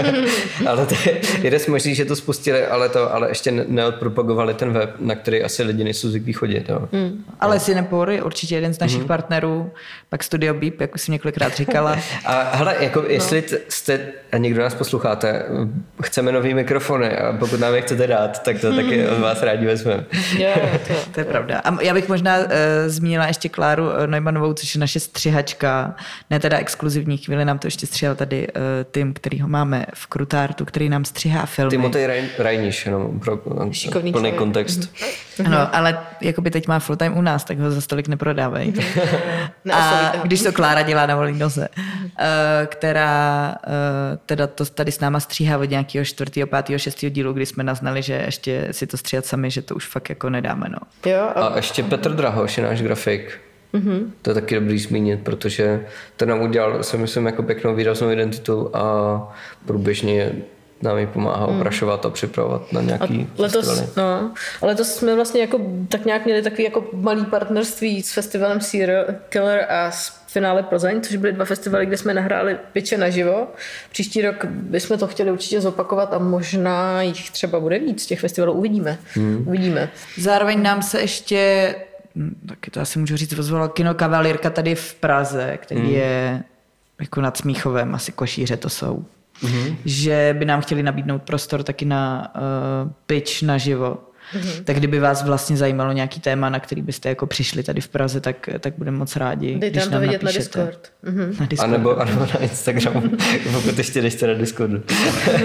ale 0.68 0.86
to 0.86 0.94
je 1.04 1.20
jeden 1.42 1.60
z 1.60 1.66
možných, 1.66 1.96
že 1.96 2.04
to 2.04 2.16
spustili, 2.16 2.66
ale 2.66 2.88
to 2.88 3.14
ale 3.14 3.28
ještě 3.28 3.50
neodpropagovali 3.50 4.54
ten 4.54 4.72
web, 4.72 4.90
na 5.00 5.14
který 5.14 5.42
asi 5.42 5.62
lidi 5.62 5.84
nejsou 5.84 6.08
zvyklí 6.08 6.32
chodit. 6.32 6.68
Jo. 6.68 6.88
Mm. 6.92 7.24
Ale 7.40 7.60
Cinepory, 7.60 8.22
určitě 8.22 8.54
jeden 8.54 8.74
z 8.74 8.78
našich 8.78 9.00
mm. 9.00 9.06
partnerů, 9.06 9.70
pak 10.08 10.24
Studio 10.24 10.54
Beep, 10.54 10.80
jak 10.80 10.94
už 10.94 11.00
jsem 11.00 11.12
několikrát 11.12 11.56
říkala. 11.56 11.98
a 12.24 12.56
hele, 12.56 12.76
jako 12.80 13.04
jestli 13.08 13.44
no. 13.52 13.58
jste, 13.68 14.00
a 14.32 14.36
někdo 14.36 14.62
nás 14.62 14.74
posloucháte, 14.74 15.42
chceme 16.02 16.32
nový 16.32 16.54
mikrofony 16.54 17.16
a 17.16 17.32
pokud 17.32 17.60
nám 17.60 17.74
je 17.74 17.80
chcete 17.80 18.06
dát, 18.06 18.42
tak 18.42 18.60
to 18.60 18.74
taky 18.74 19.08
od 19.16 19.18
vás 19.18 19.42
rádi 19.42 19.66
vezmeme. 19.66 20.04
to, 20.88 20.94
to 21.14 21.20
je 21.20 21.24
pravda. 21.24 21.58
A 21.58 21.82
já 21.82 21.94
bych 21.94 22.08
možná 22.08 22.38
uh, 22.38 22.44
zmínila 22.86 23.26
ještě 23.26 23.48
Kláru 23.66 23.90
eh, 23.90 24.06
Neumannovou, 24.06 24.52
což 24.52 24.74
je 24.74 24.80
naše 24.80 25.00
střihačka, 25.00 25.94
ne 26.30 26.40
teda 26.40 26.58
exkluzivní 26.58 27.16
chvíli, 27.16 27.44
nám 27.44 27.58
to 27.58 27.66
ještě 27.66 27.86
stříhal 27.86 28.14
tady 28.14 28.48
uh, 28.48 28.62
tým, 28.90 29.14
který 29.14 29.40
ho 29.40 29.48
máme 29.48 29.86
v 29.94 30.06
Krutártu, 30.06 30.64
který 30.64 30.88
nám 30.88 31.04
střihá 31.04 31.46
filmy. 31.46 31.70
Timotej 31.70 32.28
Rajniš, 32.38 32.86
jenom 32.86 33.20
pro 33.20 33.40
Šikovný 33.70 34.12
plný 34.12 34.22
člověk. 34.22 34.34
kontext. 34.34 34.80
Mm-hmm. 34.80 35.46
Ano, 35.46 35.76
ale 35.76 35.98
jako 36.20 36.40
by 36.40 36.50
teď 36.50 36.68
má 36.68 36.78
full 36.78 36.96
time 36.96 37.18
u 37.18 37.20
nás, 37.20 37.44
tak 37.44 37.58
ho 37.58 37.70
za 37.70 37.80
stolik 37.80 38.08
neprodávají. 38.08 38.74
a 39.72 40.12
když 40.22 40.42
to 40.42 40.52
Klára 40.52 40.82
dělá 40.82 41.06
na 41.06 41.16
volný 41.16 41.38
noze, 41.38 41.68
uh, 41.76 41.84
která 42.66 43.54
uh, 43.66 43.72
teda 44.26 44.46
to 44.46 44.64
tady 44.64 44.92
s 44.92 45.00
náma 45.00 45.20
stříhá 45.20 45.58
od 45.58 45.70
nějakého 45.70 46.04
čtvrtého, 46.04 46.46
pátého, 46.46 46.78
šestého 46.78 47.10
dílu, 47.10 47.32
kdy 47.32 47.46
jsme 47.46 47.64
naznali, 47.64 48.02
že 48.02 48.22
ještě 48.26 48.68
si 48.70 48.86
to 48.86 48.96
stříhat 48.96 49.26
sami, 49.26 49.50
že 49.50 49.62
to 49.62 49.74
už 49.74 49.86
fakt 49.86 50.08
jako 50.08 50.30
nedáme. 50.30 50.66
No. 50.68 51.10
Jo, 51.10 51.30
a... 51.34 51.46
a 51.46 51.56
ještě 51.56 51.82
Petr 51.82 52.12
Drahoš 52.12 52.58
je 52.58 52.64
náš 52.64 52.82
grafik. 52.82 53.40
Mm-hmm. 53.74 54.10
To 54.22 54.30
je 54.30 54.34
taky 54.34 54.54
dobrý 54.54 54.78
zmínit, 54.78 55.20
protože 55.22 55.86
ten 56.16 56.28
nám 56.28 56.40
udělal, 56.40 56.82
si 56.82 56.98
myslím, 56.98 57.26
jako 57.26 57.42
pěknou 57.42 57.74
výraznou 57.74 58.10
identitu 58.10 58.70
a 58.72 59.36
průběžně 59.66 60.32
nám 60.82 60.98
ji 60.98 61.06
pomáhá 61.06 61.46
mm. 61.46 61.56
oprašovat 61.56 62.06
a 62.06 62.10
připravovat 62.10 62.72
na 62.72 62.80
nějaký 62.80 63.28
a 63.38 63.42
letos, 63.42 63.96
no, 63.96 64.32
a 64.62 64.66
letos 64.66 64.94
jsme 64.94 65.14
vlastně 65.14 65.40
jako 65.40 65.60
tak 65.88 66.04
nějak 66.04 66.24
měli 66.24 66.42
takový 66.42 66.64
jako 66.64 66.84
malý 66.92 67.24
partnerství 67.24 68.02
s 68.02 68.12
festivalem 68.12 68.60
Serial 68.60 69.04
Killer 69.28 69.66
a 69.68 69.90
s 69.90 70.26
finále 70.26 70.62
Plzeň, 70.62 71.00
což 71.00 71.16
byly 71.16 71.32
dva 71.32 71.44
festivaly, 71.44 71.86
kde 71.86 71.96
jsme 71.96 72.14
nahráli 72.14 72.56
piče 72.72 72.98
naživo. 72.98 73.46
Příští 73.90 74.22
rok 74.22 74.44
bychom 74.44 74.98
to 74.98 75.06
chtěli 75.06 75.30
určitě 75.30 75.60
zopakovat 75.60 76.14
a 76.14 76.18
možná 76.18 77.02
jich 77.02 77.30
třeba 77.30 77.60
bude 77.60 77.78
víc. 77.78 78.06
Těch 78.06 78.20
festivalů 78.20 78.52
uvidíme. 78.52 78.98
Mm. 79.16 79.44
uvidíme. 79.46 79.90
Zároveň 80.18 80.62
nám 80.62 80.82
se 80.82 81.00
ještě 81.00 81.74
taky 82.48 82.70
to 82.70 82.80
asi 82.80 82.98
můžu 82.98 83.16
říct, 83.16 83.38
ozvala 83.38 83.68
kino 83.68 83.94
Kavalírka 83.94 84.50
tady 84.50 84.74
v 84.74 84.94
Praze, 84.94 85.58
který 85.62 85.80
mm. 85.80 85.88
je 85.88 86.42
jako 87.00 87.20
nad 87.20 87.36
Smíchovem, 87.36 87.94
asi 87.94 88.12
Košíře 88.12 88.56
to 88.56 88.68
jsou 88.68 89.04
mm-hmm. 89.42 89.76
že 89.84 90.36
by 90.38 90.44
nám 90.44 90.60
chtěli 90.60 90.82
nabídnout 90.82 91.22
prostor 91.22 91.62
taky 91.62 91.84
na 91.84 92.32
uh, 92.34 92.90
pitch 93.06 93.42
naživo. 93.42 93.98
Mm-hmm. 94.34 94.64
Tak 94.64 94.76
kdyby 94.76 95.00
vás 95.00 95.24
vlastně 95.24 95.56
zajímalo 95.56 95.92
nějaký 95.92 96.20
téma, 96.20 96.50
na 96.50 96.60
který 96.60 96.82
byste 96.82 97.08
jako 97.08 97.26
přišli 97.26 97.62
tady 97.62 97.80
v 97.80 97.88
Praze, 97.88 98.20
tak, 98.20 98.48
tak 98.60 98.74
budeme 98.78 98.98
moc 98.98 99.16
rádi. 99.16 99.58
Dejte 99.58 99.80
nám 99.80 99.90
to 99.90 100.00
vidět 100.00 100.22
na 100.22 100.32
Discord. 100.32 100.92
Mm-hmm. 101.04 101.40
na 101.40 101.46
Discord. 101.46 101.68
A 101.68 101.72
nebo, 101.72 102.00
a 102.00 102.04
nebo 102.04 102.20
na 102.20 102.38
Instagramu, 102.40 103.00
pokud 103.52 103.78
ještě 103.78 104.02
nejste 104.02 104.26
na 104.26 104.34
Discordu. 104.34 104.82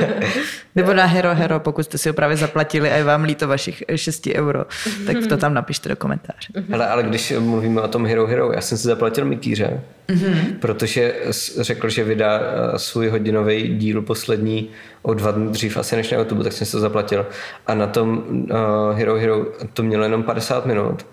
nebo 0.76 0.94
na 0.94 1.06
Hero 1.06 1.36
Hero, 1.36 1.60
pokud 1.60 1.84
jste 1.84 1.98
si 1.98 2.10
ho 2.10 2.14
právě 2.14 2.38
zaplatili 2.38 2.92
a 2.92 2.96
je 2.96 3.04
vám 3.04 3.24
líto 3.24 3.48
vašich 3.48 3.84
6 3.96 4.28
euro, 4.36 4.66
tak 5.06 5.18
to 5.30 5.38
tam 5.38 5.54
napište 5.54 5.90
do 5.90 5.96
komentáře. 5.96 6.48
Mm-hmm. 6.56 6.74
Ale, 6.74 6.88
ale 6.88 7.04
když 7.04 7.34
mluvíme 7.40 7.82
o 7.82 7.88
tom 7.88 8.06
Hero 8.06 8.28
Hero, 8.28 8.52
já 8.52 8.62
jsem 8.62 8.78
si 8.78 8.88
zaplatil 8.88 9.26
Mikýře, 9.26 9.82
mm-hmm. 10.08 10.36
protože 10.60 11.14
řekl, 11.60 11.90
že 11.90 12.04
vydá 12.04 12.40
eh, 12.40 12.80
svůj 12.80 13.10
hodinový 13.10 13.78
díl 13.78 14.02
poslední 14.02 14.70
o 15.02 15.14
dva 15.14 15.32
dny 15.32 15.52
dřív 15.52 15.78
asi 15.78 15.96
než 15.96 16.12
na 16.12 16.18
YouTube, 16.18 16.44
tak 16.44 16.54
jsem 16.54 16.68
si 16.68 16.72
to 16.72 16.80
zaplatil. 16.80 17.26
A 17.68 17.74
na 17.74 17.88
tom 17.88 18.24
uh, 18.28 18.48
Hero 18.94 19.16
Hero 19.16 19.46
to 19.74 19.84
mělo 19.84 20.04
jenom 20.04 20.24
50 20.24 20.66
minut. 20.66 21.06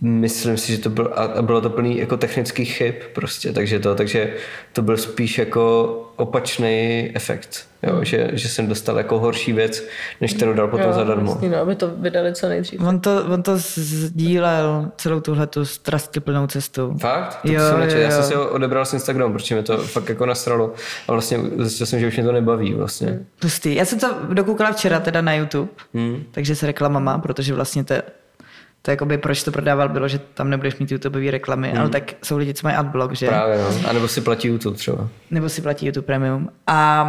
Myslím 0.00 0.56
si, 0.56 0.72
že 0.72 0.78
to 0.78 0.90
bylo, 0.90 1.18
a 1.18 1.42
bylo 1.42 1.60
to 1.60 1.70
plný 1.70 1.98
jako 1.98 2.16
technických 2.16 2.72
chyb 2.72 2.94
prostě, 3.12 3.52
takže 3.52 3.78
to, 3.78 3.94
takže 3.94 4.34
to 4.72 4.82
byl 4.82 4.96
spíš 4.96 5.38
jako 5.38 5.94
opačný 6.16 7.10
efekt, 7.14 7.66
jo, 7.82 7.96
mm. 7.96 8.04
že, 8.04 8.30
že 8.32 8.48
jsem 8.48 8.66
dostal 8.66 8.98
jako 8.98 9.18
horší 9.18 9.52
věc, 9.52 9.84
než 10.20 10.34
kterou 10.34 10.52
dal 10.52 10.68
potom 10.68 10.86
jo, 10.86 10.92
zadarmo. 10.92 11.24
Vlastně, 11.24 11.48
no, 11.48 11.58
aby 11.58 11.74
to 11.74 11.90
vydali 11.96 12.34
co 12.34 12.48
nejdřív. 12.48 12.80
On 12.80 13.00
to, 13.00 13.24
on 13.24 13.42
to 13.42 13.52
sdílel 13.56 14.90
celou 14.96 15.20
tuhle 15.20 15.46
tu 15.46 15.64
plnou 16.20 16.46
cestu. 16.46 16.96
Fakt? 17.00 17.38
To 17.42 17.52
jo, 17.52 17.60
jsem 17.60 17.82
jo, 17.82 17.88
jo. 17.90 18.00
Já 18.00 18.10
jsem 18.10 18.22
si 18.22 18.34
ho 18.34 18.48
odebral 18.48 18.84
z 18.84 18.92
Instagramu, 18.92 19.32
protože 19.32 19.54
mi 19.54 19.62
to 19.62 19.78
fakt 19.78 20.08
jako 20.08 20.26
nasralo 20.26 20.72
a 21.08 21.12
vlastně 21.12 21.38
zjistil 21.56 21.86
jsem, 21.86 22.00
že 22.00 22.06
už 22.06 22.16
mě 22.16 22.24
to 22.24 22.32
nebaví 22.32 22.74
vlastně. 22.74 23.20
Pustý. 23.40 23.74
Já 23.74 23.84
jsem 23.84 23.98
to 23.98 24.14
dokoukala 24.32 24.72
včera 24.72 25.00
teda 25.00 25.20
na 25.20 25.34
YouTube, 25.34 25.68
mm. 25.92 26.22
takže 26.30 26.56
se 26.56 26.66
reklama 26.66 27.00
má, 27.00 27.18
protože 27.18 27.54
vlastně 27.54 27.84
to 27.84 27.94
to 28.88 28.92
jakoby, 28.92 29.18
proč 29.18 29.42
to 29.42 29.52
prodával, 29.52 29.88
bylo, 29.88 30.08
že 30.08 30.18
tam 30.18 30.50
nebudeš 30.50 30.76
mít 30.76 30.92
YouTubeové 30.92 31.30
reklamy, 31.30 31.70
hmm. 31.70 31.80
ale 31.80 31.88
tak 31.88 32.14
jsou 32.22 32.36
lidi, 32.36 32.54
co 32.54 32.66
mají 32.66 32.76
adblock, 32.76 33.14
že? 33.14 33.26
Právě, 33.26 33.58
no. 33.58 33.88
A 33.88 33.92
nebo 33.92 34.08
si 34.08 34.20
platí 34.20 34.48
YouTube 34.48 34.76
třeba. 34.76 35.08
Nebo 35.30 35.48
si 35.48 35.62
platí 35.62 35.86
YouTube 35.86 36.06
Premium. 36.06 36.50
A 36.66 37.04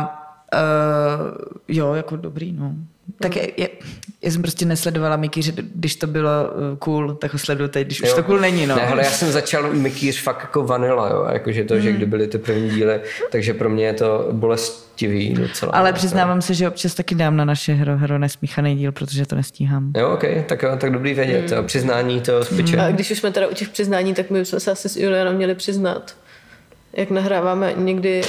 uh, 0.53 1.32
jo, 1.67 1.93
jako 1.93 2.15
dobrý, 2.15 2.53
no. 2.53 2.73
Tak 3.20 3.36
je, 3.36 3.51
je, 3.57 3.70
já 4.22 4.32
jsem 4.32 4.41
prostě 4.41 4.66
nesledovala 4.66 5.16
Mikýř, 5.16 5.53
když 5.76 5.95
to 5.95 6.07
bylo 6.07 6.30
eh, 6.30 6.78
cool, 6.80 7.14
tak 7.14 7.34
ho 7.34 7.39
sleduju 7.39 7.70
teď, 7.70 7.88
když 7.88 7.99
jo. 7.99 8.07
už 8.07 8.14
to 8.14 8.24
cool 8.24 8.39
není. 8.39 8.68
No. 8.68 8.76
Ne, 8.76 8.88
ale 8.88 9.03
já 9.03 9.12
jsem 9.12 9.32
začal 9.32 9.74
Mikýř 9.74 10.22
fakt 10.22 10.41
jako 10.41 10.64
vanila, 10.64 11.10
jo, 11.10 11.28
jakože 11.34 11.64
to, 11.64 11.74
mm. 11.74 11.82
že 11.82 11.89
hmm. 11.89 11.97
kdy 11.97 12.05
byly 12.05 12.28
ty 12.28 12.38
první 12.38 12.70
díly, 12.70 13.01
takže 13.32 13.53
pro 13.53 13.70
mě 13.70 13.86
je 13.86 13.93
to 13.93 14.28
bolestivý 14.32 15.34
docela. 15.34 15.72
Ale 15.72 15.93
přiznávám 15.93 16.41
se, 16.41 16.53
že 16.53 16.68
občas 16.68 16.93
taky 16.93 17.16
dám 17.16 17.38
na 17.38 17.45
naše 17.45 17.74
hero, 17.74 17.97
hero 17.97 18.20
nesmíchaný 18.20 18.76
díl, 18.76 18.91
protože 18.91 19.26
to 19.26 19.36
nestíhám. 19.36 19.91
Jo, 19.97 20.10
ok, 20.10 20.24
tak, 20.45 20.66
tak 20.78 20.91
dobrý 20.91 21.14
vědět. 21.14 21.51
Mm. 21.51 21.66
Přiznání 21.66 22.22
to 22.22 22.45
spiče. 22.45 22.76
Mm. 22.76 22.82
A 22.82 22.91
když 22.91 23.12
už 23.12 23.18
jsme 23.18 23.32
teda 23.32 23.47
u 23.47 23.53
těch 23.53 23.70
přiznání, 23.70 24.14
tak 24.14 24.30
my 24.30 24.45
jsme 24.45 24.60
se 24.60 24.72
asi 24.72 24.89
s 24.89 24.97
Julianem 24.97 25.36
měli 25.36 25.55
přiznat 25.55 26.16
jak 26.93 27.09
nahráváme 27.09 27.73
někdy 27.77 28.21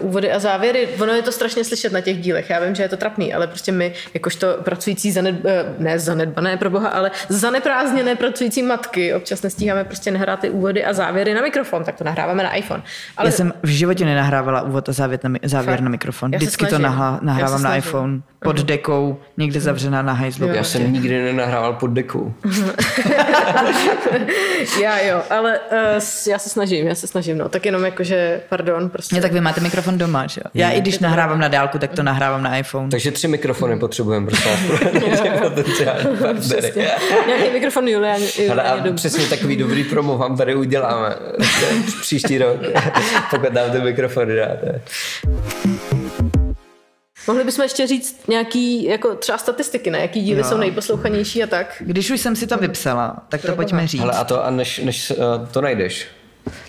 uh, 0.00 0.08
úvody 0.08 0.32
a 0.32 0.38
závěry. 0.38 0.88
Ono 1.00 1.12
je 1.12 1.22
to 1.22 1.32
strašně 1.32 1.64
slyšet 1.64 1.92
na 1.92 2.00
těch 2.00 2.18
dílech. 2.18 2.50
Já 2.50 2.64
vím, 2.64 2.74
že 2.74 2.82
je 2.82 2.88
to 2.88 2.96
trapný, 2.96 3.34
ale 3.34 3.46
prostě 3.46 3.72
my, 3.72 3.92
jakožto 4.14 4.46
pracující 4.62 5.12
zaned, 5.12 5.44
uh, 5.44 5.50
ne 5.78 5.98
zanedbané 5.98 6.56
pro 6.56 6.70
boha, 6.70 6.88
ale 6.88 7.10
zaneprázdněné 7.28 8.16
pracující 8.16 8.62
matky, 8.62 9.14
občas 9.14 9.42
nestíháme 9.42 9.84
prostě 9.84 10.10
nahrát 10.10 10.40
ty 10.40 10.50
úvody 10.50 10.84
a 10.84 10.92
závěry 10.92 11.34
na 11.34 11.42
mikrofon, 11.42 11.84
tak 11.84 11.96
to 11.96 12.04
nahráváme 12.04 12.42
na 12.42 12.54
iPhone. 12.54 12.82
Ale... 13.16 13.28
Já 13.28 13.32
jsem 13.32 13.52
v 13.62 13.68
životě 13.68 14.04
nenahrávala 14.04 14.62
úvod 14.62 14.88
a 14.88 14.92
závěr 14.92 15.20
na, 15.24 15.38
závěr 15.42 15.76
Fakt? 15.76 15.84
na 15.84 15.90
mikrofon. 15.90 16.32
Já 16.32 16.38
Vždycky 16.38 16.66
to 16.66 16.78
nahla, 16.78 17.18
nahrávám 17.22 17.62
na 17.62 17.76
iPhone 17.76 18.20
pod 18.42 18.60
dekou, 18.60 19.18
někde 19.36 19.60
zavřená 19.60 20.02
na 20.02 20.12
hajzlu. 20.12 20.46
Já 20.48 20.64
jsem 20.64 20.92
nikdy 20.92 21.22
nenahrával 21.22 21.72
pod 21.72 21.86
dekou. 21.86 22.34
já 24.82 25.00
jo, 25.00 25.22
ale 25.30 25.58
uh, 25.58 25.76
já 26.28 26.38
se 26.38 26.48
snažím, 26.48 26.86
já 26.86 26.94
se 26.94 27.06
snažím, 27.06 27.38
no. 27.38 27.48
Tak 27.48 27.66
jenom 27.66 27.84
jako, 27.84 28.04
že, 28.06 28.40
pardon, 28.48 28.88
prostě. 28.88 29.14
Ne, 29.14 29.22
tak 29.22 29.32
vy 29.32 29.40
máte 29.40 29.60
mikrofon 29.60 29.98
doma, 29.98 30.26
že 30.26 30.40
jo? 30.44 30.50
Já 30.54 30.70
i 30.70 30.80
když 30.80 30.98
nahrávám 30.98 31.40
na 31.40 31.48
dálku, 31.48 31.78
tak 31.78 31.92
to 31.92 32.02
nahrávám 32.02 32.42
na 32.42 32.56
iPhone. 32.56 32.90
Takže 32.90 33.12
tři 33.12 33.28
mikrofony 33.28 33.78
potřebujeme, 33.78 34.26
prostě. 34.26 34.48
Nějaký 37.26 37.50
mikrofon 37.52 37.88
Julian. 37.88 38.20
Ale 38.50 38.62
a 38.62 38.92
přesně 38.92 39.26
takový 39.26 39.56
dobrý 39.56 39.84
promo 39.84 40.18
vám 40.18 40.36
tady 40.36 40.54
uděláme 40.54 41.14
příští 42.00 42.38
rok, 42.38 42.60
pokud 43.30 43.52
nám 43.52 43.70
ty 43.70 43.80
mikrofony 43.80 44.36
dáte. 44.36 44.80
Mohli 47.26 47.44
bychom 47.44 47.62
ještě 47.62 47.86
říct 47.86 48.28
nějaký, 48.28 48.84
jako 48.84 49.14
třeba 49.14 49.38
statistiky, 49.38 49.90
ne? 49.90 49.98
Jaký 49.98 50.22
díly 50.22 50.42
no. 50.42 50.48
jsou 50.48 50.56
nejposlouchanější 50.56 51.42
a 51.42 51.46
tak? 51.46 51.76
Když 51.80 52.10
už 52.10 52.20
jsem 52.20 52.36
si 52.36 52.46
to 52.46 52.56
vypsala, 52.56 53.16
tak 53.28 53.42
to 53.42 53.56
pojďme 53.56 53.86
říct. 53.86 54.00
Ale 54.00 54.12
a 54.12 54.24
to, 54.24 54.44
a 54.44 54.50
než, 54.50 54.78
než 54.78 55.10
uh, 55.10 55.16
to 55.50 55.60
najdeš, 55.60 56.06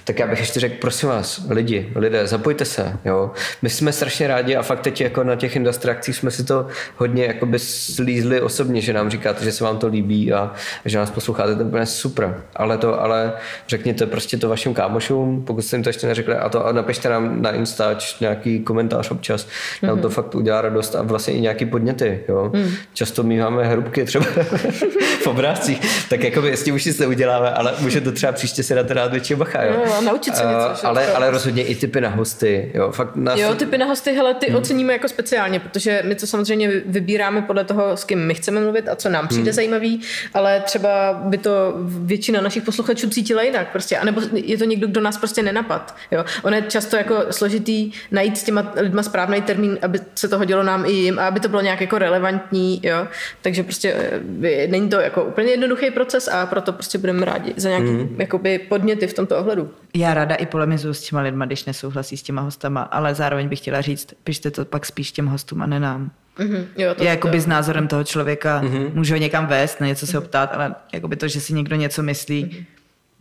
tak 0.07 0.19
já 0.19 0.27
bych 0.27 0.39
ještě 0.39 0.59
řekl, 0.59 0.75
prosím 0.81 1.09
vás, 1.09 1.41
lidi, 1.49 1.91
lidé, 1.95 2.27
zapojte 2.27 2.65
se, 2.65 2.99
jo. 3.05 3.31
My 3.61 3.69
jsme 3.69 3.91
strašně 3.91 4.27
rádi 4.27 4.55
a 4.55 4.61
fakt 4.61 4.79
teď 4.79 5.01
jako 5.01 5.23
na 5.23 5.35
těch 5.35 5.55
industrakcích 5.55 6.15
jsme 6.15 6.31
si 6.31 6.43
to 6.43 6.67
hodně 6.95 7.25
jakoby 7.25 7.59
slízli 7.59 8.41
osobně, 8.41 8.81
že 8.81 8.93
nám 8.93 9.09
říkáte, 9.09 9.45
že 9.45 9.51
se 9.51 9.63
vám 9.63 9.77
to 9.77 9.87
líbí 9.87 10.33
a 10.33 10.53
že 10.85 10.97
nás 10.97 11.11
posloucháte, 11.11 11.55
to 11.55 11.61
je 11.61 11.65
úplně 11.65 11.85
super. 11.85 12.43
Ale 12.55 12.77
to, 12.77 13.01
ale 13.01 13.33
řekněte 13.67 14.05
prostě 14.05 14.37
to 14.37 14.49
vašim 14.49 14.73
kámošům, 14.73 15.43
pokud 15.45 15.61
jste 15.61 15.75
jim 15.75 15.83
to 15.83 15.89
ještě 15.89 16.07
neřekli, 16.07 16.35
a 16.35 16.49
to 16.49 16.65
a 16.65 16.71
napište 16.71 17.09
nám 17.09 17.41
na 17.41 17.51
Instač 17.51 18.19
nějaký 18.19 18.59
komentář 18.59 19.11
občas, 19.11 19.45
mm-hmm. 19.45 19.87
nám 19.87 19.99
to 19.99 20.09
fakt 20.09 20.35
udělá 20.35 20.61
radost 20.61 20.95
a 20.95 21.01
vlastně 21.01 21.33
i 21.33 21.41
nějaký 21.41 21.65
podněty, 21.65 22.19
jo. 22.27 22.51
Mm. 22.53 22.71
Často 22.93 23.23
máme 23.23 23.67
hrubky 23.67 24.05
třeba 24.05 24.25
v 25.23 25.27
obrázcích, 25.27 26.07
tak 26.09 26.23
jako 26.23 26.45
jestli 26.45 26.71
už 26.71 26.83
si 26.83 26.93
to 26.93 27.09
uděláme, 27.09 27.51
ale 27.51 27.73
může 27.79 28.01
to 28.01 28.11
třeba 28.11 28.31
příště 28.31 28.63
si 28.63 28.75
na 28.75 28.83
to 28.83 28.93
dát 28.93 29.11
větší 29.11 29.35
bacha, 29.35 29.63
jo. 29.63 29.96
A 29.97 30.01
naučit 30.01 30.35
se 30.35 30.43
něco. 30.43 30.83
Uh, 30.83 30.89
ale, 30.89 31.13
ale 31.13 31.31
rozhodně 31.31 31.63
i 31.63 31.75
typy 31.75 32.01
na 32.01 32.09
hosty. 32.09 32.71
Jo, 32.73 32.91
fakt 32.91 33.15
na 33.15 33.35
Jo, 33.35 33.55
typy 33.55 33.77
na 33.77 33.85
hosty, 33.85 34.13
hele, 34.13 34.33
ty 34.33 34.45
hmm. 34.47 34.55
oceníme 34.55 34.93
jako 34.93 35.07
speciálně, 35.07 35.59
protože 35.59 36.01
my 36.05 36.15
to 36.15 36.27
samozřejmě 36.27 36.71
vybíráme 36.85 37.41
podle 37.41 37.63
toho, 37.63 37.97
s 37.97 38.03
kým 38.03 38.19
my 38.19 38.33
chceme 38.33 38.61
mluvit 38.61 38.89
a 38.89 38.95
co 38.95 39.09
nám 39.09 39.27
přijde 39.27 39.43
hmm. 39.43 39.55
zajímavý, 39.55 40.01
ale 40.33 40.59
třeba 40.65 41.13
by 41.13 41.37
to 41.37 41.73
většina 41.87 42.41
našich 42.41 42.63
posluchačů 42.63 43.09
cítila 43.09 43.41
jinak 43.41 43.71
prostě, 43.71 43.97
anebo 43.97 44.21
je 44.33 44.57
to 44.57 44.63
někdo, 44.63 44.87
kdo 44.87 45.01
nás 45.01 45.17
prostě 45.17 45.43
nenapad. 45.43 45.95
Jo. 46.11 46.25
Ono 46.43 46.55
je 46.55 46.61
často 46.61 46.95
jako 46.95 47.25
složitý 47.31 47.91
najít 48.11 48.37
s 48.37 48.43
těma 48.43 48.73
lidma 48.75 49.03
správný 49.03 49.41
termín, 49.41 49.77
aby 49.81 49.99
se 50.15 50.27
to 50.27 50.37
hodilo 50.37 50.63
nám 50.63 50.85
i 50.85 50.91
jim 50.91 51.19
a 51.19 51.27
aby 51.27 51.39
to 51.39 51.49
bylo 51.49 51.61
nějak 51.61 51.81
jako 51.81 51.97
relevantní, 51.97 52.81
jo. 52.83 53.07
Takže 53.41 53.63
prostě 53.63 53.95
eh, 54.43 54.67
není 54.67 54.89
to 54.89 54.99
jako 54.99 55.23
úplně 55.23 55.51
jednoduchý 55.51 55.91
proces 55.91 56.27
a 56.27 56.45
proto 56.45 56.73
prostě 56.73 56.97
budeme 56.97 57.25
rádi 57.25 57.53
za 57.57 57.69
nějaký 57.69 57.87
hmm. 57.87 58.15
jakoby 58.19 58.59
podněty 58.59 59.07
v 59.07 59.13
tomto 59.13 59.37
ohledu. 59.37 59.71
Já 59.95 60.13
ráda 60.13 60.35
i 60.35 60.45
polemizuju 60.45 60.93
s 60.93 61.01
těma 61.01 61.21
lidma, 61.21 61.45
když 61.45 61.65
nesouhlasí 61.65 62.17
s 62.17 62.23
těma 62.23 62.41
hostama, 62.41 62.81
ale 62.81 63.15
zároveň 63.15 63.47
bych 63.47 63.59
chtěla 63.59 63.81
říct, 63.81 64.13
pište 64.23 64.51
to 64.51 64.65
pak 64.65 64.85
spíš 64.85 65.11
těm 65.11 65.25
hostům 65.25 65.61
a 65.61 65.65
ne 65.65 65.79
nám. 65.79 66.11
Mm-hmm. 66.39 66.65
Jo, 66.77 66.95
to, 66.95 67.03
Já 67.03 67.09
jakoby 67.11 67.38
to, 67.38 67.41
s 67.41 67.47
názorem 67.47 67.88
toho 67.88 68.03
člověka 68.03 68.61
mm-hmm. 68.61 68.93
můžu 68.93 69.13
ho 69.13 69.19
někam 69.19 69.47
vést, 69.47 69.81
na 69.81 69.88
něco 69.88 70.07
se 70.07 70.17
ho 70.17 70.21
ptát, 70.21 70.53
ale 70.53 70.75
jakoby 70.93 71.15
to, 71.15 71.27
že 71.27 71.41
si 71.41 71.53
někdo 71.53 71.75
něco 71.75 72.03
myslí, 72.03 72.45
mm-hmm. 72.45 72.65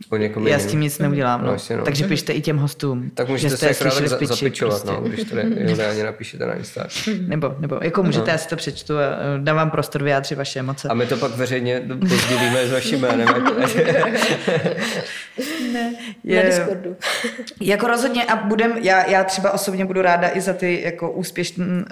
o 0.09 0.17
někom 0.17 0.47
já 0.47 0.59
s 0.59 0.65
tím 0.65 0.79
nic 0.81 0.99
neudělám. 0.99 1.41
No, 1.45 1.47
No. 1.69 1.77
no. 1.77 1.83
Takže 1.83 2.07
pište 2.07 2.33
i 2.33 2.41
těm 2.41 2.57
hostům. 2.57 3.11
Tak 3.13 3.27
že 3.27 3.31
můžete 3.31 3.57
jste 3.57 3.67
se 3.67 3.73
slyšeli 3.73 4.07
za, 4.07 4.17
zapičovat, 4.25 4.81
prostě. 4.83 5.01
no, 5.01 5.07
když 5.09 5.23
to 5.29 5.35
ne, 5.35 5.87
ani 5.87 6.03
napíšete 6.11 6.45
na 6.45 6.53
Insta. 6.53 6.87
Nebo, 7.27 7.55
nebo 7.59 7.79
jako 7.81 8.03
můžete, 8.03 8.31
já 8.31 8.37
si 8.37 8.49
to 8.49 8.55
přečtu 8.55 8.97
a 8.97 9.01
eh, 9.01 9.39
dám 9.39 9.55
vám 9.55 9.69
prostor 9.71 10.03
vyjádřit 10.03 10.35
vaše 10.35 10.59
emoce. 10.59 10.87
A 10.87 10.93
my 10.93 11.05
to 11.05 11.17
pak 11.17 11.31
veřejně 11.35 11.81
pozdílíme 12.09 12.67
s 12.67 12.71
vaším 12.71 12.99
jménem. 13.01 13.27
na 15.83 15.91
Je- 16.23 16.43
Discordu. 16.43 16.95
Jako 17.61 17.87
rozhodně 17.87 18.23
a 18.23 18.35
budem, 18.35 18.77
já, 18.81 19.09
já 19.09 19.23
třeba 19.23 19.51
osobně 19.51 19.85
budu 19.85 20.01
ráda 20.01 20.29
i 20.33 20.41
za 20.41 20.53
ty 20.53 20.81
jako 20.83 21.11
úspěšné 21.11 21.65
um, 21.65 21.85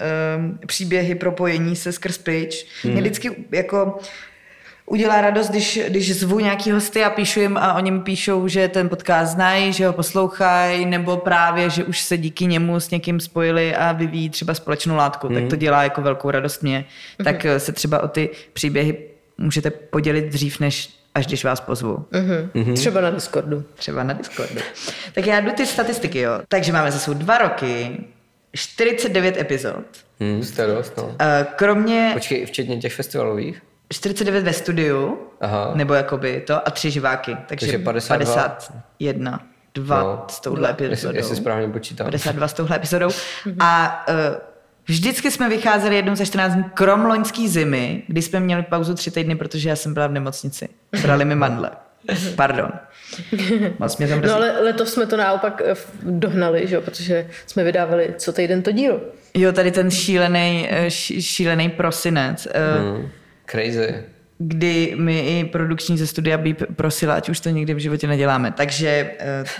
příběhy 0.68 1.16
propojení 1.16 1.76
se 1.76 1.92
skrz 1.92 2.18
pryč. 2.18 2.66
Mm. 2.84 2.92
Mě 2.92 3.02
vždycky 3.02 3.36
jako 3.52 4.00
udělá 4.86 5.22
radost, 5.22 5.50
když, 5.50 5.80
když 5.88 6.16
zvu 6.20 6.40
nějaký 6.40 6.72
hosty 6.72 7.04
a 7.04 7.10
píšu 7.10 7.40
jim 7.40 7.58
a 7.58 7.74
oni 7.74 7.92
mi 7.92 8.00
píšou, 8.00 8.48
že 8.48 8.68
ten 8.68 8.90
podcast 8.90 9.32
znají, 9.32 9.74
že 9.74 9.88
ho 9.88 9.94
poslouchají, 9.94 10.86
nebo 10.86 11.18
právě, 11.18 11.70
že 11.70 11.84
už 11.84 12.02
se 12.02 12.18
díky 12.18 12.46
němu 12.46 12.80
s 12.80 12.90
někým 12.90 13.20
spojili 13.20 13.76
a 13.76 13.92
vyvíjí 13.92 14.30
třeba 14.30 14.54
společnou 14.54 14.96
látku. 14.96 15.30
Mm. 15.30 15.36
Tak 15.36 15.44
to 15.50 15.56
dělá 15.56 15.84
jako 15.84 16.02
velkou 16.02 16.32
radost 16.32 16.64
mě. 16.64 16.86
Mm. 17.20 17.26
Tak 17.26 17.46
eh, 17.46 17.60
se 17.60 17.72
třeba 17.72 18.04
o 18.04 18.08
ty 18.08 18.30
příběhy 18.54 18.98
můžete 19.38 19.72
podělit 19.72 20.26
dřív, 20.26 20.60
než 20.60 20.90
až 21.16 21.28
když 21.28 21.46
vás 21.46 21.60
pozvu. 21.60 22.06
Mm-hmm. 22.12 22.74
Třeba 22.74 23.02
na 23.02 23.10
Discordu. 23.10 23.64
Třeba 23.76 24.04
na 24.04 24.14
Discordu. 24.14 24.62
Tak 25.14 25.26
já 25.28 25.40
jdu 25.40 25.52
ty 25.52 25.66
statistiky, 25.66 26.20
jo. 26.20 26.40
Takže 26.48 26.74
máme 26.74 26.92
zase 26.92 27.14
dva 27.14 27.38
roky, 27.38 27.98
49 28.56 29.38
epizod. 29.38 29.84
Hmm, 30.20 30.44
jste 30.44 30.68
dost, 30.68 30.98
no. 30.98 31.16
Eh, 31.20 31.46
Kromě 31.56 32.10
Počkej, 32.14 32.46
včetně 32.46 32.78
těch 32.78 32.94
festivalových? 32.96 33.62
49 33.94 34.44
ve 34.44 34.54
studiu, 34.54 35.18
Aha. 35.42 35.72
nebo 35.76 35.94
jakoby 35.94 36.44
to, 36.48 36.68
a 36.68 36.72
tři 36.72 36.92
živáky. 36.92 37.38
Takže, 37.48 37.66
Takže 37.66 37.78
52. 37.84 38.34
51, 38.36 39.40
dva 39.76 40.04
No. 40.04 40.26
s 40.30 40.40
touhle 40.40 40.70
Jestli, 40.70 40.86
epizodou. 40.88 41.16
jestli 41.16 41.36
správně 41.36 41.68
počítám. 41.70 42.06
52 42.08 42.48
s 42.48 42.54
touhle 42.54 42.76
epizodou. 42.78 43.10
A 43.60 44.06
uh, 44.10 44.16
vždycky 44.86 45.32
jsme 45.32 45.50
vycházeli 45.50 45.96
jednou 45.96 46.16
za 46.16 46.26
14 46.26 46.54
dní, 46.54 46.64
krom 46.74 47.06
loňský 47.06 47.48
zimy, 47.48 48.04
kdy 48.08 48.22
jsme 48.22 48.40
měli 48.40 48.64
pauzu 48.64 48.94
tři 48.94 49.12
týdny, 49.12 49.36
protože 49.36 49.70
já 49.70 49.76
jsem 49.76 49.94
byla 49.94 50.08
v 50.08 50.12
nemocnici. 50.12 50.70
Brali 51.02 51.26
mi 51.26 51.36
mandle. 51.36 51.72
Pardon. 52.36 52.72
Moc 53.80 53.98
mě 53.98 54.08
tam 54.08 54.22
No 54.22 54.36
ale 54.36 54.52
letos 54.62 54.94
jsme 54.94 55.06
to 55.06 55.18
naopak 55.18 55.62
eh, 55.66 55.76
dohnali, 56.04 56.68
že 56.68 56.76
jo, 56.76 56.82
protože 56.82 57.28
jsme 57.48 57.64
vydávali 57.64 58.14
co 58.18 58.34
týden 58.34 58.62
to 58.62 58.72
dílo. 58.72 59.02
Jo, 59.34 59.52
tady 59.52 59.72
ten 59.72 59.92
šílený, 59.92 60.68
eh, 60.72 60.92
ší- 60.92 61.22
šílený 61.22 61.70
prosinec, 61.70 62.48
Hmm. 62.80 63.10
Crazy. 63.46 64.04
Kdy 64.38 64.94
mi 65.00 65.20
i 65.40 65.46
produkční 65.46 65.98
ze 65.98 66.08
studia 66.08 66.38
Beep 66.38 66.64
prosila, 66.76 67.14
ať 67.14 67.30
už 67.30 67.40
to 67.40 67.50
nikdy 67.50 67.74
v 67.74 67.78
životě 67.78 68.08
neděláme. 68.08 68.52
Takže 68.58 69.12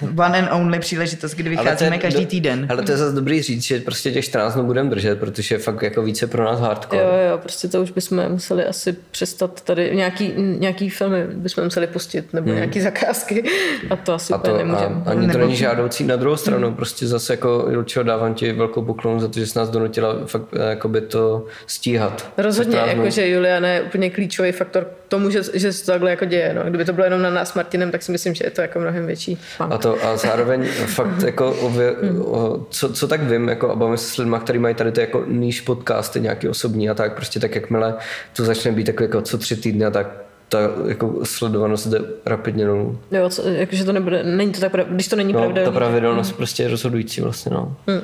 uh, 0.04 0.10
one 0.26 0.40
and 0.50 0.62
only 0.62 0.80
příležitost, 0.80 1.34
kdy 1.34 1.50
Ale 1.50 1.58
to 1.58 1.64
vycházíme 1.64 1.96
je 1.96 2.00
každý 2.00 2.24
do- 2.26 2.30
týden. 2.30 2.66
Ale 2.70 2.84
to 2.84 2.92
je 2.92 2.98
zase 2.98 3.16
dobrý 3.16 3.42
říct, 3.42 3.64
že 3.64 3.80
prostě 3.80 4.12
těch 4.12 4.26
14 4.26 4.54
dnů 4.54 4.64
budeme 4.64 4.90
držet, 4.90 5.20
protože 5.20 5.56
je 5.56 5.60
fakt 5.60 5.82
jako 5.82 6.02
více 6.02 6.28
pro 6.28 6.44
nás 6.44 6.60
hardcore. 6.60 7.02
Jo, 7.02 7.08
jo, 7.32 7.38
prostě 7.38 7.68
to 7.68 7.82
už 7.82 7.92
bychom 7.92 8.30
museli 8.30 8.66
asi 8.66 8.96
přestat 9.12 9.62
tady, 9.62 9.96
nějaký, 9.96 10.34
nějaký 10.38 10.90
filmy 10.90 11.24
bychom 11.34 11.64
museli 11.64 11.88
pustit, 11.88 12.34
nebo 12.34 12.48
hmm. 12.48 12.56
nějaký 12.56 12.82
zakázky 12.82 13.44
a 13.90 13.96
to 13.96 14.14
asi 14.14 14.34
A 14.34 14.38
úplně 14.38 14.52
to 14.54 14.58
nemůžeme. 14.58 14.96
a, 15.06 15.10
ani 15.10 15.22
to 15.22 15.28
Nebo- 15.28 15.40
není 15.40 15.56
žádoucí. 15.56 16.04
Na 16.04 16.16
druhou 16.16 16.36
stranu, 16.38 16.74
prostě 16.74 17.08
zase 17.08 17.34
jako 17.34 17.68
Julčo 17.72 18.04
dávám 18.04 18.34
ti 18.34 18.52
velkou 18.54 18.82
poklonu 18.82 19.20
za 19.20 19.28
to, 19.28 19.40
že 19.40 19.48
jsi 19.48 19.58
nás 19.60 19.70
donutila 19.70 20.16
fakt 20.26 20.48
eh, 20.56 20.70
jakoby 20.70 21.02
to 21.02 21.46
stíhat. 21.68 22.32
Rozhodně, 22.38 22.72
14 22.78 22.94
dnů. 22.94 23.02
jako, 23.04 23.16
že 23.16 23.28
Juliana 23.30 23.68
je 23.70 23.82
úplně 23.82 24.10
klíčový 24.10 24.52
faktor 24.66 24.84
k 24.84 25.10
tomu, 25.10 25.30
že, 25.30 25.42
že 25.54 25.74
se 25.74 25.86
to 25.86 25.92
takhle 25.92 26.10
jako 26.10 26.26
děje. 26.26 26.54
No. 26.54 26.64
Kdyby 26.64 26.86
to 26.86 26.94
bylo 26.94 27.06
jenom 27.06 27.22
na 27.22 27.30
nás 27.30 27.54
Martinem, 27.54 27.92
tak 27.92 28.04
si 28.04 28.12
myslím, 28.12 28.36
že 28.36 28.46
je 28.46 28.52
to 28.52 28.62
jako 28.62 28.80
mnohem 28.80 29.06
větší 29.06 29.38
punk. 29.58 29.72
A, 29.72 29.78
to, 29.78 30.06
a 30.06 30.18
zároveň 30.18 30.68
fakt 30.68 31.22
jako 31.22 31.52
o, 31.52 31.70
vě- 31.70 32.22
o, 32.26 32.66
co, 32.70 32.94
co, 32.94 33.08
tak 33.08 33.22
vím, 33.22 33.50
jako 33.50 33.72
a 33.72 33.76
bavím 33.76 33.98
se 33.98 34.10
s 34.10 34.18
lidmi, 34.18 34.38
kteří 34.44 34.60
mají 34.60 34.76
tady 34.76 34.92
ty 34.92 35.02
jako 35.02 35.24
níž 35.28 35.62
podcasty, 35.62 36.22
nějaký 36.22 36.48
osobní 36.48 36.90
a 36.90 36.94
tak, 36.94 37.14
prostě 37.14 37.40
tak 37.40 37.56
jakmile 37.56 37.96
to 38.36 38.44
začne 38.44 38.72
být 38.72 38.88
jako, 38.88 39.04
jako 39.04 39.22
co 39.22 39.38
tři 39.38 39.56
týdny 39.56 39.86
a 39.86 39.92
tak, 39.92 40.25
ta 40.50 40.60
jako 40.88 41.20
sledovanost 41.24 41.88
jde 41.88 42.00
rapidně 42.26 42.66
dolů. 42.66 43.00
Jo, 43.12 43.30
co, 43.30 43.42
jakože 43.50 43.84
to 43.84 43.92
nebude, 43.94 44.24
není 44.24 44.52
to 44.52 44.60
tak, 44.70 44.72
když 44.90 45.08
to 45.08 45.16
není 45.16 45.34
No, 45.34 45.40
pravidelný. 45.40 45.72
ta 45.72 45.80
pravidelnost 45.80 46.36
prostě 46.36 46.64
je 46.64 46.70
rozhodující 46.70 47.22
vlastně, 47.22 47.52
no. 47.56 47.76
Uh, 47.88 47.96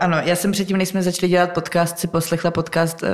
ano, 0.00 0.16
já 0.24 0.36
jsem 0.36 0.52
předtím, 0.52 0.76
než 0.76 0.88
jsme 0.88 1.02
začali 1.02 1.30
dělat 1.30 1.52
podcast, 1.52 1.98
si 1.98 2.06
poslechla 2.06 2.50
podcast 2.50 3.02
uh, 3.02 3.08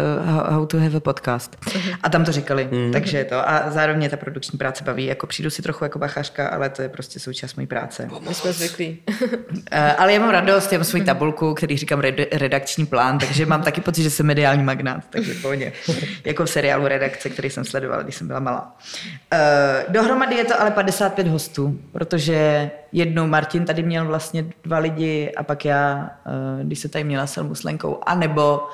How- 0.52 0.66
to 0.66 0.78
have 0.78 0.96
a 0.96 1.00
podcast. 1.00 1.56
A 2.02 2.08
tam 2.08 2.24
to 2.24 2.32
říkali, 2.32 2.68
takže 2.92 3.18
je 3.18 3.24
to. 3.24 3.48
A 3.48 3.70
zároveň 3.70 3.98
mě 3.98 4.08
ta 4.08 4.16
produkční 4.16 4.58
práce 4.58 4.84
baví. 4.84 5.04
Jako 5.06 5.26
přijdu 5.26 5.50
si 5.50 5.62
trochu 5.62 5.84
jako 5.84 5.98
bachařka, 5.98 6.48
ale 6.48 6.68
to 6.70 6.82
je 6.82 6.88
prostě 6.88 7.20
součást 7.20 7.54
mojí 7.54 7.66
práce. 7.66 8.08
My 8.28 8.34
jsme 8.34 8.52
zvyklí. 8.52 8.98
Uh, 9.22 9.28
ale 9.98 10.12
já 10.12 10.20
mám 10.20 10.30
radost, 10.30 10.72
já 10.72 10.78
mám 10.78 10.84
svoji 10.84 11.04
tabulku, 11.04 11.54
který 11.54 11.76
říkám 11.76 12.00
red- 12.00 12.26
redakční 12.32 12.86
plán, 12.86 13.18
takže 13.18 13.46
mám 13.46 13.62
taky 13.62 13.80
pocit, 13.80 14.02
že 14.02 14.10
jsem 14.10 14.26
mediální 14.26 14.62
magnát, 14.62 15.04
takže 15.10 15.34
pohodě. 15.34 15.72
jako 16.24 16.44
v 16.44 16.50
seriálu 16.50 16.86
redakce, 16.88 17.28
který 17.30 17.50
jsem 17.50 17.64
sledovala, 17.64 18.02
když 18.02 18.16
jsem 18.16 18.26
byla 18.26 18.40
malá. 18.40 18.51
Uh, 18.60 19.92
dohromady 19.92 20.36
je 20.36 20.44
to 20.44 20.60
ale 20.60 20.70
55 20.70 21.26
hostů, 21.26 21.78
protože 21.92 22.70
jednou 22.92 23.26
Martin 23.26 23.64
tady 23.64 23.82
měl 23.82 24.06
vlastně 24.06 24.44
dva 24.64 24.78
lidi 24.78 25.32
a 25.36 25.42
pak 25.42 25.64
já, 25.64 26.10
uh, 26.26 26.66
když 26.66 26.78
se 26.78 26.88
tady 26.88 27.04
měla 27.04 27.26
Selmu 27.26 27.54
s 27.54 27.64
Lenkou, 27.64 27.98
anebo 28.06 28.68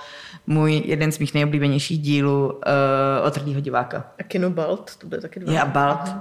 můj 0.47 0.83
jeden 0.85 1.13
z 1.13 1.19
mých 1.19 1.35
nejoblíbenějších 1.35 1.99
dílů 1.99 2.47
uh, 2.47 3.27
Otrlýho 3.27 3.61
diváka. 3.61 4.05
A 4.19 4.23
Kino 4.23 4.51
Balt, 4.51 4.97
to 4.97 5.07
bude 5.07 5.21
taky 5.21 5.41
dva. 5.41 5.63
A 5.63 5.67
Balt. 5.67 6.15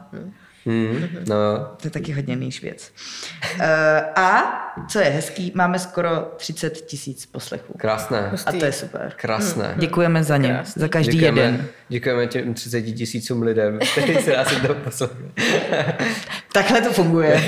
Hmm, 0.65 1.07
no, 1.29 1.35
To 1.81 1.87
je 1.87 1.89
taky 1.91 2.11
hodně 2.13 2.35
níž 2.35 2.61
věc. 2.61 2.91
Uh, 3.55 3.63
a 4.15 4.53
co 4.89 4.99
je 4.99 5.05
hezký, 5.05 5.51
máme 5.55 5.79
skoro 5.79 6.31
30 6.37 6.69
tisíc 6.69 7.25
poslechů. 7.25 7.73
krásné, 7.77 8.31
A 8.45 8.51
to 8.51 8.65
je 8.65 8.71
super. 8.71 9.13
krásné. 9.15 9.73
Děkujeme 9.77 10.23
za 10.23 10.37
ně, 10.37 10.49
Krásný. 10.49 10.79
za 10.81 10.87
každý 10.87 11.11
děkujeme, 11.11 11.41
jeden. 11.41 11.65
Děkujeme 11.89 12.27
těm 12.27 12.53
30 12.53 12.81
tisícům 12.81 13.41
lidem, 13.41 13.79
kteří 13.91 14.15
se 14.15 14.37
nás 14.37 14.47
to 14.67 14.73
poslechli. 14.75 15.25
Takhle 16.53 16.81
to 16.81 16.93
funguje. 16.93 17.41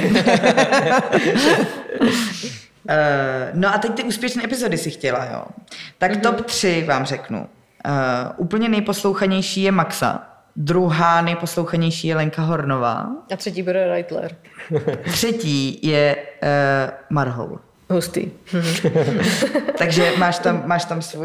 Uh, 2.84 2.95
no 3.53 3.74
a 3.74 3.78
teď 3.78 3.91
ty 3.93 4.03
úspěšné 4.03 4.43
epizody 4.43 4.78
si 4.78 4.91
chtěla, 4.91 5.26
jo. 5.26 5.43
Tak 5.97 6.12
Mhm. 6.12 6.22
top 6.22 6.41
3 6.45 6.84
vám 6.88 7.05
řeknu. 7.05 7.39
Uh, 7.39 7.93
úplně 8.38 8.70
nejposlouchanější 8.70 9.64
je 9.64 9.72
Maxa, 9.72 10.29
druhá 10.56 11.22
nejposlouchanější 11.22 12.08
je 12.08 12.16
Lenka 12.16 12.41
Hornová, 12.41 13.10
A 13.34 13.36
třetí 13.36 13.64
bude 13.64 13.88
Reitler. 13.88 14.36
třetí 15.12 15.80
je 15.84 16.16
uh, 16.16 16.50
Marhol. 17.10 17.60
Hustý. 17.90 18.32
Takže 19.78 20.12
máš 20.18 20.40
tam, 20.40 20.64
máš 20.66 20.86
tam. 20.86 21.00
Uh, 21.18 21.24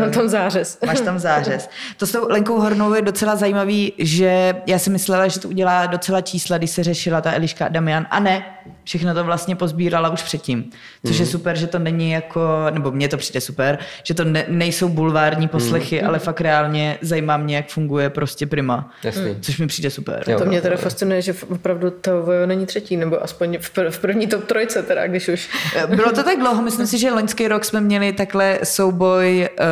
Mám 0.00 0.10
tam 0.10 0.28
zářez. 0.28 0.78
Máš 0.86 1.00
tam 1.00 1.18
zářez. 1.18 1.70
To 1.96 2.06
s 2.06 2.12
tou 2.12 2.28
Lenkou 2.28 2.60
Hornou 2.60 2.94
je 2.94 3.02
docela 3.02 3.36
zajímavý, 3.36 3.92
že 3.98 4.54
já 4.66 4.78
si 4.78 4.90
myslela, 4.90 5.28
že 5.28 5.40
to 5.40 5.48
udělá 5.48 5.86
docela 5.86 6.20
čísla, 6.20 6.58
když 6.58 6.70
se 6.70 6.84
řešila 6.84 7.20
ta 7.20 7.32
Eliška 7.32 7.64
a 7.64 7.68
Damian. 7.68 8.06
A 8.10 8.20
ne, 8.20 8.44
všechno 8.84 9.14
to 9.14 9.24
vlastně 9.24 9.56
pozbírala 9.56 10.08
už 10.08 10.22
předtím. 10.22 10.70
Což 11.06 11.18
je 11.18 11.26
super, 11.26 11.56
že 11.56 11.66
to 11.66 11.78
není 11.78 12.10
jako, 12.10 12.40
nebo 12.70 12.90
mně 12.90 13.08
to 13.08 13.16
přijde 13.16 13.40
super, 13.40 13.78
že 14.02 14.14
to 14.14 14.24
ne, 14.24 14.44
nejsou 14.48 14.88
bulvární 14.88 15.48
poslechy, 15.48 16.02
ale 16.02 16.18
fakt 16.18 16.40
reálně 16.40 16.98
zajímá 17.00 17.36
mě, 17.36 17.56
jak 17.56 17.68
funguje 17.68 18.10
prostě 18.10 18.46
Prima. 18.46 18.90
Jasný. 19.04 19.36
Což 19.40 19.58
mi 19.58 19.66
přijde 19.66 19.90
super. 19.90 20.24
Jo. 20.26 20.38
To 20.38 20.44
mě 20.44 20.60
teda 20.60 20.76
fascinuje, 20.76 21.22
že 21.22 21.34
opravdu 21.50 21.90
to 21.90 22.10
není 22.46 22.66
třetí, 22.66 22.96
nebo 22.96 23.22
aspoň 23.22 23.58
v, 23.60 23.74
pr- 23.74 23.90
v 23.90 23.98
první 23.98 24.26
top 24.26 24.44
trojce 24.44 24.82
teda, 24.82 25.06
když 25.06 25.28
už. 25.28 25.50
Bylo 26.02 26.14
to 26.14 26.22
tak 26.22 26.38
dlouho, 26.38 26.62
myslím 26.62 26.86
si, 26.86 26.98
že 26.98 27.10
loňský 27.10 27.48
rok 27.48 27.64
jsme 27.64 27.80
měli 27.80 28.12
takhle 28.12 28.58
souboj 28.64 29.48
uh, 29.60 29.66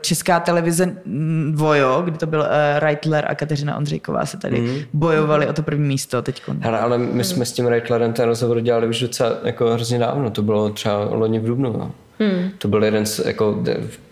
Česká 0.00 0.40
televize 0.40 0.86
mm, 1.04 1.52
Vojo, 1.56 2.02
kdy 2.02 2.18
to 2.18 2.26
byl 2.26 2.40
uh, 2.40 2.46
Reitler 2.78 3.24
a 3.28 3.34
Kateřina 3.34 3.76
Ondřejková 3.76 4.26
se 4.26 4.36
tady 4.36 4.86
bojovali 4.92 5.46
o 5.46 5.52
to 5.52 5.62
první 5.62 5.88
místo 5.88 6.22
teď. 6.22 6.42
Hele, 6.60 6.78
ale 6.78 6.98
my 6.98 7.24
jsme 7.24 7.44
s 7.44 7.52
tím 7.52 7.66
Reitlerem 7.66 8.12
ten 8.12 8.24
rozhovor 8.24 8.60
dělali 8.60 8.86
už 8.88 9.00
docela 9.00 9.32
jako 9.44 9.70
hrozně 9.70 9.98
dávno, 9.98 10.30
to 10.30 10.42
bylo 10.42 10.70
třeba 10.70 11.08
loni 11.10 11.38
v 11.38 11.44
Dubnu. 11.44 11.72
No. 11.72 11.92
Hmm. 12.18 12.50
To 12.58 12.68
byl 12.68 12.84
jeden 12.84 13.06
z, 13.06 13.18
jako, 13.24 13.62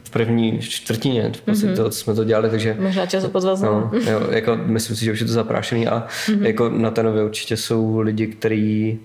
v 0.04 0.10
první 0.10 0.58
čtvrtině, 0.58 1.32
v 1.36 1.40
podstatě 1.40 1.72
mm-hmm. 1.72 1.76
to, 1.76 1.90
co 1.90 1.98
jsme 1.98 2.14
to 2.14 2.24
dělali, 2.24 2.50
takže... 2.50 2.76
Možná 2.80 3.06
čas 3.06 3.26
pozvat 3.26 3.60
no, 3.60 3.90
jo, 4.10 4.22
jako, 4.30 4.58
myslím 4.64 4.96
si, 4.96 5.04
že 5.04 5.12
už 5.12 5.20
je 5.20 5.26
to 5.26 5.32
zaprášený 5.32 5.86
a 5.86 6.06
mm-hmm. 6.26 6.42
jako 6.42 6.68
na 6.68 6.90
Tenově 6.90 7.24
určitě 7.24 7.56
jsou 7.56 8.00
lidi, 8.00 8.26
kteří 8.26 9.00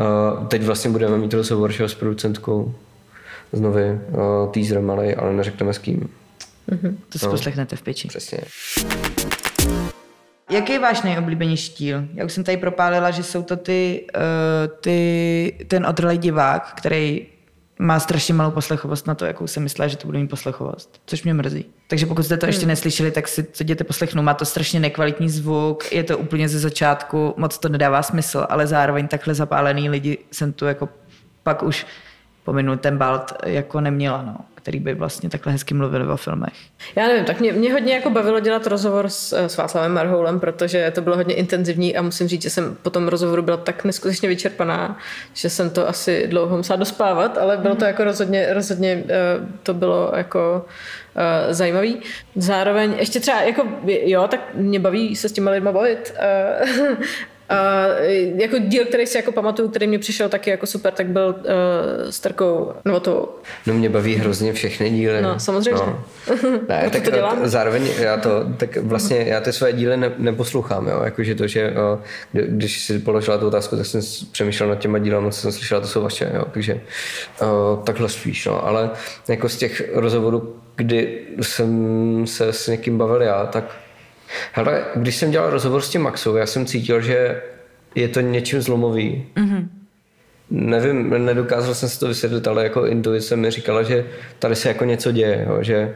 uh, 0.00 0.46
teď 0.46 0.62
vlastně 0.62 0.90
budeme 0.90 1.18
mít 1.18 1.34
rozhovor 1.34 1.72
s 1.72 1.94
producentkou 1.94 2.74
znovu 3.52 3.78
uh, 3.78 4.52
teaser 4.52 4.80
malý, 4.80 5.14
ale 5.14 5.32
neřekneme 5.32 5.72
s 5.74 5.78
kým. 5.78 6.08
Mm-hmm. 6.68 6.96
To 7.08 7.18
si 7.18 7.24
no. 7.24 7.30
poslechnete 7.30 7.76
v 7.76 7.82
peči. 7.82 8.08
Přesně. 8.08 8.38
Jaký 10.50 10.72
je 10.72 10.78
váš 10.78 11.02
nejoblíbenější 11.02 11.74
díl? 11.78 12.04
Já 12.14 12.24
už 12.24 12.32
jsem 12.32 12.44
tady 12.44 12.56
propálila, 12.56 13.10
že 13.10 13.22
jsou 13.22 13.42
to 13.42 13.56
ty, 13.56 14.06
uh, 14.16 14.78
ty 14.80 15.66
ten 15.68 15.86
otrlej 15.86 16.18
divák, 16.18 16.72
který 16.76 17.26
má 17.80 18.00
strašně 18.00 18.34
malou 18.34 18.50
poslechovost 18.50 19.06
na 19.06 19.14
to, 19.14 19.24
jakou 19.24 19.46
jsem 19.46 19.62
myslela, 19.62 19.88
že 19.88 19.96
to 19.96 20.06
bude 20.06 20.18
mít 20.18 20.28
poslechovost, 20.28 21.00
což 21.06 21.22
mě 21.22 21.34
mrzí. 21.34 21.64
Takže 21.88 22.06
pokud 22.06 22.22
jste 22.22 22.36
to 22.36 22.46
ještě 22.46 22.62
hmm. 22.62 22.68
neslyšeli, 22.68 23.10
tak 23.10 23.28
si 23.28 23.42
to 23.42 23.62
jděte 23.62 23.84
poslechnout. 23.84 24.22
Má 24.22 24.34
to 24.34 24.44
strašně 24.44 24.80
nekvalitní 24.80 25.30
zvuk, 25.30 25.92
je 25.92 26.04
to 26.04 26.18
úplně 26.18 26.48
ze 26.48 26.58
začátku, 26.58 27.34
moc 27.36 27.58
to 27.58 27.68
nedává 27.68 28.02
smysl, 28.02 28.46
ale 28.48 28.66
zároveň 28.66 29.08
takhle 29.08 29.34
zapálený 29.34 29.90
lidi 29.90 30.18
jsem 30.30 30.52
tu 30.52 30.64
jako 30.64 30.88
pak 31.42 31.62
už 31.62 31.86
pominul 32.44 32.76
ten 32.76 32.98
balt 32.98 33.32
jako 33.46 33.80
neměla. 33.80 34.22
No 34.22 34.36
který 34.62 34.80
by 34.80 34.94
vlastně 34.94 35.30
takhle 35.30 35.52
hezky 35.52 35.74
mluvili 35.74 36.06
o 36.06 36.16
filmech. 36.16 36.52
Já 36.96 37.06
nevím, 37.06 37.24
tak 37.24 37.40
mě, 37.40 37.52
mě 37.52 37.72
hodně 37.72 37.94
jako 37.94 38.10
bavilo 38.10 38.40
dělat 38.40 38.66
rozhovor 38.66 39.08
s, 39.08 39.46
s 39.46 39.56
Václavem 39.56 39.92
Marhoulem, 39.92 40.40
protože 40.40 40.90
to 40.94 41.00
bylo 41.00 41.16
hodně 41.16 41.34
intenzivní 41.34 41.96
a 41.96 42.02
musím 42.02 42.28
říct, 42.28 42.42
že 42.42 42.50
jsem 42.50 42.76
po 42.82 42.90
tom 42.90 43.08
rozhovoru 43.08 43.42
byla 43.42 43.56
tak 43.56 43.84
neskutečně 43.84 44.28
vyčerpaná, 44.28 44.98
že 45.34 45.50
jsem 45.50 45.70
to 45.70 45.88
asi 45.88 46.26
dlouho 46.26 46.56
musela 46.56 46.76
dospávat, 46.76 47.38
ale 47.38 47.56
bylo 47.56 47.74
to 47.74 47.84
mhm. 47.84 47.86
jako 47.86 48.04
rozhodně, 48.04 48.54
rozhodně 48.54 49.04
eh, 49.08 49.14
to 49.62 49.74
bylo 49.74 50.12
jako 50.16 50.66
uh, 51.16 51.52
zajímavý. 51.52 52.00
Zároveň 52.36 52.94
ještě 52.98 53.20
třeba 53.20 53.42
jako, 53.42 53.68
jo, 53.86 54.28
tak 54.28 54.40
mě 54.54 54.80
baví 54.80 55.16
se 55.16 55.28
s 55.28 55.32
těma 55.32 55.50
lidma 55.50 55.72
bavit. 55.72 56.14
Uh, 57.50 57.56
Uh, 58.00 58.40
jako 58.40 58.58
díl, 58.58 58.84
který 58.84 59.06
si 59.06 59.16
jako 59.18 59.32
pamatuju, 59.32 59.68
který 59.68 59.86
mě 59.86 59.98
přišel 59.98 60.28
taky 60.28 60.50
jako 60.50 60.66
super, 60.66 60.92
tak 60.92 61.06
byl 61.06 61.34
uh, 61.38 61.44
s 62.10 62.20
Trkou 62.20 62.72
Novotovou. 62.84 63.28
No 63.66 63.74
mě 63.74 63.88
baví 63.88 64.14
hrozně 64.16 64.52
všechny 64.52 64.90
díly. 64.90 65.22
No, 65.22 65.40
samozřejmě. 65.40 65.82
No. 65.86 66.04
Ne, 66.68 66.90
tak 66.92 67.02
to 67.02 67.10
dělám. 67.10 67.48
zároveň 67.48 67.86
já 67.98 68.16
to, 68.16 68.30
tak 68.56 68.76
vlastně 68.76 69.16
já 69.16 69.40
ty 69.40 69.52
své 69.52 69.72
díly 69.72 69.96
ne, 69.96 70.12
neposlouchám, 70.18 70.88
jo, 70.88 71.00
jakože 71.04 71.34
to, 71.34 71.46
že 71.46 71.70
uh, 71.70 71.98
když 72.32 72.84
si 72.84 72.98
položila 72.98 73.38
tu 73.38 73.46
otázku, 73.46 73.76
tak 73.76 73.86
jsem 73.86 74.00
přemýšlel 74.32 74.68
nad 74.68 74.78
těma 74.78 74.98
dílami, 74.98 75.32
co 75.32 75.40
jsem 75.40 75.52
slyšela, 75.52 75.80
to 75.80 75.86
jsou 75.86 76.02
vaše, 76.02 76.30
jo, 76.34 76.44
takže 76.50 76.80
uh, 77.42 77.84
takhle 77.84 78.08
spíš, 78.08 78.46
no, 78.46 78.66
ale 78.66 78.90
jako 79.28 79.48
z 79.48 79.56
těch 79.56 79.90
rozhovorů, 79.94 80.56
kdy 80.76 81.20
jsem 81.42 82.26
se 82.26 82.52
s 82.52 82.68
někým 82.68 82.98
bavil 82.98 83.22
já, 83.22 83.46
tak 83.46 83.64
Hele, 84.52 84.84
když 84.94 85.16
jsem 85.16 85.30
dělal 85.30 85.50
rozhovor 85.50 85.80
s 85.80 85.88
tím 85.88 86.02
Maxou, 86.02 86.36
já 86.36 86.46
jsem 86.46 86.66
cítil, 86.66 87.00
že 87.00 87.42
je 87.94 88.08
to 88.08 88.20
něčím 88.20 88.62
zlomový. 88.62 89.26
Mm-hmm. 89.36 89.68
Nevím, 90.50 91.24
nedokázal 91.24 91.74
jsem 91.74 91.88
si 91.88 92.00
to 92.00 92.08
vysvětlit, 92.08 92.48
ale 92.48 92.62
jako 92.62 92.86
intuice 92.86 93.36
mi 93.36 93.50
říkala, 93.50 93.82
že 93.82 94.06
tady 94.38 94.56
se 94.56 94.68
jako 94.68 94.84
něco 94.84 95.12
děje, 95.12 95.46
jo, 95.48 95.58
že 95.62 95.94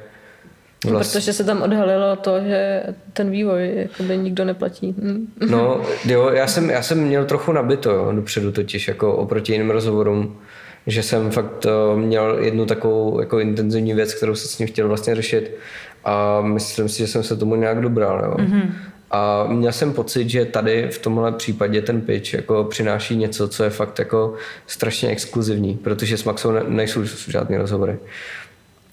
no, 0.85 0.91
Vlast... 0.91 1.13
Protože 1.13 1.33
se 1.33 1.45
tam 1.45 1.63
odhalilo 1.63 2.17
to, 2.17 2.41
že 2.41 2.83
ten 3.13 3.31
vývoj 3.31 3.73
jakoby 3.77 4.17
nikdo 4.17 4.45
neplatí. 4.45 4.95
Hm. 4.99 5.27
No, 5.51 5.83
jo, 6.05 6.31
já 6.31 6.47
jsem, 6.47 6.71
já 6.71 6.83
jsem 6.83 6.99
měl 6.99 7.25
trochu 7.25 7.53
nabito 7.53 7.91
jo, 7.91 8.13
dopředu 8.13 8.53
totiž, 8.53 8.89
jako 8.89 9.17
oproti 9.17 9.53
jiným 9.53 9.71
rozhovorům, 9.71 10.39
že 10.87 11.03
jsem 11.03 11.31
fakt 11.31 11.67
eh, 11.67 11.97
měl 11.97 12.39
jednu 12.39 12.67
takovou 12.67 13.21
jako 13.21 13.41
intenzivní 13.41 13.95
věc, 13.95 14.15
kterou 14.15 14.35
jsem 14.35 14.49
s 14.49 14.59
ním 14.59 14.69
chtěl 14.69 14.89
vlastně 14.89 15.15
řešit 15.15 15.57
a 16.05 16.41
myslím 16.41 16.89
si, 16.89 16.99
že 16.99 17.07
jsem 17.07 17.23
se 17.23 17.37
tomu 17.37 17.55
nějak 17.55 17.81
dobral. 17.81 18.23
Jo. 18.25 18.35
Mm-hmm. 18.47 18.71
A 19.11 19.47
měl 19.49 19.73
jsem 19.73 19.93
pocit, 19.93 20.31
že 20.31 20.45
tady 20.45 20.89
v 20.91 20.99
tomhle 20.99 21.33
případě 21.33 21.83
ten 21.83 22.01
pitch 22.01 22.35
jako 22.35 22.65
přináší 22.65 23.17
něco, 23.17 23.49
co 23.49 23.65
je 23.65 23.71
fakt 23.71 23.99
jako 23.99 24.35
strašně 24.67 25.09
exkluzivní, 25.09 25.75
protože 25.75 26.17
s 26.17 26.25
Maxou 26.25 26.51
nejsou 26.69 27.05
žádné 27.29 27.59
rozhovory 27.59 27.99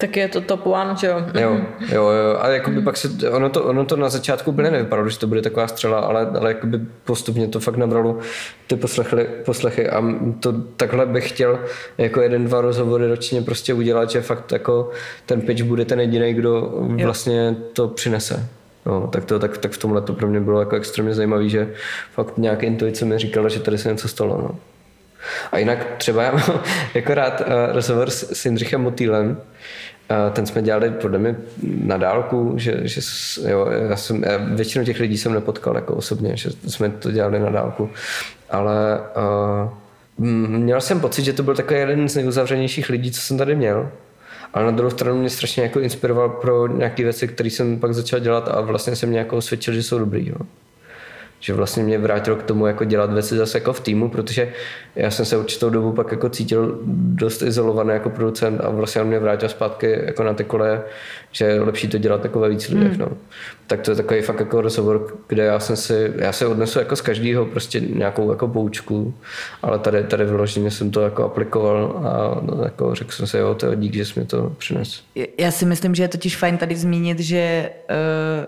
tak 0.02 0.18
je 0.18 0.28
to 0.28 0.41
top 0.41 0.65
one, 0.65 0.95
že 0.99 1.07
jo? 1.07 1.22
Jo, 1.40 1.61
jo, 1.91 2.10
jo. 2.10 2.38
A 2.40 2.49
jakoby 2.49 2.82
pak 2.82 2.98
se, 2.98 3.30
ono 3.30 3.49
to, 3.49 3.64
ono 3.64 3.86
to 3.86 3.95
na 3.95 4.10
začátku 4.10 4.52
úplně 4.52 4.72
nevypadalo, 4.72 5.10
že 5.10 5.19
to 5.19 5.28
bude 5.28 5.41
taková 5.41 5.68
střela, 5.68 5.99
ale, 5.99 6.28
ale 6.40 6.49
jakoby 6.49 6.80
postupně 7.06 7.48
to 7.48 7.60
fakt 7.60 7.78
nabralo 7.78 8.18
ty 8.68 8.76
poslechy, 8.76 9.28
poslechy 9.45 9.90
a 9.90 10.03
to 10.40 10.53
takhle 10.78 11.06
bych 11.06 11.30
chtěl 11.30 11.60
jako 11.98 12.22
jeden, 12.22 12.45
dva 12.45 12.61
rozhovory 12.61 13.07
ročně 13.07 13.41
prostě 13.41 13.73
udělat, 13.73 14.10
že 14.10 14.22
fakt 14.22 14.52
jako 14.52 14.90
ten 15.26 15.41
pitch 15.41 15.64
bude 15.64 15.86
ten 15.86 15.99
jediný, 15.99 16.34
kdo 16.34 16.73
vlastně 17.03 17.56
jo. 17.60 17.65
to 17.73 17.88
přinese. 17.88 18.48
No, 18.86 19.07
tak, 19.07 19.26
to, 19.26 19.40
tak, 19.40 19.57
tak 19.57 19.72
v 19.72 19.78
tomhle 19.78 20.02
to 20.02 20.14
pro 20.14 20.28
mě 20.28 20.40
bylo 20.40 20.60
jako 20.60 20.76
extrémně 20.76 21.14
zajímavé, 21.14 21.49
že 21.49 21.73
fakt 22.11 22.38
nějaké 22.38 22.68
intuice 22.68 23.06
mi 23.06 23.18
říkala, 23.18 23.49
že 23.49 23.60
tady 23.60 23.78
se 23.78 23.90
něco 23.90 24.07
stalo. 24.07 24.38
No. 24.38 24.60
A 25.52 25.57
jinak 25.57 25.88
třeba 25.98 26.23
já 26.23 26.32
mám 26.48 26.61
jako 26.94 27.14
rád 27.14 27.41
uh, 27.41 27.48
rozhovor 27.72 28.10
s, 28.10 28.32
s 28.34 28.45
Jindřichem 28.45 28.82
Motýlem, 28.82 29.41
ten 30.34 30.46
jsme 30.46 30.62
dělali 30.62 30.90
podle 30.90 31.20
mě 31.20 31.36
na 31.84 31.98
dálku, 31.98 32.54
že, 32.58 32.80
že 32.84 33.02
jo, 33.48 33.68
já 33.90 33.96
jsem, 33.96 34.24
já 34.24 34.38
většinu 34.38 34.86
těch 34.86 35.00
lidí 35.00 35.18
jsem 35.18 35.34
nepotkal 35.34 35.76
jako 35.76 35.96
osobně, 35.96 36.38
že 36.38 36.50
jsme 36.68 36.90
to 36.90 37.12
dělali 37.12 37.40
na 37.40 37.50
dálku, 37.50 37.90
ale 38.50 39.00
uh, 40.18 40.28
měl 40.48 40.82
jsem 40.82 41.00
pocit, 41.00 41.26
že 41.26 41.34
to 41.34 41.44
byl 41.44 41.56
takový 41.56 41.80
jeden 41.80 42.10
z 42.10 42.16
nejuzavřenějších 42.16 42.90
lidí, 42.90 43.12
co 43.12 43.22
jsem 43.22 43.38
tady 43.38 43.56
měl. 43.56 43.90
Ale 44.54 44.66
na 44.66 44.72
druhou 44.72 44.90
stranu 44.90 45.20
mě 45.20 45.30
strašně 45.30 45.64
jako 45.64 45.80
inspiroval 45.80 46.30
pro 46.30 46.68
nějaké 46.68 47.04
věci, 47.04 47.28
které 47.28 47.50
jsem 47.50 47.80
pak 47.80 47.94
začal 47.94 48.20
dělat 48.20 48.48
a 48.48 48.62
vlastně 48.62 48.96
jsem 48.96 49.10
mě 49.10 49.20
jako 49.20 49.38
osvědčil, 49.38 49.74
že 49.74 49.84
jsou 49.84 50.00
dobrý. 50.00 50.30
Jo 50.30 50.36
že 51.42 51.54
vlastně 51.54 51.84
mě 51.84 51.98
vrátilo 51.98 52.36
k 52.36 52.44
tomu 52.44 52.68
jako 52.68 52.84
dělat 52.84 53.14
věci 53.14 53.38
zase 53.38 53.58
jako 53.58 53.74
v 53.74 53.80
týmu, 53.80 54.10
protože 54.10 54.54
já 54.96 55.12
jsem 55.12 55.26
se 55.26 55.38
určitou 55.38 55.70
dobu 55.70 55.92
pak 55.92 56.12
jako 56.12 56.30
cítil 56.30 56.80
dost 56.96 57.42
izolovaný 57.42 57.90
jako 57.90 58.10
producent 58.10 58.62
a 58.62 58.70
vlastně 58.70 59.02
on 59.02 59.08
mě 59.08 59.20
vrátil 59.20 59.50
zpátky 59.50 60.00
jako 60.06 60.24
na 60.24 60.34
ty 60.34 60.44
koleje, 60.44 60.82
že 61.32 61.46
je 61.46 61.62
lepší 61.62 61.88
to 61.88 61.98
dělat 61.98 62.24
jako 62.24 62.40
ve 62.40 62.50
víc 62.50 62.70
lidech. 62.70 62.92
Hmm. 62.92 63.00
No. 63.00 63.08
Tak 63.68 63.82
to 63.82 63.92
je 63.92 63.96
takový 63.96 64.22
fakt 64.22 64.40
jako 64.40 64.62
rozhovor, 64.62 65.18
kde 65.28 65.44
já 65.44 65.60
jsem 65.60 65.76
si, 65.76 66.14
já 66.16 66.32
se 66.32 66.48
odnesu 66.48 66.80
jako 66.80 66.96
z 66.96 67.02
každého 67.02 67.46
prostě 67.46 67.80
nějakou 67.80 68.32
jako 68.32 68.48
poučku, 68.48 69.14
ale 69.62 69.80
tady, 69.80 70.04
tady 70.04 70.26
vyloženě 70.26 70.72
jsem 70.72 70.92
to 70.92 71.02
jako 71.02 71.24
aplikoval 71.24 72.02
a 72.06 72.42
no, 72.42 72.64
jako 72.64 72.96
řekl 72.96 73.12
jsem 73.12 73.28
si, 73.28 73.38
jo, 73.38 73.56
to 73.56 73.66
je 73.66 73.76
dík, 73.76 73.94
že 73.94 74.06
jsi 74.06 74.20
mi 74.20 74.26
to 74.26 74.50
přines. 74.58 75.04
Já 75.38 75.52
si 75.52 75.66
myslím, 75.66 75.96
že 75.96 76.04
je 76.04 76.08
totiž 76.08 76.38
fajn 76.38 76.58
tady 76.58 76.76
zmínit, 76.76 77.20
že 77.20 77.70
uh, 77.90 78.46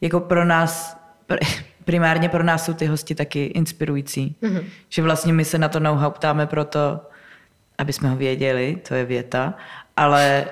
jako 0.00 0.20
pro 0.20 0.44
nás 0.44 0.96
primárně 1.84 2.28
pro 2.28 2.42
nás 2.42 2.64
jsou 2.64 2.74
ty 2.74 2.86
hosti 2.86 3.14
taky 3.14 3.44
inspirující. 3.44 4.36
Mm-hmm. 4.42 4.64
Že 4.88 5.02
vlastně 5.02 5.32
my 5.32 5.44
se 5.44 5.58
na 5.58 5.68
to 5.68 5.80
know-how 5.80 6.10
ptáme 6.10 6.46
proto, 6.46 7.00
aby 7.78 7.92
jsme 7.92 8.08
ho 8.08 8.16
věděli, 8.16 8.78
to 8.88 8.94
je 8.94 9.04
věta, 9.04 9.54
ale 9.96 10.44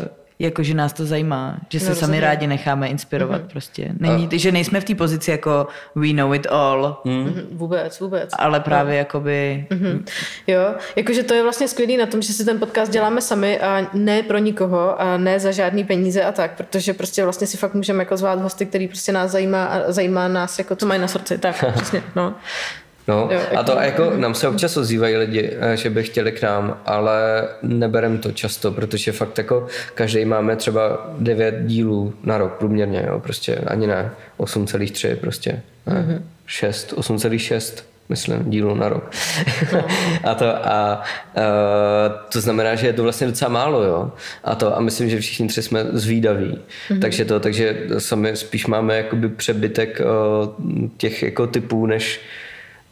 uh, 0.00 0.08
jakože 0.38 0.74
nás 0.74 0.92
to 0.92 1.06
zajímá, 1.06 1.56
že 1.68 1.80
se 1.80 1.88
no, 1.88 1.94
sami 1.94 2.20
rádi 2.20 2.46
necháme 2.46 2.88
inspirovat 2.88 3.42
mm-hmm. 3.42 3.50
prostě. 3.50 3.92
Není, 3.98 4.28
a... 4.32 4.38
že 4.38 4.52
nejsme 4.52 4.80
v 4.80 4.84
té 4.84 4.94
pozici 4.94 5.30
jako 5.30 5.66
we 5.94 6.12
know 6.12 6.34
it 6.34 6.46
all. 6.50 7.00
Mm. 7.04 7.40
Vůbec, 7.52 8.00
vůbec. 8.00 8.30
Ale 8.38 8.60
právě 8.60 8.92
no. 8.92 8.98
jakoby... 8.98 9.66
Mm-hmm. 9.70 10.02
Jo, 10.46 10.74
jakože 10.96 11.22
to 11.22 11.34
je 11.34 11.42
vlastně 11.42 11.68
skvělý 11.68 11.96
na 11.96 12.06
tom, 12.06 12.22
že 12.22 12.32
si 12.32 12.44
ten 12.44 12.58
podcast 12.58 12.92
děláme 12.92 13.20
sami 13.20 13.60
a 13.60 13.86
ne 13.94 14.22
pro 14.22 14.38
nikoho 14.38 15.00
a 15.00 15.16
ne 15.16 15.40
za 15.40 15.50
žádný 15.50 15.84
peníze 15.84 16.24
a 16.24 16.32
tak, 16.32 16.56
protože 16.56 16.92
prostě 16.92 17.24
vlastně 17.24 17.46
si 17.46 17.56
fakt 17.56 17.74
můžeme 17.74 18.02
jako 18.02 18.16
zvát 18.16 18.40
hosty, 18.40 18.66
který 18.66 18.88
prostě 18.88 19.12
nás 19.12 19.30
zajímá 19.30 19.64
a 19.64 19.92
zajímá 19.92 20.28
nás, 20.28 20.58
jako 20.58 20.76
co 20.76 20.86
mají 20.86 21.00
na 21.00 21.08
srdci. 21.08 21.38
Tak, 21.38 21.64
přesně, 21.74 22.02
no. 22.16 22.34
No, 23.08 23.28
jo, 23.32 23.40
a 23.56 23.62
to 23.62 23.72
jako 23.80 24.12
nám 24.16 24.34
se 24.34 24.48
občas 24.48 24.76
ozývají 24.76 25.16
lidi, 25.16 25.50
eh, 25.60 25.76
že 25.76 25.90
by 25.90 26.02
chtěli 26.02 26.32
k 26.32 26.42
nám, 26.42 26.78
ale 26.86 27.48
neberem 27.62 28.18
to 28.18 28.32
často, 28.32 28.72
protože 28.72 29.12
fakt 29.12 29.38
jako 29.38 29.66
každý 29.94 30.24
máme 30.24 30.56
třeba 30.56 31.10
9 31.18 31.54
dílů 31.66 32.14
na 32.22 32.38
rok 32.38 32.52
průměrně, 32.52 33.04
jo, 33.08 33.20
prostě 33.20 33.56
ani 33.56 33.86
ne 33.86 34.10
8,3 34.38 35.16
prostě, 35.16 35.62
ne, 35.86 35.94
mm-hmm. 35.94 36.22
6, 36.46 36.92
8,6 36.92 37.82
myslím, 38.08 38.50
dílů 38.50 38.74
na 38.74 38.88
rok. 38.88 39.10
No. 39.72 39.84
a 40.24 40.34
to, 40.34 40.46
a, 40.46 40.62
a, 40.66 41.02
to 42.32 42.40
znamená, 42.40 42.74
že 42.74 42.86
je 42.86 42.92
to 42.92 43.02
vlastně 43.02 43.26
docela 43.26 43.50
málo, 43.50 43.82
jo. 43.82 44.12
A 44.44 44.54
to, 44.54 44.76
a 44.76 44.80
myslím, 44.80 45.10
že 45.10 45.20
všichni 45.20 45.48
tři 45.48 45.62
jsme 45.62 45.84
zvídaví. 45.92 46.58
Mm-hmm. 46.88 47.00
Takže 47.00 47.24
to, 47.24 47.40
takže 47.40 47.76
sami 47.98 48.36
spíš 48.36 48.66
máme 48.66 48.96
jakoby 48.96 49.28
přebytek 49.28 50.00
o, 50.00 50.54
těch 50.96 51.22
jako 51.22 51.46
typů, 51.46 51.86
než 51.86 52.20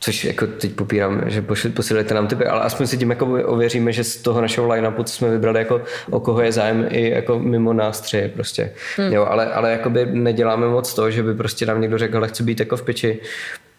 což 0.05 0.25
jako 0.25 0.47
teď 0.47 0.73
popírám, 0.73 1.23
že 1.27 1.45
posílejte 1.75 2.15
nám 2.15 2.27
typy, 2.27 2.47
ale 2.47 2.61
aspoň 2.61 2.87
si 2.87 2.99
tím 2.99 3.11
jako 3.11 3.27
ověříme, 3.27 3.93
že 3.93 4.05
z 4.05 4.17
toho 4.17 4.41
našeho 4.41 4.69
line-upu, 4.69 5.03
co 5.03 5.15
jsme 5.15 5.31
vybrali, 5.31 5.59
jako 5.59 5.83
o 6.11 6.21
koho 6.21 6.41
je 6.41 6.53
zájem 6.53 6.87
i 6.91 7.11
jako 7.11 7.39
mimo 7.39 7.73
nás 7.73 8.01
tři 8.01 8.31
prostě. 8.35 8.73
Hmm. 8.97 9.13
Jo, 9.13 9.27
ale, 9.31 9.53
ale 9.53 9.71
jakoby 9.71 10.07
neděláme 10.07 10.69
moc 10.69 10.95
to, 10.95 11.11
že 11.11 11.23
by 11.23 11.35
prostě 11.35 11.67
nám 11.67 11.81
někdo 11.81 11.99
řekl, 11.99 12.17
ale 12.17 12.29
chci 12.29 12.43
být 12.43 12.61
jako 12.61 12.77
v 12.77 12.83
peči, 12.83 13.21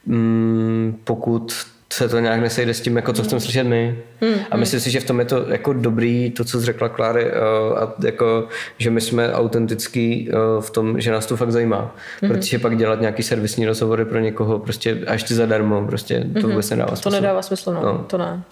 mm, 0.05 0.99
pokud 1.03 1.53
se 1.93 2.09
to 2.09 2.19
nějak 2.19 2.41
nesejde 2.41 2.73
s 2.73 2.81
tím, 2.81 2.95
jako 2.95 3.13
co 3.13 3.23
chceme 3.23 3.41
slyšet 3.41 3.63
my. 3.63 3.99
Hmm, 4.21 4.39
a 4.51 4.57
myslím 4.57 4.79
si, 4.79 4.91
že 4.91 4.99
v 4.99 5.03
tom 5.03 5.19
je 5.19 5.25
to 5.25 5.45
jako 5.47 5.73
dobrý, 5.73 6.31
to, 6.31 6.43
co 6.43 6.59
jsi 6.59 6.65
řekla 6.65 6.89
Kláry, 6.89 7.25
uh, 7.25 7.77
a 7.77 7.93
jako, 8.03 8.47
že 8.77 8.89
my 8.89 9.01
jsme 9.01 9.33
autentický 9.33 10.29
uh, 10.29 10.61
v 10.61 10.69
tom, 10.69 11.01
že 11.01 11.11
nás 11.11 11.25
to 11.25 11.37
fakt 11.37 11.51
zajímá. 11.51 11.95
Hmm. 12.21 12.31
Protože 12.31 12.59
pak 12.59 12.77
dělat 12.77 13.01
nějaký 13.01 13.23
servisní 13.23 13.65
rozhovory 13.65 14.05
pro 14.05 14.19
někoho 14.19 14.59
prostě 14.59 15.03
a 15.07 15.13
ještě 15.13 15.35
zadarmo, 15.35 15.87
prostě 15.87 16.19
to 16.33 16.39
hmm. 16.39 16.49
vůbec 16.49 16.69
nedává 16.69 16.95
smysl. 16.95 17.09
To 17.09 17.15
nedává 17.15 17.41
smysl, 17.41 17.73
no. 17.73 17.81
no. 17.81 18.05
To 18.07 18.17
ne. 18.17 18.43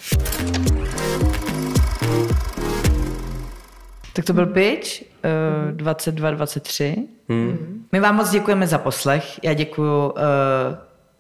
Tak 4.14 4.26
to 4.26 4.34
byl 4.34 4.46
pitch 4.46 5.02
uh, 5.72 5.78
22-23. 5.78 6.96
Hmm. 7.30 7.84
My 7.92 8.00
vám 8.00 8.16
moc 8.16 8.30
děkujeme 8.30 8.68
za 8.68 8.78
poslech. 8.78 9.44
Já 9.44 9.54
děkuji 9.54 10.10
uh, 10.10 10.14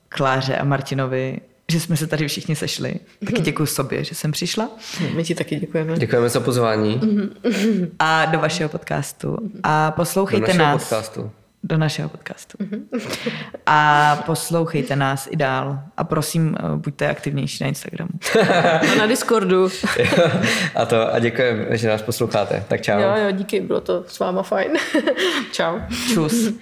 Kláře 0.09 0.57
a 0.57 0.63
Martinovi 0.63 1.39
že 1.71 1.79
jsme 1.79 1.97
se 1.97 2.07
tady 2.07 2.27
všichni 2.27 2.55
sešli. 2.55 2.95
Taky 3.19 3.33
mhm. 3.33 3.43
děkuji 3.43 3.65
sobě, 3.65 4.03
že 4.03 4.15
jsem 4.15 4.31
přišla. 4.31 4.69
My 5.15 5.23
ti 5.23 5.35
taky 5.35 5.55
děkujeme. 5.55 5.97
Děkujeme 5.97 6.29
za 6.29 6.39
pozvání. 6.39 7.01
A 7.99 8.25
do 8.25 8.39
vašeho 8.39 8.69
podcastu. 8.69 9.37
A 9.63 9.91
poslouchejte 9.91 10.53
do 10.53 10.59
nás. 10.59 10.83
Podcastu. 10.83 11.31
Do 11.65 11.77
našeho 11.77 12.09
podcastu. 12.09 12.57
A 13.65 14.15
poslouchejte 14.25 14.95
nás 14.95 15.27
i 15.31 15.35
dál. 15.35 15.79
A 15.97 16.03
prosím, 16.03 16.55
eh, 16.59 16.63
buďte 16.75 17.09
aktivnější 17.09 17.63
na 17.63 17.67
Instagramu. 17.67 18.11
A 18.93 18.95
na 18.97 19.05
Discordu. 19.05 19.69
a 20.75 20.85
to 20.85 21.13
a 21.13 21.19
děkujeme, 21.19 21.77
že 21.77 21.87
nás 21.87 22.01
posloucháte. 22.01 22.63
Tak 22.67 22.81
čau. 22.81 22.99
Jo, 22.99 23.15
jo, 23.23 23.31
díky, 23.31 23.61
bylo 23.61 23.81
to 23.81 24.03
s 24.07 24.19
váma 24.19 24.43
fajn. 24.43 24.71
čau. 25.51 25.79
Čus. 26.13 26.53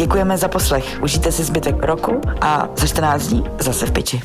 Děkujeme 0.00 0.38
za 0.38 0.48
poslech. 0.48 0.98
Užijte 1.02 1.32
si 1.32 1.44
zbytek 1.44 1.82
roku 1.82 2.20
a 2.40 2.68
za 2.76 2.86
14 2.86 3.26
dní 3.26 3.44
zase 3.58 3.86
v 3.86 3.92
piči. 3.92 4.20